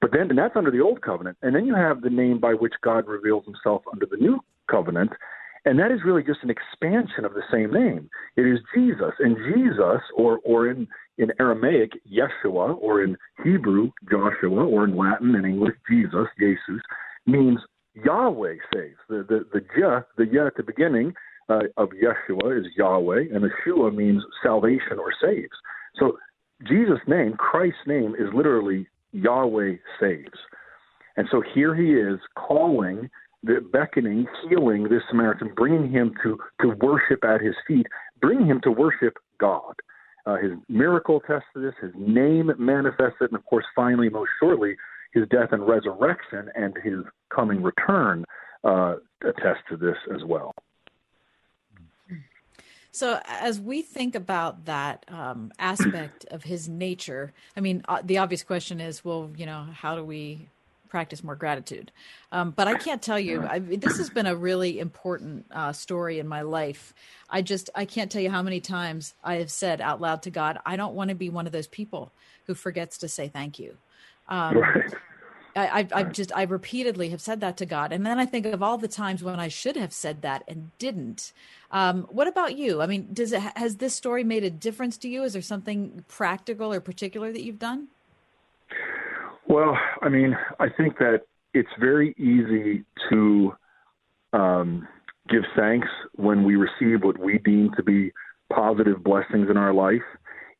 But 0.00 0.12
then 0.12 0.28
and 0.30 0.38
that's 0.38 0.56
under 0.56 0.70
the 0.70 0.80
old 0.80 1.00
covenant. 1.02 1.38
And 1.42 1.54
then 1.54 1.66
you 1.66 1.74
have 1.74 2.02
the 2.02 2.10
name 2.10 2.38
by 2.38 2.52
which 2.52 2.74
God 2.82 3.06
reveals 3.06 3.44
himself 3.44 3.82
under 3.92 4.06
the 4.06 4.18
new 4.18 4.40
covenant. 4.70 5.10
And 5.64 5.80
that 5.80 5.90
is 5.90 6.00
really 6.04 6.22
just 6.22 6.44
an 6.44 6.50
expansion 6.50 7.24
of 7.24 7.34
the 7.34 7.42
same 7.50 7.72
name. 7.72 8.08
It 8.36 8.42
is 8.42 8.60
Jesus. 8.74 9.12
And 9.18 9.36
Jesus, 9.52 10.00
or 10.14 10.38
or 10.44 10.68
in 10.68 10.86
in 11.18 11.32
Aramaic, 11.40 11.92
Yeshua, 12.06 12.76
or 12.78 13.02
in 13.02 13.16
Hebrew, 13.42 13.90
Joshua, 14.10 14.64
or 14.64 14.84
in 14.84 14.96
Latin 14.96 15.34
and 15.34 15.46
English, 15.46 15.74
Jesus, 15.90 16.26
Jesus, 16.38 16.82
means 17.26 17.58
Yahweh 18.04 18.56
saves. 18.74 18.96
The 19.08 19.24
the 19.28 19.46
the 19.52 20.04
the 20.16 20.26
Yah 20.30 20.46
at 20.46 20.56
the 20.56 20.62
beginning 20.62 21.14
uh, 21.48 21.60
of 21.76 21.90
Yeshua 21.90 22.60
is 22.60 22.66
Yahweh, 22.76 23.24
and 23.32 23.44
Yeshua 23.44 23.94
means 23.94 24.22
salvation 24.42 24.98
or 24.98 25.12
saves. 25.20 25.56
So 25.98 26.18
Jesus' 26.66 27.00
name, 27.06 27.34
Christ's 27.34 27.86
name, 27.86 28.14
is 28.18 28.28
literally 28.34 28.86
Yahweh 29.12 29.74
saves. 30.00 30.38
And 31.16 31.26
so 31.30 31.42
here 31.54 31.74
he 31.74 31.92
is 31.92 32.18
calling, 32.36 33.08
beckoning, 33.72 34.26
healing 34.48 34.84
this 34.84 35.02
Samaritan, 35.08 35.52
bringing 35.56 35.90
him 35.90 36.14
to, 36.22 36.38
to 36.60 36.68
worship 36.80 37.24
at 37.24 37.40
his 37.40 37.54
feet, 37.66 37.86
bringing 38.20 38.46
him 38.46 38.60
to 38.64 38.70
worship 38.70 39.14
God. 39.38 39.74
Uh, 40.26 40.36
his 40.36 40.52
miracle 40.68 41.22
attests 41.24 41.48
to 41.54 41.60
this, 41.60 41.74
his 41.80 41.92
name 41.96 42.50
manifests 42.58 43.18
it, 43.20 43.30
and 43.30 43.38
of 43.38 43.44
course, 43.46 43.64
finally, 43.74 44.08
most 44.08 44.30
shortly, 44.40 44.74
his 45.16 45.26
death 45.28 45.48
and 45.52 45.66
resurrection 45.66 46.50
and 46.54 46.76
his 46.84 47.00
coming 47.34 47.62
return 47.62 48.22
uh, 48.64 48.96
attest 49.22 49.60
to 49.70 49.76
this 49.76 49.96
as 50.14 50.22
well. 50.24 50.52
So, 52.92 53.20
as 53.26 53.60
we 53.60 53.82
think 53.82 54.14
about 54.14 54.66
that 54.66 55.04
um, 55.08 55.52
aspect 55.58 56.24
of 56.30 56.44
his 56.44 56.68
nature, 56.68 57.32
I 57.56 57.60
mean, 57.60 57.82
uh, 57.88 58.00
the 58.02 58.18
obvious 58.18 58.42
question 58.42 58.80
is, 58.80 59.04
well, 59.04 59.30
you 59.36 59.46
know, 59.46 59.66
how 59.72 59.96
do 59.96 60.04
we 60.04 60.48
practice 60.88 61.22
more 61.24 61.34
gratitude? 61.34 61.92
Um, 62.32 62.52
but 62.52 62.68
I 62.68 62.74
can't 62.74 63.02
tell 63.02 63.18
you. 63.18 63.44
I, 63.46 63.58
this 63.58 63.98
has 63.98 64.08
been 64.08 64.26
a 64.26 64.36
really 64.36 64.78
important 64.78 65.46
uh, 65.50 65.72
story 65.72 66.18
in 66.18 66.28
my 66.28 66.42
life. 66.42 66.94
I 67.28 67.42
just, 67.42 67.68
I 67.74 67.84
can't 67.84 68.10
tell 68.10 68.22
you 68.22 68.30
how 68.30 68.42
many 68.42 68.60
times 68.60 69.14
I 69.22 69.36
have 69.36 69.50
said 69.50 69.80
out 69.80 70.00
loud 70.00 70.22
to 70.22 70.30
God, 70.30 70.58
I 70.64 70.76
don't 70.76 70.94
want 70.94 71.10
to 71.10 71.16
be 71.16 71.28
one 71.28 71.46
of 71.46 71.52
those 71.52 71.66
people 71.66 72.12
who 72.46 72.54
forgets 72.54 72.98
to 72.98 73.08
say 73.08 73.28
thank 73.28 73.58
you. 73.58 73.76
Um, 74.28 74.56
right. 74.56 74.94
I, 75.56 75.88
I, 75.92 76.02
just, 76.04 76.32
I 76.36 76.42
repeatedly 76.42 77.08
have 77.10 77.20
said 77.20 77.40
that 77.40 77.56
to 77.58 77.66
God, 77.66 77.92
and 77.92 78.04
then 78.04 78.18
I 78.18 78.26
think 78.26 78.46
of 78.46 78.62
all 78.62 78.76
the 78.76 78.88
times 78.88 79.24
when 79.24 79.40
I 79.40 79.48
should 79.48 79.76
have 79.76 79.92
said 79.92 80.22
that 80.22 80.44
and 80.46 80.70
didn't. 80.78 81.32
Um, 81.70 82.02
what 82.10 82.28
about 82.28 82.56
you? 82.56 82.82
I 82.82 82.86
mean, 82.86 83.08
does 83.12 83.32
it 83.32 83.40
has 83.56 83.76
this 83.76 83.94
story 83.94 84.22
made 84.22 84.44
a 84.44 84.50
difference 84.50 84.96
to 84.98 85.08
you? 85.08 85.24
Is 85.24 85.32
there 85.32 85.42
something 85.42 86.04
practical 86.08 86.72
or 86.72 86.80
particular 86.80 87.32
that 87.32 87.42
you've 87.42 87.58
done? 87.58 87.88
Well, 89.48 89.78
I 90.02 90.08
mean, 90.08 90.36
I 90.60 90.68
think 90.68 90.98
that 90.98 91.22
it's 91.54 91.70
very 91.78 92.14
easy 92.18 92.84
to 93.10 93.54
um, 94.32 94.86
give 95.28 95.42
thanks 95.56 95.88
when 96.14 96.44
we 96.44 96.56
receive 96.56 97.02
what 97.02 97.18
we 97.18 97.38
deem 97.38 97.70
to 97.76 97.82
be 97.82 98.12
positive 98.52 99.02
blessings 99.02 99.48
in 99.50 99.56
our 99.56 99.72
life. 99.72 100.02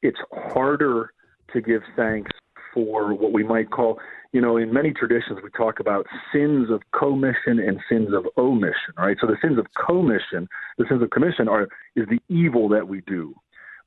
It's 0.03 0.19
harder 0.33 1.13
to 1.53 1.61
give 1.61 1.83
thanks 1.97 2.31
for 2.77 3.15
what 3.15 3.33
we 3.33 3.43
might 3.43 3.71
call 3.71 3.99
you 4.37 4.43
know, 4.43 4.59
in 4.59 4.71
many 4.71 4.93
traditions, 4.93 5.39
we 5.43 5.49
talk 5.57 5.81
about 5.81 6.05
sins 6.31 6.69
of 6.71 6.83
commission 6.93 7.59
and 7.59 7.81
sins 7.89 8.09
of 8.13 8.27
omission, 8.37 8.93
right? 8.99 9.17
So 9.19 9.27
the 9.27 9.39
sins 9.41 9.59
of 9.59 9.65
commission, 9.87 10.47
the 10.77 10.85
sins 10.91 11.03
of 11.03 11.09
commission 11.09 11.49
are 11.49 11.69
is 11.95 12.07
the 12.11 12.21
evil 12.29 12.69
that 12.69 12.87
we 12.87 13.01
do, 13.07 13.35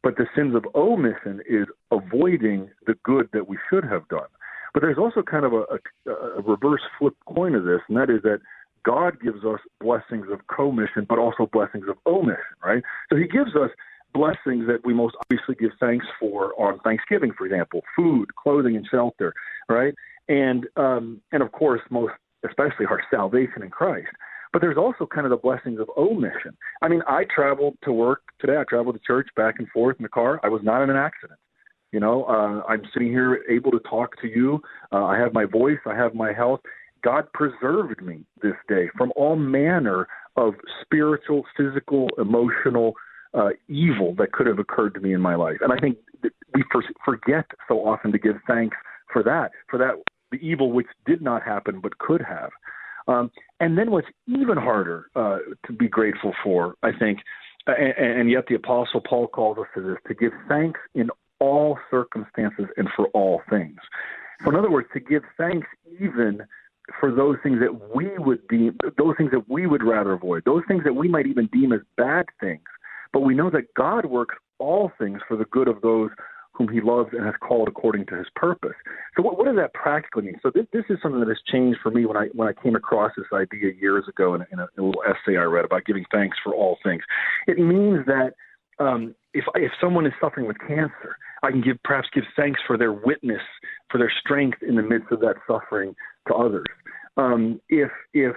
but 0.01 0.17
the 0.17 0.25
sins 0.35 0.55
of 0.55 0.65
omission 0.73 1.41
is 1.47 1.67
avoiding 1.91 2.67
the 2.87 2.95
good 3.03 3.29
that 3.31 3.47
we 3.47 3.59
should 3.69 3.83
have 3.83 4.07
done. 4.07 4.25
But 4.73 4.81
there's 4.81 4.97
also 4.97 5.21
kind 5.21 5.45
of 5.45 5.53
a, 5.53 5.65
a, 6.07 6.11
a 6.11 6.41
reverse 6.41 6.81
flip 6.97 7.13
coin 7.27 7.53
of 7.53 7.63
this, 7.63 7.81
and 7.87 7.95
that 7.97 8.09
is 8.09 8.23
that 8.23 8.39
God 8.83 9.21
gives 9.21 9.45
us 9.45 9.59
blessings 9.79 10.27
of 10.31 10.39
commission, 10.47 11.05
but 11.07 11.19
also 11.19 11.47
blessings 11.53 11.85
of 11.87 11.97
omission, 12.07 12.57
right? 12.65 12.81
So 13.11 13.17
He 13.17 13.27
gives 13.27 13.55
us 13.55 13.69
blessings 14.13 14.67
that 14.67 14.79
we 14.83 14.93
most 14.93 15.15
obviously 15.21 15.55
give 15.55 15.71
thanks 15.79 16.05
for 16.19 16.53
on 16.59 16.79
Thanksgiving, 16.79 17.31
for 17.37 17.45
example, 17.45 17.81
food, 17.95 18.35
clothing, 18.35 18.75
and 18.75 18.85
shelter, 18.89 19.33
right? 19.67 19.93
and 20.29 20.67
um, 20.77 21.21
and 21.33 21.43
of 21.43 21.51
course, 21.51 21.81
most 21.89 22.13
especially 22.47 22.85
our 22.85 23.01
salvation 23.11 23.63
in 23.63 23.69
Christ. 23.69 24.07
But 24.53 24.61
there's 24.61 24.77
also 24.77 25.05
kind 25.05 25.25
of 25.25 25.31
the 25.31 25.37
blessings 25.37 25.79
of 25.79 25.89
omission. 25.97 26.57
I 26.81 26.87
mean, 26.87 27.01
I 27.07 27.25
traveled 27.35 27.77
to 27.83 27.91
work 27.91 28.21
today. 28.39 28.57
I 28.57 28.63
traveled 28.67 28.95
to 28.95 29.01
church 29.05 29.27
back 29.35 29.55
and 29.59 29.67
forth 29.69 29.97
in 29.99 30.03
the 30.03 30.09
car. 30.09 30.39
I 30.43 30.49
was 30.49 30.61
not 30.63 30.81
in 30.81 30.89
an 30.89 30.95
accident. 30.95 31.39
You 31.91 31.99
know, 31.99 32.23
uh, 32.23 32.63
I'm 32.67 32.81
sitting 32.93 33.09
here 33.09 33.43
able 33.49 33.71
to 33.71 33.79
talk 33.79 34.19
to 34.21 34.27
you. 34.27 34.61
Uh, 34.91 35.05
I 35.05 35.19
have 35.19 35.33
my 35.33 35.45
voice. 35.45 35.77
I 35.85 35.95
have 35.95 36.15
my 36.15 36.33
health. 36.33 36.61
God 37.03 37.31
preserved 37.33 38.01
me 38.01 38.23
this 38.41 38.55
day 38.67 38.89
from 38.97 39.11
all 39.15 39.35
manner 39.35 40.07
of 40.35 40.53
spiritual, 40.81 41.43
physical, 41.55 42.09
emotional 42.17 42.93
uh, 43.33 43.49
evil 43.67 44.15
that 44.15 44.31
could 44.31 44.47
have 44.47 44.59
occurred 44.59 44.93
to 44.95 44.99
me 44.99 45.13
in 45.13 45.21
my 45.21 45.35
life. 45.35 45.57
And 45.61 45.71
I 45.71 45.77
think 45.77 45.97
we 46.53 46.63
forget 47.05 47.45
so 47.67 47.87
often 47.87 48.11
to 48.11 48.17
give 48.17 48.35
thanks 48.47 48.77
for 49.11 49.23
that, 49.23 49.51
for 49.69 49.77
that 49.77 49.95
the 50.31 50.37
evil 50.37 50.71
which 50.71 50.87
did 51.05 51.21
not 51.21 51.43
happen 51.43 51.79
but 51.79 51.97
could 51.97 52.21
have. 52.21 52.51
Um, 53.07 53.31
and 53.59 53.77
then 53.77 53.91
what's 53.91 54.07
even 54.27 54.57
harder 54.57 55.07
uh, 55.15 55.39
to 55.65 55.73
be 55.73 55.87
grateful 55.87 56.33
for, 56.43 56.75
I 56.83 56.91
think, 56.91 57.19
and, 57.65 57.93
and 57.97 58.31
yet 58.31 58.45
the 58.47 58.55
Apostle 58.55 59.01
Paul 59.01 59.27
calls 59.27 59.57
us 59.57 59.65
to 59.75 59.81
this 59.81 59.97
to 60.07 60.13
give 60.13 60.31
thanks 60.47 60.79
in 60.93 61.09
all 61.39 61.77
circumstances 61.89 62.65
and 62.77 62.87
for 62.95 63.07
all 63.07 63.41
things. 63.49 63.77
So, 64.43 64.49
in 64.49 64.55
other 64.55 64.69
words, 64.69 64.87
to 64.93 64.99
give 64.99 65.23
thanks 65.37 65.67
even 65.99 66.43
for 66.99 67.13
those 67.13 67.37
things 67.43 67.59
that 67.59 67.95
we 67.95 68.09
would 68.17 68.47
deem, 68.47 68.77
those 68.97 69.15
things 69.17 69.31
that 69.31 69.49
we 69.49 69.67
would 69.67 69.83
rather 69.83 70.13
avoid, 70.13 70.43
those 70.45 70.63
things 70.67 70.83
that 70.83 70.93
we 70.93 71.07
might 71.07 71.27
even 71.27 71.47
deem 71.51 71.73
as 71.73 71.81
bad 71.97 72.25
things. 72.39 72.61
But 73.13 73.21
we 73.21 73.35
know 73.35 73.49
that 73.49 73.73
God 73.75 74.05
works 74.05 74.35
all 74.59 74.91
things 74.99 75.19
for 75.27 75.37
the 75.37 75.45
good 75.45 75.67
of 75.67 75.81
those 75.81 76.09
whom 76.59 76.67
he 76.67 76.81
loves 76.81 77.09
and 77.13 77.25
has 77.25 77.35
called 77.41 77.69
according 77.69 78.05
to 78.07 78.17
his 78.17 78.27
purpose. 78.35 78.75
So 79.15 79.23
what, 79.23 79.37
what 79.37 79.45
does 79.45 79.55
that 79.55 79.73
practically 79.73 80.23
mean? 80.23 80.39
So 80.43 80.51
this, 80.53 80.65
this 80.73 80.83
is 80.89 80.97
something 81.01 81.21
that 81.21 81.29
has 81.29 81.39
changed 81.49 81.79
for 81.81 81.89
me 81.89 82.05
when 82.05 82.17
I 82.17 82.27
when 82.33 82.49
I 82.49 82.61
came 82.61 82.75
across 82.75 83.11
this 83.15 83.25
idea 83.33 83.71
years 83.79 84.03
ago 84.09 84.35
in 84.35 84.41
a, 84.41 84.47
in 84.51 84.59
a, 84.59 84.67
in 84.77 84.83
a 84.83 84.85
little 84.87 85.01
essay 85.07 85.37
I 85.37 85.43
read 85.43 85.65
about 85.65 85.85
giving 85.85 86.03
thanks 86.11 86.37
for 86.43 86.53
all 86.53 86.77
things. 86.83 87.01
It 87.47 87.57
means 87.57 88.05
that 88.07 88.33
um, 88.77 89.15
if 89.33 89.45
if 89.55 89.71
someone 89.81 90.05
is 90.05 90.13
suffering 90.19 90.47
with 90.47 90.57
cancer, 90.59 91.15
I 91.43 91.51
can 91.51 91.61
give 91.61 91.77
perhaps 91.83 92.09
give 92.13 92.25
thanks 92.35 92.59
for 92.67 92.77
their 92.77 92.91
witness, 92.91 93.41
for 93.89 93.97
their 93.97 94.11
strength 94.19 94.57
in 94.61 94.75
the 94.75 94.83
midst 94.83 95.11
of 95.11 95.21
that 95.21 95.35
suffering 95.47 95.95
to 96.27 96.33
others. 96.33 96.65
Um, 97.15 97.61
if 97.69 97.91
if 98.13 98.35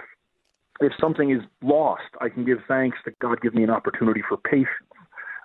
if 0.79 0.91
something 0.99 1.31
is 1.31 1.41
lost, 1.61 2.03
I 2.21 2.29
can 2.29 2.45
give 2.45 2.59
thanks 2.67 2.97
that 3.05 3.17
God 3.19 3.41
give 3.41 3.53
me 3.53 3.63
an 3.63 3.69
opportunity 3.69 4.21
for 4.27 4.37
patience. 4.37 4.67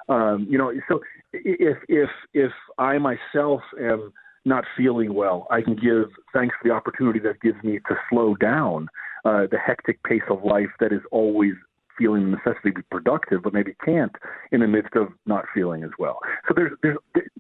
Um, 0.09 0.47
you 0.49 0.57
know, 0.57 0.73
so 0.89 1.01
if 1.33 1.77
if 1.89 2.09
if 2.33 2.51
I 2.79 2.99
myself 2.99 3.61
am 3.81 4.13
not 4.45 4.65
feeling 4.77 5.13
well, 5.15 5.47
I 5.51 5.61
can 5.61 5.75
give 5.75 6.11
thanks 6.33 6.55
for 6.61 6.69
the 6.69 6.75
opportunity 6.75 7.19
that 7.21 7.41
gives 7.43 7.63
me 7.63 7.79
to 7.89 7.95
slow 8.09 8.35
down 8.37 8.89
uh, 9.25 9.47
the 9.51 9.59
hectic 9.59 10.03
pace 10.05 10.23
of 10.31 10.45
life 10.45 10.71
that 10.81 10.93
is 10.93 11.03
always 11.11 11.53
feeling 11.99 12.31
the 12.31 12.37
necessity 12.37 12.71
to 12.71 12.77
be 12.77 12.83
productive, 12.91 13.43
but 13.43 13.53
maybe 13.53 13.75
can't 13.85 14.13
in 14.53 14.61
the 14.61 14.69
midst 14.69 14.95
of 14.95 15.09
not 15.27 15.45
feeling 15.53 15.83
as 15.83 15.91
well. 15.99 16.21
So 16.47 16.55
there's, 16.55 16.73
there's 16.83 16.97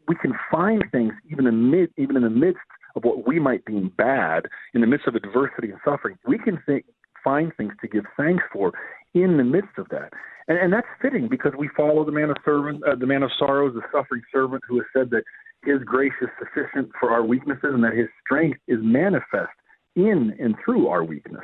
we 0.09 0.17
can 0.17 0.33
find 0.51 0.85
things 0.93 1.13
even 1.31 1.47
in 1.47 1.71
mid 1.71 1.91
even 1.97 2.17
in 2.17 2.23
the 2.23 2.31
midst 2.31 2.61
of 2.97 3.05
what 3.05 3.27
we 3.27 3.39
might 3.39 3.65
deem 3.65 3.93
bad, 3.97 4.47
in 4.75 4.81
the 4.81 4.87
midst 4.87 5.07
of 5.07 5.15
adversity 5.15 5.71
and 5.71 5.79
suffering, 5.85 6.19
we 6.27 6.39
can 6.39 6.61
think, 6.67 6.85
find 7.23 7.53
things 7.57 7.73
to 7.81 7.89
give 7.89 8.05
thanks 8.17 8.45
for 8.53 8.73
in 9.15 9.37
the 9.37 9.45
midst 9.45 9.79
of 9.79 9.89
that. 9.91 10.13
And, 10.49 10.59
and 10.59 10.73
that's 10.73 10.87
fitting 11.01 11.29
because 11.29 11.53
we 11.59 11.69
follow 11.77 12.05
the 12.05 12.13
man 12.13 12.31
of 12.31 12.37
servant, 12.45 12.83
uh, 12.85 12.95
the 12.97 13.07
man 13.07 13.23
of 13.23 13.31
sorrows, 13.39 13.75
the 13.75 13.83
suffering 13.93 14.23
servant 14.33 14.63
who 14.69 14.77
has 14.77 14.87
said 14.95 15.11
that 15.11 15.23
his 15.65 15.83
grace 15.85 16.13
is 16.23 16.29
sufficient 16.39 16.91
for 16.99 17.11
our 17.11 17.25
weaknesses 17.25 17.71
and 17.75 17.83
that 17.85 17.95
his 17.95 18.09
strength 18.25 18.61
is 18.69 18.79
manifest 18.83 19.51
in 19.97 20.35
and 20.39 20.55
through 20.65 20.89
our 20.89 21.05
weakness. 21.05 21.43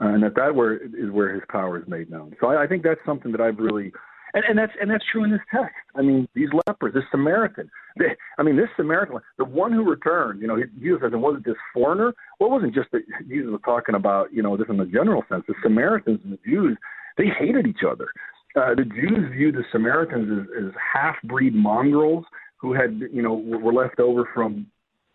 Uh, 0.00 0.08
and 0.08 0.22
that 0.22 0.34
that 0.34 0.54
where 0.54 0.76
is 0.76 1.10
where 1.10 1.34
his 1.34 1.42
power 1.50 1.78
is 1.78 1.86
made 1.86 2.10
known. 2.10 2.34
So 2.40 2.48
I, 2.48 2.64
I 2.64 2.66
think 2.66 2.82
that's 2.82 3.00
something 3.04 3.32
that 3.32 3.40
I've 3.40 3.58
really 3.58 3.92
and, 4.34 4.44
and 4.48 4.58
that's 4.58 4.72
and 4.80 4.90
that's 4.90 5.04
true 5.10 5.24
in 5.24 5.30
this 5.30 5.40
text. 5.52 5.74
I 5.94 6.02
mean, 6.02 6.28
these 6.34 6.48
lepers, 6.66 6.94
this 6.94 7.04
Samaritan. 7.10 7.70
They, 7.98 8.16
I 8.38 8.42
mean, 8.42 8.56
this 8.56 8.68
Samaritan, 8.76 9.18
the 9.38 9.44
one 9.44 9.72
who 9.72 9.88
returned. 9.88 10.40
You 10.40 10.48
know, 10.48 10.56
Jesus 10.80 11.00
says, 11.02 11.12
"And 11.12 11.22
wasn't 11.22 11.44
this 11.44 11.56
foreigner?" 11.74 12.14
Well, 12.38 12.50
it 12.50 12.52
wasn't 12.52 12.74
just 12.74 12.90
that 12.92 13.02
Jesus 13.28 13.50
was 13.50 13.60
talking 13.64 13.94
about. 13.94 14.32
You 14.32 14.42
know, 14.42 14.56
this 14.56 14.66
in 14.68 14.76
the 14.76 14.86
general 14.86 15.24
sense. 15.28 15.44
The 15.48 15.54
Samaritans 15.62 16.20
and 16.24 16.32
the 16.32 16.38
Jews, 16.44 16.76
they 17.18 17.26
hated 17.26 17.66
each 17.66 17.84
other 17.88 18.08
uh, 18.56 18.74
the 18.74 18.84
Jews 18.84 19.30
viewed 19.32 19.54
the 19.54 19.64
Samaritans 19.70 20.40
as, 20.40 20.64
as 20.66 20.72
half-breed 20.92 21.54
mongrels 21.54 22.24
who 22.56 22.72
had, 22.72 23.00
you 23.12 23.22
know, 23.22 23.34
were 23.34 23.72
left 23.72 24.00
over 24.00 24.28
from 24.34 24.66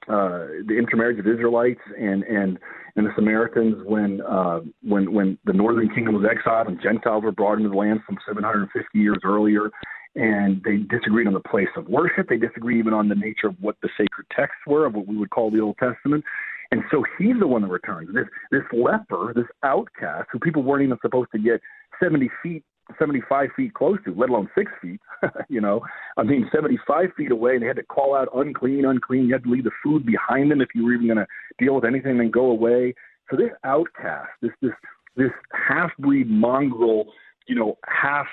uh, 0.08 0.48
the 0.68 0.76
intermarriage 0.78 1.20
of 1.20 1.28
Israelites 1.28 1.82
and 1.98 2.24
and 2.24 2.60
and 2.96 3.06
the 3.06 3.12
Samaritans 3.16 3.76
when 3.86 4.22
uh, 4.22 4.60
when 4.84 5.12
when 5.14 5.38
the 5.46 5.54
northern 5.54 5.90
kingdom 5.94 6.16
was 6.16 6.26
exiled 6.30 6.68
and 6.68 6.82
Gentiles 6.82 7.24
were 7.24 7.32
brought 7.32 7.58
into 7.58 7.70
the 7.70 7.76
land 7.76 8.02
some 8.06 8.18
750 8.28 9.00
years 9.00 9.18
earlier, 9.24 9.72
and 10.16 10.62
they 10.64 10.78
disagreed 10.78 11.28
on 11.28 11.34
the 11.34 11.40
place 11.40 11.68
of 11.76 11.88
worship. 11.88 12.30
They 12.30 12.38
disagreed 12.38 12.78
even 12.78 12.94
on 12.94 13.10
the 13.10 13.16
nature 13.16 13.48
of 13.48 13.56
what 13.60 13.78
the 13.82 13.90
sacred 13.98 14.28
texts 14.36 14.62
were 14.68 14.86
of 14.86 14.94
what 14.94 15.08
we 15.08 15.18
would 15.18 15.30
call 15.30 15.52
the 15.52 15.60
Old 15.60 15.78
Testament. 15.78 16.24
And 16.72 16.82
so 16.92 17.04
he's 17.18 17.40
the 17.40 17.48
one 17.48 17.62
that 17.62 17.70
returns. 17.70 18.10
This 18.14 18.28
this 18.52 18.64
leper, 18.74 19.34
this 19.36 19.46
outcast, 19.64 20.30
who 20.32 20.40
people 20.40 20.64
weren't 20.64 20.84
even 20.84 20.98
supposed 21.02 21.30
to 21.32 21.40
get 21.40 21.62
70 22.02 22.30
feet 22.42 22.64
75 23.00 23.50
feet 23.56 23.74
close 23.74 23.98
to, 24.06 24.14
let 24.14 24.30
alone 24.30 24.50
six 24.58 24.72
feet. 24.82 25.00
you 25.50 25.62
know, 25.62 25.82
I 26.18 26.24
mean, 26.24 26.50
75 26.54 27.10
feet 27.18 27.32
away, 27.32 27.56
and 27.56 27.64
they 27.64 27.68
had 27.68 27.78
to 27.78 27.84
call 27.84 28.16
out 28.16 28.30
unclean, 28.36 28.86
unclean. 28.86 29.26
You 29.26 29.34
had 29.34 29.44
to 29.44 29.50
leave 29.50 29.64
the 29.64 29.72
food 29.84 30.06
behind 30.06 30.52
them 30.52 30.62
if 30.62 30.70
you 30.76 30.86
were 30.86 30.94
even 30.94 31.08
going 31.08 31.18
to 31.18 31.28
deal 31.58 31.76
with 31.76 31.86
anything, 31.86 32.18
then 32.18 32.32
go 32.32 32.52
away. 32.52 32.94
So 33.30 33.38
this 33.38 33.52
outcast, 33.64 34.30
this 34.42 34.52
this 34.62 34.74
this 35.16 35.32
half 35.52 35.92
breed 35.98 36.30
mongrel, 36.30 37.06
you 37.48 37.56
know, 37.56 37.78
half 37.88 38.28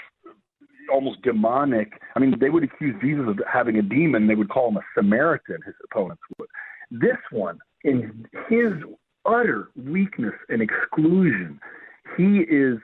almost 0.92 1.22
demonic. 1.22 1.92
I 2.16 2.18
mean, 2.18 2.34
they 2.40 2.50
would 2.50 2.64
accuse 2.64 2.94
Jesus 3.00 3.24
of 3.28 3.38
having 3.50 3.76
a 3.76 3.82
demon. 3.82 4.26
They 4.26 4.34
would 4.34 4.50
call 4.50 4.68
him 4.68 4.76
a 4.76 4.82
Samaritan. 4.94 5.58
His 5.64 5.74
opponents 5.84 6.22
would. 6.38 6.48
This 6.90 7.16
one, 7.30 7.58
in 7.84 8.26
his 8.48 8.72
utter 9.24 9.68
weakness 9.76 10.34
and 10.48 10.60
exclusion, 10.60 11.60
he 12.16 12.40
is 12.40 12.78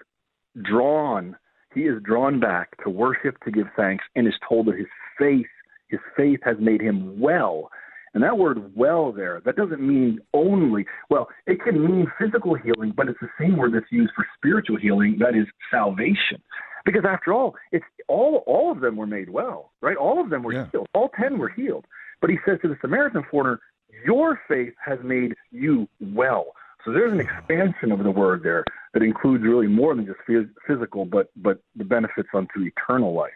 drawn. 0.62 1.36
He 1.74 1.82
is 1.82 2.03
drawn 2.03 2.40
back 2.40 2.82
to 2.82 2.90
worship, 2.90 3.43
to 3.45 3.51
give 3.51 3.66
thanks, 3.77 4.05
and 4.16 4.27
is 4.27 4.35
told 4.49 4.66
that 4.66 4.77
his 4.77 4.86
faith, 5.19 5.47
his 5.89 6.01
faith 6.16 6.40
has 6.43 6.57
made 6.61 6.81
him 6.81 7.20
well. 7.20 7.70
And 8.15 8.23
that 8.23 8.39
word 8.39 8.73
well 8.74 9.12
there, 9.12 9.40
that 9.45 9.57
doesn't 9.57 9.81
mean 9.81 10.19
only, 10.32 10.86
well, 11.11 11.28
it 11.47 11.62
can 11.62 11.85
mean 11.85 12.11
physical 12.19 12.55
healing, 12.55 12.93
but 12.97 13.09
it's 13.09 13.20
the 13.20 13.28
same 13.39 13.57
word 13.57 13.74
that's 13.74 13.93
used 13.93 14.12
for 14.16 14.27
spiritual 14.36 14.78
healing, 14.78 15.19
that 15.20 15.36
is 15.36 15.47
salvation. 15.70 16.43
Because 16.85 17.05
after 17.07 17.35
all, 17.35 17.55
it's 17.70 17.85
all 18.09 18.43
all 18.47 18.73
of 18.73 18.81
them 18.81 18.97
were 18.97 19.07
made 19.07 19.28
well, 19.28 19.73
right? 19.82 19.97
All 19.97 20.23
of 20.23 20.31
them 20.31 20.43
were 20.43 20.55
yeah. 20.55 20.66
healed. 20.73 20.89
All 20.95 21.11
ten 21.20 21.39
were 21.39 21.51
healed. 21.51 21.85
But 22.20 22.31
he 22.31 22.39
says 22.47 22.59
to 22.62 22.69
the 22.69 22.78
Samaritan 22.81 23.24
foreigner, 23.31 23.61
Your 24.07 24.40
faith 24.49 24.73
has 24.85 24.99
made 25.05 25.35
you 25.51 25.86
well. 26.01 26.55
So 26.85 26.93
there's 26.93 27.12
an 27.12 27.20
expansion 27.20 27.93
of 27.93 28.03
the 28.03 28.11
word 28.11 28.43
there 28.43 28.65
that 28.94 29.02
includes 29.02 29.44
really 29.44 29.66
more 29.66 29.94
than 29.94 30.06
just 30.06 30.19
physical, 30.66 31.05
but 31.05 31.31
but 31.36 31.62
the 31.77 31.85
benefits 31.85 32.28
unto 32.35 32.60
eternal 32.62 33.15
life. 33.15 33.32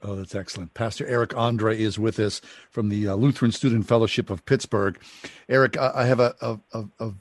Oh, 0.00 0.14
that's 0.14 0.34
excellent. 0.34 0.74
Pastor 0.74 1.06
Eric 1.06 1.30
Andrae 1.30 1.76
is 1.76 1.98
with 1.98 2.20
us 2.20 2.40
from 2.70 2.88
the 2.88 3.08
uh, 3.08 3.14
Lutheran 3.16 3.50
Student 3.50 3.88
Fellowship 3.88 4.30
of 4.30 4.44
Pittsburgh. 4.44 4.96
Eric, 5.48 5.76
I, 5.76 5.90
I 5.96 6.04
have 6.04 6.20
a, 6.20 6.36
a, 6.40 6.58
a, 6.72 6.84
a, 7.00 7.12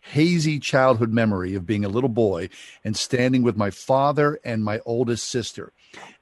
hazy 0.00 0.60
childhood 0.60 1.12
memory 1.12 1.56
of 1.56 1.66
being 1.66 1.84
a 1.84 1.88
little 1.88 2.08
boy 2.08 2.48
and 2.84 2.96
standing 2.96 3.42
with 3.42 3.56
my 3.56 3.70
father 3.70 4.38
and 4.44 4.64
my 4.64 4.80
oldest 4.86 5.26
sister, 5.26 5.72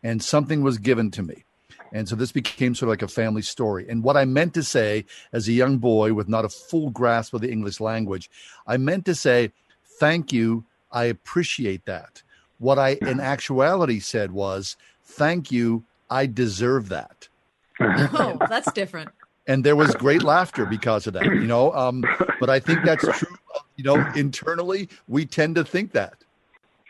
and 0.02 0.22
something 0.22 0.62
was 0.62 0.78
given 0.78 1.10
to 1.10 1.22
me. 1.22 1.44
And 1.92 2.08
so 2.08 2.16
this 2.16 2.32
became 2.32 2.74
sort 2.74 2.88
of 2.88 2.92
like 2.92 3.02
a 3.02 3.08
family 3.08 3.42
story. 3.42 3.86
And 3.88 4.02
what 4.02 4.16
I 4.16 4.24
meant 4.24 4.54
to 4.54 4.62
say 4.62 5.04
as 5.32 5.46
a 5.46 5.52
young 5.52 5.78
boy 5.78 6.14
with 6.14 6.28
not 6.28 6.44
a 6.44 6.48
full 6.48 6.90
grasp 6.90 7.34
of 7.34 7.40
the 7.40 7.52
English 7.52 7.78
language, 7.78 8.30
I 8.66 8.78
meant 8.78 9.04
to 9.06 9.14
say, 9.14 9.52
Thank 10.00 10.32
you. 10.32 10.64
I 10.94 11.04
appreciate 11.04 11.84
that. 11.84 12.22
What 12.58 12.78
I 12.78 12.96
in 13.02 13.20
actuality 13.20 14.00
said 14.00 14.32
was, 14.32 14.76
Thank 15.04 15.52
you. 15.52 15.84
I 16.10 16.26
deserve 16.26 16.88
that. 16.88 17.28
Oh, 17.80 18.38
that's 18.48 18.70
different. 18.72 19.10
And 19.46 19.64
there 19.64 19.76
was 19.76 19.94
great 19.96 20.22
laughter 20.22 20.64
because 20.64 21.06
of 21.06 21.12
that, 21.14 21.24
you 21.24 21.46
know. 21.46 21.72
Um, 21.72 22.04
but 22.40 22.48
I 22.48 22.60
think 22.60 22.84
that's 22.84 23.02
true. 23.18 23.36
You 23.76 23.84
know, 23.84 24.06
internally, 24.14 24.88
we 25.08 25.26
tend 25.26 25.56
to 25.56 25.64
think 25.64 25.92
that. 25.92 26.14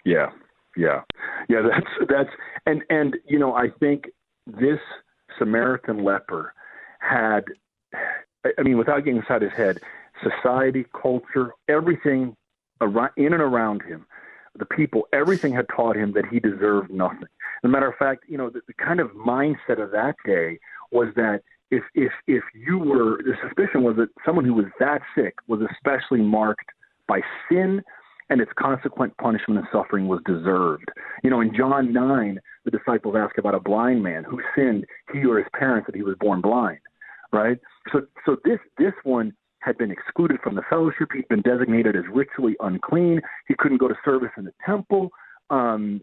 Yeah, 0.04 0.30
yeah, 0.76 1.00
yeah. 1.48 1.62
That's 1.62 2.10
that's 2.10 2.30
and 2.66 2.82
and 2.90 3.16
you 3.26 3.38
know, 3.38 3.54
I 3.54 3.70
think 3.80 4.10
this 4.46 4.78
Samaritan 5.38 6.04
leper 6.04 6.52
had, 7.00 7.44
I 7.94 8.62
mean, 8.62 8.76
without 8.76 8.98
getting 9.04 9.16
inside 9.16 9.42
his 9.42 9.52
head, 9.52 9.78
society, 10.22 10.84
culture, 11.00 11.52
everything 11.68 12.18
around, 12.18 12.43
in 12.80 13.32
and 13.32 13.42
around 13.42 13.82
him, 13.82 14.06
the 14.56 14.66
people, 14.66 15.08
everything 15.12 15.52
had 15.52 15.66
taught 15.74 15.96
him 15.96 16.12
that 16.12 16.26
he 16.26 16.38
deserved 16.38 16.90
nothing. 16.90 17.22
As 17.22 17.64
a 17.64 17.68
matter 17.68 17.88
of 17.88 17.96
fact, 17.96 18.24
you 18.28 18.38
know, 18.38 18.50
the, 18.50 18.60
the 18.66 18.74
kind 18.74 19.00
of 19.00 19.08
mindset 19.10 19.82
of 19.82 19.90
that 19.90 20.14
day 20.24 20.58
was 20.92 21.08
that 21.16 21.40
if 21.70 21.82
if 21.94 22.12
if 22.26 22.44
you 22.54 22.78
were 22.78 23.18
the 23.22 23.34
suspicion 23.42 23.82
was 23.82 23.96
that 23.96 24.08
someone 24.24 24.44
who 24.44 24.54
was 24.54 24.66
that 24.78 25.00
sick 25.16 25.34
was 25.48 25.60
especially 25.72 26.20
marked 26.20 26.70
by 27.08 27.20
sin 27.48 27.82
and 28.30 28.40
its 28.40 28.52
consequent 28.58 29.16
punishment 29.18 29.58
and 29.58 29.68
suffering 29.72 30.08
was 30.08 30.20
deserved. 30.24 30.90
You 31.22 31.30
know, 31.30 31.40
in 31.40 31.54
John 31.54 31.92
9, 31.92 32.40
the 32.64 32.70
disciples 32.70 33.14
ask 33.18 33.36
about 33.36 33.54
a 33.54 33.60
blind 33.60 34.02
man 34.02 34.24
who 34.24 34.40
sinned, 34.56 34.86
he 35.12 35.24
or 35.26 35.38
his 35.38 35.46
parents, 35.54 35.86
that 35.86 35.94
he 35.94 36.02
was 36.02 36.16
born 36.18 36.40
blind, 36.40 36.78
right? 37.32 37.58
So, 37.92 38.06
so 38.24 38.36
this 38.44 38.58
this 38.78 38.94
one 39.02 39.34
had 39.64 39.78
been 39.78 39.90
excluded 39.90 40.38
from 40.42 40.54
the 40.54 40.62
fellowship. 40.68 41.08
He'd 41.14 41.28
been 41.28 41.42
designated 41.42 41.96
as 41.96 42.04
ritually 42.12 42.56
unclean. 42.60 43.20
He 43.48 43.54
couldn't 43.58 43.78
go 43.78 43.88
to 43.88 43.94
service 44.04 44.30
in 44.36 44.44
the 44.44 44.52
temple. 44.64 45.10
Um, 45.50 46.02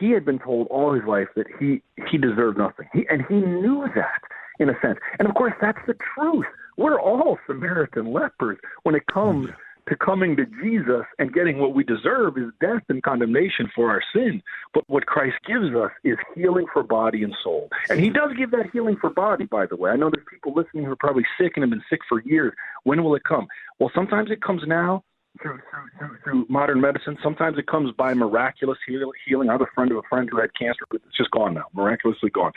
he 0.00 0.10
had 0.10 0.24
been 0.24 0.38
told 0.38 0.66
all 0.68 0.92
his 0.92 1.04
life 1.06 1.28
that 1.36 1.46
he 1.58 1.82
he 2.10 2.18
deserved 2.18 2.58
nothing, 2.58 2.88
he, 2.92 3.06
and 3.08 3.22
he 3.28 3.36
knew 3.36 3.86
that 3.94 4.20
in 4.58 4.68
a 4.68 4.74
sense. 4.82 4.98
And 5.18 5.28
of 5.28 5.34
course, 5.34 5.52
that's 5.60 5.78
the 5.86 5.94
truth. 6.14 6.46
We're 6.76 7.00
all 7.00 7.38
Samaritan 7.46 8.12
lepers 8.12 8.58
when 8.82 8.94
it 8.94 9.06
comes 9.06 9.48
to 9.88 9.96
coming 9.96 10.36
to 10.36 10.46
Jesus 10.62 11.04
and 11.18 11.32
getting 11.32 11.58
what 11.58 11.74
we 11.74 11.84
deserve 11.84 12.36
is 12.36 12.50
death 12.60 12.82
and 12.88 13.02
condemnation 13.02 13.70
for 13.74 13.90
our 13.90 14.02
sin. 14.12 14.42
But 14.74 14.84
what 14.88 15.06
Christ 15.06 15.36
gives 15.46 15.74
us 15.74 15.90
is 16.04 16.16
healing 16.34 16.66
for 16.72 16.82
body 16.82 17.22
and 17.22 17.34
soul. 17.42 17.68
And 17.88 18.00
He 18.00 18.10
does 18.10 18.30
give 18.36 18.50
that 18.50 18.70
healing 18.72 18.96
for 19.00 19.10
body, 19.10 19.44
by 19.44 19.66
the 19.66 19.76
way. 19.76 19.90
I 19.90 19.96
know 19.96 20.10
there's 20.10 20.26
people 20.30 20.54
listening 20.54 20.84
who 20.84 20.92
are 20.92 20.96
probably 20.96 21.24
sick 21.40 21.52
and 21.56 21.62
have 21.62 21.70
been 21.70 21.84
sick 21.88 22.00
for 22.08 22.20
years. 22.22 22.52
When 22.84 23.02
will 23.04 23.14
it 23.14 23.24
come? 23.24 23.46
Well, 23.78 23.90
sometimes 23.94 24.30
it 24.30 24.42
comes 24.42 24.62
now. 24.66 25.04
Through, 25.42 25.60
through, 25.98 26.16
through, 26.24 26.46
modern 26.48 26.80
medicine. 26.80 27.18
Sometimes 27.22 27.58
it 27.58 27.66
comes 27.66 27.92
by 27.92 28.14
miraculous 28.14 28.78
healing. 28.86 29.50
I 29.50 29.52
have 29.52 29.60
a 29.60 29.66
friend 29.74 29.90
of 29.90 29.98
a 29.98 30.02
friend 30.08 30.28
who 30.32 30.40
had 30.40 30.48
cancer, 30.58 30.84
but 30.90 31.02
it's 31.06 31.16
just 31.16 31.30
gone 31.30 31.52
now, 31.52 31.64
miraculously 31.74 32.30
gone. 32.30 32.52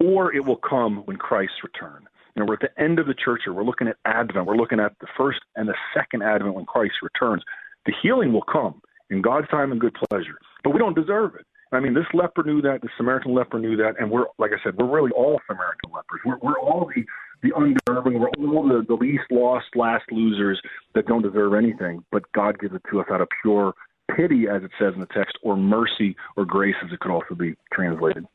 Or 0.00 0.34
it 0.34 0.44
will 0.44 0.56
come 0.56 1.02
when 1.04 1.18
Christ 1.18 1.52
returns. 1.62 2.06
You 2.34 2.40
know, 2.40 2.46
we're 2.46 2.54
at 2.54 2.60
the 2.60 2.82
end 2.82 2.98
of 2.98 3.06
the 3.06 3.14
church 3.14 3.42
year. 3.46 3.54
We're 3.54 3.64
looking 3.64 3.88
at 3.88 3.96
Advent. 4.04 4.46
We're 4.46 4.56
looking 4.56 4.80
at 4.80 4.92
the 5.00 5.06
first 5.16 5.40
and 5.56 5.68
the 5.68 5.74
second 5.94 6.22
Advent 6.22 6.54
when 6.54 6.64
Christ 6.64 6.94
returns. 7.02 7.42
The 7.86 7.92
healing 8.02 8.32
will 8.32 8.42
come 8.42 8.80
in 9.10 9.22
God's 9.22 9.48
time 9.48 9.72
and 9.72 9.80
good 9.80 9.96
pleasure, 10.08 10.38
but 10.62 10.70
we 10.70 10.78
don't 10.78 10.94
deserve 10.94 11.34
it. 11.34 11.46
I 11.72 11.78
mean, 11.78 11.94
this 11.94 12.06
leper 12.12 12.42
knew 12.42 12.60
that. 12.62 12.80
The 12.82 12.88
Samaritan 12.96 13.32
leper 13.32 13.58
knew 13.58 13.76
that, 13.76 13.94
and 14.00 14.10
we're, 14.10 14.26
like 14.38 14.50
I 14.50 14.62
said, 14.62 14.76
we're 14.76 14.90
really 14.90 15.12
all 15.12 15.40
Samaritan 15.46 15.90
lepers. 15.94 16.20
We're, 16.24 16.38
we're 16.42 16.58
all 16.58 16.90
the 16.94 17.04
the 17.42 17.54
undeserving. 17.56 18.20
We're 18.20 18.28
all 18.28 18.68
the, 18.68 18.84
the 18.86 18.94
least 18.94 19.24
lost, 19.30 19.66
last 19.74 20.04
losers 20.10 20.60
that 20.94 21.06
don't 21.06 21.22
deserve 21.22 21.54
anything. 21.54 22.04
But 22.12 22.30
God 22.32 22.58
gives 22.58 22.74
it 22.74 22.82
to 22.90 23.00
us 23.00 23.06
out 23.10 23.20
of 23.20 23.28
pure 23.42 23.72
pity, 24.14 24.46
as 24.48 24.62
it 24.62 24.70
says 24.78 24.92
in 24.94 25.00
the 25.00 25.06
text, 25.06 25.38
or 25.42 25.56
mercy, 25.56 26.16
or 26.36 26.44
grace, 26.44 26.74
as 26.84 26.92
it 26.92 27.00
could 27.00 27.10
also 27.10 27.34
be 27.34 27.54
translated. 27.72 28.26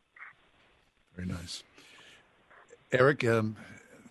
Very 1.16 1.28
nice, 1.28 1.64
Eric. 2.92 3.24
Um, 3.26 3.58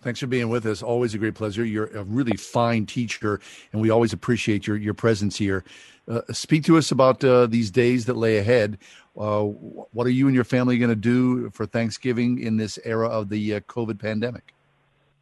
Thanks 0.05 0.19
for 0.19 0.27
being 0.27 0.49
with 0.49 0.67
us. 0.67 0.83
Always 0.83 1.15
a 1.15 1.17
great 1.17 1.33
pleasure. 1.33 1.65
You're 1.65 1.87
a 1.87 2.03
really 2.03 2.37
fine 2.37 2.85
teacher, 2.85 3.39
and 3.73 3.81
we 3.81 3.89
always 3.89 4.13
appreciate 4.13 4.67
your, 4.67 4.77
your 4.77 4.93
presence 4.93 5.35
here. 5.35 5.63
Uh, 6.07 6.21
speak 6.31 6.63
to 6.65 6.77
us 6.77 6.91
about 6.91 7.23
uh, 7.23 7.47
these 7.47 7.71
days 7.71 8.05
that 8.05 8.15
lay 8.15 8.37
ahead. 8.37 8.77
Uh, 9.17 9.41
what 9.45 10.05
are 10.05 10.11
you 10.11 10.27
and 10.27 10.35
your 10.35 10.43
family 10.43 10.77
going 10.77 10.91
to 10.91 10.95
do 10.95 11.49
for 11.49 11.65
Thanksgiving 11.65 12.37
in 12.37 12.55
this 12.55 12.77
era 12.85 13.09
of 13.09 13.29
the 13.29 13.55
uh, 13.55 13.59
COVID 13.61 13.99
pandemic? 13.99 14.53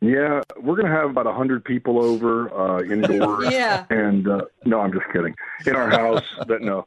Yeah, 0.01 0.41
we're 0.57 0.75
going 0.75 0.91
to 0.91 0.91
have 0.91 1.09
about 1.09 1.27
100 1.27 1.63
people 1.63 2.03
over 2.03 2.53
uh, 2.53 2.83
indoors. 2.91 3.53
yeah. 3.53 3.85
And 3.89 4.27
uh, 4.27 4.41
no, 4.65 4.81
I'm 4.81 4.91
just 4.91 5.05
kidding. 5.13 5.33
In 5.65 5.77
our 5.77 5.89
house, 5.89 6.25
but 6.45 6.61
no. 6.61 6.85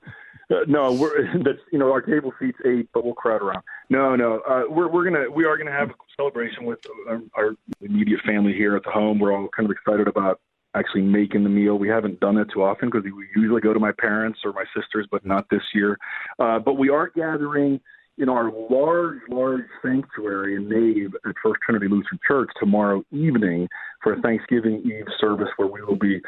Uh, 0.51 0.61
no, 0.69 0.93
we're 0.93 1.25
that's 1.45 1.59
you 1.73 1.79
know 1.79 1.91
our 1.91 2.01
table 2.01 2.33
seats 2.39 2.59
eight, 2.65 2.89
but 2.95 3.05
we'll 3.05 3.15
crowd 3.15 3.43
around. 3.43 3.63
No, 3.91 4.17
no, 4.17 4.41
uh, 4.49 4.63
we're 4.69 4.89
we're 4.89 5.05
gonna 5.05 5.31
we 5.31 5.45
are 5.45 5.57
gonna 5.57 5.73
have 5.73 5.91
a 5.91 5.95
celebration 6.17 6.65
with 6.65 6.79
our, 7.09 7.21
our 7.35 7.51
immediate 7.81 8.21
family 8.27 8.53
here 8.53 8.77
at 8.77 8.85
the 8.85 8.91
home. 8.91 9.19
We're 9.19 9.33
all 9.33 9.49
kind 9.49 9.69
of 9.69 9.77
excited 9.77 10.09
about 10.09 10.41
actually 10.75 11.03
making 11.03 11.43
the 11.43 11.49
meal. 11.49 11.77
We 11.79 11.89
haven't 11.89 12.21
done 12.21 12.37
it 12.37 12.49
too 12.53 12.63
often 12.63 12.91
because 12.91 13.05
we 13.05 13.27
usually 13.35 13.61
go 13.61 13.73
to 13.73 13.81
my 13.81 13.93
parents 13.93 14.41
or 14.45 14.53
my 14.53 14.65
sisters, 14.77 15.07
but 15.11 15.25
not 15.25 15.47
this 15.51 15.63
year. 15.75 15.97
Uh, 16.39 16.59
but 16.59 16.75
we 16.75 16.91
are 16.91 17.11
gathering 17.15 17.81
in 18.19 18.29
our 18.29 18.51
large, 18.71 19.19
large 19.29 19.65
sanctuary 19.83 20.57
in 20.57 20.69
Nave 20.69 21.15
at 21.27 21.35
First 21.43 21.61
Trinity 21.65 21.89
Lutheran 21.89 22.19
Church 22.27 22.51
tomorrow 22.59 23.05
evening 23.11 23.69
for 24.03 24.15
a 24.15 24.21
Thanksgiving 24.21 24.83
Eve 24.85 25.07
service 25.19 25.49
where 25.57 25.69
we 25.69 25.83
will 25.83 25.97
be 25.97 26.21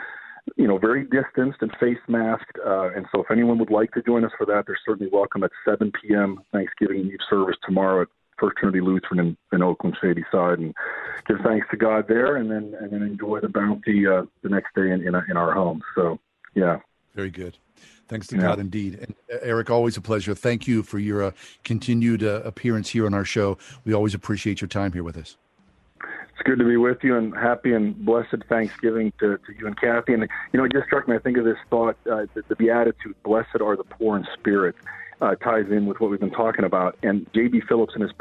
you 0.56 0.66
know, 0.66 0.78
very 0.78 1.04
distanced 1.04 1.58
and 1.60 1.70
face 1.78 1.98
masked. 2.08 2.58
Uh, 2.64 2.90
and 2.94 3.06
so, 3.12 3.22
if 3.22 3.30
anyone 3.30 3.58
would 3.58 3.70
like 3.70 3.92
to 3.92 4.02
join 4.02 4.24
us 4.24 4.32
for 4.36 4.46
that, 4.46 4.64
they're 4.66 4.78
certainly 4.86 5.10
welcome 5.12 5.44
at 5.44 5.50
7 5.64 5.92
p.m. 6.02 6.40
Thanksgiving 6.52 7.06
Eve 7.06 7.18
service 7.28 7.56
tomorrow 7.64 8.02
at 8.02 8.08
First 8.38 8.56
Trinity 8.58 8.80
Lutheran 8.80 9.20
in, 9.20 9.36
in 9.52 9.62
Oakland 9.62 9.96
Shadyside, 10.00 10.58
and 10.58 10.74
give 11.26 11.38
thanks 11.44 11.66
to 11.70 11.76
God 11.76 12.06
there, 12.08 12.36
and 12.36 12.50
then 12.50 12.74
and 12.80 12.92
then 12.92 13.02
enjoy 13.02 13.40
the 13.40 13.48
bounty 13.48 14.06
uh, 14.06 14.22
the 14.42 14.48
next 14.48 14.74
day 14.74 14.90
in 14.90 15.06
in, 15.06 15.14
in 15.28 15.36
our 15.36 15.52
home. 15.52 15.82
So, 15.94 16.18
yeah, 16.54 16.78
very 17.14 17.30
good. 17.30 17.58
Thanks 18.08 18.26
to 18.28 18.36
yeah. 18.36 18.42
God 18.42 18.58
indeed. 18.58 18.94
And 18.94 19.14
uh, 19.32 19.38
Eric, 19.42 19.70
always 19.70 19.96
a 19.96 20.00
pleasure. 20.00 20.34
Thank 20.34 20.66
you 20.66 20.82
for 20.82 20.98
your 20.98 21.22
uh, 21.22 21.30
continued 21.62 22.22
uh, 22.22 22.42
appearance 22.44 22.90
here 22.90 23.04
on 23.06 23.12
our 23.12 23.24
show. 23.24 23.58
We 23.84 23.92
always 23.92 24.14
appreciate 24.14 24.60
your 24.60 24.68
time 24.68 24.92
here 24.92 25.04
with 25.04 25.16
us 25.16 25.36
it's 26.38 26.46
good 26.46 26.58
to 26.60 26.64
be 26.64 26.76
with 26.76 26.98
you 27.02 27.16
and 27.16 27.34
happy 27.34 27.72
and 27.72 27.96
blessed 28.04 28.44
Thanksgiving 28.48 29.12
to, 29.18 29.38
to 29.38 29.52
you 29.58 29.66
and 29.66 29.78
Kathy. 29.78 30.14
And, 30.14 30.22
you 30.52 30.58
know, 30.58 30.64
it 30.64 30.72
just 30.72 30.86
struck 30.86 31.08
me, 31.08 31.16
I 31.16 31.18
think 31.18 31.36
of 31.36 31.44
this 31.44 31.56
thought, 31.68 31.96
uh, 32.06 32.26
the, 32.34 32.42
the 32.48 32.54
Beatitude, 32.54 33.16
blessed 33.24 33.60
are 33.60 33.76
the 33.76 33.82
poor 33.82 34.16
in 34.16 34.26
spirit, 34.38 34.76
uh, 35.20 35.34
ties 35.34 35.66
in 35.68 35.86
with 35.86 35.98
what 35.98 36.10
we've 36.12 36.20
been 36.20 36.30
talking 36.30 36.64
about. 36.64 36.96
And 37.02 37.26
J.B. 37.34 37.62
Phillips 37.68 37.94
in 37.96 38.02
his 38.02 38.12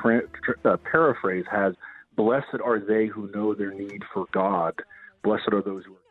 uh, 0.66 0.78
paraphrase 0.78 1.46
has, 1.52 1.76
blessed 2.16 2.60
are 2.64 2.80
they 2.80 3.06
who 3.06 3.30
know 3.36 3.54
their 3.54 3.72
need 3.72 4.02
for 4.12 4.26
God. 4.32 4.74
Blessed 5.22 5.50
are 5.52 5.62
those 5.62 5.86
who 5.86 5.94
are 5.94 6.07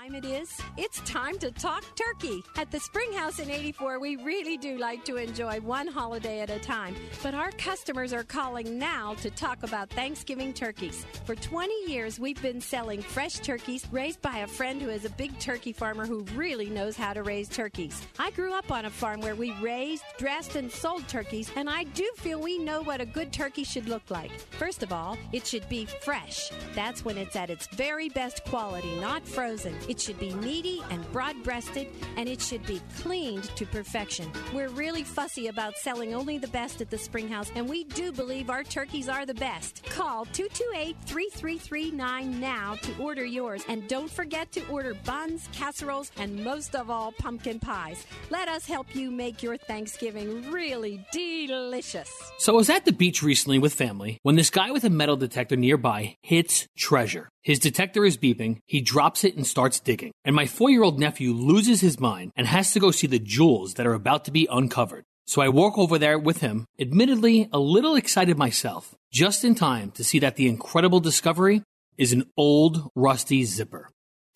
time 0.00 0.14
it 0.14 0.24
is? 0.24 0.58
It's 0.78 1.00
time 1.00 1.38
to 1.40 1.50
talk 1.50 1.84
turkey. 1.94 2.42
At 2.56 2.70
the 2.70 2.80
Spring 2.80 3.12
House 3.12 3.38
in 3.38 3.50
84, 3.50 3.98
we 3.98 4.16
really 4.16 4.56
do 4.56 4.78
like 4.78 5.04
to 5.04 5.16
enjoy 5.16 5.60
one 5.60 5.86
holiday 5.86 6.40
at 6.40 6.48
a 6.48 6.58
time, 6.58 6.94
but 7.22 7.34
our 7.34 7.50
customers 7.52 8.14
are 8.14 8.24
calling 8.24 8.78
now 8.78 9.14
to 9.16 9.30
talk 9.30 9.62
about 9.62 9.90
Thanksgiving 9.90 10.54
turkeys. 10.54 11.04
For 11.26 11.34
20 11.34 11.74
years, 11.86 12.18
we've 12.18 12.40
been 12.40 12.62
selling 12.62 13.02
fresh 13.02 13.40
turkeys 13.40 13.86
raised 13.92 14.22
by 14.22 14.38
a 14.38 14.46
friend 14.46 14.80
who 14.80 14.88
is 14.88 15.04
a 15.04 15.10
big 15.10 15.38
turkey 15.38 15.72
farmer 15.72 16.06
who 16.06 16.24
really 16.34 16.70
knows 16.70 16.96
how 16.96 17.12
to 17.12 17.22
raise 17.22 17.48
turkeys. 17.50 18.00
I 18.18 18.30
grew 18.30 18.54
up 18.54 18.72
on 18.72 18.86
a 18.86 18.90
farm 18.90 19.20
where 19.20 19.34
we 19.34 19.52
raised, 19.60 20.04
dressed, 20.16 20.56
and 20.56 20.72
sold 20.72 21.06
turkeys, 21.08 21.50
and 21.56 21.68
I 21.68 21.84
do 21.84 22.10
feel 22.16 22.40
we 22.40 22.56
know 22.56 22.80
what 22.82 23.02
a 23.02 23.06
good 23.06 23.34
turkey 23.34 23.64
should 23.64 23.86
look 23.86 24.10
like. 24.10 24.30
First 24.52 24.82
of 24.82 24.94
all, 24.94 25.18
it 25.32 25.46
should 25.46 25.68
be 25.68 25.84
fresh. 25.84 26.50
That's 26.74 27.04
when 27.04 27.18
it's 27.18 27.36
at 27.36 27.50
its 27.50 27.66
very 27.66 28.08
best 28.08 28.44
quality, 28.44 28.98
not 28.98 29.28
frozen. 29.28 29.74
It 29.90 30.00
should 30.00 30.20
be 30.20 30.32
meaty 30.34 30.80
and 30.90 31.04
broad 31.10 31.42
breasted, 31.42 31.88
and 32.16 32.28
it 32.28 32.40
should 32.40 32.64
be 32.64 32.80
cleaned 32.98 33.42
to 33.56 33.66
perfection. 33.66 34.30
We're 34.54 34.68
really 34.68 35.02
fussy 35.02 35.48
about 35.48 35.76
selling 35.78 36.14
only 36.14 36.38
the 36.38 36.46
best 36.46 36.80
at 36.80 36.90
the 36.90 36.96
Springhouse, 36.96 37.50
and 37.56 37.68
we 37.68 37.82
do 37.82 38.12
believe 38.12 38.50
our 38.50 38.62
turkeys 38.62 39.08
are 39.08 39.26
the 39.26 39.34
best. 39.34 39.82
Call 39.86 40.26
228 40.26 40.96
3339 41.06 42.38
now 42.38 42.76
to 42.76 42.96
order 43.02 43.24
yours, 43.24 43.64
and 43.66 43.88
don't 43.88 44.08
forget 44.08 44.52
to 44.52 44.64
order 44.68 44.94
buns, 44.94 45.48
casseroles, 45.50 46.12
and 46.18 46.44
most 46.44 46.76
of 46.76 46.88
all, 46.88 47.10
pumpkin 47.18 47.58
pies. 47.58 48.06
Let 48.30 48.46
us 48.46 48.66
help 48.66 48.94
you 48.94 49.10
make 49.10 49.42
your 49.42 49.56
Thanksgiving 49.56 50.52
really 50.52 51.04
delicious. 51.12 52.16
So 52.38 52.52
I 52.52 52.56
was 52.56 52.70
at 52.70 52.84
the 52.84 52.92
beach 52.92 53.24
recently 53.24 53.58
with 53.58 53.74
family 53.74 54.20
when 54.22 54.36
this 54.36 54.50
guy 54.50 54.70
with 54.70 54.84
a 54.84 54.90
metal 54.90 55.16
detector 55.16 55.56
nearby 55.56 56.16
hits 56.22 56.68
treasure. 56.78 57.28
His 57.42 57.58
detector 57.58 58.04
is 58.04 58.18
beeping, 58.18 58.58
he 58.66 58.80
drops 58.80 59.24
it 59.24 59.34
and 59.34 59.46
starts 59.46 59.80
digging. 59.80 60.12
And 60.24 60.36
my 60.36 60.46
four 60.46 60.68
year 60.70 60.82
old 60.82 60.98
nephew 60.98 61.32
loses 61.32 61.80
his 61.80 61.98
mind 61.98 62.32
and 62.36 62.46
has 62.46 62.72
to 62.72 62.80
go 62.80 62.90
see 62.90 63.06
the 63.06 63.18
jewels 63.18 63.74
that 63.74 63.86
are 63.86 63.94
about 63.94 64.26
to 64.26 64.30
be 64.30 64.46
uncovered. 64.50 65.04
So 65.26 65.40
I 65.40 65.48
walk 65.48 65.78
over 65.78 65.96
there 65.96 66.18
with 66.18 66.40
him, 66.40 66.66
admittedly 66.78 67.48
a 67.52 67.58
little 67.58 67.94
excited 67.94 68.36
myself, 68.36 68.94
just 69.12 69.44
in 69.44 69.54
time 69.54 69.90
to 69.92 70.04
see 70.04 70.18
that 70.18 70.36
the 70.36 70.48
incredible 70.48 71.00
discovery 71.00 71.62
is 71.96 72.12
an 72.12 72.24
old 72.36 72.90
rusty 72.94 73.44
zipper. 73.44 73.90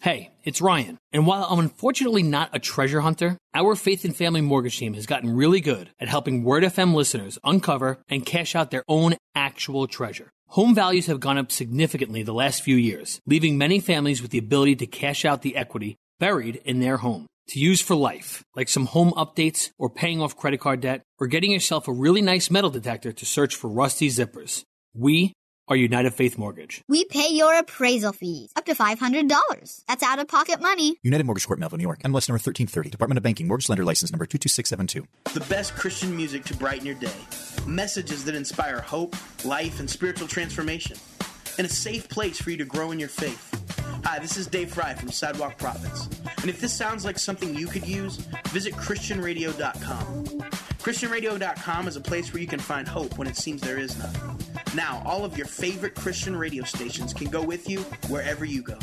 Hey, 0.05 0.33
it's 0.45 0.61
Ryan. 0.61 0.99
And 1.13 1.27
while 1.27 1.47
I'm 1.49 1.61
unfortunately 1.61 2.23
not 2.23 2.51
a 2.53 2.59
treasure 2.59 3.01
hunter, 3.01 3.39
our 3.55 3.75
Faith 3.75 4.05
and 4.05 4.15
Family 4.15 4.43
Mortgage 4.43 4.77
team 4.77 4.93
has 4.93 5.07
gotten 5.07 5.35
really 5.35 5.63
good 5.63 5.95
at 5.99 6.09
helping 6.09 6.45
Word 6.45 6.63
FM 6.63 6.93
listeners 6.93 7.39
uncover 7.43 7.97
and 8.07 8.27
cash 8.27 8.55
out 8.55 8.71
their 8.71 8.85
own 8.87 9.17
actual 9.35 9.87
treasure. 9.87 10.31
Home 10.49 10.75
values 10.75 11.07
have 11.07 11.21
gone 11.21 11.39
up 11.39 11.51
significantly 11.51 12.23
the 12.23 12.35
last 12.35 12.61
few 12.61 12.77
years, 12.77 13.19
leaving 13.25 13.57
many 13.57 13.81
families 13.81 14.21
with 14.21 14.31
the 14.31 14.37
ability 14.37 14.77
to 14.77 14.87
cash 14.87 15.25
out 15.25 15.41
the 15.41 15.57
equity 15.57 15.97
buried 16.21 16.57
in 16.67 16.81
their 16.81 16.99
home 16.99 17.27
to 17.49 17.59
use 17.59 17.81
for 17.81 17.95
life, 17.95 18.45
like 18.55 18.69
some 18.69 18.85
home 18.85 19.13
updates 19.13 19.71
or 19.79 19.89
paying 19.89 20.21
off 20.21 20.37
credit 20.37 20.61
card 20.61 20.83
debt 20.83 21.01
or 21.19 21.29
getting 21.29 21.51
yourself 21.51 21.89
a 21.89 21.93
really 21.95 22.21
nice 22.21 22.51
metal 22.51 22.69
detector 22.69 23.11
to 23.11 23.25
search 23.25 23.57
for 23.57 23.71
rusty 23.71 24.11
zippers. 24.11 24.65
We 24.93 25.33
are 25.69 25.77
United 25.77 26.13
Faith 26.15 26.37
Mortgage. 26.37 26.83
We 26.89 27.05
pay 27.05 27.29
your 27.31 27.59
appraisal 27.59 28.13
fees 28.13 28.51
up 28.57 28.67
to 28.67 28.75
$500. 28.75 29.85
That's 29.89 30.03
out 30.03 30.19
of 30.19 30.29
pocket 30.29 30.61
money. 30.61 30.99
United 31.03 31.25
Mortgage 31.25 31.47
Corp, 31.47 31.59
Melville, 31.59 31.79
New 31.79 31.83
York. 31.83 32.01
MLS 32.01 32.29
number 32.29 32.35
1330. 32.35 32.91
Department 32.91 33.17
of 33.17 33.23
Banking. 33.23 33.49
Mortgage 33.49 33.69
lender 33.69 33.85
license 33.85 34.13
number 34.13 34.27
22672. 34.27 35.07
The 35.39 35.45
best 35.47 35.75
Christian 35.75 36.15
music 36.15 36.45
to 36.45 36.57
brighten 36.57 36.85
your 36.85 36.97
day. 36.97 37.17
Messages 37.67 38.25
that 38.25 38.35
inspire 38.35 38.81
hope, 38.81 39.17
life, 39.45 39.81
and 39.81 39.89
spiritual 39.89 40.29
transformation. 40.29 40.97
And 41.57 41.67
a 41.67 41.71
safe 41.71 42.09
place 42.09 42.41
for 42.41 42.51
you 42.51 42.57
to 42.59 42.65
grow 42.65 42.91
in 42.91 42.99
your 42.99 43.09
faith. 43.09 43.64
Hi, 44.05 44.19
this 44.19 44.37
is 44.37 44.47
Dave 44.47 44.73
Frey 44.73 44.95
from 44.95 45.11
Sidewalk 45.11 45.59
Prophets. 45.59 46.09
And 46.41 46.51
if 46.51 46.61
this 46.61 46.73
sounds 46.73 47.05
like 47.05 47.19
something 47.19 47.55
you 47.55 47.67
could 47.67 47.87
use, 47.87 48.17
visit 48.49 48.75
ChristianRadio.com. 48.75 50.25
ChristianRadio.com 50.25 51.89
is 51.89 51.97
a 51.97 52.01
place 52.01 52.33
where 52.33 52.41
you 52.41 52.47
can 52.47 52.61
find 52.61 52.87
hope 52.87 53.17
when 53.17 53.27
it 53.27 53.37
seems 53.37 53.63
there 53.63 53.79
is 53.79 53.99
none. 53.99 54.39
Now, 54.75 55.03
all 55.07 55.25
of 55.25 55.37
your 55.37 55.47
favorite 55.47 55.95
Christian 55.95 56.37
radio 56.37 56.65
stations 56.65 57.15
can 57.15 57.31
go 57.31 57.43
with 57.43 57.69
you 57.69 57.81
wherever 58.09 58.45
you 58.45 58.63
go. 58.63 58.79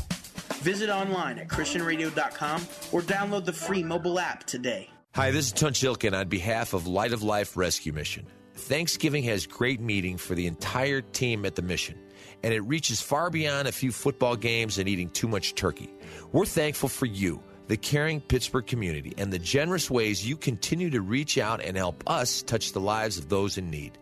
Visit 0.61 0.89
online 0.89 1.39
at 1.39 1.47
ChristianRadio.com 1.47 2.61
or 2.91 3.01
download 3.01 3.45
the 3.45 3.53
free 3.53 3.83
mobile 3.83 4.19
app 4.19 4.45
today. 4.45 4.89
Hi, 5.15 5.31
this 5.31 5.47
is 5.47 5.51
Tunch 5.51 5.81
Ilkin 5.81 6.17
on 6.17 6.29
behalf 6.29 6.73
of 6.73 6.87
Light 6.87 7.13
of 7.13 7.21
Life 7.21 7.57
Rescue 7.57 7.91
Mission. 7.91 8.25
Thanksgiving 8.55 9.23
has 9.23 9.45
great 9.45 9.81
meaning 9.81 10.17
for 10.17 10.35
the 10.35 10.47
entire 10.47 11.01
team 11.01 11.45
at 11.45 11.55
the 11.55 11.61
mission, 11.61 11.99
and 12.43 12.53
it 12.53 12.61
reaches 12.61 13.01
far 13.01 13.29
beyond 13.29 13.67
a 13.67 13.71
few 13.71 13.91
football 13.91 14.35
games 14.35 14.77
and 14.77 14.87
eating 14.87 15.09
too 15.09 15.27
much 15.27 15.55
turkey. 15.55 15.93
We're 16.31 16.45
thankful 16.45 16.89
for 16.89 17.05
you, 17.05 17.41
the 17.67 17.77
caring 17.77 18.21
Pittsburgh 18.21 18.65
community, 18.65 19.13
and 19.17 19.31
the 19.31 19.39
generous 19.39 19.89
ways 19.89 20.27
you 20.27 20.37
continue 20.37 20.89
to 20.89 21.01
reach 21.01 21.37
out 21.37 21.61
and 21.61 21.77
help 21.77 22.03
us 22.07 22.41
touch 22.41 22.71
the 22.71 22.79
lives 22.79 23.17
of 23.17 23.29
those 23.29 23.57
in 23.57 23.69
need. 23.69 23.97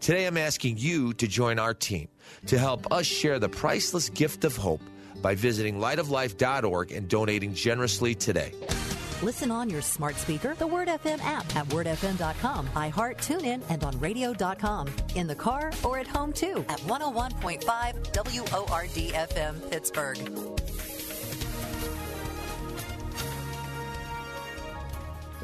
Today, 0.00 0.26
I'm 0.26 0.36
asking 0.36 0.76
you 0.78 1.14
to 1.14 1.26
join 1.26 1.58
our 1.58 1.74
team 1.74 2.08
to 2.46 2.58
help 2.58 2.92
us 2.92 3.06
share 3.06 3.38
the 3.38 3.48
priceless 3.48 4.10
gift 4.10 4.44
of 4.44 4.56
hope 4.56 4.82
by 5.22 5.34
visiting 5.34 5.78
lightoflife.org 5.78 6.92
and 6.92 7.08
donating 7.08 7.54
generously 7.54 8.14
today. 8.14 8.52
Listen 9.24 9.50
on 9.50 9.70
your 9.70 9.80
smart 9.80 10.16
speaker, 10.16 10.54
the 10.54 10.66
Word 10.66 10.88
FM 10.88 11.18
app 11.20 11.56
at 11.56 11.66
wordfm.com, 11.68 12.68
iHeart, 12.74 13.16
TuneIn, 13.16 13.62
and 13.70 13.82
on 13.82 13.98
radio.com. 13.98 14.88
In 15.14 15.26
the 15.26 15.34
car 15.34 15.72
or 15.82 15.98
at 15.98 16.06
home 16.06 16.30
too 16.30 16.62
at 16.68 16.78
101.5 16.80 17.64
WORD 18.68 19.14
FM 19.30 19.70
Pittsburgh. 19.70 21.03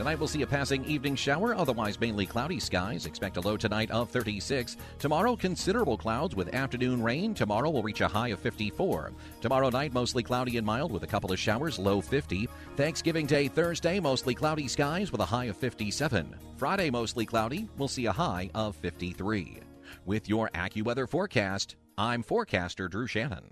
Tonight 0.01 0.19
we'll 0.19 0.29
see 0.29 0.41
a 0.41 0.47
passing 0.47 0.83
evening 0.87 1.15
shower, 1.15 1.55
otherwise 1.55 2.01
mainly 2.01 2.25
cloudy 2.25 2.59
skies. 2.59 3.05
Expect 3.05 3.37
a 3.37 3.41
low 3.43 3.59
tonight 3.59 3.91
of 3.91 4.09
36. 4.09 4.79
Tomorrow, 4.99 5.37
considerable 5.37 5.99
clouds 5.99 6.35
with 6.35 6.55
afternoon 6.55 7.03
rain. 7.03 7.35
Tomorrow 7.35 7.69
will 7.69 7.83
reach 7.83 8.01
a 8.01 8.09
high 8.09 8.29
of 8.29 8.41
54. 8.41 9.13
Tomorrow 9.43 9.69
night, 9.69 9.93
mostly 9.93 10.23
cloudy 10.23 10.57
and 10.57 10.67
mild 10.67 10.91
with 10.91 11.03
a 11.03 11.07
couple 11.07 11.31
of 11.31 11.39
showers, 11.39 11.79
low 11.79 12.01
50. 12.01 12.49
Thanksgiving 12.77 13.27
Day, 13.27 13.47
Thursday, 13.47 14.01
mostly 14.01 14.35
cloudy 14.35 14.69
skies 14.69 15.13
with 15.13 15.21
a 15.21 15.27
high 15.27 15.45
of 15.45 15.57
57. 15.59 16.35
Friday, 16.57 16.89
mostly 16.89 17.27
cloudy, 17.27 17.69
we'll 17.77 17.87
see 17.87 18.07
a 18.07 18.13
high 18.13 18.49
of 18.55 18.77
53. 18.77 19.59
With 20.07 20.31
your 20.31 20.49
AccuWeather 20.55 21.11
forecast, 21.11 21.77
I'm 21.99 22.23
forecaster 22.23 22.89
Drew 22.89 23.07
Shannon. 23.07 23.51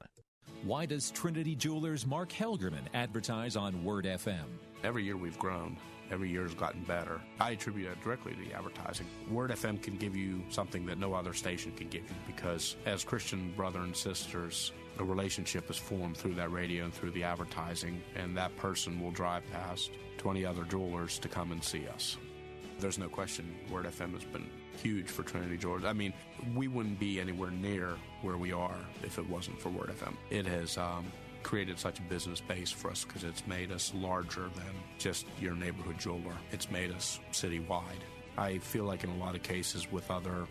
Why 0.62 0.87
does 0.87 1.11
Trinity 1.11 1.55
Jewelers 1.55 2.07
Mark 2.07 2.31
Helgerman 2.31 2.87
advertise 2.95 3.55
on 3.55 3.85
Word 3.85 4.07
FM? 4.07 4.47
Every 4.83 5.05
year 5.05 5.19
we've 5.19 5.39
grown. 5.39 5.77
Every 6.10 6.30
year 6.30 6.43
has 6.43 6.55
gotten 6.55 6.82
better. 6.82 7.20
I 7.39 7.51
attribute 7.51 7.89
that 7.89 8.02
directly 8.02 8.32
to 8.32 8.39
the 8.39 8.55
advertising. 8.55 9.06
Word 9.30 9.51
FM 9.51 9.82
can 9.82 9.97
give 9.97 10.16
you 10.16 10.43
something 10.48 10.86
that 10.86 10.98
no 10.98 11.12
other 11.12 11.35
station 11.35 11.72
can 11.72 11.89
give 11.89 12.02
you 12.02 12.16
because, 12.26 12.76
as 12.86 13.05
Christian 13.05 13.52
brother 13.56 13.80
and 13.80 13.94
sisters, 13.94 14.72
a 14.98 15.05
relationship 15.05 15.70
is 15.70 15.76
formed 15.76 16.16
through 16.16 16.35
that 16.35 16.51
radio 16.51 16.85
and 16.85 16.94
through 16.94 17.10
the 17.10 17.24
advertising, 17.24 18.02
and 18.16 18.36
that 18.36 18.56
person 18.56 19.01
will 19.01 19.10
drive 19.10 19.43
past 19.52 19.90
20 20.16 20.44
other 20.44 20.64
jewelers 20.64 21.18
to 21.18 21.28
come 21.28 21.52
and 21.52 21.62
see 21.62 21.86
us. 21.89 22.16
There's 22.78 22.98
no 22.98 23.09
question 23.09 23.55
Word 23.70 23.86
FM 23.86 24.14
has 24.14 24.24
been 24.24 24.48
huge 24.82 25.09
for 25.09 25.22
Trinity 25.24 25.56
Jewelers. 25.56 25.85
I 25.85 25.93
mean, 25.93 26.12
we 26.55 26.68
wouldn't 26.68 26.98
be 26.98 27.20
anywhere 27.20 27.51
near 27.51 27.97
where 28.22 28.36
we 28.36 28.52
are 28.52 28.76
if 29.02 29.18
it 29.18 29.28
wasn't 29.28 29.60
for 29.60 29.70
Word 29.70 29.89
FM. 29.89 30.14
It 30.30 30.47
has 30.47 30.78
um, 30.78 31.05
created 31.49 31.79
such 31.79 31.99
a 31.99 32.03
business 32.03 32.43
base 32.43 32.70
for 32.70 32.91
us 32.91 33.07
because 33.07 33.25
it's 33.25 33.47
made 33.47 33.73
us 33.73 33.91
larger 33.95 34.51
than 34.55 34.75
just 34.99 35.25
your 35.41 35.55
neighborhood 35.55 35.99
jeweler. 35.99 36.37
It's 36.53 36.70
made 36.70 36.93
us 36.93 37.20
citywide. 37.33 38.03
I 38.37 38.59
feel 38.59 38.85
like 38.85 39.03
in 39.03 39.09
a 39.09 39.16
lot 39.16 39.35
of 39.35 39.43
cases 39.43 39.91
with 39.91 40.11
other 40.11 40.47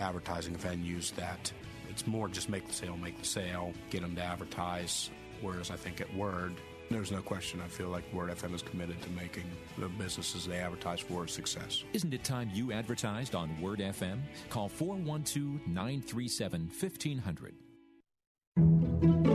advertising 0.00 0.56
venues 0.56 1.14
that 1.16 1.52
it's 1.90 2.06
more 2.06 2.28
just 2.28 2.48
make 2.48 2.66
the 2.66 2.72
sale, 2.72 2.96
make 2.96 3.18
the 3.18 3.26
sale, 3.26 3.74
get 3.90 4.00
them 4.00 4.16
to 4.16 4.22
advertise. 4.22 5.10
Whereas 5.42 5.70
I 5.70 5.76
think 5.76 6.00
at 6.00 6.12
Word, 6.14 6.54
there's 6.90 7.12
no 7.12 7.20
question. 7.20 7.60
I 7.62 7.68
feel 7.68 7.88
like 7.88 8.10
Word 8.14 8.30
FM 8.30 8.54
is 8.54 8.62
committed 8.62 9.02
to 9.02 9.10
making 9.10 9.44
the 9.76 9.90
businesses 9.90 10.46
they 10.46 10.56
advertise 10.56 11.00
for 11.00 11.24
a 11.24 11.28
success. 11.28 11.84
Isn't 11.92 12.14
it 12.14 12.24
time 12.24 12.48
you 12.54 12.72
advertised 12.72 13.34
on 13.34 13.50
Word 13.60 13.80
FM? 13.80 14.20
Call 14.48 14.70
412 14.70 15.68
937 15.68 16.70
1500. 16.80 19.27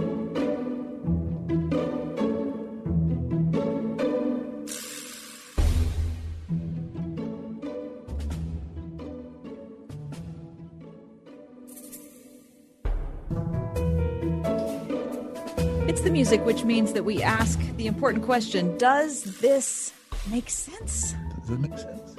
Music, 16.34 16.48
which 16.48 16.66
means 16.66 16.94
that 16.94 17.06
we 17.06 17.22
ask 17.22 17.60
the 17.78 17.86
important 17.86 18.24
question 18.24 18.76
Does 18.80 19.24
this 19.40 19.94
make 20.32 20.50
sense? 20.50 21.14
Does 21.42 21.50
it 21.52 21.60
make 21.60 21.78
sense? 21.78 22.16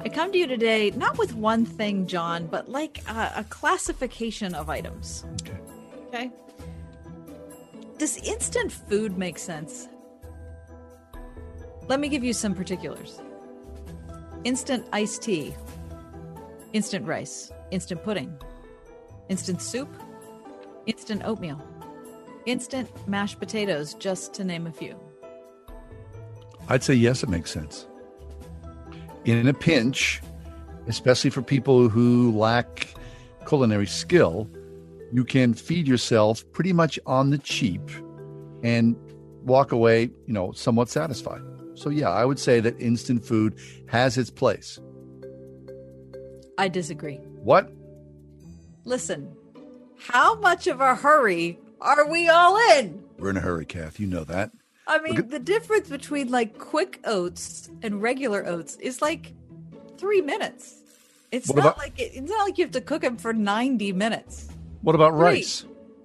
I 0.00 0.08
come 0.08 0.32
to 0.32 0.38
you 0.38 0.46
today 0.46 0.90
not 0.92 1.18
with 1.18 1.34
one 1.34 1.66
thing, 1.66 2.06
John, 2.06 2.46
but 2.46 2.70
like 2.70 3.02
a, 3.06 3.32
a 3.36 3.44
classification 3.50 4.54
of 4.54 4.70
items. 4.70 5.26
Okay. 5.42 5.58
Okay. 6.06 6.30
Does 7.98 8.16
instant 8.16 8.72
food 8.72 9.18
make 9.18 9.38
sense? 9.38 9.86
Let 11.86 12.00
me 12.00 12.08
give 12.08 12.24
you 12.24 12.32
some 12.32 12.54
particulars 12.54 13.20
instant 14.44 14.86
iced 14.90 15.20
tea, 15.20 15.54
instant 16.72 17.06
rice, 17.06 17.52
instant 17.72 18.02
pudding, 18.02 18.34
instant 19.28 19.60
soup, 19.60 19.90
instant 20.86 21.20
oatmeal, 21.26 21.62
instant 22.46 22.88
mashed 23.08 23.38
potatoes, 23.38 23.94
just 23.94 24.34
to 24.34 24.44
name 24.44 24.66
a 24.66 24.72
few. 24.72 24.98
I'd 26.68 26.82
say 26.82 26.94
yes, 26.94 27.22
it 27.22 27.28
makes 27.28 27.50
sense. 27.50 27.86
In 29.24 29.46
a 29.46 29.54
pinch, 29.54 30.22
especially 30.86 31.30
for 31.30 31.42
people 31.42 31.88
who 31.88 32.32
lack 32.36 32.88
culinary 33.46 33.86
skill, 33.86 34.48
you 35.12 35.24
can 35.24 35.54
feed 35.54 35.88
yourself 35.88 36.44
pretty 36.52 36.72
much 36.72 36.98
on 37.06 37.30
the 37.30 37.38
cheap 37.38 37.82
and 38.62 38.96
walk 39.42 39.72
away, 39.72 40.10
you 40.26 40.32
know, 40.32 40.52
somewhat 40.52 40.88
satisfied. 40.88 41.42
So, 41.74 41.90
yeah, 41.90 42.10
I 42.10 42.24
would 42.24 42.38
say 42.38 42.60
that 42.60 42.78
instant 42.80 43.24
food 43.24 43.58
has 43.88 44.18
its 44.18 44.30
place. 44.30 44.78
I 46.58 46.68
disagree. 46.68 47.16
What? 47.42 47.72
Listen, 48.84 49.34
how 49.98 50.38
much 50.40 50.66
of 50.66 50.80
a 50.80 50.94
hurry 50.94 51.58
are 51.80 52.08
we 52.10 52.28
all 52.28 52.56
in? 52.78 53.02
We're 53.18 53.30
in 53.30 53.36
a 53.36 53.40
hurry, 53.40 53.64
Kath. 53.66 53.98
You 54.00 54.06
know 54.06 54.24
that. 54.24 54.50
I 54.86 54.98
mean, 55.00 55.28
the 55.28 55.38
difference 55.38 55.88
between 55.88 56.30
like 56.30 56.58
quick 56.58 57.00
oats 57.04 57.70
and 57.82 58.02
regular 58.02 58.46
oats 58.46 58.76
is 58.76 59.00
like 59.00 59.32
three 59.98 60.20
minutes. 60.20 60.76
It's 61.30 61.48
What 61.48 61.56
not 61.58 61.64
about- 61.66 61.78
like 61.78 61.98
it, 62.00 62.12
it's 62.14 62.30
not 62.30 62.44
like 62.44 62.58
you 62.58 62.64
have 62.64 62.72
to 62.72 62.80
cook 62.80 63.02
them 63.02 63.16
for 63.16 63.32
ninety 63.32 63.92
minutes. 63.92 64.48
What 64.82 64.94
about 64.94 65.12
Right. 65.12 65.34
rice? 65.36 65.64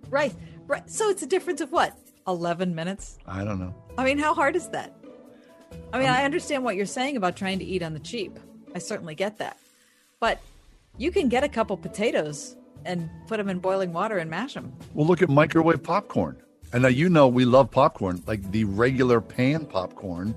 Right, 0.09 0.33
right. 0.67 0.87
So 0.89 1.09
it's 1.09 1.23
a 1.23 1.27
difference 1.27 1.61
of 1.61 1.71
what? 1.71 1.97
Eleven 2.27 2.75
minutes. 2.75 3.17
I 3.27 3.43
don't 3.43 3.59
know. 3.59 3.73
I 3.97 4.03
mean, 4.05 4.17
how 4.19 4.33
hard 4.35 4.55
is 4.55 4.69
that? 4.69 4.93
I 5.93 5.99
mean, 5.99 6.09
I 6.09 6.23
understand 6.23 6.63
what 6.63 6.75
you're 6.75 6.85
saying 6.85 7.17
about 7.17 7.35
trying 7.35 7.59
to 7.59 7.65
eat 7.65 7.81
on 7.81 7.93
the 7.93 7.99
cheap. 7.99 8.37
I 8.75 8.79
certainly 8.79 9.15
get 9.15 9.37
that. 9.39 9.57
But 10.19 10.39
you 10.97 11.11
can 11.11 11.27
get 11.29 11.43
a 11.43 11.49
couple 11.49 11.75
potatoes 11.77 12.55
and 12.85 13.09
put 13.27 13.37
them 13.37 13.49
in 13.49 13.59
boiling 13.59 13.91
water 13.93 14.17
and 14.17 14.29
mash 14.29 14.53
them. 14.53 14.71
Well, 14.93 15.05
look 15.07 15.21
at 15.21 15.29
microwave 15.29 15.83
popcorn. 15.83 16.41
And 16.73 16.81
now 16.83 16.89
you 16.89 17.09
know 17.09 17.27
we 17.27 17.45
love 17.45 17.71
popcorn, 17.71 18.23
like 18.27 18.51
the 18.51 18.63
regular 18.65 19.21
pan 19.21 19.65
popcorn. 19.65 20.35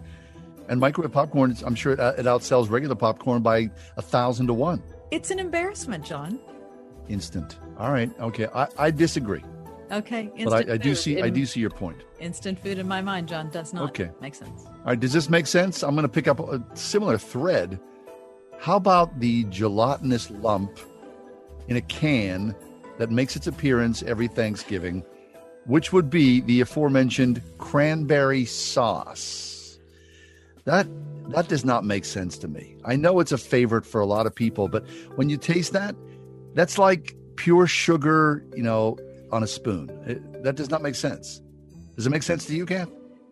And 0.68 0.78
microwave 0.80 1.12
popcorn, 1.12 1.56
I'm 1.64 1.74
sure 1.74 1.92
it, 1.94 1.98
it 1.98 2.26
outsells 2.26 2.70
regular 2.70 2.94
popcorn 2.94 3.42
by 3.42 3.70
a 3.96 4.02
thousand 4.02 4.46
to 4.48 4.54
one. 4.54 4.82
It's 5.10 5.30
an 5.30 5.38
embarrassment, 5.38 6.04
John. 6.04 6.38
Instant. 7.08 7.58
All 7.78 7.90
right. 7.90 8.10
Okay. 8.20 8.46
I, 8.54 8.68
I 8.78 8.90
disagree. 8.90 9.42
Okay, 9.90 10.30
But 10.44 10.68
I, 10.68 10.74
I 10.74 10.76
do 10.76 10.94
see 10.94 11.22
I 11.22 11.30
do 11.30 11.46
see 11.46 11.60
your 11.60 11.70
point. 11.70 12.02
Instant 12.20 12.58
food 12.58 12.78
in 12.78 12.86
my 12.86 13.00
mind, 13.00 13.26
John, 13.26 13.48
does 13.48 13.72
not 13.72 13.84
Okay. 13.88 14.10
make 14.20 14.34
sense. 14.34 14.66
All 14.66 14.82
right. 14.84 15.00
Does 15.00 15.14
this 15.14 15.30
make 15.30 15.46
sense? 15.46 15.82
I'm 15.82 15.94
going 15.94 16.02
to 16.02 16.10
pick 16.10 16.28
up 16.28 16.40
a 16.40 16.62
similar 16.74 17.16
thread. 17.16 17.80
How 18.58 18.76
about 18.76 19.18
the 19.18 19.44
gelatinous 19.44 20.30
lump 20.30 20.78
in 21.68 21.76
a 21.76 21.80
can 21.82 22.54
that 22.98 23.10
makes 23.10 23.36
its 23.36 23.46
appearance 23.46 24.02
every 24.02 24.26
Thanksgiving, 24.28 25.04
which 25.66 25.92
would 25.92 26.10
be 26.10 26.40
the 26.40 26.60
aforementioned 26.60 27.40
cranberry 27.58 28.44
sauce? 28.44 29.78
That 30.64 30.86
that 31.30 31.48
does 31.48 31.64
not 31.64 31.84
make 31.84 32.04
sense 32.06 32.38
to 32.38 32.48
me. 32.48 32.76
I 32.84 32.96
know 32.96 33.20
it's 33.20 33.32
a 33.32 33.38
favorite 33.38 33.84
for 33.84 34.00
a 34.00 34.06
lot 34.06 34.26
of 34.26 34.34
people, 34.34 34.68
but 34.68 34.86
when 35.16 35.28
you 35.28 35.36
taste 35.36 35.74
that, 35.74 35.94
that's 36.54 36.78
like 36.78 37.14
pure 37.36 37.66
sugar, 37.66 38.44
you 38.56 38.62
know, 38.62 38.96
on 39.30 39.42
a 39.42 39.46
spoon. 39.46 39.90
It- 40.06 40.42
that 40.42 40.56
does 40.56 40.70
not 40.70 40.82
make 40.82 40.94
sense. 40.94 41.42
Does 41.96 42.06
it 42.06 42.10
make 42.10 42.22
sense 42.22 42.46
to 42.46 42.54
you, 42.54 42.64
Kath? 42.64 42.88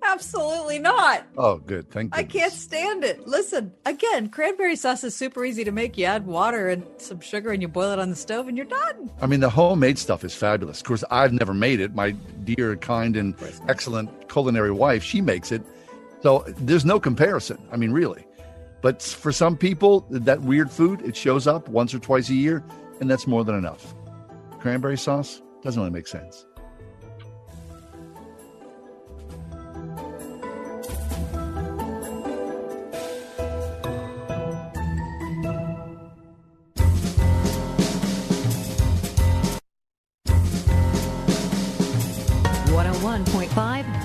Absolutely 0.09 0.78
not. 0.78 1.27
Oh, 1.37 1.59
good. 1.59 1.91
Thank 1.91 2.15
you. 2.15 2.20
I 2.20 2.24
can't 2.24 2.53
stand 2.53 3.05
it. 3.05 3.27
Listen, 3.27 3.73
again, 3.85 4.28
cranberry 4.28 4.77
sauce 4.77 5.05
is 5.05 5.15
super 5.15 5.45
easy 5.45 5.65
to 5.65 5.73
make. 5.73 5.99
You 5.99 6.05
add 6.07 6.27
water 6.27 6.69
and 6.69 6.87
some 6.99 7.20
sugar 7.20 7.51
and 7.51 7.61
you 7.61 7.69
boil 7.69 7.91
it 7.93 7.99
on 7.99 8.11
the 8.11 8.16
stove 8.16 8.49
and 8.49 8.57
you're 8.57 8.66
done. 8.66 9.11
I 9.20 9.27
mean, 9.27 9.41
the 9.41 9.51
homemade 9.51 9.99
stuff 9.99 10.24
is 10.24 10.35
fabulous. 10.35 10.78
Of 10.78 10.87
course, 10.87 11.05
I've 11.11 11.33
never 11.33 11.53
made 11.53 11.81
it. 11.81 11.95
My 11.95 12.12
dear, 12.45 12.77
kind, 12.77 13.16
and 13.16 13.35
excellent 13.69 14.28
culinary 14.31 14.70
wife, 14.70 15.03
she 15.03 15.20
makes 15.20 15.51
it. 15.53 15.62
So 16.23 16.45
there's 16.59 16.85
no 16.85 16.99
comparison. 17.01 17.59
I 17.73 17.77
mean, 17.77 17.93
really. 17.93 18.24
But 18.83 19.03
for 19.03 19.33
some 19.33 19.57
people, 19.57 20.07
that 20.11 20.43
weird 20.43 20.70
food, 20.70 21.03
it 21.03 21.16
shows 21.16 21.47
up 21.47 21.69
once 21.69 21.93
or 21.93 21.99
twice 21.99 22.28
a 22.28 22.35
year, 22.35 22.62
and 23.01 23.11
that's 23.11 23.27
more 23.27 23.45
than 23.45 23.57
enough. 23.57 23.95
Cranberry 24.61 24.99
sauce 24.99 25.43
doesn't 25.62 25.81
really 25.81 25.93
make 25.93 26.07
sense. 26.07 26.47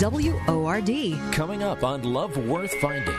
WORD. 0.01 0.89
Coming 1.31 1.61
up 1.61 1.83
on 1.83 2.01
Love 2.01 2.35
Worth 2.47 2.73
Finding. 2.81 3.15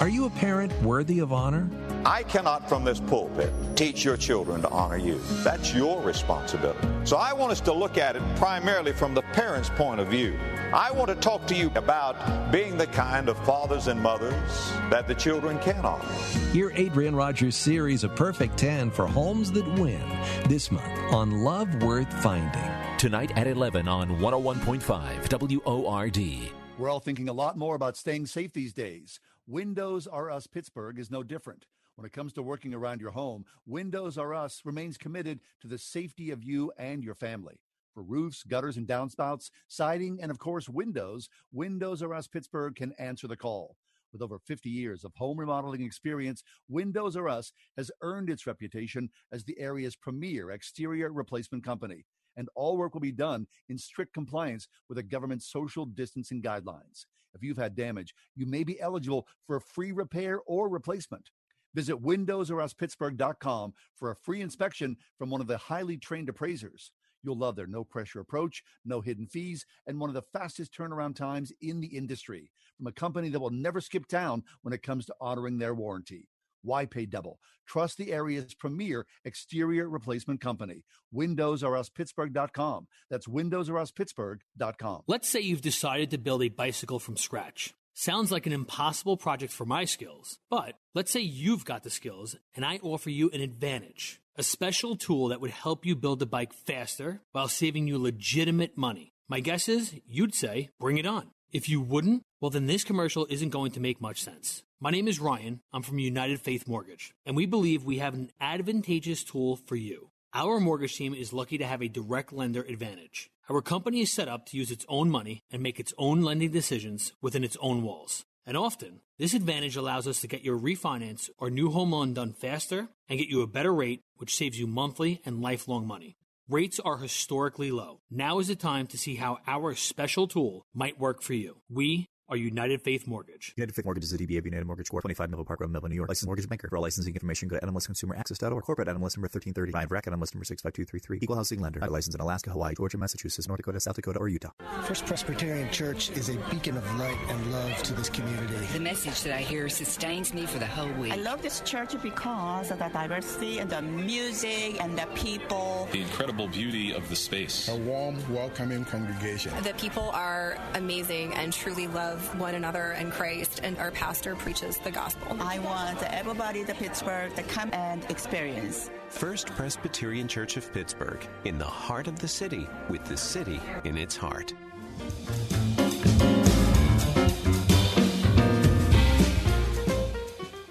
Are 0.00 0.10
you 0.10 0.26
a 0.26 0.30
parent 0.30 0.72
worthy 0.82 1.20
of 1.20 1.32
honor? 1.32 1.70
I 2.04 2.22
cannot 2.22 2.68
from 2.68 2.84
this 2.84 3.00
pulpit 3.00 3.50
teach 3.76 4.04
your 4.04 4.18
children 4.18 4.60
to 4.60 4.68
honor 4.68 4.98
you. 4.98 5.18
That's 5.42 5.72
your 5.72 6.02
responsibility. 6.02 6.86
So 7.04 7.16
I 7.16 7.32
want 7.32 7.52
us 7.52 7.62
to 7.62 7.72
look 7.72 7.96
at 7.96 8.14
it 8.14 8.22
primarily 8.36 8.92
from 8.92 9.14
the 9.14 9.22
parent's 9.22 9.70
point 9.70 10.00
of 10.00 10.08
view. 10.08 10.38
I 10.74 10.90
want 10.90 11.08
to 11.08 11.14
talk 11.14 11.46
to 11.46 11.54
you 11.54 11.72
about 11.74 12.52
being 12.52 12.76
the 12.76 12.88
kind 12.88 13.30
of 13.30 13.42
fathers 13.46 13.86
and 13.86 13.98
mothers 13.98 14.70
that 14.90 15.08
the 15.08 15.14
children 15.14 15.58
can 15.60 15.82
honor. 15.86 16.04
Hear 16.52 16.72
Adrian 16.74 17.16
Rogers' 17.16 17.56
series 17.56 18.04
of 18.04 18.14
Perfect 18.14 18.58
10 18.58 18.90
for 18.90 19.06
Homes 19.06 19.50
That 19.52 19.66
Win 19.78 20.02
this 20.46 20.70
month 20.70 20.92
on 21.10 21.42
Love 21.42 21.82
Worth 21.82 22.12
Finding. 22.22 22.87
Tonight 22.98 23.30
at 23.38 23.46
11 23.46 23.86
on 23.86 24.08
101.5 24.18 25.64
WORD. 25.64 26.50
We're 26.76 26.88
all 26.88 26.98
thinking 26.98 27.28
a 27.28 27.32
lot 27.32 27.56
more 27.56 27.76
about 27.76 27.96
staying 27.96 28.26
safe 28.26 28.52
these 28.52 28.72
days. 28.72 29.20
Windows 29.46 30.08
R 30.08 30.32
Us 30.32 30.48
Pittsburgh 30.48 30.98
is 30.98 31.08
no 31.08 31.22
different. 31.22 31.66
When 31.94 32.04
it 32.04 32.12
comes 32.12 32.32
to 32.32 32.42
working 32.42 32.74
around 32.74 33.00
your 33.00 33.12
home, 33.12 33.44
Windows 33.64 34.18
R 34.18 34.34
Us 34.34 34.62
remains 34.64 34.98
committed 34.98 35.38
to 35.60 35.68
the 35.68 35.78
safety 35.78 36.32
of 36.32 36.42
you 36.42 36.72
and 36.76 37.04
your 37.04 37.14
family. 37.14 37.60
For 37.94 38.02
roofs, 38.02 38.42
gutters, 38.42 38.76
and 38.76 38.88
downspouts, 38.88 39.50
siding, 39.68 40.18
and 40.20 40.32
of 40.32 40.40
course, 40.40 40.68
windows, 40.68 41.28
Windows 41.52 42.02
R 42.02 42.12
Us 42.12 42.26
Pittsburgh 42.26 42.74
can 42.74 42.94
answer 42.98 43.28
the 43.28 43.36
call. 43.36 43.76
With 44.12 44.22
over 44.22 44.40
50 44.40 44.70
years 44.70 45.04
of 45.04 45.14
home 45.14 45.38
remodeling 45.38 45.82
experience, 45.82 46.42
Windows 46.68 47.16
R 47.16 47.28
Us 47.28 47.52
has 47.76 47.92
earned 48.02 48.28
its 48.28 48.44
reputation 48.44 49.10
as 49.30 49.44
the 49.44 49.56
area's 49.60 49.94
premier 49.94 50.50
exterior 50.50 51.12
replacement 51.12 51.62
company. 51.62 52.04
And 52.38 52.48
all 52.54 52.78
work 52.78 52.94
will 52.94 53.02
be 53.02 53.12
done 53.12 53.46
in 53.68 53.76
strict 53.76 54.14
compliance 54.14 54.68
with 54.88 54.96
the 54.96 55.02
government's 55.02 55.52
social 55.52 55.84
distancing 55.84 56.40
guidelines. 56.40 57.04
If 57.34 57.42
you've 57.42 57.58
had 57.58 57.74
damage, 57.76 58.14
you 58.34 58.46
may 58.46 58.64
be 58.64 58.80
eligible 58.80 59.28
for 59.46 59.56
a 59.56 59.60
free 59.60 59.92
repair 59.92 60.40
or 60.46 60.70
replacement. 60.70 61.30
Visit 61.74 62.02
windowsoruspittsburgh.com 62.02 63.74
for 63.94 64.10
a 64.10 64.16
free 64.16 64.40
inspection 64.40 64.96
from 65.18 65.28
one 65.28 65.42
of 65.42 65.46
the 65.46 65.58
highly 65.58 65.98
trained 65.98 66.30
appraisers. 66.30 66.92
You'll 67.22 67.36
love 67.36 67.56
their 67.56 67.66
no 67.66 67.84
pressure 67.84 68.20
approach, 68.20 68.62
no 68.84 69.00
hidden 69.00 69.26
fees, 69.26 69.66
and 69.86 69.98
one 69.98 70.08
of 70.08 70.14
the 70.14 70.22
fastest 70.22 70.72
turnaround 70.72 71.16
times 71.16 71.52
in 71.60 71.80
the 71.80 71.88
industry 71.88 72.50
from 72.76 72.86
a 72.86 72.92
company 72.92 73.28
that 73.28 73.40
will 73.40 73.50
never 73.50 73.80
skip 73.80 74.06
town 74.06 74.44
when 74.62 74.72
it 74.72 74.82
comes 74.82 75.04
to 75.06 75.14
honoring 75.20 75.58
their 75.58 75.74
warranty. 75.74 76.28
Why 76.62 76.86
pay 76.86 77.06
double? 77.06 77.38
Trust 77.66 77.98
the 77.98 78.12
area's 78.12 78.54
premier 78.54 79.06
exterior 79.24 79.88
replacement 79.88 80.40
company, 80.40 80.84
windowsoruspittsburgh.com. 81.14 82.86
That's 83.10 83.26
windowsoruspittsburgh.com. 83.26 85.02
Let's 85.06 85.28
say 85.28 85.40
you've 85.40 85.60
decided 85.60 86.10
to 86.10 86.18
build 86.18 86.42
a 86.42 86.48
bicycle 86.48 86.98
from 86.98 87.16
scratch. 87.16 87.74
Sounds 87.94 88.30
like 88.30 88.46
an 88.46 88.52
impossible 88.52 89.16
project 89.16 89.52
for 89.52 89.64
my 89.64 89.84
skills, 89.84 90.38
but 90.48 90.74
let's 90.94 91.10
say 91.10 91.20
you've 91.20 91.64
got 91.64 91.82
the 91.82 91.90
skills 91.90 92.36
and 92.54 92.64
I 92.64 92.78
offer 92.82 93.10
you 93.10 93.28
an 93.30 93.40
advantage 93.40 94.20
a 94.38 94.42
special 94.44 94.94
tool 94.94 95.28
that 95.28 95.40
would 95.40 95.50
help 95.50 95.84
you 95.84 95.96
build 95.96 96.20
the 96.20 96.26
bike 96.26 96.52
faster 96.52 97.20
while 97.32 97.48
saving 97.48 97.88
you 97.88 97.98
legitimate 97.98 98.78
money. 98.78 99.12
My 99.28 99.40
guess 99.40 99.68
is 99.68 99.94
you'd 100.06 100.34
say, 100.34 100.70
bring 100.78 100.96
it 100.96 101.06
on. 101.06 101.32
If 101.50 101.66
you 101.66 101.80
wouldn't, 101.80 102.24
well, 102.42 102.50
then 102.50 102.66
this 102.66 102.84
commercial 102.84 103.26
isn't 103.30 103.48
going 103.48 103.72
to 103.72 103.80
make 103.80 104.02
much 104.02 104.22
sense. 104.22 104.64
My 104.80 104.90
name 104.90 105.08
is 105.08 105.18
Ryan. 105.18 105.60
I'm 105.72 105.82
from 105.82 105.98
United 105.98 106.42
Faith 106.42 106.68
Mortgage, 106.68 107.14
and 107.24 107.34
we 107.34 107.46
believe 107.46 107.84
we 107.84 108.00
have 108.00 108.12
an 108.12 108.30
advantageous 108.38 109.24
tool 109.24 109.56
for 109.56 109.74
you. 109.74 110.10
Our 110.34 110.60
mortgage 110.60 110.94
team 110.94 111.14
is 111.14 111.32
lucky 111.32 111.56
to 111.56 111.66
have 111.66 111.80
a 111.80 111.88
direct 111.88 112.34
lender 112.34 112.60
advantage. 112.60 113.30
Our 113.48 113.62
company 113.62 114.02
is 114.02 114.12
set 114.12 114.28
up 114.28 114.44
to 114.46 114.58
use 114.58 114.70
its 114.70 114.84
own 114.90 115.08
money 115.08 115.42
and 115.50 115.62
make 115.62 115.80
its 115.80 115.94
own 115.96 116.20
lending 116.20 116.50
decisions 116.50 117.14
within 117.22 117.44
its 117.44 117.56
own 117.62 117.82
walls. 117.82 118.26
And 118.44 118.54
often, 118.54 119.00
this 119.16 119.32
advantage 119.32 119.74
allows 119.74 120.06
us 120.06 120.20
to 120.20 120.28
get 120.28 120.44
your 120.44 120.58
refinance 120.58 121.30
or 121.38 121.48
new 121.48 121.70
home 121.70 121.92
loan 121.92 122.12
done 122.12 122.34
faster 122.34 122.88
and 123.08 123.18
get 123.18 123.28
you 123.28 123.40
a 123.40 123.46
better 123.46 123.72
rate, 123.72 124.02
which 124.18 124.36
saves 124.36 124.58
you 124.58 124.66
monthly 124.66 125.22
and 125.24 125.40
lifelong 125.40 125.86
money. 125.86 126.17
Rates 126.50 126.80
are 126.80 126.96
historically 126.96 127.70
low. 127.70 128.00
Now 128.10 128.38
is 128.38 128.48
the 128.48 128.56
time 128.56 128.86
to 128.86 128.96
see 128.96 129.16
how 129.16 129.36
our 129.46 129.74
special 129.74 130.26
tool 130.26 130.64
might 130.72 130.98
work 130.98 131.20
for 131.20 131.34
you. 131.34 131.58
We 131.68 132.06
are 132.28 132.36
United 132.36 132.82
Faith 132.82 133.06
Mortgage. 133.06 133.54
United 133.56 133.74
Faith 133.74 133.84
Mortgage 133.84 134.04
is 134.04 134.12
a 134.12 134.18
DBA 134.18 134.38
of 134.38 134.44
United 134.44 134.66
Mortgage 134.66 134.90
Corp. 134.90 135.02
25 135.02 135.30
Melville 135.30 135.44
Park 135.44 135.60
Road, 135.60 135.70
Melville, 135.70 135.88
New 135.88 135.96
York. 135.96 136.08
Licensed 136.08 136.26
mortgage 136.26 136.48
banker. 136.48 136.68
For 136.68 136.76
all 136.76 136.82
licensing 136.82 137.14
information, 137.14 137.48
go 137.48 137.58
to 137.58 137.66
NMLSConsumerAccess.org. 137.66 138.64
Corporate 138.64 138.88
NMLS 138.88 139.16
number 139.16 139.28
1335. 139.28 139.90
REC 139.90 140.04
NMLS 140.04 140.34
number 140.34 140.44
65233. 140.44 141.18
Equal 141.22 141.36
housing 141.36 141.60
lender. 141.60 141.80
Licensed 141.80 142.14
in 142.14 142.20
Alaska, 142.20 142.50
Hawaii, 142.50 142.74
Georgia, 142.74 142.98
Massachusetts, 142.98 143.48
North 143.48 143.58
Dakota, 143.58 143.80
South 143.80 143.96
Dakota, 143.96 144.18
or 144.18 144.28
Utah. 144.28 144.50
First 144.82 145.06
Presbyterian 145.06 145.70
Church 145.70 146.10
is 146.10 146.28
a 146.28 146.36
beacon 146.50 146.76
of 146.76 146.98
light 146.98 147.16
and 147.28 147.52
love 147.52 147.82
to 147.84 147.94
this 147.94 148.10
community. 148.10 148.66
The 148.72 148.80
message 148.80 149.22
that 149.22 149.34
I 149.34 149.40
hear 149.40 149.68
sustains 149.70 150.34
me 150.34 150.44
for 150.44 150.58
the 150.58 150.66
whole 150.66 150.92
week. 151.00 151.12
I 151.12 151.16
love 151.16 151.40
this 151.40 151.60
church 151.60 152.00
because 152.02 152.70
of 152.70 152.78
the 152.78 152.88
diversity 152.88 153.58
and 153.58 153.70
the 153.70 153.80
music 153.80 154.82
and 154.82 154.98
the 154.98 155.06
people. 155.14 155.88
The 155.92 156.02
incredible 156.02 156.48
beauty 156.48 156.92
of 156.92 157.08
the 157.08 157.16
space. 157.16 157.68
A 157.68 157.76
warm, 157.76 158.16
welcoming 158.32 158.84
congregation. 158.84 159.52
The 159.62 159.74
people 159.74 160.10
are 160.10 160.58
amazing 160.74 161.32
and 161.34 161.52
truly 161.52 161.86
love 161.86 162.17
one 162.36 162.54
another 162.54 162.92
and 162.92 163.12
Christ, 163.12 163.60
and 163.62 163.78
our 163.78 163.90
pastor 163.90 164.34
preaches 164.36 164.78
the 164.78 164.90
gospel. 164.90 165.36
I 165.40 165.58
want 165.58 166.02
everybody 166.02 166.64
to 166.64 166.74
Pittsburgh 166.74 167.34
to 167.36 167.42
come 167.42 167.70
and 167.72 168.04
experience. 168.10 168.90
First 169.08 169.48
Presbyterian 169.48 170.28
Church 170.28 170.56
of 170.56 170.72
Pittsburgh, 170.72 171.26
in 171.44 171.58
the 171.58 171.64
heart 171.64 172.08
of 172.08 172.18
the 172.18 172.28
city, 172.28 172.66
with 172.88 173.04
the 173.04 173.16
city 173.16 173.60
in 173.84 173.96
its 173.96 174.16
heart. 174.16 174.52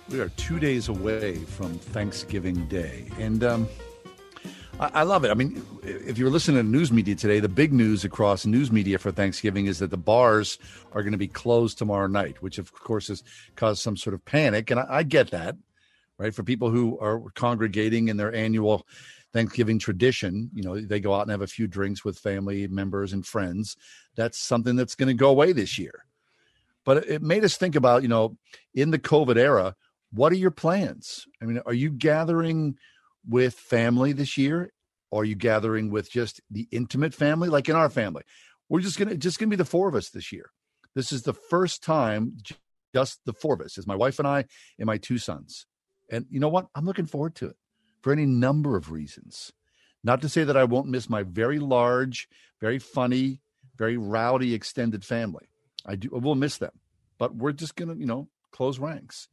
We 0.10 0.19
are 0.22 0.30
two 0.30 0.60
days 0.60 0.90
away 0.90 1.36
from 1.36 1.78
Thanksgiving 1.78 2.65
Day. 2.68 3.06
And 3.19 3.44
um, 3.44 3.68
I, 4.80 5.04
love 5.04 5.26
it. 5.26 5.32
I 5.32 5.34
mean, 5.34 5.64
if 5.82 6.20
you're 6.20 6.30
listening 6.30 6.58
to 6.58 6.64
news 6.64 6.91
media 6.91 7.16
today, 7.16 7.40
the 7.40 7.49
big 7.49 7.74
news 7.74 8.06
across 8.06 8.45
news 8.45 8.72
media 8.72 8.99
for 8.99 9.12
Thanksgiving 9.12 9.66
is 9.66 9.80
that 9.80 9.90
the 9.90 9.98
bars 9.98 10.60
are 10.91 11.02
going 11.02 11.14
to 11.14 11.18
be 11.18 11.28
closed 11.28 11.78
tomorrow 11.80 12.06
night, 12.06 12.41
which 12.44 12.60
of 12.60 12.72
course 12.74 13.08
has 13.08 13.24
caused 13.56 13.82
some 13.82 13.98
sort 13.98 14.14
of 14.14 14.24
panic. 14.26 14.70
And 14.70 14.80
I, 14.80 14.86
I 14.88 15.04
get 15.04 15.32
that, 15.32 15.56
right? 16.20 16.34
For 16.34 16.44
people 16.44 16.70
who 16.70 16.99
are 16.99 17.22
congregating 17.34 18.08
in 18.08 18.18
their 18.18 18.34
annual 18.34 18.86
Thanksgiving 19.34 19.80
tradition, 19.80 20.52
you 20.54 20.62
know, 20.62 20.80
they 20.80 20.99
go 20.99 21.16
out 21.16 21.24
and 21.24 21.32
have 21.32 21.41
a 21.41 21.48
few 21.48 21.66
drinks 21.66 22.06
with 22.06 22.20
family 22.20 22.68
members 22.68 23.14
and 23.14 23.26
friends. 23.26 23.78
That's 24.16 24.38
something 24.38 24.76
that's 24.76 24.95
going 24.95 25.08
to 25.08 25.16
go 25.16 25.30
away 25.30 25.54
this 25.54 25.80
year. 25.80 26.06
But 26.86 27.10
it 27.10 27.24
made 27.24 27.44
us 27.44 27.58
think 27.58 27.76
about, 27.76 28.04
you 28.04 28.10
know, 28.10 28.38
in 28.76 28.91
the 28.91 28.99
COVID 28.99 29.38
era, 29.38 29.76
what 30.12 30.32
are 30.32 30.38
your 30.38 30.52
plans? 30.52 31.28
I 31.41 31.45
mean, 31.45 31.62
are 31.66 31.74
you 31.74 31.90
gathering 31.90 32.78
with 33.28 33.54
family 33.56 34.14
this 34.14 34.38
year? 34.38 34.72
Are 35.12 35.26
you 35.26 35.36
gathering 35.36 35.90
with 35.90 36.12
just 36.12 36.41
the 36.49 36.68
intimate 36.72 37.14
family? 37.14 37.49
Like 37.49 37.70
in 37.70 37.76
our 37.76 37.90
family, 37.90 38.24
we're 38.70 38.82
just 38.82 38.99
gonna 38.99 39.16
just 39.16 39.40
gonna 39.40 39.49
be 39.49 39.56
the 39.56 39.66
four 39.66 39.88
of 39.88 39.95
us 39.95 40.10
this 40.10 40.32
year. 40.32 40.52
This 40.95 41.12
is 41.12 41.24
the 41.24 41.34
first 41.34 41.84
time 41.84 42.38
just 42.94 43.20
the 43.26 43.34
four 43.34 43.54
of 43.54 43.62
us, 43.62 43.78
is 43.78 43.88
my 43.88 43.95
wife 43.95 44.20
and 44.20 44.28
I 44.28 44.45
and 44.80 44.88
my 44.88 44.98
two 44.98 45.18
sons. 45.18 45.66
And 46.10 46.26
you 46.30 46.40
know 46.40 46.49
what? 46.49 46.68
I'm 46.74 46.86
looking 46.86 47.06
forward 47.06 47.36
to 47.36 47.48
it 47.48 47.56
for 48.02 48.12
any 48.12 48.26
number 48.26 48.76
of 48.76 48.91
reasons. 48.91 49.52
Not 50.04 50.22
to 50.22 50.30
say 50.30 50.44
that 50.44 50.58
I 50.58 50.64
won't 50.64 50.88
miss 50.88 51.10
my 51.10 51.24
very 51.24 51.60
large, 51.60 52.28
very 52.62 52.80
funny, 52.80 53.41
very 53.78 53.98
rowdy 53.98 54.54
extended 54.54 55.04
family. 55.04 55.49
I 55.86 55.95
do. 55.95 56.10
I 56.14 56.20
will 56.20 56.36
miss 56.36 56.58
them, 56.58 56.72
but 57.18 57.36
we're 57.36 57.52
just 57.52 57.76
gonna, 57.76 57.95
you 57.95 58.06
know, 58.06 58.30
close 58.52 58.80
ranks. 58.80 59.28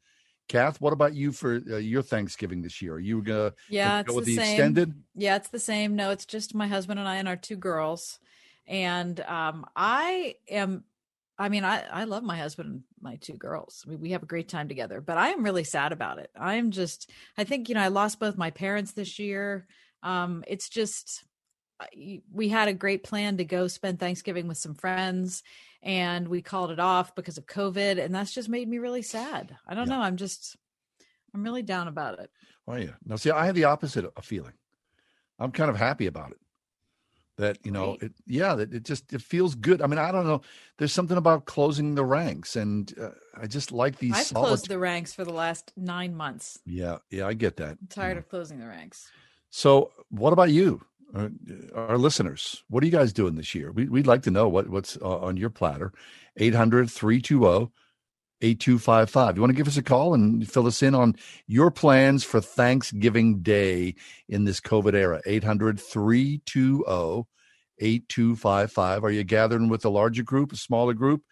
Kath, 0.49 0.81
what 0.81 0.93
about 0.93 1.15
you 1.15 1.33
for 1.33 1.61
uh, 1.71 1.77
your 1.77 2.03
Thanksgiving 2.03 2.62
this 2.62 2.83
year? 2.83 2.95
Are 2.95 3.01
you 3.01 3.23
gonna 3.23 3.55
yeah, 3.69 4.03
go 4.03 4.15
with 4.15 4.27
the, 4.27 4.37
the, 4.37 4.43
same. 4.43 4.53
extended? 4.53 4.95
Yeah, 5.15 5.37
it's 5.37 5.49
the 5.49 5.59
same. 5.59 5.97
No, 5.97 6.11
it's 6.11 6.27
just 6.27 6.55
my 6.55 6.66
husband 6.66 7.01
and 7.01 7.09
I 7.09 7.16
and 7.16 7.29
our 7.29 7.37
two 7.37 7.57
girls. 7.57 8.19
And 8.66 9.19
um, 9.21 9.66
I 9.75 10.37
am. 10.49 10.85
I 11.39 11.49
mean, 11.49 11.65
I 11.65 11.83
I 11.91 12.05
love 12.05 12.23
my 12.23 12.37
husband 12.37 12.69
and 12.69 12.83
my 13.01 13.16
two 13.16 13.35
girls. 13.35 13.85
I 13.87 13.91
mean, 13.91 14.01
we 14.01 14.11
have 14.11 14.23
a 14.23 14.27
great 14.27 14.49
time 14.49 14.69
together. 14.69 15.01
But 15.01 15.19
I 15.19 15.31
am 15.31 15.45
really 15.45 15.65
sad 15.65 15.93
about 15.93 16.19
it. 16.19 16.31
I'm 16.39 16.71
just. 16.71 17.11
I 17.39 17.45
think 17.45 17.69
you 17.69 17.75
know 17.75 17.83
I 17.83 17.89
lost 17.89 18.21
both 18.21 18.37
my 18.37 18.51
parents 18.51 18.93
this 18.93 19.19
year. 19.19 19.66
Um, 20.03 20.45
it's 20.47 20.69
just 20.69 21.25
we 22.32 22.48
had 22.48 22.69
a 22.69 22.74
great 22.74 23.05
plan 23.05 23.36
to 23.39 23.44
go 23.44 23.69
spend 23.69 23.98
Thanksgiving 23.98 24.48
with 24.48 24.59
some 24.59 24.74
friends 24.74 25.43
and 25.82 26.27
we 26.28 26.43
called 26.43 26.70
it 26.70 26.81
off 26.81 27.15
because 27.15 27.39
of 27.39 27.47
COVID. 27.47 28.02
And 28.02 28.15
that's 28.15 28.32
just 28.32 28.48
made 28.48 28.69
me 28.69 28.78
really 28.78 29.02
sad. 29.02 29.56
I 29.66 29.74
don't 29.74 29.89
yeah. 29.89 29.97
know. 29.97 30.02
I'm 30.02 30.16
just, 30.16 30.56
I'm 31.35 31.43
really 31.43 31.62
down 31.62 31.89
about 31.89 32.19
it. 32.19 32.31
Oh, 32.66 32.77
yeah. 32.77 32.93
Now, 33.05 33.16
see, 33.16 33.31
I 33.31 33.47
have 33.47 33.55
the 33.55 33.65
opposite 33.65 34.05
of 34.05 34.24
feeling. 34.24 34.55
I'm 35.39 35.52
kind 35.52 35.69
of 35.69 35.77
happy 35.77 36.06
about 36.06 36.31
it. 36.31 36.39
That, 37.36 37.59
you 37.65 37.73
know, 37.73 37.90
right. 37.90 38.05
it, 38.05 38.12
yeah, 38.27 38.55
that 38.55 38.73
it 38.73 38.85
just, 38.85 39.12
it 39.12 39.20
feels 39.20 39.56
good. 39.56 39.82
I 39.82 39.89
mean, 39.89 39.98
I 39.98 40.12
don't 40.12 40.27
know. 40.27 40.43
There's 40.78 40.93
something 40.93 41.16
about 41.16 41.47
closing 41.47 41.97
the 41.97 42.05
ranks. 42.05 42.55
And 42.55 42.93
uh, 42.98 43.11
I 43.36 43.48
just 43.48 43.73
like 43.73 43.98
these. 43.98 44.15
I've 44.15 44.27
solid... 44.27 44.47
closed 44.47 44.69
the 44.69 44.78
ranks 44.78 45.12
for 45.12 45.24
the 45.24 45.32
last 45.32 45.73
nine 45.77 46.15
months. 46.15 46.61
Yeah. 46.65 46.98
Yeah. 47.11 47.27
I 47.27 47.35
get 47.35 47.56
that. 47.56 47.70
I'm 47.81 47.89
tired 47.89 48.12
yeah. 48.12 48.19
of 48.19 48.28
closing 48.28 48.61
the 48.61 48.69
ranks. 48.69 49.11
So, 49.51 49.93
what 50.09 50.32
about 50.32 50.51
you? 50.51 50.81
Uh, 51.15 51.28
our 51.74 51.99
listeners, 51.99 52.65
what 52.69 52.82
are 52.82 52.86
you 52.86 52.93
guys 52.93 53.12
doing 53.12 53.36
this 53.36 53.55
year? 53.55 53.70
We, 53.70 53.89
would 53.89 54.07
like 54.07 54.23
to 54.23 54.31
know 54.31 54.49
what, 54.49 54.69
what's 54.69 54.97
uh, 55.01 55.19
on 55.19 55.36
your 55.36 55.51
platter. 55.51 55.93
800 56.36 56.91
320 56.91 57.73
8255. 58.41 59.36
You 59.36 59.41
want 59.41 59.51
to 59.53 59.57
give 59.57 59.69
us 59.69 59.77
a 59.77 59.82
call 59.82 60.12
and 60.15 60.49
fill 60.49 60.66
us 60.66 60.82
in 60.82 60.95
on 60.95 61.15
your 61.47 61.70
plans 61.70 62.24
for 62.24 62.41
Thanksgiving 62.41 63.41
Day 63.41 63.95
in 64.28 64.45
this 64.45 64.61
COVID 64.61 64.95
era? 64.95 65.23
800 65.24 65.81
320 65.81 67.24
8255. 67.78 69.05
Are 69.05 69.11
you 69.11 69.24
gathering 69.24 69.69
with 69.69 69.85
a 69.85 69.89
larger 69.89 70.23
group, 70.23 70.53
a 70.53 70.57
smaller 70.57 70.95
group? 70.95 71.23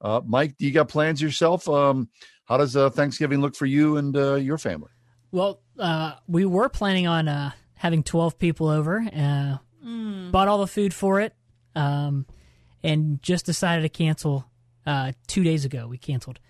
Uh, 0.00 0.20
Mike, 0.26 0.56
do 0.58 0.66
you 0.66 0.72
got 0.72 0.88
plans 0.88 1.22
yourself? 1.22 1.68
Um, 1.68 2.08
how 2.46 2.56
does 2.56 2.76
uh, 2.76 2.90
Thanksgiving 2.90 3.40
look 3.40 3.54
for 3.54 3.66
you 3.66 3.96
and 3.96 4.16
uh, 4.16 4.34
your 4.34 4.58
family? 4.58 4.90
Well, 5.30 5.60
uh, 5.78 6.14
we 6.26 6.46
were 6.46 6.68
planning 6.68 7.06
on 7.06 7.52
having 7.76 8.02
12 8.02 8.38
people 8.38 8.68
over. 8.68 8.98
Uh, 8.98 9.58
mm. 9.84 10.30
Bought 10.32 10.48
all 10.48 10.58
the 10.58 10.66
food 10.66 10.92
for 10.92 11.20
it, 11.20 11.34
um, 11.74 12.26
and 12.82 13.22
just 13.22 13.46
decided 13.46 13.82
to 13.82 13.88
cancel 13.88 14.46
uh, 14.86 15.12
two 15.26 15.44
days 15.44 15.64
ago. 15.64 15.86
We 15.86 15.98
canceled. 15.98 16.40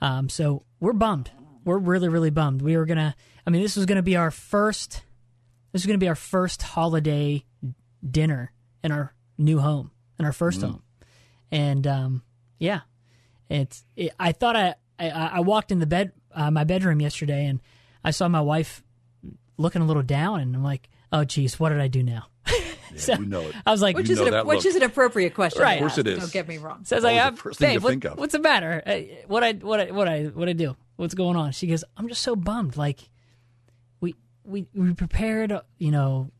Um, 0.00 0.28
so 0.28 0.64
we're 0.80 0.92
bummed. 0.92 1.30
We're 1.64 1.78
really, 1.78 2.08
really 2.08 2.30
bummed. 2.30 2.62
We 2.62 2.76
were 2.76 2.86
gonna. 2.86 3.14
I 3.46 3.50
mean, 3.50 3.62
this 3.62 3.76
was 3.76 3.86
gonna 3.86 4.02
be 4.02 4.16
our 4.16 4.30
first. 4.30 5.04
This 5.72 5.82
is 5.82 5.86
gonna 5.86 5.98
be 5.98 6.08
our 6.08 6.16
first 6.16 6.62
holiday 6.62 7.44
dinner 8.08 8.52
in 8.82 8.90
our 8.90 9.14
new 9.38 9.60
home, 9.60 9.92
in 10.18 10.24
our 10.24 10.32
first 10.32 10.60
mm. 10.60 10.64
home, 10.64 10.82
and 11.52 11.86
um, 11.86 12.22
yeah, 12.58 12.80
it's. 13.48 13.84
It, 13.94 14.12
I 14.18 14.32
thought 14.32 14.56
I, 14.56 14.74
I, 14.98 15.08
I 15.08 15.40
walked 15.40 15.70
in 15.70 15.78
the 15.78 15.86
bed, 15.86 16.12
uh, 16.34 16.50
my 16.50 16.64
bedroom 16.64 17.00
yesterday, 17.00 17.46
and 17.46 17.60
I 18.02 18.10
saw 18.10 18.26
my 18.26 18.40
wife 18.40 18.82
looking 19.56 19.82
a 19.82 19.86
little 19.86 20.02
down, 20.02 20.40
and 20.40 20.54
I'm 20.54 20.64
like, 20.64 20.88
oh, 21.12 21.24
geez, 21.24 21.58
what 21.60 21.70
did 21.70 21.80
I 21.80 21.88
do 21.88 22.02
now? 22.02 22.26
Yeah, 22.92 22.98
so 22.98 23.12
you 23.14 23.24
know 23.24 23.40
it. 23.40 23.54
I 23.64 23.70
was 23.70 23.80
like, 23.80 23.96
which 23.96 24.10
is 24.10 24.20
an, 24.20 24.46
which 24.46 24.66
is 24.66 24.76
an 24.76 24.82
appropriate 24.82 25.32
question, 25.32 25.62
right? 25.62 25.76
Of 25.76 25.80
course 25.80 25.96
it 25.96 26.06
is. 26.06 26.18
Don't 26.18 26.30
get 26.30 26.46
me 26.46 26.58
wrong. 26.58 26.84
So 26.84 26.94
I 26.94 26.98
was 26.98 27.04
like, 27.04 27.18
I'm, 27.18 27.52
babe, 27.58 27.82
what, 27.82 28.18
what's 28.18 28.32
the 28.32 28.38
matter? 28.38 28.82
Uh, 28.84 28.98
what 29.28 29.42
I 29.42 29.52
what 29.54 29.80
I 29.80 29.90
what 29.92 30.08
I 30.08 30.24
what 30.24 30.46
I 30.46 30.52
do? 30.52 30.76
What's 30.96 31.14
going 31.14 31.34
on? 31.38 31.52
She 31.52 31.68
goes, 31.68 31.84
I'm 31.96 32.06
just 32.06 32.20
so 32.20 32.36
bummed. 32.36 32.76
Like, 32.76 33.08
we 34.02 34.14
we 34.44 34.66
we 34.74 34.92
prepared, 34.92 35.58
you 35.78 35.90
know, 35.90 36.32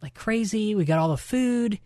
like 0.00 0.14
crazy. 0.14 0.74
We 0.74 0.86
got 0.86 1.00
all 1.00 1.10
the 1.10 1.18
food, 1.18 1.78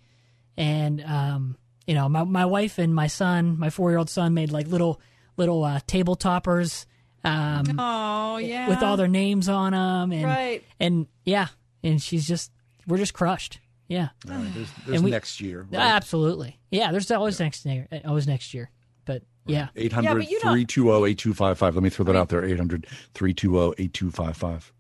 and 0.57 1.03
um, 1.05 1.57
you 1.85 1.97
know, 1.97 2.09
my 2.09 2.23
my 2.23 2.47
wife 2.47 2.79
and 2.79 2.95
my 2.95 3.09
son, 3.09 3.59
my 3.59 3.71
four 3.71 3.91
year 3.91 3.99
old 3.99 4.11
son, 4.11 4.33
made 4.33 4.53
like 4.53 4.69
little 4.69 5.01
little 5.37 5.65
uh, 5.65 5.81
table 5.89 6.15
toppers 6.15 6.87
um, 7.25 7.79
oh 7.79 8.37
yeah, 8.39 8.69
with 8.69 8.83
all 8.83 8.97
their 8.97 9.09
names 9.09 9.49
on 9.49 9.73
them, 9.73 10.13
and 10.13 10.25
right. 10.25 10.65
and 10.79 11.07
yeah, 11.25 11.49
and 11.83 12.01
she's 12.01 12.27
just 12.27 12.53
we're 12.87 12.99
just 12.99 13.15
crushed. 13.15 13.61
Yeah, 13.89 14.09
right, 14.27 14.47
there's, 14.55 14.69
there's 14.87 15.03
we, 15.03 15.11
next 15.11 15.41
year. 15.41 15.67
Right? 15.71 15.81
Absolutely, 15.81 16.59
yeah. 16.71 16.93
There's 16.93 17.11
always 17.11 17.39
yeah. 17.39 17.47
next 17.47 17.67
year, 17.67 17.89
always 18.05 18.27
next 18.27 18.55
year. 18.55 18.71
But 19.05 19.23
yeah, 19.47 19.69
800 19.75 20.27
320 20.27 21.11
8255. 21.11 21.75
Let 21.75 21.83
me 21.83 21.91
throw 21.91 22.05
that 22.05 22.17
out 22.17 22.29
there 22.29 22.45
800 22.45 22.87
320 23.15 23.83
8255. 23.83 24.73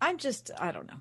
I'm 0.00 0.18
just, 0.18 0.50
I 0.58 0.70
don't 0.70 0.86
know. 0.86 1.00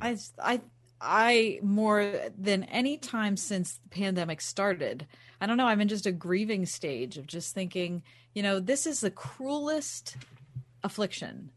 I, 0.00 0.18
I, 0.42 0.60
I 1.00 1.60
more 1.62 2.14
than 2.36 2.64
any 2.64 2.98
time 2.98 3.36
since 3.36 3.74
the 3.74 3.88
pandemic 3.90 4.40
started, 4.40 5.06
I 5.40 5.46
don't 5.46 5.56
know. 5.56 5.66
I'm 5.66 5.80
in 5.80 5.88
just 5.88 6.06
a 6.06 6.12
grieving 6.12 6.66
stage 6.66 7.16
of 7.16 7.28
just 7.28 7.54
thinking, 7.54 8.02
you 8.38 8.42
know, 8.44 8.60
this 8.60 8.86
is 8.86 9.00
the 9.00 9.10
cruelest 9.10 10.16
affliction 10.84 11.50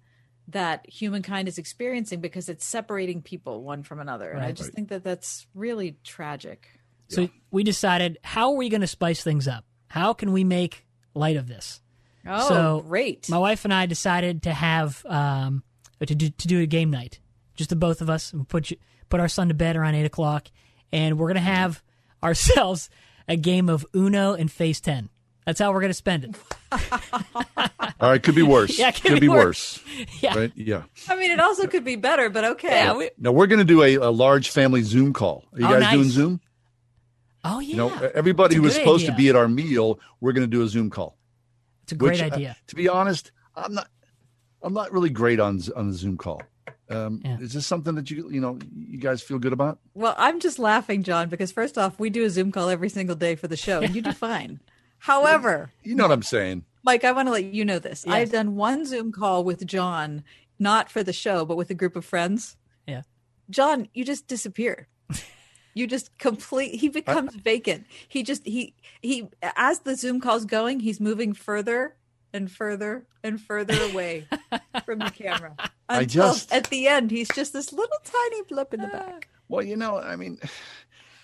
that 0.47 0.83
humankind 0.89 1.47
is 1.47 1.59
experiencing 1.59 2.21
because 2.21 2.49
it's 2.49 2.65
separating 2.65 3.21
people 3.21 3.61
one 3.61 3.83
from 3.83 3.99
another. 3.99 4.29
Right. 4.29 4.37
And 4.37 4.45
I 4.45 4.51
just 4.51 4.69
right. 4.69 4.73
think 4.73 4.89
that 4.89 5.03
that's 5.03 5.45
really 5.53 5.97
tragic. 6.03 6.67
So 7.07 7.21
yeah. 7.21 7.27
we 7.51 7.63
decided, 7.63 8.17
how 8.23 8.49
are 8.49 8.57
we 8.57 8.67
going 8.67 8.81
to 8.81 8.87
spice 8.87 9.23
things 9.23 9.47
up? 9.47 9.63
How 9.89 10.13
can 10.13 10.31
we 10.31 10.43
make 10.43 10.87
light 11.13 11.37
of 11.37 11.47
this? 11.47 11.81
Oh, 12.25 12.49
so 12.49 12.83
great! 12.87 13.29
My 13.29 13.37
wife 13.37 13.63
and 13.63 13.71
I 13.71 13.85
decided 13.85 14.41
to 14.43 14.53
have 14.53 15.05
um, 15.05 15.61
to 16.03 16.15
do 16.15 16.31
to 16.31 16.47
do 16.47 16.61
a 16.61 16.65
game 16.65 16.89
night 16.89 17.19
just 17.53 17.69
the 17.69 17.75
both 17.75 18.01
of 18.01 18.09
us. 18.09 18.33
And 18.33 18.49
put 18.49 18.71
you, 18.71 18.77
put 19.09 19.19
our 19.19 19.27
son 19.27 19.49
to 19.49 19.53
bed 19.53 19.75
around 19.75 19.93
eight 19.93 20.05
o'clock, 20.05 20.47
and 20.91 21.19
we're 21.19 21.27
gonna 21.27 21.41
have 21.41 21.83
ourselves 22.23 22.89
a 23.27 23.37
game 23.37 23.69
of 23.69 23.85
Uno 23.95 24.33
and 24.33 24.51
Phase 24.51 24.81
Ten. 24.81 25.09
That's 25.45 25.59
how 25.59 25.71
we're 25.73 25.81
gonna 25.81 25.93
spend 25.93 26.23
it. 26.25 26.35
All 27.99 28.09
right, 28.09 28.21
could 28.21 28.35
be 28.35 28.41
worse. 28.43 28.77
Yeah, 28.77 28.89
it 28.89 29.01
could 29.01 29.13
be 29.15 29.19
be 29.21 29.29
worse. 29.29 29.79
Yeah. 30.21 30.37
Right? 30.37 30.51
Yeah. 30.55 30.83
I 31.09 31.15
mean, 31.15 31.31
it 31.31 31.39
also 31.39 31.67
could 31.67 31.83
be 31.83 31.95
better, 31.95 32.29
but 32.29 32.43
okay. 32.43 32.69
Yeah, 32.69 32.95
we, 32.95 33.09
Now 33.17 33.31
we're 33.31 33.47
going 33.47 33.59
to 33.59 33.65
do 33.65 33.83
a, 33.83 33.95
a 33.95 34.09
large 34.11 34.49
family 34.49 34.81
Zoom 34.81 35.13
call. 35.13 35.43
Are 35.53 35.59
you 35.59 35.65
Oh, 35.65 35.69
guys 35.69 35.81
nice. 35.81 35.93
doing 35.93 36.09
Zoom? 36.09 36.41
oh 37.43 37.59
yeah, 37.59 37.69
You 37.69 37.75
know, 37.75 38.11
everybody 38.15 38.55
who 38.55 38.61
was 38.61 38.73
good 38.73 38.81
supposed 38.81 39.05
to 39.07 39.11
be 39.13 39.29
at 39.29 39.35
our 39.35 39.47
meal, 39.47 39.99
we're 40.19 40.31
going 40.31 40.47
to 40.49 40.49
do 40.57 40.63
a 40.63 40.67
Zoom 40.67 40.89
call. 40.89 41.17
it's 41.83 41.91
a 41.91 41.95
great 41.95 42.13
which, 42.13 42.21
uh, 42.21 42.33
idea. 42.35 42.57
to 42.67 42.75
be 42.75 42.87
honest, 42.89 43.31
I'm 43.55 43.73
not. 43.73 43.87
I'm 44.63 44.73
not 44.73 44.91
really 44.91 45.09
great 45.09 45.39
on 45.39 45.59
on 45.75 45.87
the 45.89 45.93
Zoom 45.93 46.17
call. 46.17 46.41
Um, 46.89 47.21
Yeah. 47.25 47.37
Is 47.39 47.53
this 47.53 47.65
something 47.65 47.95
that 47.95 48.09
you 48.11 48.29
you 48.29 48.39
know 48.41 48.57
you 48.71 48.97
guys 48.99 49.21
feel 49.21 49.39
good 49.39 49.53
about? 49.53 49.79
Well, 49.95 50.13
I'm 50.17 50.39
just 50.39 50.59
laughing, 50.59 51.01
John, 51.03 51.29
because 51.29 51.51
first 51.51 51.77
off, 51.79 51.99
we 51.99 52.09
do 52.11 52.23
a 52.25 52.29
Zoom 52.29 52.51
call 52.51 52.69
every 52.69 52.89
single 52.89 53.15
day 53.15 53.35
for 53.35 53.47
the 53.47 53.57
show, 53.57 53.81
and 53.81 53.95
you 53.95 54.01
do 54.01 54.11
fine. 54.13 54.59
However, 55.01 55.71
You 55.83 55.95
know 55.95 56.03
what 56.03 56.11
I'm 56.11 56.21
saying? 56.21 56.63
Mike, 56.83 57.03
I 57.03 57.11
want 57.11 57.27
to 57.27 57.31
let 57.31 57.43
you 57.45 57.65
know 57.65 57.79
this. 57.79 58.03
Yes. 58.05 58.13
I've 58.13 58.31
done 58.31 58.55
one 58.55 58.85
Zoom 58.85 59.11
call 59.11 59.43
with 59.43 59.65
John, 59.65 60.23
not 60.59 60.91
for 60.91 61.01
the 61.03 61.11
show, 61.13 61.43
but 61.43 61.57
with 61.57 61.69
a 61.71 61.73
group 61.73 61.95
of 61.95 62.05
friends. 62.05 62.55
Yeah. 62.87 63.01
John, 63.49 63.87
you 63.93 64.05
just 64.05 64.27
disappear. 64.27 64.87
You 65.73 65.87
just 65.87 66.17
complete. 66.17 66.75
He 66.81 66.89
becomes 66.89 67.33
vacant. 67.33 67.85
He 68.09 68.23
just 68.23 68.45
he 68.45 68.75
he 69.01 69.29
as 69.55 69.79
the 69.79 69.95
Zoom 69.95 70.19
call's 70.19 70.43
going, 70.43 70.81
he's 70.81 70.99
moving 70.99 71.31
further 71.33 71.95
and 72.33 72.51
further 72.51 73.07
and 73.23 73.39
further 73.39 73.81
away 73.89 74.27
from 74.85 74.99
the 74.99 75.09
camera. 75.11 75.55
I 75.87 76.01
Until 76.01 76.33
just- 76.33 76.51
at 76.51 76.65
the 76.65 76.89
end, 76.89 77.09
he's 77.09 77.29
just 77.29 77.53
this 77.53 77.71
little 77.71 77.99
tiny 78.03 78.41
blip 78.49 78.73
in 78.73 78.81
the 78.81 78.87
back. 78.89 79.29
Well, 79.47 79.63
you 79.65 79.77
know, 79.77 79.97
I 79.97 80.17
mean, 80.17 80.39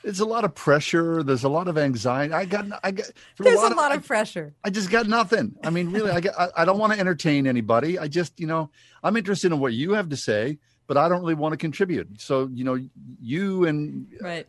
there's 0.03 0.19
a 0.19 0.25
lot 0.25 0.45
of 0.45 0.53
pressure. 0.55 1.23
There's 1.23 1.43
a 1.43 1.49
lot 1.49 1.67
of 1.67 1.77
anxiety. 1.77 2.33
I 2.33 2.45
got, 2.45 2.65
I 2.83 2.91
got. 2.91 3.07
There's 3.37 3.59
a 3.61 3.65
of- 3.67 3.75
lot 3.75 3.91
I- 3.91 3.95
of 3.95 4.05
pressure. 4.05 4.53
I 4.63 4.69
just 4.69 4.89
got 4.89 5.07
nothing. 5.07 5.55
I 5.63 5.69
mean, 5.69 5.91
really, 5.91 6.11
I, 6.11 6.19
got, 6.21 6.39
I, 6.39 6.61
I 6.61 6.65
don't 6.65 6.79
want 6.79 6.93
to 6.93 6.99
entertain 6.99 7.47
anybody. 7.47 7.97
I 7.99 8.07
just, 8.07 8.39
you 8.39 8.47
know, 8.47 8.69
I'm 9.03 9.15
interested 9.17 9.51
in 9.51 9.59
what 9.59 9.73
you 9.73 9.93
have 9.93 10.09
to 10.09 10.17
say, 10.17 10.59
but 10.87 10.97
I 10.97 11.09
don't 11.09 11.21
really 11.21 11.33
want 11.35 11.53
to 11.53 11.57
contribute. 11.57 12.21
So, 12.21 12.49
you 12.53 12.63
know, 12.63 12.77
you 13.21 13.65
and 13.65 14.07
Right. 14.21 14.47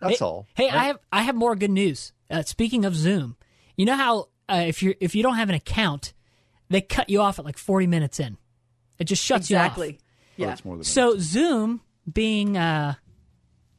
that's 0.00 0.18
hey, 0.18 0.24
all. 0.24 0.46
Hey, 0.54 0.66
right? 0.66 0.74
I 0.74 0.84
have 0.84 0.98
I 1.12 1.22
have 1.22 1.34
more 1.34 1.56
good 1.56 1.70
news. 1.70 2.12
Uh, 2.30 2.42
speaking 2.42 2.84
of 2.84 2.94
Zoom, 2.94 3.36
you 3.76 3.86
know 3.86 3.96
how 3.96 4.28
uh, 4.48 4.64
if 4.66 4.82
you 4.82 4.94
if 5.00 5.14
you 5.14 5.22
don't 5.22 5.36
have 5.36 5.48
an 5.48 5.54
account, 5.56 6.12
they 6.68 6.80
cut 6.80 7.10
you 7.10 7.20
off 7.20 7.38
at 7.38 7.44
like 7.44 7.58
40 7.58 7.86
minutes 7.88 8.20
in. 8.20 8.36
It 8.98 9.04
just 9.04 9.24
shuts 9.24 9.46
Exactly. 9.46 9.88
you 9.88 9.94
off. 9.94 10.00
Oh, 10.00 10.42
Yeah. 10.44 10.52
it's 10.52 10.64
more 10.64 10.76
than 10.76 10.84
So 10.84 11.16
Zoom, 11.18 11.80
being 12.10 12.56
uh, 12.56 12.94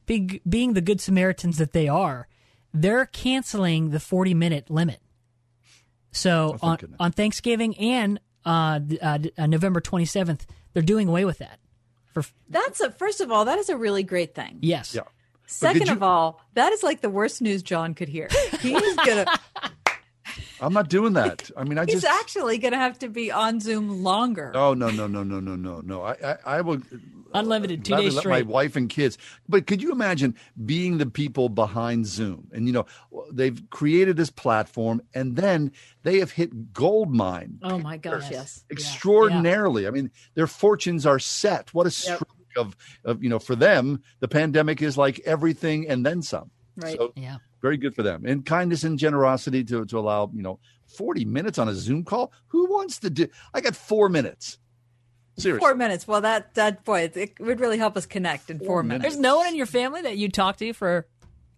being 0.06 0.40
being 0.48 0.74
the 0.74 0.82
good 0.82 1.00
Samaritans 1.02 1.58
that 1.58 1.74
they 1.74 1.88
are, 1.88 2.28
they're 2.74 3.06
canceling 3.06 3.92
the 3.92 4.00
40 4.00 4.34
minute 4.34 4.70
limit. 4.70 5.00
So 6.12 6.50
thank 6.52 6.64
on 6.64 6.78
goodness. 6.78 6.98
on 7.00 7.12
Thanksgiving 7.12 7.78
and 7.78 8.20
uh, 8.46 8.80
uh, 9.02 9.20
uh, 9.38 9.46
November 9.48 9.80
27th, 9.82 10.42
they're 10.74 10.82
doing 10.84 11.08
away 11.08 11.26
with 11.26 11.38
that. 11.38 11.60
For 12.14 12.24
That's 12.50 12.82
a 12.82 12.92
first 12.92 13.22
of 13.22 13.32
all, 13.32 13.46
that 13.46 13.60
is 13.60 13.70
a 13.70 13.78
really 13.78 14.04
great 14.04 14.36
thing. 14.36 14.58
yes, 14.62 14.94
yeah. 14.94 15.02
Second 15.46 15.88
you- 15.88 15.94
of 15.94 16.04
all, 16.04 16.42
that 16.54 16.72
is 16.74 16.82
like 16.84 17.02
the 17.02 17.10
worst 17.10 17.42
news 17.42 17.62
John 17.64 17.94
could 17.94 18.08
hear. 18.10 18.28
He's 18.62 18.96
gonna 18.96 19.26
I'm 20.62 20.74
not 20.74 20.90
doing 20.90 21.14
that. 21.14 21.50
I 21.58 21.64
mean, 21.64 21.78
I 21.78 21.86
he's 21.86 22.02
just. 22.02 22.06
actually 22.06 22.58
gonna 22.60 22.78
have 22.78 23.00
to 23.00 23.10
be 23.10 23.32
on 23.32 23.60
Zoom 23.60 24.04
longer. 24.04 24.52
Oh 24.56 24.74
no 24.74 24.90
no 24.90 25.08
no 25.08 25.24
no 25.24 25.40
no 25.40 25.56
no 25.56 25.82
no! 25.82 26.02
I 26.04 26.16
I, 26.24 26.38
I 26.46 26.62
will 26.62 26.76
uh, 26.78 26.98
unlimited 27.34 27.84
two 27.84 27.90
gladly 27.90 28.06
days 28.06 28.16
let 28.16 28.22
straight. 28.22 28.46
my 28.46 28.52
wife 28.52 28.76
and 28.76 28.90
kids. 28.90 29.18
But 29.50 29.66
could 29.66 29.82
you 29.82 29.92
imagine 29.92 30.36
being 30.66 30.98
the 31.00 31.06
people 31.08 31.50
behind 31.50 32.06
Zoom? 32.06 32.48
And 32.52 32.68
you 32.68 32.74
know 32.74 32.86
they've 33.34 33.60
created 33.72 34.18
this 34.18 34.30
platform, 34.30 35.02
and 35.14 35.36
then 35.36 35.72
they 36.04 36.20
have 36.20 36.32
hit 36.32 36.74
gold 36.74 37.14
mine 37.14 37.60
Oh 37.64 37.80
my 37.80 37.98
gosh, 37.98 38.30
yes. 38.30 38.64
extraordinarily. 38.70 39.88
I 39.88 39.92
mean, 39.92 40.12
their 40.36 40.48
fortunes 40.48 41.06
are 41.06 41.20
set. 41.20 41.74
What 41.74 41.88
a 41.88 41.90
Yep. 41.90 41.94
stroke 41.94 42.28
of 42.58 42.76
of 43.04 43.24
you 43.24 43.30
know 43.30 43.40
for 43.40 43.56
them. 43.56 44.04
The 44.20 44.28
pandemic 44.28 44.82
is 44.82 44.98
like 44.98 45.20
everything 45.26 45.88
and 45.88 46.06
then 46.06 46.22
some. 46.22 46.52
Right. 46.76 46.98
So 46.98 47.14
Yeah. 47.16 47.38
Very 47.62 47.78
good 47.78 47.96
for 47.96 48.04
them. 48.04 48.26
And 48.26 48.46
kindness 48.46 48.84
and 48.84 48.98
generosity 48.98 49.64
to 49.66 49.86
to 49.86 50.00
allow 50.00 50.30
you 50.34 50.42
know 50.42 50.60
forty 50.88 51.26
minutes 51.26 51.58
on 51.58 51.68
a 51.70 51.74
Zoom 51.74 52.04
call. 52.04 52.32
Who 52.48 52.70
wants 52.70 53.00
to 53.00 53.10
do? 53.10 53.28
I 53.54 53.62
got 53.62 53.76
four 53.76 54.10
minutes. 54.10 54.58
Seriously. 55.38 55.66
Four 55.66 55.76
minutes. 55.76 56.08
Well, 56.08 56.22
that 56.22 56.54
that 56.56 56.84
boy, 56.84 57.02
it, 57.02 57.18
it 57.18 57.40
would 57.40 57.60
really 57.60 57.78
help 57.78 57.96
us 57.98 58.06
connect 58.06 58.50
in 58.50 58.60
four, 58.60 58.84
minutes. 58.84 59.04
There's 59.04 59.20
no 59.20 59.38
one 59.38 59.48
in 59.48 59.56
your 59.56 59.66
family 59.66 60.02
that 60.02 60.18
you 60.18 60.30
talk 60.30 60.58
to 60.58 60.74
for. 60.74 61.08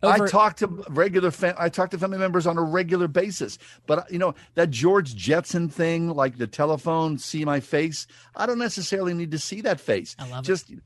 I 0.04 0.16
Over, 0.16 0.28
talk 0.28 0.58
to 0.58 0.68
regular 0.90 1.32
fam- 1.32 1.56
I 1.58 1.70
talk 1.70 1.92
to 1.92 1.98
family 1.98 2.18
members 2.18 2.46
on 2.46 2.58
a 2.58 2.62
regular 2.62 3.08
basis. 3.08 3.58
But 3.88 4.12
you 4.12 4.20
know 4.20 4.36
that 4.56 4.70
George 4.70 5.16
Jetson 5.16 5.70
thing, 5.70 6.10
like 6.10 6.38
the 6.38 6.48
telephone, 6.48 7.18
see 7.18 7.46
my 7.46 7.62
face. 7.62 8.06
I 8.36 8.46
don't 8.46 8.60
necessarily 8.60 9.14
need 9.14 9.32
to 9.32 9.40
see 9.40 9.62
that 9.62 9.80
face. 9.80 10.16
I 10.20 10.28
love 10.28 10.44
it. 10.44 10.48
just 10.48 10.68
g- 10.68 10.80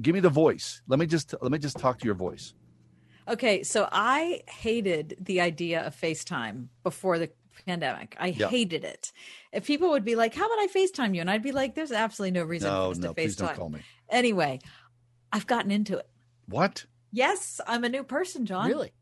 give 0.00 0.14
me 0.14 0.20
the 0.20 0.28
voice. 0.28 0.82
Let 0.86 0.98
me 0.98 1.06
just 1.06 1.34
let 1.40 1.50
me 1.52 1.58
just 1.58 1.78
talk 1.78 1.98
to 2.00 2.04
your 2.04 2.14
voice. 2.14 2.52
Okay, 3.28 3.62
so 3.62 3.88
I 3.90 4.42
hated 4.48 5.16
the 5.20 5.40
idea 5.40 5.86
of 5.86 5.98
FaceTime 5.98 6.68
before 6.82 7.18
the 7.18 7.30
pandemic. 7.66 8.16
I 8.18 8.28
Yeah. 8.28 8.48
hated 8.48 8.84
it. 8.84 9.12
If 9.52 9.66
people 9.66 9.90
would 9.90 10.04
be 10.04 10.16
like, 10.16 10.34
"How 10.34 10.46
about 10.46 10.58
I 10.58 10.66
FaceTime 10.66 11.14
you?" 11.14 11.20
and 11.20 11.30
I'd 11.30 11.42
be 11.42 11.52
like, 11.52 11.74
"There's 11.74 11.92
absolutely 11.92 12.38
no 12.38 12.44
reason 12.44 12.70
No, 12.70 12.86
for 12.86 12.90
us 12.92 12.98
no, 12.98 13.08
to 13.08 13.14
please 13.14 13.36
don't 13.36 13.48
FaceTime." 13.48 13.56
call 13.56 13.68
me. 13.70 13.80
Anyway, 14.10 14.60
I've 15.32 15.46
gotten 15.46 15.70
into 15.70 15.96
it. 15.96 16.08
What? 16.46 16.84
Yes, 17.12 17.60
I'm 17.66 17.84
a 17.84 17.88
new 17.88 18.02
person, 18.04 18.44
John. 18.44 18.68
Really? 18.68 18.92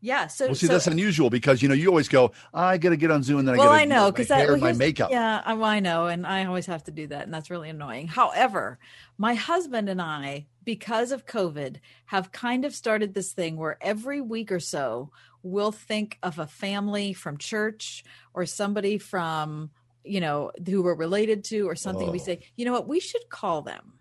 Yeah. 0.00 0.28
So, 0.28 0.46
Well, 0.46 0.54
see, 0.54 0.66
so 0.66 0.72
that's 0.74 0.86
unusual 0.86 1.28
because 1.28 1.60
you 1.60 1.68
know 1.68 1.74
you 1.74 1.88
always 1.88 2.08
go, 2.08 2.30
I 2.54 2.78
got 2.78 2.90
to 2.90 2.96
get 2.96 3.10
on 3.10 3.24
Zoom 3.24 3.40
and 3.40 3.48
then 3.48 3.56
I 3.56 3.58
well, 3.58 3.66
got 3.68 3.74
to 3.74 3.80
I 3.82 3.84
know 3.84 4.12
because 4.12 4.30
my 4.30 4.36
that 4.36 4.42
hair 4.42 4.52
well, 4.52 4.60
my 4.60 4.72
makeup. 4.72 5.10
Yeah, 5.10 5.42
I, 5.44 5.54
well, 5.54 5.64
I 5.64 5.80
know, 5.80 6.06
and 6.06 6.24
I 6.24 6.44
always 6.44 6.66
have 6.66 6.84
to 6.84 6.92
do 6.92 7.08
that, 7.08 7.24
and 7.24 7.34
that's 7.34 7.50
really 7.50 7.68
annoying. 7.68 8.06
However, 8.06 8.78
my 9.18 9.34
husband 9.34 9.88
and 9.88 10.00
I, 10.00 10.46
because 10.68 11.12
of 11.12 11.24
COVID, 11.24 11.76
have 12.04 12.30
kind 12.30 12.66
of 12.66 12.74
started 12.74 13.14
this 13.14 13.32
thing 13.32 13.56
where 13.56 13.78
every 13.80 14.20
week 14.20 14.52
or 14.52 14.60
so 14.60 15.10
we'll 15.42 15.72
think 15.72 16.18
of 16.22 16.38
a 16.38 16.46
family 16.46 17.14
from 17.14 17.38
church 17.38 18.04
or 18.34 18.44
somebody 18.44 18.98
from 18.98 19.70
you 20.04 20.20
know 20.20 20.52
who 20.66 20.82
we're 20.82 20.92
related 20.94 21.42
to 21.44 21.66
or 21.66 21.74
something. 21.74 22.10
We 22.10 22.20
Oh. 22.20 22.22
say, 22.22 22.40
you 22.54 22.66
know 22.66 22.72
what, 22.72 22.86
we 22.86 23.00
should 23.00 23.30
call 23.30 23.62
them. 23.62 23.94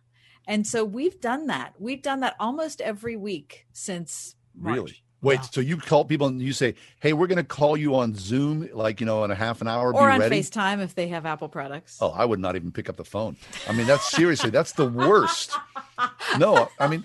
And 0.46 0.68
so 0.68 0.84
we've 0.84 1.22
done 1.22 1.48
that. 1.48 1.74
We've 1.80 2.02
done 2.02 2.20
that 2.20 2.36
almost 2.38 2.82
every 2.82 3.16
week 3.16 3.66
since 3.72 4.36
March. 4.54 4.76
Really? 4.76 5.04
Wait, 5.22 5.40
so 5.52 5.62
you 5.62 5.78
call 5.78 6.06
people 6.06 6.28
and 6.28 6.40
you 6.42 6.54
say, 6.54 6.76
"Hey, 7.00 7.12
we're 7.14 7.26
going 7.28 7.38
to 7.38 7.44
call 7.44 7.76
you 7.76 7.96
on 7.96 8.14
Zoom, 8.16 8.70
like 8.72 9.00
you 9.00 9.06
know, 9.08 9.24
in 9.24 9.32
a 9.32 9.36
half 9.36 9.62
an 9.62 9.68
hour. 9.68 9.92
Or 9.94 10.10
on 10.10 10.20
ready." 10.20 10.40
FaceTime 10.42 10.80
if 10.82 10.94
they 10.94 11.08
have 11.08 11.26
Apple 11.26 11.50
products. 11.50 11.98
Oh, 12.00 12.12
I 12.12 12.24
would 12.24 12.40
not 12.40 12.56
even 12.56 12.72
pick 12.72 12.88
up 12.88 12.98
the 12.98 13.04
phone. 13.06 13.36
I 13.68 13.74
mean, 13.74 13.88
that's 13.88 14.10
seriously, 14.12 14.52
that's 14.52 14.74
the 14.74 14.86
worst. 14.88 15.54
No, 16.38 16.70
I 16.80 16.88
mean, 16.88 17.04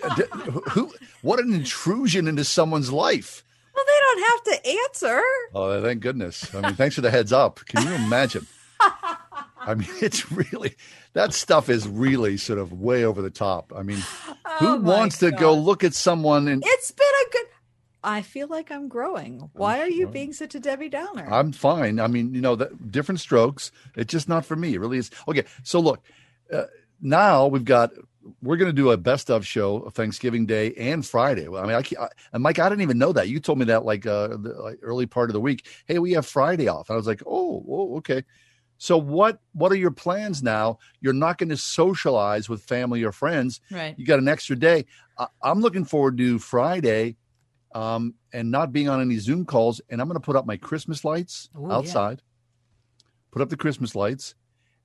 who? 0.70 0.92
What 1.22 1.40
an 1.40 1.54
intrusion 1.54 2.28
into 2.28 2.44
someone's 2.44 2.92
life. 2.92 3.42
Well, 3.74 3.84
they 3.86 3.98
don't 4.00 4.30
have 4.30 4.42
to 4.62 4.70
answer. 4.82 5.22
Oh, 5.54 5.82
thank 5.82 6.02
goodness. 6.02 6.54
I 6.54 6.60
mean, 6.60 6.74
thanks 6.74 6.94
for 6.96 7.00
the 7.00 7.10
heads 7.10 7.32
up. 7.32 7.60
Can 7.66 7.86
you 7.86 7.94
imagine? 7.94 8.46
I 9.60 9.74
mean, 9.74 9.88
it's 10.02 10.30
really 10.30 10.76
that 11.14 11.32
stuff 11.32 11.70
is 11.70 11.88
really 11.88 12.36
sort 12.36 12.58
of 12.58 12.72
way 12.74 13.04
over 13.04 13.22
the 13.22 13.30
top. 13.30 13.72
I 13.74 13.82
mean, 13.82 13.98
oh 14.02 14.56
who 14.58 14.66
Oh, 14.66 14.78
my 14.78 14.98
wants 14.98 15.18
to 15.18 15.30
go 15.30 15.54
look 15.54 15.82
at 15.84 15.94
someone 15.94 16.48
and 16.48 16.62
It's 16.66 16.90
been 16.90 17.06
a 17.06 17.30
good. 17.32 17.46
I 18.04 18.22
feel 18.22 18.48
like 18.48 18.70
I'm 18.70 18.88
growing. 18.88 19.50
Why 19.52 19.80
are 19.80 19.88
you 19.88 20.08
being 20.08 20.32
such 20.32 20.54
a 20.54 20.60
Debbie 20.60 20.88
Downer? 20.88 21.28
I'm 21.32 21.52
fine. 21.52 22.00
I 22.00 22.08
mean, 22.08 22.34
you 22.34 22.40
know, 22.40 22.56
the, 22.56 22.70
different 22.90 23.20
strokes. 23.20 23.70
It's 23.96 24.10
just 24.10 24.28
not 24.28 24.44
for 24.44 24.56
me. 24.56 24.74
It 24.74 24.80
really 24.80 24.98
is. 24.98 25.10
Okay, 25.28 25.44
so 25.62 25.78
look, 25.80 26.02
uh, 26.52 26.64
now 27.00 27.46
we've 27.46 27.64
got. 27.64 27.90
We're 28.40 28.56
going 28.56 28.68
to 28.68 28.72
do 28.72 28.92
a 28.92 28.96
best 28.96 29.30
of 29.30 29.44
show 29.44 29.78
of 29.78 29.94
Thanksgiving 29.94 30.46
Day 30.46 30.72
and 30.74 31.04
Friday. 31.04 31.48
Well, 31.48 31.62
I 31.62 31.66
mean, 31.66 31.74
I, 31.74 31.82
can't- 31.82 32.02
I 32.02 32.08
and 32.32 32.42
Mike, 32.42 32.60
I 32.60 32.68
didn't 32.68 32.82
even 32.82 32.98
know 32.98 33.12
that. 33.12 33.28
You 33.28 33.40
told 33.40 33.58
me 33.58 33.64
that 33.64 33.84
like 33.84 34.06
uh, 34.06 34.28
the 34.28 34.54
like, 34.62 34.78
early 34.82 35.06
part 35.06 35.28
of 35.28 35.34
the 35.34 35.40
week. 35.40 35.66
Hey, 35.86 35.98
we 35.98 36.12
have 36.12 36.24
Friday 36.24 36.68
off. 36.68 36.88
I 36.88 36.94
was 36.94 37.06
like, 37.06 37.22
oh, 37.26 37.64
oh, 37.68 37.96
okay. 37.96 38.22
So 38.78 38.96
what? 38.96 39.40
What 39.54 39.72
are 39.72 39.76
your 39.76 39.90
plans 39.90 40.42
now? 40.42 40.78
You're 41.00 41.12
not 41.12 41.38
going 41.38 41.48
to 41.48 41.56
socialize 41.56 42.48
with 42.48 42.62
family 42.62 43.02
or 43.02 43.10
friends. 43.12 43.60
Right. 43.70 43.94
You 43.96 44.06
got 44.06 44.20
an 44.20 44.28
extra 44.28 44.56
day. 44.56 44.86
I, 45.18 45.26
I'm 45.42 45.60
looking 45.60 45.84
forward 45.84 46.16
to 46.18 46.38
Friday, 46.38 47.16
um, 47.74 48.14
and 48.32 48.50
not 48.50 48.72
being 48.72 48.88
on 48.88 49.00
any 49.00 49.18
Zoom 49.18 49.44
calls. 49.44 49.80
And 49.88 50.00
I'm 50.00 50.08
going 50.08 50.20
to 50.20 50.24
put 50.24 50.36
up 50.36 50.46
my 50.46 50.56
Christmas 50.56 51.04
lights 51.04 51.48
Ooh, 51.58 51.66
yeah. 51.68 51.74
outside. 51.74 52.22
Put 53.30 53.42
up 53.42 53.48
the 53.48 53.56
Christmas 53.56 53.94
lights, 53.94 54.34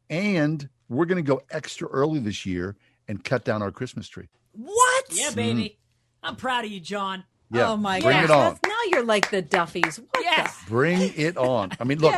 and 0.09 0.69
we're 0.87 1.05
going 1.05 1.23
to 1.23 1.27
go 1.27 1.41
extra 1.51 1.87
early 1.89 2.19
this 2.19 2.45
year 2.45 2.77
and 3.07 3.23
cut 3.23 3.43
down 3.43 3.61
our 3.61 3.71
Christmas 3.71 4.07
tree. 4.07 4.29
what? 4.53 5.05
Yeah, 5.11 5.31
baby. 5.31 5.77
I'm 6.23 6.35
proud 6.35 6.65
of 6.65 6.71
you, 6.71 6.79
John. 6.79 7.23
Yeah, 7.51 7.71
oh 7.71 7.77
my 7.77 7.99
bring 7.99 8.11
gosh. 8.11 8.23
it 8.25 8.31
on. 8.31 8.57
That's, 8.97 8.97
now 8.97 8.99
you're 8.99 9.05
like 9.05 9.31
the 9.31 9.41
Duffys. 9.41 9.99
What 9.99 10.23
yes. 10.23 10.63
Bring 10.67 11.13
it 11.15 11.37
on. 11.37 11.71
I 11.79 11.83
mean, 11.83 11.99
look, 11.99 12.13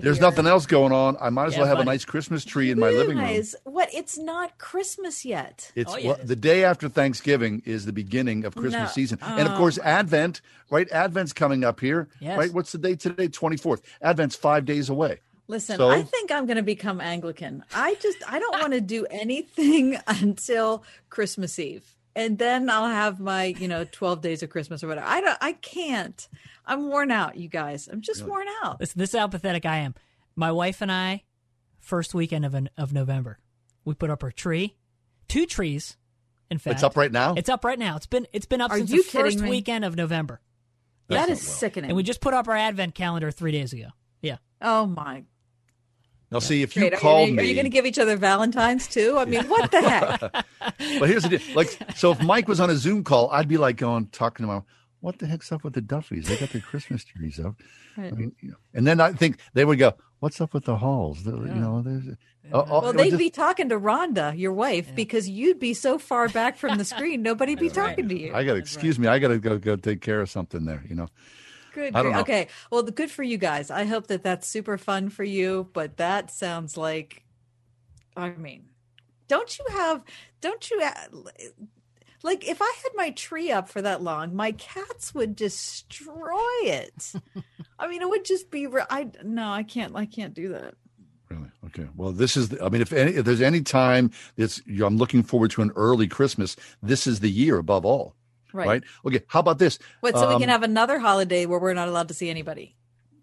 there's 0.00 0.16
here. 0.18 0.20
nothing 0.20 0.46
else 0.46 0.66
going 0.66 0.92
on. 0.92 1.16
I 1.20 1.30
might 1.30 1.46
as 1.46 1.52
Yeah, 1.54 1.60
well 1.60 1.68
have 1.68 1.76
buddy. 1.78 1.88
a 1.88 1.92
nice 1.92 2.04
Christmas 2.04 2.44
tree 2.44 2.70
in 2.70 2.78
my 2.78 2.90
living 2.90 3.16
room. 3.18 3.42
What? 3.64 3.88
It's 3.94 4.18
not 4.18 4.58
Christmas 4.58 5.24
yet. 5.24 5.70
It's 5.74 5.92
Oh, 5.92 5.96
yeah, 5.96 6.06
well, 6.08 6.16
it 6.16 6.22
is. 6.22 6.28
the 6.28 6.36
day 6.36 6.64
after 6.64 6.88
Thanksgiving 6.88 7.62
is 7.64 7.86
the 7.86 7.92
beginning 7.92 8.44
of 8.44 8.54
Christmas 8.54 8.88
No. 8.90 8.92
season, 8.92 9.18
and 9.22 9.48
of 9.48 9.54
Oh, 9.54 9.58
course 9.58 9.78
Advent. 9.78 10.40
Right, 10.70 10.90
Advent's 10.90 11.32
coming 11.32 11.64
up 11.64 11.80
here. 11.80 12.08
Yes. 12.20 12.36
Right, 12.38 12.52
what's 12.52 12.72
the 12.72 12.78
date 12.78 13.00
today? 13.00 13.28
Twenty 13.28 13.56
fourth. 13.56 13.82
Advent's 14.02 14.36
five 14.36 14.64
days 14.64 14.88
away. 14.88 15.20
Listen, 15.48 15.76
So? 15.76 15.90
I 15.90 16.02
think 16.02 16.32
I'm 16.32 16.44
going 16.46 16.56
to 16.56 16.62
become 16.64 17.00
Anglican. 17.00 17.62
I 17.72 17.94
just 17.94 18.18
I 18.28 18.38
don't 18.40 18.60
want 18.60 18.72
to 18.72 18.80
do 18.80 19.06
anything 19.10 19.96
until 20.08 20.82
Christmas 21.08 21.58
Eve. 21.58 21.94
And 22.16 22.38
then 22.38 22.68
I'll 22.70 22.88
have 22.88 23.20
my, 23.20 23.44
you 23.44 23.68
know, 23.68 23.84
12 23.84 24.22
days 24.22 24.42
of 24.42 24.48
Christmas 24.50 24.82
or 24.82 24.88
whatever. 24.88 25.06
I 25.06 25.20
don't 25.20 25.38
I 25.40 25.52
can't. 25.52 26.28
I'm 26.64 26.88
worn 26.88 27.10
out, 27.12 27.36
you 27.36 27.46
guys. 27.48 27.88
I'm 27.92 28.00
just 28.00 28.24
worn 28.24 28.46
out. 28.64 28.80
Listen, 28.80 28.98
this 28.98 29.12
is 29.14 29.20
how 29.20 29.28
pathetic 29.28 29.64
I 29.66 29.76
am. 29.78 29.94
My 30.34 30.50
wife 30.50 30.80
and 30.80 30.90
I, 30.90 31.22
first 31.78 32.14
weekend 32.14 32.44
of 32.46 32.56
of 32.78 32.92
November, 32.92 33.38
we 33.84 33.94
put 33.94 34.10
up 34.10 34.24
our 34.24 34.32
tree, 34.32 34.76
two 35.28 35.44
trees. 35.46 35.96
In 36.50 36.58
fact, 36.58 36.74
It's 36.74 36.82
up 36.82 36.96
right 36.96 37.12
now? 37.12 37.34
It's 37.36 37.48
up 37.48 37.64
right 37.64 37.78
now. 37.78 37.96
It's 37.96 38.06
been 38.06 38.26
it's 38.32 38.46
been 38.46 38.60
up 38.62 38.70
Are 38.70 38.78
since 38.78 38.90
you 38.90 39.02
the 39.02 39.10
first 39.10 39.40
me? 39.40 39.50
weekend 39.50 39.84
of 39.84 39.94
November, 39.94 40.40
That 41.08 41.28
is 41.28 41.42
sickening. 41.42 41.90
and 41.90 41.96
we 41.96 42.02
just 42.02 42.20
put 42.22 42.32
up 42.34 42.48
our 42.48 42.56
advent 42.56 42.94
calendar 42.94 43.30
three 43.30 43.52
days 43.52 43.72
ago. 43.72 43.88
Yeah, 44.22 44.38
oh 44.62 44.86
my 44.86 45.24
Now, 46.30 46.40
see 46.40 46.62
if 46.62 46.74
you 46.74 46.80
Great. 46.90 47.04
Are 47.04 47.26
you, 47.26 47.32
me. 47.34 47.42
Are 47.42 47.46
you 47.46 47.54
going 47.54 47.66
to 47.66 47.70
give 47.70 47.86
each 47.86 47.98
other 47.98 48.16
Valentines 48.16 48.88
too? 48.88 49.16
I 49.16 49.24
mean, 49.26 49.44
what 49.48 49.70
the 49.70 49.80
heck? 49.80 50.20
but 50.98 51.08
here's 51.08 51.22
the 51.22 51.38
deal. 51.38 51.40
Like, 51.54 51.78
so 51.94 52.10
if 52.10 52.20
Mike 52.20 52.48
was 52.48 52.58
on 52.58 52.68
a 52.68 52.76
Zoom 52.76 53.04
call, 53.04 53.30
I'd 53.30 53.46
be 53.48 53.58
like 53.58 53.76
going 53.76 54.06
talking 54.08 54.44
to 54.46 54.52
him. 54.52 54.62
What 55.00 55.18
the 55.20 55.26
heck's 55.28 55.52
up 55.52 55.62
with 55.62 55.74
the 55.74 55.82
Duffys? 55.82 56.26
They 56.26 56.36
got 56.36 56.50
their 56.50 56.62
Christmas 56.62 57.04
trees 57.04 57.38
up. 57.38 57.54
Right. 57.96 58.12
I 58.12 58.16
mean, 58.16 58.32
you 58.40 58.50
know, 58.50 58.56
and 58.74 58.86
then 58.86 59.00
I 59.00 59.12
think 59.12 59.38
they 59.54 59.64
would 59.64 59.78
go, 59.78 59.94
"What's 60.18 60.40
up 60.40 60.52
with 60.52 60.64
the 60.64 60.76
halls?" 60.78 61.22
The- 61.22 61.32
You 61.32 61.54
know, 61.54 61.82
there's. 61.82 62.08
Oh, 62.08 62.14
oh, 62.52 62.58
uh, 62.58 62.62
uh, 62.62 62.80
Well, 62.82 62.90
it 62.90 62.96
they'd 62.96 63.10
just- 63.10 63.18
be 63.18 63.30
talking 63.30 63.68
to 63.68 63.78
Rhonda, 63.78 64.36
your 64.36 64.52
wife, 64.52 64.94
because 64.94 65.28
you'd 65.28 65.58
be 65.60 65.74
so 65.74 65.98
far 65.98 66.28
back 66.28 66.56
from 66.56 66.78
the 66.78 66.84
screen, 66.84 67.22
nobody'd 67.22 67.58
be 67.60 67.68
talking 67.68 68.08
to 68.08 68.18
you. 68.18 68.34
I 68.34 68.44
got 68.44 68.54
to 68.54 68.58
excuse 68.58 68.98
me. 68.98 69.06
I 69.06 69.18
got 69.18 69.28
to 69.28 69.38
go 69.38 69.58
go 69.58 69.76
take 69.76 70.00
care 70.00 70.20
of 70.20 70.30
something 70.30 70.64
there. 70.64 70.82
You 70.88 70.96
know. 70.96 71.08
Good. 71.76 71.94
I 71.94 72.02
don't 72.02 72.12
know. 72.12 72.20
Okay. 72.20 72.48
Well, 72.70 72.82
the, 72.82 72.90
good 72.90 73.10
for 73.10 73.22
you 73.22 73.36
guys. 73.36 73.70
I 73.70 73.84
hope 73.84 74.06
that 74.06 74.22
that's 74.22 74.48
super 74.48 74.78
fun 74.78 75.10
for 75.10 75.24
you. 75.24 75.68
But 75.74 75.98
that 75.98 76.30
sounds 76.30 76.78
like, 76.78 77.22
I 78.16 78.30
mean, 78.30 78.64
don't 79.28 79.58
you 79.58 79.66
have? 79.68 80.02
Don't 80.40 80.70
you? 80.70 80.82
Like, 82.22 82.48
if 82.48 82.62
I 82.62 82.72
had 82.82 82.92
my 82.94 83.10
tree 83.10 83.50
up 83.50 83.68
for 83.68 83.82
that 83.82 84.02
long, 84.02 84.34
my 84.34 84.52
cats 84.52 85.14
would 85.14 85.36
destroy 85.36 86.40
it. 86.62 87.12
I 87.78 87.88
mean, 87.88 88.00
it 88.00 88.08
would 88.08 88.24
just 88.24 88.50
be. 88.50 88.66
I 88.88 89.10
no, 89.22 89.50
I 89.50 89.62
can't. 89.62 89.94
I 89.94 90.06
can't 90.06 90.32
do 90.32 90.48
that. 90.48 90.76
Really? 91.28 91.50
Okay. 91.66 91.88
Well, 91.94 92.12
this 92.12 92.38
is. 92.38 92.48
The, 92.48 92.64
I 92.64 92.70
mean, 92.70 92.80
if 92.80 92.94
any, 92.94 93.12
if 93.16 93.26
there's 93.26 93.42
any 93.42 93.60
time 93.60 94.12
that's 94.38 94.62
I'm 94.82 94.96
looking 94.96 95.22
forward 95.22 95.50
to 95.50 95.60
an 95.60 95.72
early 95.76 96.08
Christmas, 96.08 96.56
this 96.82 97.06
is 97.06 97.20
the 97.20 97.30
year 97.30 97.58
above 97.58 97.84
all. 97.84 98.14
Right. 98.52 98.82
Okay. 99.04 99.20
How 99.28 99.40
about 99.40 99.58
this? 99.58 99.78
What? 100.00 100.14
So 100.14 100.28
we 100.28 100.34
Um, 100.34 100.40
can 100.40 100.48
have 100.48 100.62
another 100.62 100.98
holiday 100.98 101.46
where 101.46 101.58
we're 101.58 101.74
not 101.74 101.88
allowed 101.88 102.08
to 102.08 102.14
see 102.14 102.30
anybody. 102.30 102.76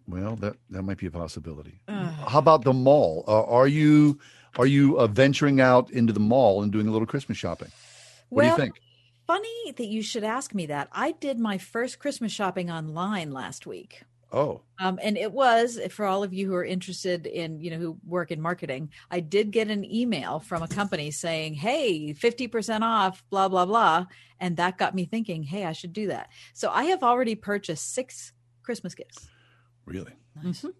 Well, 0.08 0.36
that 0.38 0.58
that 0.70 0.84
might 0.84 0.98
be 0.98 1.08
a 1.08 1.12
possibility. 1.12 1.82
How 1.88 2.40
about 2.40 2.64
the 2.64 2.74
mall? 2.74 3.24
Uh, 3.28 3.44
are 3.46 3.68
you 3.68 4.20
are 4.58 4.66
you 4.66 4.98
uh, 5.00 5.08
venturing 5.08 5.62
out 5.62 5.90
into 5.92 6.14
the 6.14 6.20
mall 6.20 6.62
and 6.62 6.72
doing 6.72 6.88
a 6.88 6.92
little 6.92 7.08
Christmas 7.08 7.38
shopping? 7.38 7.72
What 8.30 8.44
well, 8.44 8.56
do 8.56 8.62
you 8.62 8.68
think? 8.68 8.82
Funny 9.26 9.72
that 9.78 9.88
you 9.88 10.02
should 10.02 10.24
ask 10.24 10.54
me 10.54 10.66
that. 10.66 10.90
I 10.92 11.14
did 11.14 11.40
my 11.40 11.58
first 11.58 12.00
Christmas 12.00 12.32
shopping 12.32 12.70
online 12.70 13.32
last 13.32 13.66
week. 13.66 14.04
Oh, 14.34 14.62
Um, 14.80 15.00
and 15.04 15.16
it 15.16 15.32
was 15.32 15.80
for 15.92 16.06
all 16.06 16.24
of 16.24 16.34
you 16.34 16.48
who 16.48 16.56
are 16.56 16.66
interested 16.66 17.28
in, 17.28 17.60
you 17.62 17.70
know, 17.70 17.78
who 17.78 17.98
work 18.04 18.32
in 18.32 18.42
marketing. 18.42 18.90
I 19.12 19.20
did 19.20 19.52
get 19.52 19.70
an 19.70 19.86
email 19.86 20.40
from 20.40 20.64
a 20.64 20.68
company 20.68 21.12
saying, 21.12 21.54
"Hey, 21.54 22.14
fifty 22.14 22.48
percent 22.48 22.84
off," 22.84 23.24
blah 23.30 23.48
blah 23.48 23.66
blah, 23.68 24.08
and 24.40 24.58
that 24.58 24.80
got 24.80 24.96
me 24.96 25.06
thinking, 25.06 25.44
"Hey, 25.44 25.66
I 25.66 25.72
should 25.74 25.94
do 25.94 26.08
that." 26.08 26.30
So 26.54 26.72
I 26.72 26.86
have 26.86 27.04
already 27.04 27.36
purchased 27.36 27.94
six 27.94 28.34
Christmas 28.64 28.96
gifts. 28.96 29.30
really? 29.86 30.14
Mhm. 30.42 30.74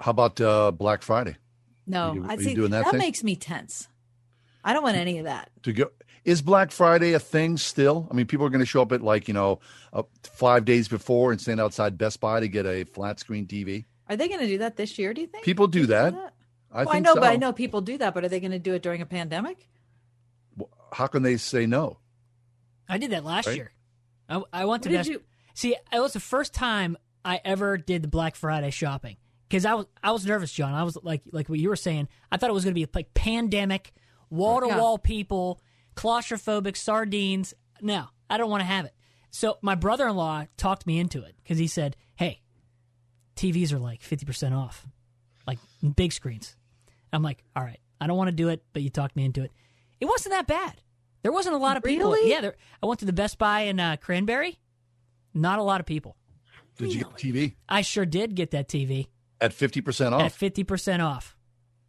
How 0.00 0.10
about 0.10 0.40
uh, 0.40 0.70
Black 0.72 1.02
Friday? 1.02 1.36
No, 1.86 2.12
you- 2.12 2.26
I 2.28 2.36
see 2.36 2.54
doing 2.54 2.70
that 2.72 2.84
that 2.84 2.94
makes 2.98 3.24
me 3.24 3.36
tense. 3.36 3.88
I 4.62 4.72
don't 4.74 4.82
want 4.82 4.96
any 4.98 5.18
of 5.18 5.24
that. 5.24 5.50
To 5.62 5.72
go 5.72 5.90
is 6.28 6.42
Black 6.42 6.70
Friday 6.70 7.12
a 7.14 7.18
thing 7.18 7.56
still? 7.56 8.06
I 8.10 8.14
mean, 8.14 8.26
people 8.26 8.44
are 8.46 8.50
going 8.50 8.60
to 8.60 8.66
show 8.66 8.82
up 8.82 8.92
at 8.92 9.02
like 9.02 9.28
you 9.28 9.34
know 9.34 9.60
uh, 9.92 10.02
five 10.22 10.64
days 10.64 10.88
before 10.88 11.32
and 11.32 11.40
stand 11.40 11.60
outside 11.60 11.96
Best 11.98 12.20
Buy 12.20 12.40
to 12.40 12.48
get 12.48 12.66
a 12.66 12.84
flat 12.84 13.18
screen 13.18 13.46
TV. 13.46 13.84
Are 14.08 14.16
they 14.16 14.28
going 14.28 14.40
to 14.40 14.46
do 14.46 14.58
that 14.58 14.76
this 14.76 14.98
year? 14.98 15.12
Do 15.14 15.20
you 15.20 15.26
think 15.26 15.44
People 15.44 15.66
do 15.66 15.86
that. 15.86 16.14
I 16.72 16.84
well, 16.84 16.94
I 16.96 16.98
know, 17.00 17.14
so. 17.14 17.20
but 17.20 17.30
I 17.30 17.36
know 17.36 17.52
people 17.52 17.80
do 17.80 17.98
that. 17.98 18.14
But 18.14 18.24
are 18.24 18.28
they 18.28 18.40
going 18.40 18.52
to 18.52 18.58
do 18.58 18.74
it 18.74 18.82
during 18.82 19.00
a 19.02 19.06
pandemic? 19.06 19.66
How 20.92 21.06
can 21.06 21.22
they 21.22 21.36
say 21.36 21.66
no? 21.66 21.98
I 22.88 22.98
did 22.98 23.10
that 23.10 23.24
last 23.24 23.46
Right. 23.46 23.56
year. 23.56 23.72
I, 24.28 24.42
I 24.52 24.64
went 24.64 24.82
to 24.84 24.88
What 24.88 24.92
did 24.92 24.98
Best. 24.98 25.10
you- 25.10 25.22
See, 25.54 25.74
it 25.92 25.98
was 26.00 26.12
the 26.12 26.20
first 26.20 26.54
time 26.54 26.96
I 27.24 27.40
ever 27.44 27.76
did 27.78 28.02
the 28.02 28.08
Black 28.08 28.36
Friday 28.36 28.70
shopping 28.70 29.16
because 29.48 29.64
I 29.64 29.74
was 29.74 29.86
I 30.02 30.12
was 30.12 30.24
nervous, 30.24 30.52
John. 30.52 30.72
I 30.72 30.84
was 30.84 30.96
like 31.02 31.22
like 31.32 31.48
what 31.48 31.58
you 31.58 31.68
were 31.68 31.76
saying. 31.76 32.08
I 32.30 32.36
thought 32.36 32.48
it 32.48 32.52
was 32.52 32.64
going 32.64 32.74
to 32.74 32.80
be 32.80 32.88
like 32.94 33.12
pandemic, 33.12 33.92
wall 34.30 34.60
to 34.60 34.68
wall 34.68 34.98
people, 34.98 35.60
claustrophobic 35.98 36.76
sardines. 36.76 37.54
No, 37.82 38.06
I 38.30 38.36
don't 38.36 38.50
want 38.50 38.60
to 38.60 38.66
have 38.66 38.84
it. 38.84 38.94
So 39.30 39.58
my 39.62 39.74
brother 39.74 40.06
in 40.06 40.16
law 40.16 40.46
talked 40.56 40.86
me 40.86 40.98
into 40.98 41.22
it 41.22 41.34
because 41.42 41.58
he 41.58 41.66
said, 41.66 41.96
"Hey, 42.14 42.40
TVs 43.36 43.72
are 43.72 43.78
like 43.78 44.00
fifty 44.02 44.24
percent 44.24 44.54
off, 44.54 44.86
like 45.46 45.58
big 45.96 46.12
screens." 46.12 46.56
I'm 47.12 47.22
like, 47.22 47.42
"All 47.56 47.62
right, 47.62 47.80
I 48.00 48.06
don't 48.06 48.16
want 48.16 48.28
to 48.28 48.36
do 48.36 48.48
it," 48.48 48.62
but 48.72 48.82
you 48.82 48.90
talked 48.90 49.16
me 49.16 49.24
into 49.24 49.42
it. 49.42 49.50
It 50.00 50.06
wasn't 50.06 50.34
that 50.34 50.46
bad. 50.46 50.80
There 51.22 51.32
wasn't 51.32 51.56
a 51.56 51.58
lot 51.58 51.76
of 51.76 51.82
people. 51.82 52.12
Really? 52.12 52.30
Yeah, 52.30 52.40
there, 52.40 52.56
I 52.80 52.86
went 52.86 53.00
to 53.00 53.06
the 53.06 53.12
Best 53.12 53.36
Buy 53.36 53.62
in 53.62 53.80
uh, 53.80 53.96
Cranberry. 54.00 54.60
Not 55.34 55.58
a 55.58 55.62
lot 55.62 55.80
of 55.80 55.86
people. 55.86 56.16
Did 56.76 56.94
you 56.94 57.00
get 57.00 57.08
a 57.08 57.14
TV 57.14 57.54
I 57.68 57.82
sure 57.82 58.06
did 58.06 58.36
get 58.36 58.52
that 58.52 58.68
TV 58.68 59.08
at 59.40 59.52
fifty 59.52 59.80
percent 59.80 60.14
off. 60.14 60.20
at 60.20 60.26
off? 60.26 60.34
fifty 60.34 60.62
percent 60.62 61.02
off. 61.02 61.36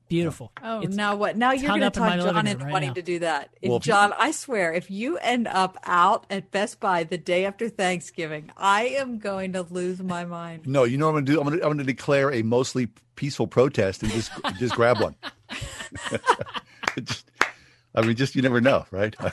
Beautiful. 0.09 0.51
Oh, 0.63 0.79
It's- 0.81 0.95
now 0.95 1.15
what? 1.15 1.37
Now 1.37 1.51
you're 1.51 1.67
going 1.69 1.81
to 1.81 1.87
up 1.87 1.95
in 1.95 2.01
my 2.01 2.17
talk 2.17 2.25
living 2.25 2.33
John 2.33 2.45
room 2.45 2.51
into 2.51 2.65
right 2.65 2.71
wanting 2.73 2.87
now. 2.89 2.93
to 2.95 3.01
do 3.03 3.19
that. 3.19 3.49
If 3.61 3.69
Well, 3.69 3.77
John, 3.79 4.11
I 4.17 4.31
swear, 4.31 4.73
if 4.73 4.89
you 4.89 5.17
end 5.19 5.47
up 5.47 5.77
out 5.85 6.25
at 6.31 6.49
Best 6.51 6.79
Buy 6.79 7.03
the 7.03 7.17
day 7.17 7.45
after 7.45 7.69
Thanksgiving, 7.69 8.51
I 8.57 8.87
am 8.87 9.19
going 9.19 9.53
to 9.53 9.61
lose 9.61 10.01
my 10.01 10.25
mind. 10.25 10.65
No, 10.65 10.83
you 10.83 10.97
know 10.97 11.05
what 11.05 11.09
I'm 11.19 11.25
going 11.25 11.25
to 11.27 11.31
do? 11.33 11.39
I'm 11.39 11.47
going 11.47 11.59
to, 11.59 11.63
I'm 11.63 11.69
going 11.69 11.77
to 11.77 11.83
declare 11.83 12.33
a 12.33 12.41
mostly 12.41 12.87
peaceful 13.15 13.45
protest 13.47 14.01
and 14.01 14.11
just 14.11 14.31
just 14.57 14.73
grab 14.75 14.99
one. 14.99 15.15
Just- 17.03 17.29
I 17.95 18.01
mean, 18.01 18.15
just 18.15 18.35
you 18.35 18.41
never 18.43 18.61
know, 18.61 18.85
right? 18.91 19.15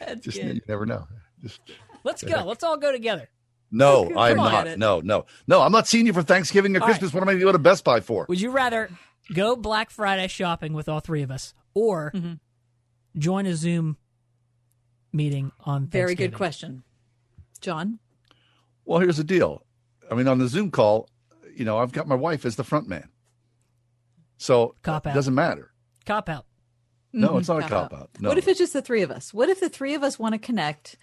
That's 0.00 0.20
just 0.20 0.36
good. 0.40 0.56
you 0.56 0.60
never 0.68 0.86
know. 0.86 1.06
Just 1.42 1.60
Let's 2.04 2.22
go. 2.24 2.44
Let's 2.44 2.64
all 2.64 2.76
go 2.76 2.90
together. 2.90 3.28
No, 3.72 4.12
I'm 4.16 4.36
not. 4.36 4.78
No, 4.78 5.00
no, 5.00 5.26
no. 5.48 5.60
I'm 5.62 5.72
not 5.72 5.88
seeing 5.88 6.06
you 6.06 6.12
for 6.12 6.22
Thanksgiving 6.22 6.76
or 6.76 6.80
All 6.80 6.86
right. 6.86 6.92
Christmas. 6.92 7.12
What 7.12 7.22
am 7.22 7.28
I 7.28 7.32
going 7.32 7.40
to 7.40 7.44
go 7.46 7.52
to 7.52 7.58
Best 7.58 7.82
Buy 7.84 7.98
for? 8.00 8.26
Would 8.28 8.40
you 8.40 8.50
rather 8.52 8.90
go 9.34 9.56
Black 9.56 9.90
Friday 9.90 10.28
shopping 10.28 10.72
with 10.74 10.88
all 10.88 11.00
three 11.00 11.22
of 11.22 11.30
us, 11.30 11.54
or 11.74 12.12
Mm-hmm. 12.14 12.34
join 13.18 13.46
a 13.46 13.54
Zoom 13.56 13.96
meeting 15.12 15.52
on 15.60 15.86
Facebook? 15.86 15.90
Very 15.90 16.14
good 16.14 16.34
question, 16.34 16.84
John. 17.60 17.98
Well, 18.84 19.00
here's 19.00 19.16
the 19.16 19.24
deal. 19.24 19.64
I 20.10 20.14
mean, 20.14 20.28
on 20.28 20.38
the 20.38 20.48
Zoom 20.48 20.70
call, 20.70 21.08
you 21.56 21.64
know, 21.64 21.78
I've 21.78 21.92
got 21.92 22.06
my 22.08 22.14
wife 22.14 22.44
as 22.44 22.56
the 22.56 22.64
front 22.64 22.88
man, 22.88 23.08
so 24.36 24.74
Cop 24.82 25.06
it 25.06 25.10
out. 25.10 25.14
doesn't 25.14 25.34
matter. 25.34 25.72
Cop 26.04 26.28
out. 26.28 26.46
No, 27.12 27.36
it's 27.38 27.48
not 27.48 27.58
a 27.60 27.66
Mhm. 27.66 27.68
cop 27.68 27.92
out. 27.92 28.10
No. 28.20 28.30
What 28.30 28.38
if 28.38 28.48
it's 28.48 28.58
just 28.58 28.72
the 28.72 28.80
three 28.82 29.02
of 29.02 29.10
us? 29.10 29.34
What 29.34 29.48
if 29.50 29.60
the 29.60 29.68
three 29.68 29.94
of 29.94 30.02
us 30.02 30.18
want 30.18 30.32
to 30.34 30.38
connect 30.38 30.96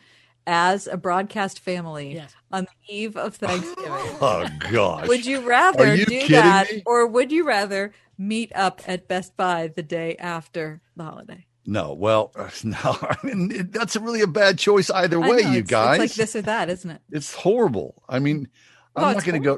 as 0.52 0.88
a 0.88 0.98
broadcast 0.98 1.60
family 1.60 2.22
on 2.52 2.64
the 2.66 2.94
eve 2.96 3.16
of 3.16 3.36
Thanksgiving? 3.36 3.92
Oh 4.22 4.48
gosh. 4.72 5.08
Would 5.08 5.26
you 5.26 5.42
rather 5.48 5.86
Are 5.90 5.96
you 5.96 6.06
do 6.06 6.28
that, 6.30 6.72
me? 6.72 6.84
or 6.88 7.06
would 7.08 7.32
you 7.32 7.46
rather 7.48 7.94
meet 8.18 8.52
up 8.56 8.82
at 8.88 9.08
Best 9.08 9.38
Buy 9.38 9.68
the 9.68 9.84
day 9.84 10.16
after 10.18 10.82
the 10.96 11.04
holiday? 11.04 11.46
No. 11.66 11.94
Well, 11.94 12.32
no. 12.64 12.76
I 12.84 13.16
mean, 13.24 13.52
it, 13.52 13.72
that's 13.72 13.96
really 13.96 14.22
a 14.22 14.28
bad 14.28 14.58
choice 14.58 14.90
either 14.90 15.20
way, 15.20 15.44
know, 15.44 15.52
you 15.52 15.60
it's, 15.60 15.70
guys. 15.70 16.02
It's 16.02 16.18
like 16.18 16.18
this 16.18 16.36
or 16.36 16.42
that, 16.42 16.70
isn't 16.70 16.90
it? 16.90 17.02
It's 17.12 17.34
horrible. 17.34 18.02
I 18.10 18.18
mean, 18.20 18.48
I'm 18.96 19.04
Oh, 19.04 19.14
not 19.14 19.24
going 19.24 19.42
to 19.42 19.46
go. 19.46 19.54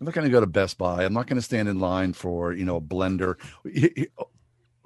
I'm 0.00 0.06
not 0.06 0.14
going 0.14 0.26
to 0.26 0.30
go 0.32 0.40
to 0.40 0.46
Best 0.46 0.78
Buy. 0.78 1.04
I'm 1.04 1.12
not 1.12 1.26
going 1.26 1.36
to 1.36 1.42
stand 1.42 1.68
in 1.68 1.78
line 1.78 2.14
for 2.14 2.54
you 2.54 2.64
know 2.64 2.76
a 2.76 2.80
blender. 2.80 3.34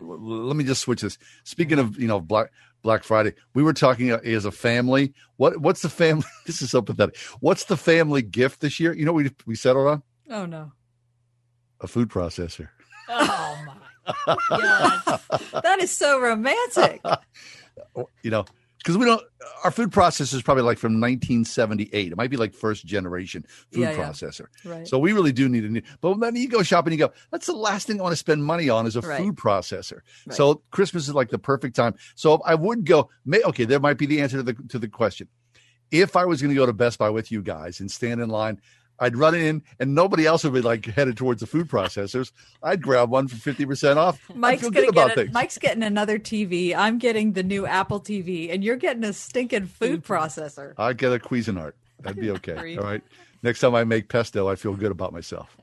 Let 0.00 0.56
me 0.56 0.64
just 0.64 0.80
switch 0.82 1.00
this. 1.02 1.18
Speaking 1.44 1.78
of 1.78 1.98
you 1.98 2.06
know 2.08 2.20
Black 2.20 2.50
Black 2.82 3.04
Friday, 3.04 3.32
we 3.54 3.62
were 3.62 3.72
talking 3.72 4.10
uh, 4.12 4.18
as 4.24 4.44
a 4.44 4.50
family. 4.52 5.14
What 5.36 5.58
what's 5.58 5.82
the 5.82 5.88
family? 5.88 6.24
This 6.46 6.60
is 6.62 6.70
so 6.70 6.82
pathetic. 6.82 7.16
What's 7.40 7.64
the 7.64 7.76
family 7.76 8.22
gift 8.22 8.60
this 8.60 8.78
year? 8.80 8.94
You 8.94 9.04
know 9.04 9.12
what 9.12 9.24
we 9.24 9.30
we 9.46 9.54
settled 9.54 9.86
on 9.88 10.02
Oh 10.30 10.46
no. 10.46 10.72
a 11.80 11.86
food 11.86 12.08
processor. 12.08 12.68
Oh 13.08 13.58
my! 13.66 14.36
God, 14.50 15.20
that 15.62 15.78
is 15.80 15.90
so 15.90 16.20
romantic. 16.20 17.00
You 18.22 18.30
know, 18.30 18.44
because 18.84 18.98
we 18.98 19.06
don't 19.06 19.22
our 19.64 19.70
food 19.70 19.90
processor 19.90 20.34
is 20.34 20.42
probably 20.42 20.62
like 20.62 20.76
from 20.78 21.00
1978 21.00 22.12
it 22.12 22.16
might 22.16 22.30
be 22.30 22.36
like 22.36 22.52
first 22.54 22.84
generation 22.84 23.44
food 23.72 23.80
Yeah, 23.80 23.90
yeah. 23.92 23.96
processor 23.96 24.46
Right. 24.64 24.86
so 24.86 24.98
we 24.98 25.12
really 25.12 25.32
do 25.32 25.48
need 25.48 25.64
a 25.64 25.68
new 25.70 25.82
but 26.02 26.20
then 26.20 26.36
you 26.36 26.48
go 26.48 26.62
shopping 26.62 26.92
you 26.92 26.98
go 26.98 27.12
that's 27.30 27.46
the 27.46 27.54
last 27.54 27.86
thing 27.86 27.98
i 27.98 28.02
want 28.02 28.12
to 28.12 28.16
spend 28.16 28.44
money 28.44 28.68
on 28.68 28.86
is 28.86 28.94
a 28.96 29.00
Right. 29.00 29.18
food 29.18 29.36
processor 29.36 30.00
Right. 30.26 30.36
so 30.36 30.62
christmas 30.70 31.08
is 31.08 31.14
like 31.14 31.30
the 31.30 31.38
perfect 31.38 31.74
time 31.76 31.94
so 32.14 32.40
i 32.44 32.54
would 32.54 32.84
go 32.84 33.08
may, 33.24 33.42
okay 33.42 33.64
there 33.64 33.80
might 33.80 33.96
be 33.98 34.06
the 34.06 34.20
answer 34.20 34.36
to 34.36 34.42
the 34.42 34.54
to 34.68 34.78
the 34.78 34.88
question 34.88 35.28
if 35.90 36.14
i 36.16 36.24
was 36.26 36.42
going 36.42 36.50
to 36.50 36.54
go 36.56 36.66
to 36.66 36.72
best 36.72 36.98
buy 36.98 37.08
with 37.10 37.32
you 37.32 37.40
guys 37.42 37.80
and 37.80 37.90
stand 37.90 38.20
in 38.20 38.28
line 38.28 38.60
I'd 39.00 39.16
run 39.16 39.34
in 39.34 39.62
and 39.80 39.94
nobody 39.94 40.26
else 40.26 40.44
would 40.44 40.52
be 40.52 40.60
like 40.60 40.86
headed 40.86 41.16
towards 41.16 41.40
the 41.40 41.46
food 41.46 41.68
processors. 41.68 42.30
I'd 42.62 42.80
grab 42.82 43.10
one 43.10 43.28
for 43.28 43.36
50% 43.36 43.96
off. 43.96 44.20
I 44.30 44.34
Mike's 44.34 44.62
feel 44.62 44.70
good 44.70 44.88
about 44.88 45.08
get 45.08 45.18
it. 45.18 45.20
things. 45.22 45.34
Mike's 45.34 45.58
getting 45.58 45.82
another 45.82 46.18
TV. 46.18 46.74
I'm 46.76 46.98
getting 46.98 47.32
the 47.32 47.42
new 47.42 47.66
Apple 47.66 48.00
TV, 48.00 48.52
and 48.52 48.62
you're 48.62 48.76
getting 48.76 49.04
a 49.04 49.12
stinking 49.12 49.66
food 49.66 50.04
processor. 50.04 50.74
I'd 50.78 50.98
get 50.98 51.12
a 51.12 51.18
Cuisinart. 51.18 51.72
That'd 52.00 52.20
be 52.20 52.30
okay. 52.32 52.76
All 52.76 52.84
right. 52.84 53.02
Next 53.42 53.60
time 53.60 53.74
I 53.74 53.84
make 53.84 54.08
pesto, 54.08 54.48
I 54.48 54.54
feel 54.54 54.74
good 54.74 54.90
about 54.92 55.12
myself. 55.12 55.56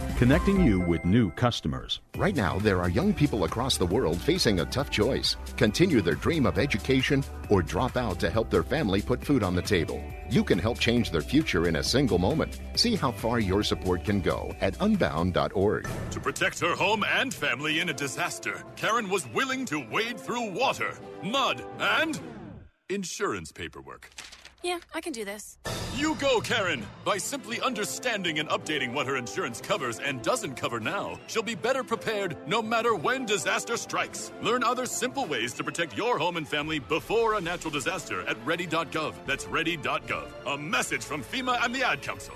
Connecting 0.21 0.63
you 0.63 0.79
with 0.79 1.03
new 1.03 1.31
customers. 1.31 1.99
Right 2.15 2.35
now, 2.35 2.59
there 2.59 2.79
are 2.79 2.89
young 2.89 3.11
people 3.11 3.45
across 3.45 3.77
the 3.77 3.87
world 3.87 4.21
facing 4.21 4.59
a 4.59 4.65
tough 4.65 4.91
choice 4.91 5.35
continue 5.57 5.99
their 5.99 6.13
dream 6.13 6.45
of 6.45 6.59
education 6.59 7.23
or 7.49 7.63
drop 7.63 7.97
out 7.97 8.19
to 8.19 8.29
help 8.29 8.51
their 8.51 8.61
family 8.61 9.01
put 9.01 9.25
food 9.25 9.41
on 9.41 9.55
the 9.55 9.63
table. 9.63 9.99
You 10.29 10.43
can 10.43 10.59
help 10.59 10.77
change 10.77 11.09
their 11.09 11.23
future 11.23 11.67
in 11.67 11.77
a 11.77 11.83
single 11.83 12.19
moment. 12.19 12.59
See 12.75 12.95
how 12.95 13.11
far 13.11 13.39
your 13.39 13.63
support 13.63 14.03
can 14.03 14.21
go 14.21 14.55
at 14.61 14.79
unbound.org. 14.79 15.89
To 16.11 16.19
protect 16.19 16.59
her 16.59 16.75
home 16.75 17.03
and 17.03 17.33
family 17.33 17.79
in 17.79 17.89
a 17.89 17.93
disaster, 17.93 18.63
Karen 18.75 19.09
was 19.09 19.27
willing 19.29 19.65
to 19.65 19.83
wade 19.89 20.19
through 20.19 20.51
water, 20.51 20.93
mud, 21.23 21.65
and 21.79 22.19
insurance 22.89 23.51
paperwork. 23.51 24.11
Yeah, 24.63 24.79
I 24.93 25.01
can 25.01 25.11
do 25.11 25.25
this. 25.25 25.57
You 25.95 26.15
go, 26.15 26.39
Karen! 26.39 26.85
By 27.03 27.17
simply 27.17 27.59
understanding 27.61 28.39
and 28.39 28.47
updating 28.49 28.93
what 28.93 29.07
her 29.07 29.17
insurance 29.17 29.59
covers 29.59 29.99
and 29.99 30.21
doesn't 30.21 30.55
cover 30.55 30.79
now, 30.79 31.19
she'll 31.27 31.43
be 31.43 31.55
better 31.55 31.83
prepared 31.83 32.37
no 32.47 32.61
matter 32.61 32.95
when 32.95 33.25
disaster 33.25 33.75
strikes. 33.75 34.31
Learn 34.41 34.63
other 34.63 34.85
simple 34.85 35.25
ways 35.25 35.53
to 35.53 35.63
protect 35.63 35.97
your 35.97 36.17
home 36.17 36.37
and 36.37 36.47
family 36.47 36.79
before 36.79 37.35
a 37.35 37.41
natural 37.41 37.71
disaster 37.71 38.21
at 38.27 38.37
ready.gov. 38.45 39.13
That's 39.25 39.47
ready.gov. 39.47 40.27
A 40.45 40.57
message 40.57 41.03
from 41.03 41.23
FEMA 41.23 41.63
and 41.63 41.73
the 41.73 41.83
Ad 41.83 42.01
Council. 42.01 42.35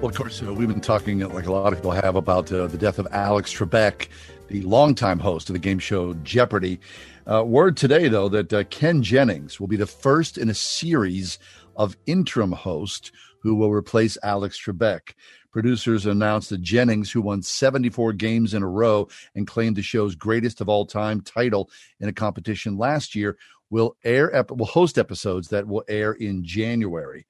Well, 0.00 0.08
of 0.08 0.16
course, 0.16 0.42
uh, 0.42 0.54
we've 0.54 0.66
been 0.66 0.80
talking, 0.80 1.22
uh, 1.22 1.28
like 1.28 1.44
a 1.44 1.52
lot 1.52 1.74
of 1.74 1.80
people 1.80 1.90
have, 1.90 2.16
about 2.16 2.50
uh, 2.50 2.66
the 2.68 2.78
death 2.78 2.98
of 2.98 3.06
Alex 3.10 3.52
Trebek, 3.52 4.08
the 4.50 4.62
longtime 4.62 5.20
host 5.20 5.48
of 5.48 5.52
the 5.52 5.60
game 5.60 5.78
show 5.78 6.12
Jeopardy. 6.24 6.80
Uh, 7.24 7.44
word 7.44 7.76
today, 7.76 8.08
though, 8.08 8.28
that 8.28 8.52
uh, 8.52 8.64
Ken 8.64 9.00
Jennings 9.00 9.60
will 9.60 9.68
be 9.68 9.76
the 9.76 9.86
first 9.86 10.36
in 10.36 10.50
a 10.50 10.54
series 10.54 11.38
of 11.76 11.96
interim 12.06 12.50
hosts 12.50 13.12
who 13.42 13.54
will 13.54 13.70
replace 13.70 14.18
Alex 14.24 14.60
Trebek. 14.60 15.14
Producers 15.52 16.04
announced 16.04 16.50
that 16.50 16.62
Jennings, 16.62 17.12
who 17.12 17.22
won 17.22 17.42
74 17.42 18.12
games 18.14 18.52
in 18.52 18.62
a 18.62 18.68
row 18.68 19.08
and 19.36 19.46
claimed 19.46 19.76
the 19.76 19.82
show's 19.82 20.16
greatest 20.16 20.60
of 20.60 20.68
all 20.68 20.84
time 20.84 21.20
title 21.20 21.70
in 22.00 22.08
a 22.08 22.12
competition 22.12 22.76
last 22.76 23.14
year, 23.14 23.38
will 23.70 23.96
air 24.02 24.34
ep- 24.34 24.50
will 24.50 24.66
host 24.66 24.98
episodes 24.98 25.48
that 25.48 25.66
will 25.66 25.84
air 25.88 26.12
in 26.12 26.44
January. 26.44 27.24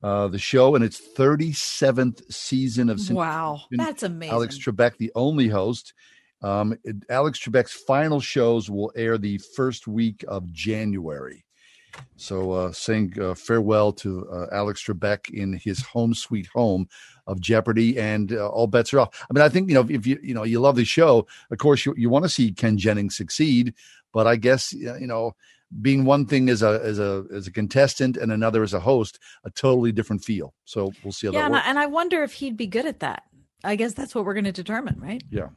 Uh, 0.00 0.28
the 0.28 0.38
show 0.38 0.76
in 0.76 0.82
its 0.82 1.00
37th 1.16 2.32
season 2.32 2.88
of 2.88 3.00
Wow, 3.10 3.62
that's 3.72 4.04
amazing. 4.04 4.32
Alex 4.32 4.58
Trebek, 4.58 4.96
the 4.98 5.10
only 5.16 5.48
host. 5.48 5.92
Um, 6.42 6.76
it- 6.84 7.04
Alex 7.08 7.38
Trebek's 7.38 7.72
final 7.72 8.20
shows 8.20 8.68
will 8.70 8.92
air 8.94 9.18
the 9.18 9.38
first 9.38 9.86
week 9.86 10.24
of 10.28 10.52
January. 10.52 11.44
So, 12.16 12.52
uh, 12.52 12.72
saying 12.72 13.14
uh, 13.18 13.34
farewell 13.34 13.90
to 13.94 14.28
uh, 14.28 14.46
Alex 14.52 14.84
Trebek 14.84 15.30
in 15.30 15.54
his 15.54 15.80
home 15.80 16.12
sweet 16.12 16.46
home 16.48 16.88
of 17.26 17.40
Jeopardy, 17.40 17.98
and 17.98 18.32
uh, 18.32 18.48
all 18.48 18.66
bets 18.66 18.92
are 18.92 19.00
off. 19.00 19.24
I 19.30 19.32
mean, 19.32 19.42
I 19.42 19.48
think 19.48 19.68
you 19.70 19.74
know 19.74 19.86
if 19.88 20.06
you 20.06 20.18
you 20.22 20.34
know 20.34 20.42
you 20.44 20.60
love 20.60 20.76
the 20.76 20.84
show, 20.84 21.26
of 21.50 21.56
course 21.58 21.86
you 21.86 21.94
you 21.96 22.10
want 22.10 22.24
to 22.26 22.28
see 22.28 22.52
Ken 22.52 22.76
Jennings 22.76 23.16
succeed, 23.16 23.72
but 24.12 24.26
I 24.26 24.36
guess 24.36 24.74
you 24.74 25.06
know 25.06 25.36
being 25.80 26.04
one 26.04 26.26
thing 26.26 26.50
as 26.50 26.62
a 26.62 26.80
as 26.84 26.98
a 26.98 27.24
as 27.32 27.46
a 27.46 27.50
contestant 27.50 28.18
and 28.18 28.30
another 28.30 28.62
as 28.62 28.74
a 28.74 28.80
host, 28.80 29.18
a 29.44 29.50
totally 29.50 29.90
different 29.92 30.22
feel. 30.22 30.52
So 30.66 30.92
we'll 31.02 31.12
see 31.12 31.28
how 31.28 31.32
Yeah, 31.32 31.46
and 31.46 31.56
I, 31.56 31.60
and 31.60 31.78
I 31.78 31.86
wonder 31.86 32.22
if 32.22 32.34
he'd 32.34 32.58
be 32.58 32.66
good 32.66 32.84
at 32.84 33.00
that. 33.00 33.22
I 33.64 33.74
guess 33.74 33.94
that's 33.94 34.14
what 34.14 34.26
we're 34.26 34.34
going 34.34 34.44
to 34.44 34.52
determine, 34.52 35.00
right? 35.00 35.22
Yeah. 35.30 35.48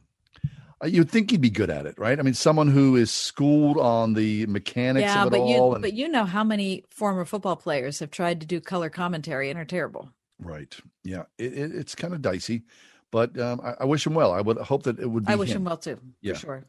Uh, 0.82 0.86
You'd 0.86 1.10
think 1.10 1.30
he'd 1.30 1.40
be 1.40 1.50
good 1.50 1.70
at 1.70 1.86
it, 1.86 1.98
right? 1.98 2.18
I 2.18 2.22
mean, 2.22 2.34
someone 2.34 2.68
who 2.68 2.96
is 2.96 3.10
schooled 3.10 3.76
on 3.78 4.14
the 4.14 4.46
mechanics 4.46 5.04
yeah, 5.04 5.22
of 5.22 5.26
it 5.28 5.30
but 5.30 5.40
all. 5.40 5.50
you 5.50 5.72
and- 5.74 5.82
but 5.82 5.92
you 5.92 6.08
know 6.08 6.24
how 6.24 6.42
many 6.44 6.84
former 6.90 7.24
football 7.24 7.56
players 7.56 7.98
have 7.98 8.10
tried 8.10 8.40
to 8.40 8.46
do 8.46 8.60
color 8.60 8.88
commentary 8.90 9.50
and 9.50 9.58
are 9.58 9.64
terrible. 9.64 10.10
Right. 10.38 10.74
Yeah. 11.04 11.24
It, 11.38 11.52
it, 11.52 11.74
it's 11.74 11.94
kind 11.94 12.14
of 12.14 12.22
dicey, 12.22 12.62
but 13.10 13.38
um, 13.38 13.60
I, 13.62 13.74
I 13.80 13.84
wish 13.84 14.06
him 14.06 14.14
well. 14.14 14.32
I 14.32 14.40
would 14.40 14.56
hope 14.56 14.84
that 14.84 14.98
it 14.98 15.06
would 15.06 15.26
be. 15.26 15.32
I 15.32 15.36
wish 15.36 15.50
him 15.50 15.64
well 15.64 15.76
too. 15.76 15.98
Yeah. 16.22 16.32
For 16.34 16.38
sure. 16.40 16.64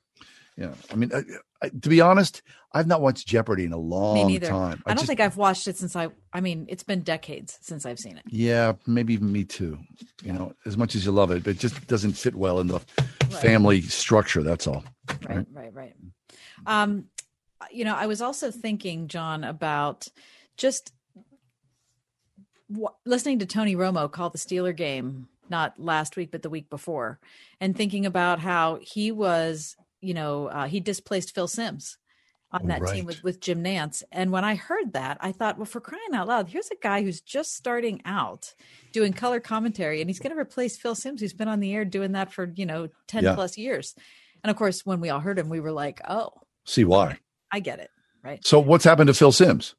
Yeah. 0.58 0.74
I 0.92 0.96
mean, 0.96 1.12
I, 1.16 1.24
to 1.82 1.90
be 1.90 2.02
honest, 2.02 2.42
I've 2.74 2.88
not 2.88 3.02
watched 3.02 3.28
Jeopardy 3.28 3.66
in 3.66 3.74
a 3.74 3.78
long 3.78 4.40
time. 4.40 4.82
I 4.86 4.92
don't 4.92 4.98
just- 4.98 5.08
think 5.08 5.20
I've 5.20 5.38
watched 5.38 5.68
it 5.68 5.78
since 5.78 5.96
I. 5.96 6.10
I 6.34 6.42
mean, 6.42 6.66
it's 6.70 6.84
been 6.84 7.02
decades 7.02 7.58
since 7.62 7.86
I've 7.86 8.00
seen 8.00 8.18
it. 8.18 8.24
Yeah, 8.28 8.74
maybe 8.88 9.14
even 9.14 9.32
me 9.32 9.44
too. 9.44 9.78
You 10.24 10.34
know, 10.34 10.54
as 10.66 10.78
much 10.78 10.96
as 10.96 11.06
you 11.06 11.12
love 11.12 11.32
it, 11.32 11.44
but 11.44 11.52
it 11.52 11.60
just 11.60 11.86
doesn't 11.88 12.14
fit 12.14 12.36
well 12.36 12.60
in 12.60 12.68
the 12.68 12.80
family 13.42 13.82
structure. 13.82 14.42
That's 14.44 14.68
all. 14.68 14.84
Right, 15.28 15.46
right, 15.52 15.74
right. 15.74 15.94
Um, 16.66 17.06
you 17.72 17.86
know, 17.86 17.96
I 17.96 18.08
was 18.08 18.22
also 18.22 18.50
thinking, 18.52 19.08
John, 19.08 19.44
about 19.44 20.08
just 20.58 20.94
w- 22.72 22.88
listening 23.06 23.40
to 23.40 23.46
Tony 23.46 23.76
Romo 23.76 24.12
call 24.12 24.30
the 24.30 24.38
Steeler 24.38 24.76
game 24.76 25.28
not 25.50 25.78
last 25.78 26.16
week 26.16 26.32
but 26.32 26.42
the 26.42 26.50
week 26.50 26.70
before, 26.70 27.20
and 27.60 27.76
thinking 27.76 28.06
about 28.06 28.40
how 28.40 28.80
he 28.82 29.12
was, 29.12 29.76
you 30.02 30.14
know, 30.14 30.48
uh, 30.48 30.68
he 30.68 30.80
displaced 30.80 31.34
Phil 31.34 31.48
Simms 31.48 31.98
on 32.52 32.68
that 32.68 32.82
right. 32.82 32.96
team 32.96 33.06
with 33.06 33.24
with 33.24 33.40
Jim 33.40 33.64
Nantz. 33.64 34.04
And 34.12 34.32
when 34.32 34.44
I 34.44 34.56
heard 34.56 34.94
that, 34.94 35.18
I 35.22 35.32
thought, 35.32 35.58
well, 35.58 35.66
for 35.66 35.80
crying 35.80 36.14
out 36.14 36.28
loud, 36.28 36.50
here's 36.50 36.70
a 36.70 36.76
guy 36.82 37.02
who's 37.02 37.22
just 37.22 37.56
starting 37.56 38.02
out 38.04 38.54
doing 38.92 39.14
color 39.14 39.40
commentary, 39.40 40.02
and 40.02 40.10
he's 40.10 40.20
going 40.20 40.36
to 40.36 40.40
replace 40.40 40.78
Phil 40.78 40.96
Simms, 40.96 41.22
who's 41.22 41.34
been 41.34 41.48
on 41.48 41.60
the 41.62 41.74
air 41.74 41.86
doing 41.86 42.12
that 42.12 42.34
for 42.34 42.52
you 42.56 42.66
know 42.66 42.90
ten 43.08 43.24
Yeah. 43.24 43.36
plus 43.36 43.58
years. 43.58 43.96
And 44.44 44.50
of 44.52 44.58
course, 44.58 44.86
when 44.86 45.00
we 45.02 45.10
all 45.10 45.20
heard 45.20 45.38
him, 45.38 45.50
we 45.50 45.60
were 45.60 45.72
like, 45.72 46.02
oh, 46.10 46.32
See 46.66 46.84
why? 46.84 47.20
I 47.52 47.60
get 47.60 47.80
it, 47.80 47.90
right? 48.24 48.46
So, 48.46 48.60
what's 48.60 48.84
happened 48.84 49.08
to 49.08 49.14
Phil 49.14 49.32
Simms? 49.32 49.76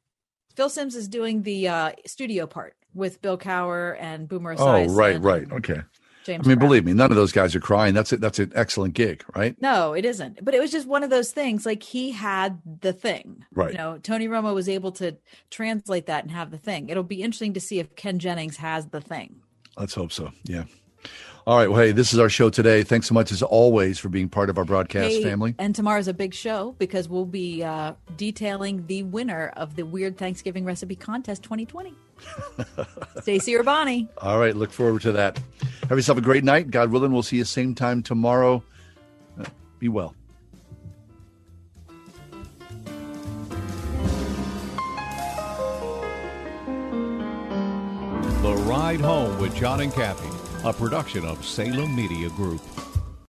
Phil 0.56 0.68
Simms 0.68 0.94
is 0.94 1.08
doing 1.08 1.42
the 1.42 1.68
uh, 1.68 1.92
studio 2.06 2.46
part 2.46 2.74
with 2.94 3.22
Bill 3.22 3.38
Cowher 3.38 3.96
and 3.98 4.28
Boomer 4.28 4.52
Oh, 4.58 4.66
Esiason 4.66 4.96
right, 4.96 5.20
right, 5.20 5.52
okay. 5.52 5.82
James 6.24 6.46
I 6.46 6.48
mean, 6.48 6.58
Brown. 6.58 6.68
believe 6.68 6.84
me, 6.84 6.92
none 6.92 7.10
of 7.10 7.16
those 7.16 7.32
guys 7.32 7.54
are 7.54 7.60
crying. 7.60 7.94
That's 7.94 8.12
it. 8.12 8.20
That's 8.20 8.38
an 8.38 8.52
excellent 8.54 8.94
gig, 8.94 9.24
right? 9.34 9.56
No, 9.60 9.92
it 9.92 10.04
isn't. 10.04 10.44
But 10.44 10.54
it 10.54 10.60
was 10.60 10.70
just 10.70 10.86
one 10.86 11.02
of 11.02 11.10
those 11.10 11.32
things. 11.32 11.64
Like 11.66 11.82
he 11.82 12.10
had 12.12 12.60
the 12.80 12.92
thing, 12.92 13.44
Right. 13.54 13.72
You 13.72 13.78
know, 13.78 13.98
Tony 13.98 14.28
Romo 14.28 14.54
was 14.54 14.68
able 14.68 14.92
to 14.92 15.16
translate 15.50 16.06
that 16.06 16.24
and 16.24 16.30
have 16.32 16.50
the 16.50 16.58
thing. 16.58 16.88
It'll 16.88 17.02
be 17.02 17.22
interesting 17.22 17.54
to 17.54 17.60
see 17.60 17.78
if 17.78 17.94
Ken 17.96 18.18
Jennings 18.18 18.56
has 18.58 18.86
the 18.86 19.00
thing. 19.00 19.36
Let's 19.76 19.94
hope 19.94 20.12
so. 20.12 20.30
Yeah. 20.44 20.64
All 21.44 21.56
right. 21.58 21.68
Well, 21.68 21.80
hey, 21.80 21.90
this 21.92 22.12
is 22.12 22.20
our 22.20 22.28
show 22.28 22.50
today. 22.50 22.84
Thanks 22.84 23.08
so 23.08 23.14
much, 23.14 23.32
as 23.32 23.42
always, 23.42 23.98
for 23.98 24.08
being 24.08 24.28
part 24.28 24.48
of 24.48 24.58
our 24.58 24.64
broadcast 24.64 25.08
Hey, 25.08 25.22
family. 25.24 25.54
And 25.58 25.74
tomorrow's 25.74 26.06
a 26.06 26.14
big 26.14 26.34
show 26.34 26.76
because 26.78 27.08
we'll 27.08 27.24
be 27.26 27.64
uh, 27.64 27.94
detailing 28.16 28.86
the 28.86 29.02
winner 29.02 29.52
of 29.56 29.74
the 29.74 29.82
Weird 29.84 30.16
Thanksgiving 30.16 30.64
Recipe 30.64 30.94
Contest 30.94 31.42
2020. 31.42 31.94
Stacey 33.22 33.54
Urbani. 33.54 34.08
All 34.18 34.38
right. 34.38 34.54
Look 34.54 34.70
forward 34.70 35.02
to 35.02 35.12
that. 35.12 35.40
Have 35.88 35.98
yourself 35.98 36.18
a 36.18 36.22
great 36.22 36.44
night. 36.44 36.70
God 36.70 36.92
willing, 36.92 37.12
we'll 37.12 37.24
see 37.24 37.38
you 37.38 37.44
same 37.44 37.74
time 37.74 38.04
tomorrow. 38.04 38.62
Uh, 39.38 39.44
be 39.80 39.88
well. 39.88 40.14
The 48.42 48.54
Ride 48.66 49.00
Home 49.00 49.38
with 49.38 49.54
John 49.54 49.80
and 49.80 49.92
Kathy, 49.92 50.28
a 50.64 50.72
production 50.72 51.24
of 51.24 51.44
Salem 51.44 51.94
Media 51.96 52.28
Group. 52.30 52.71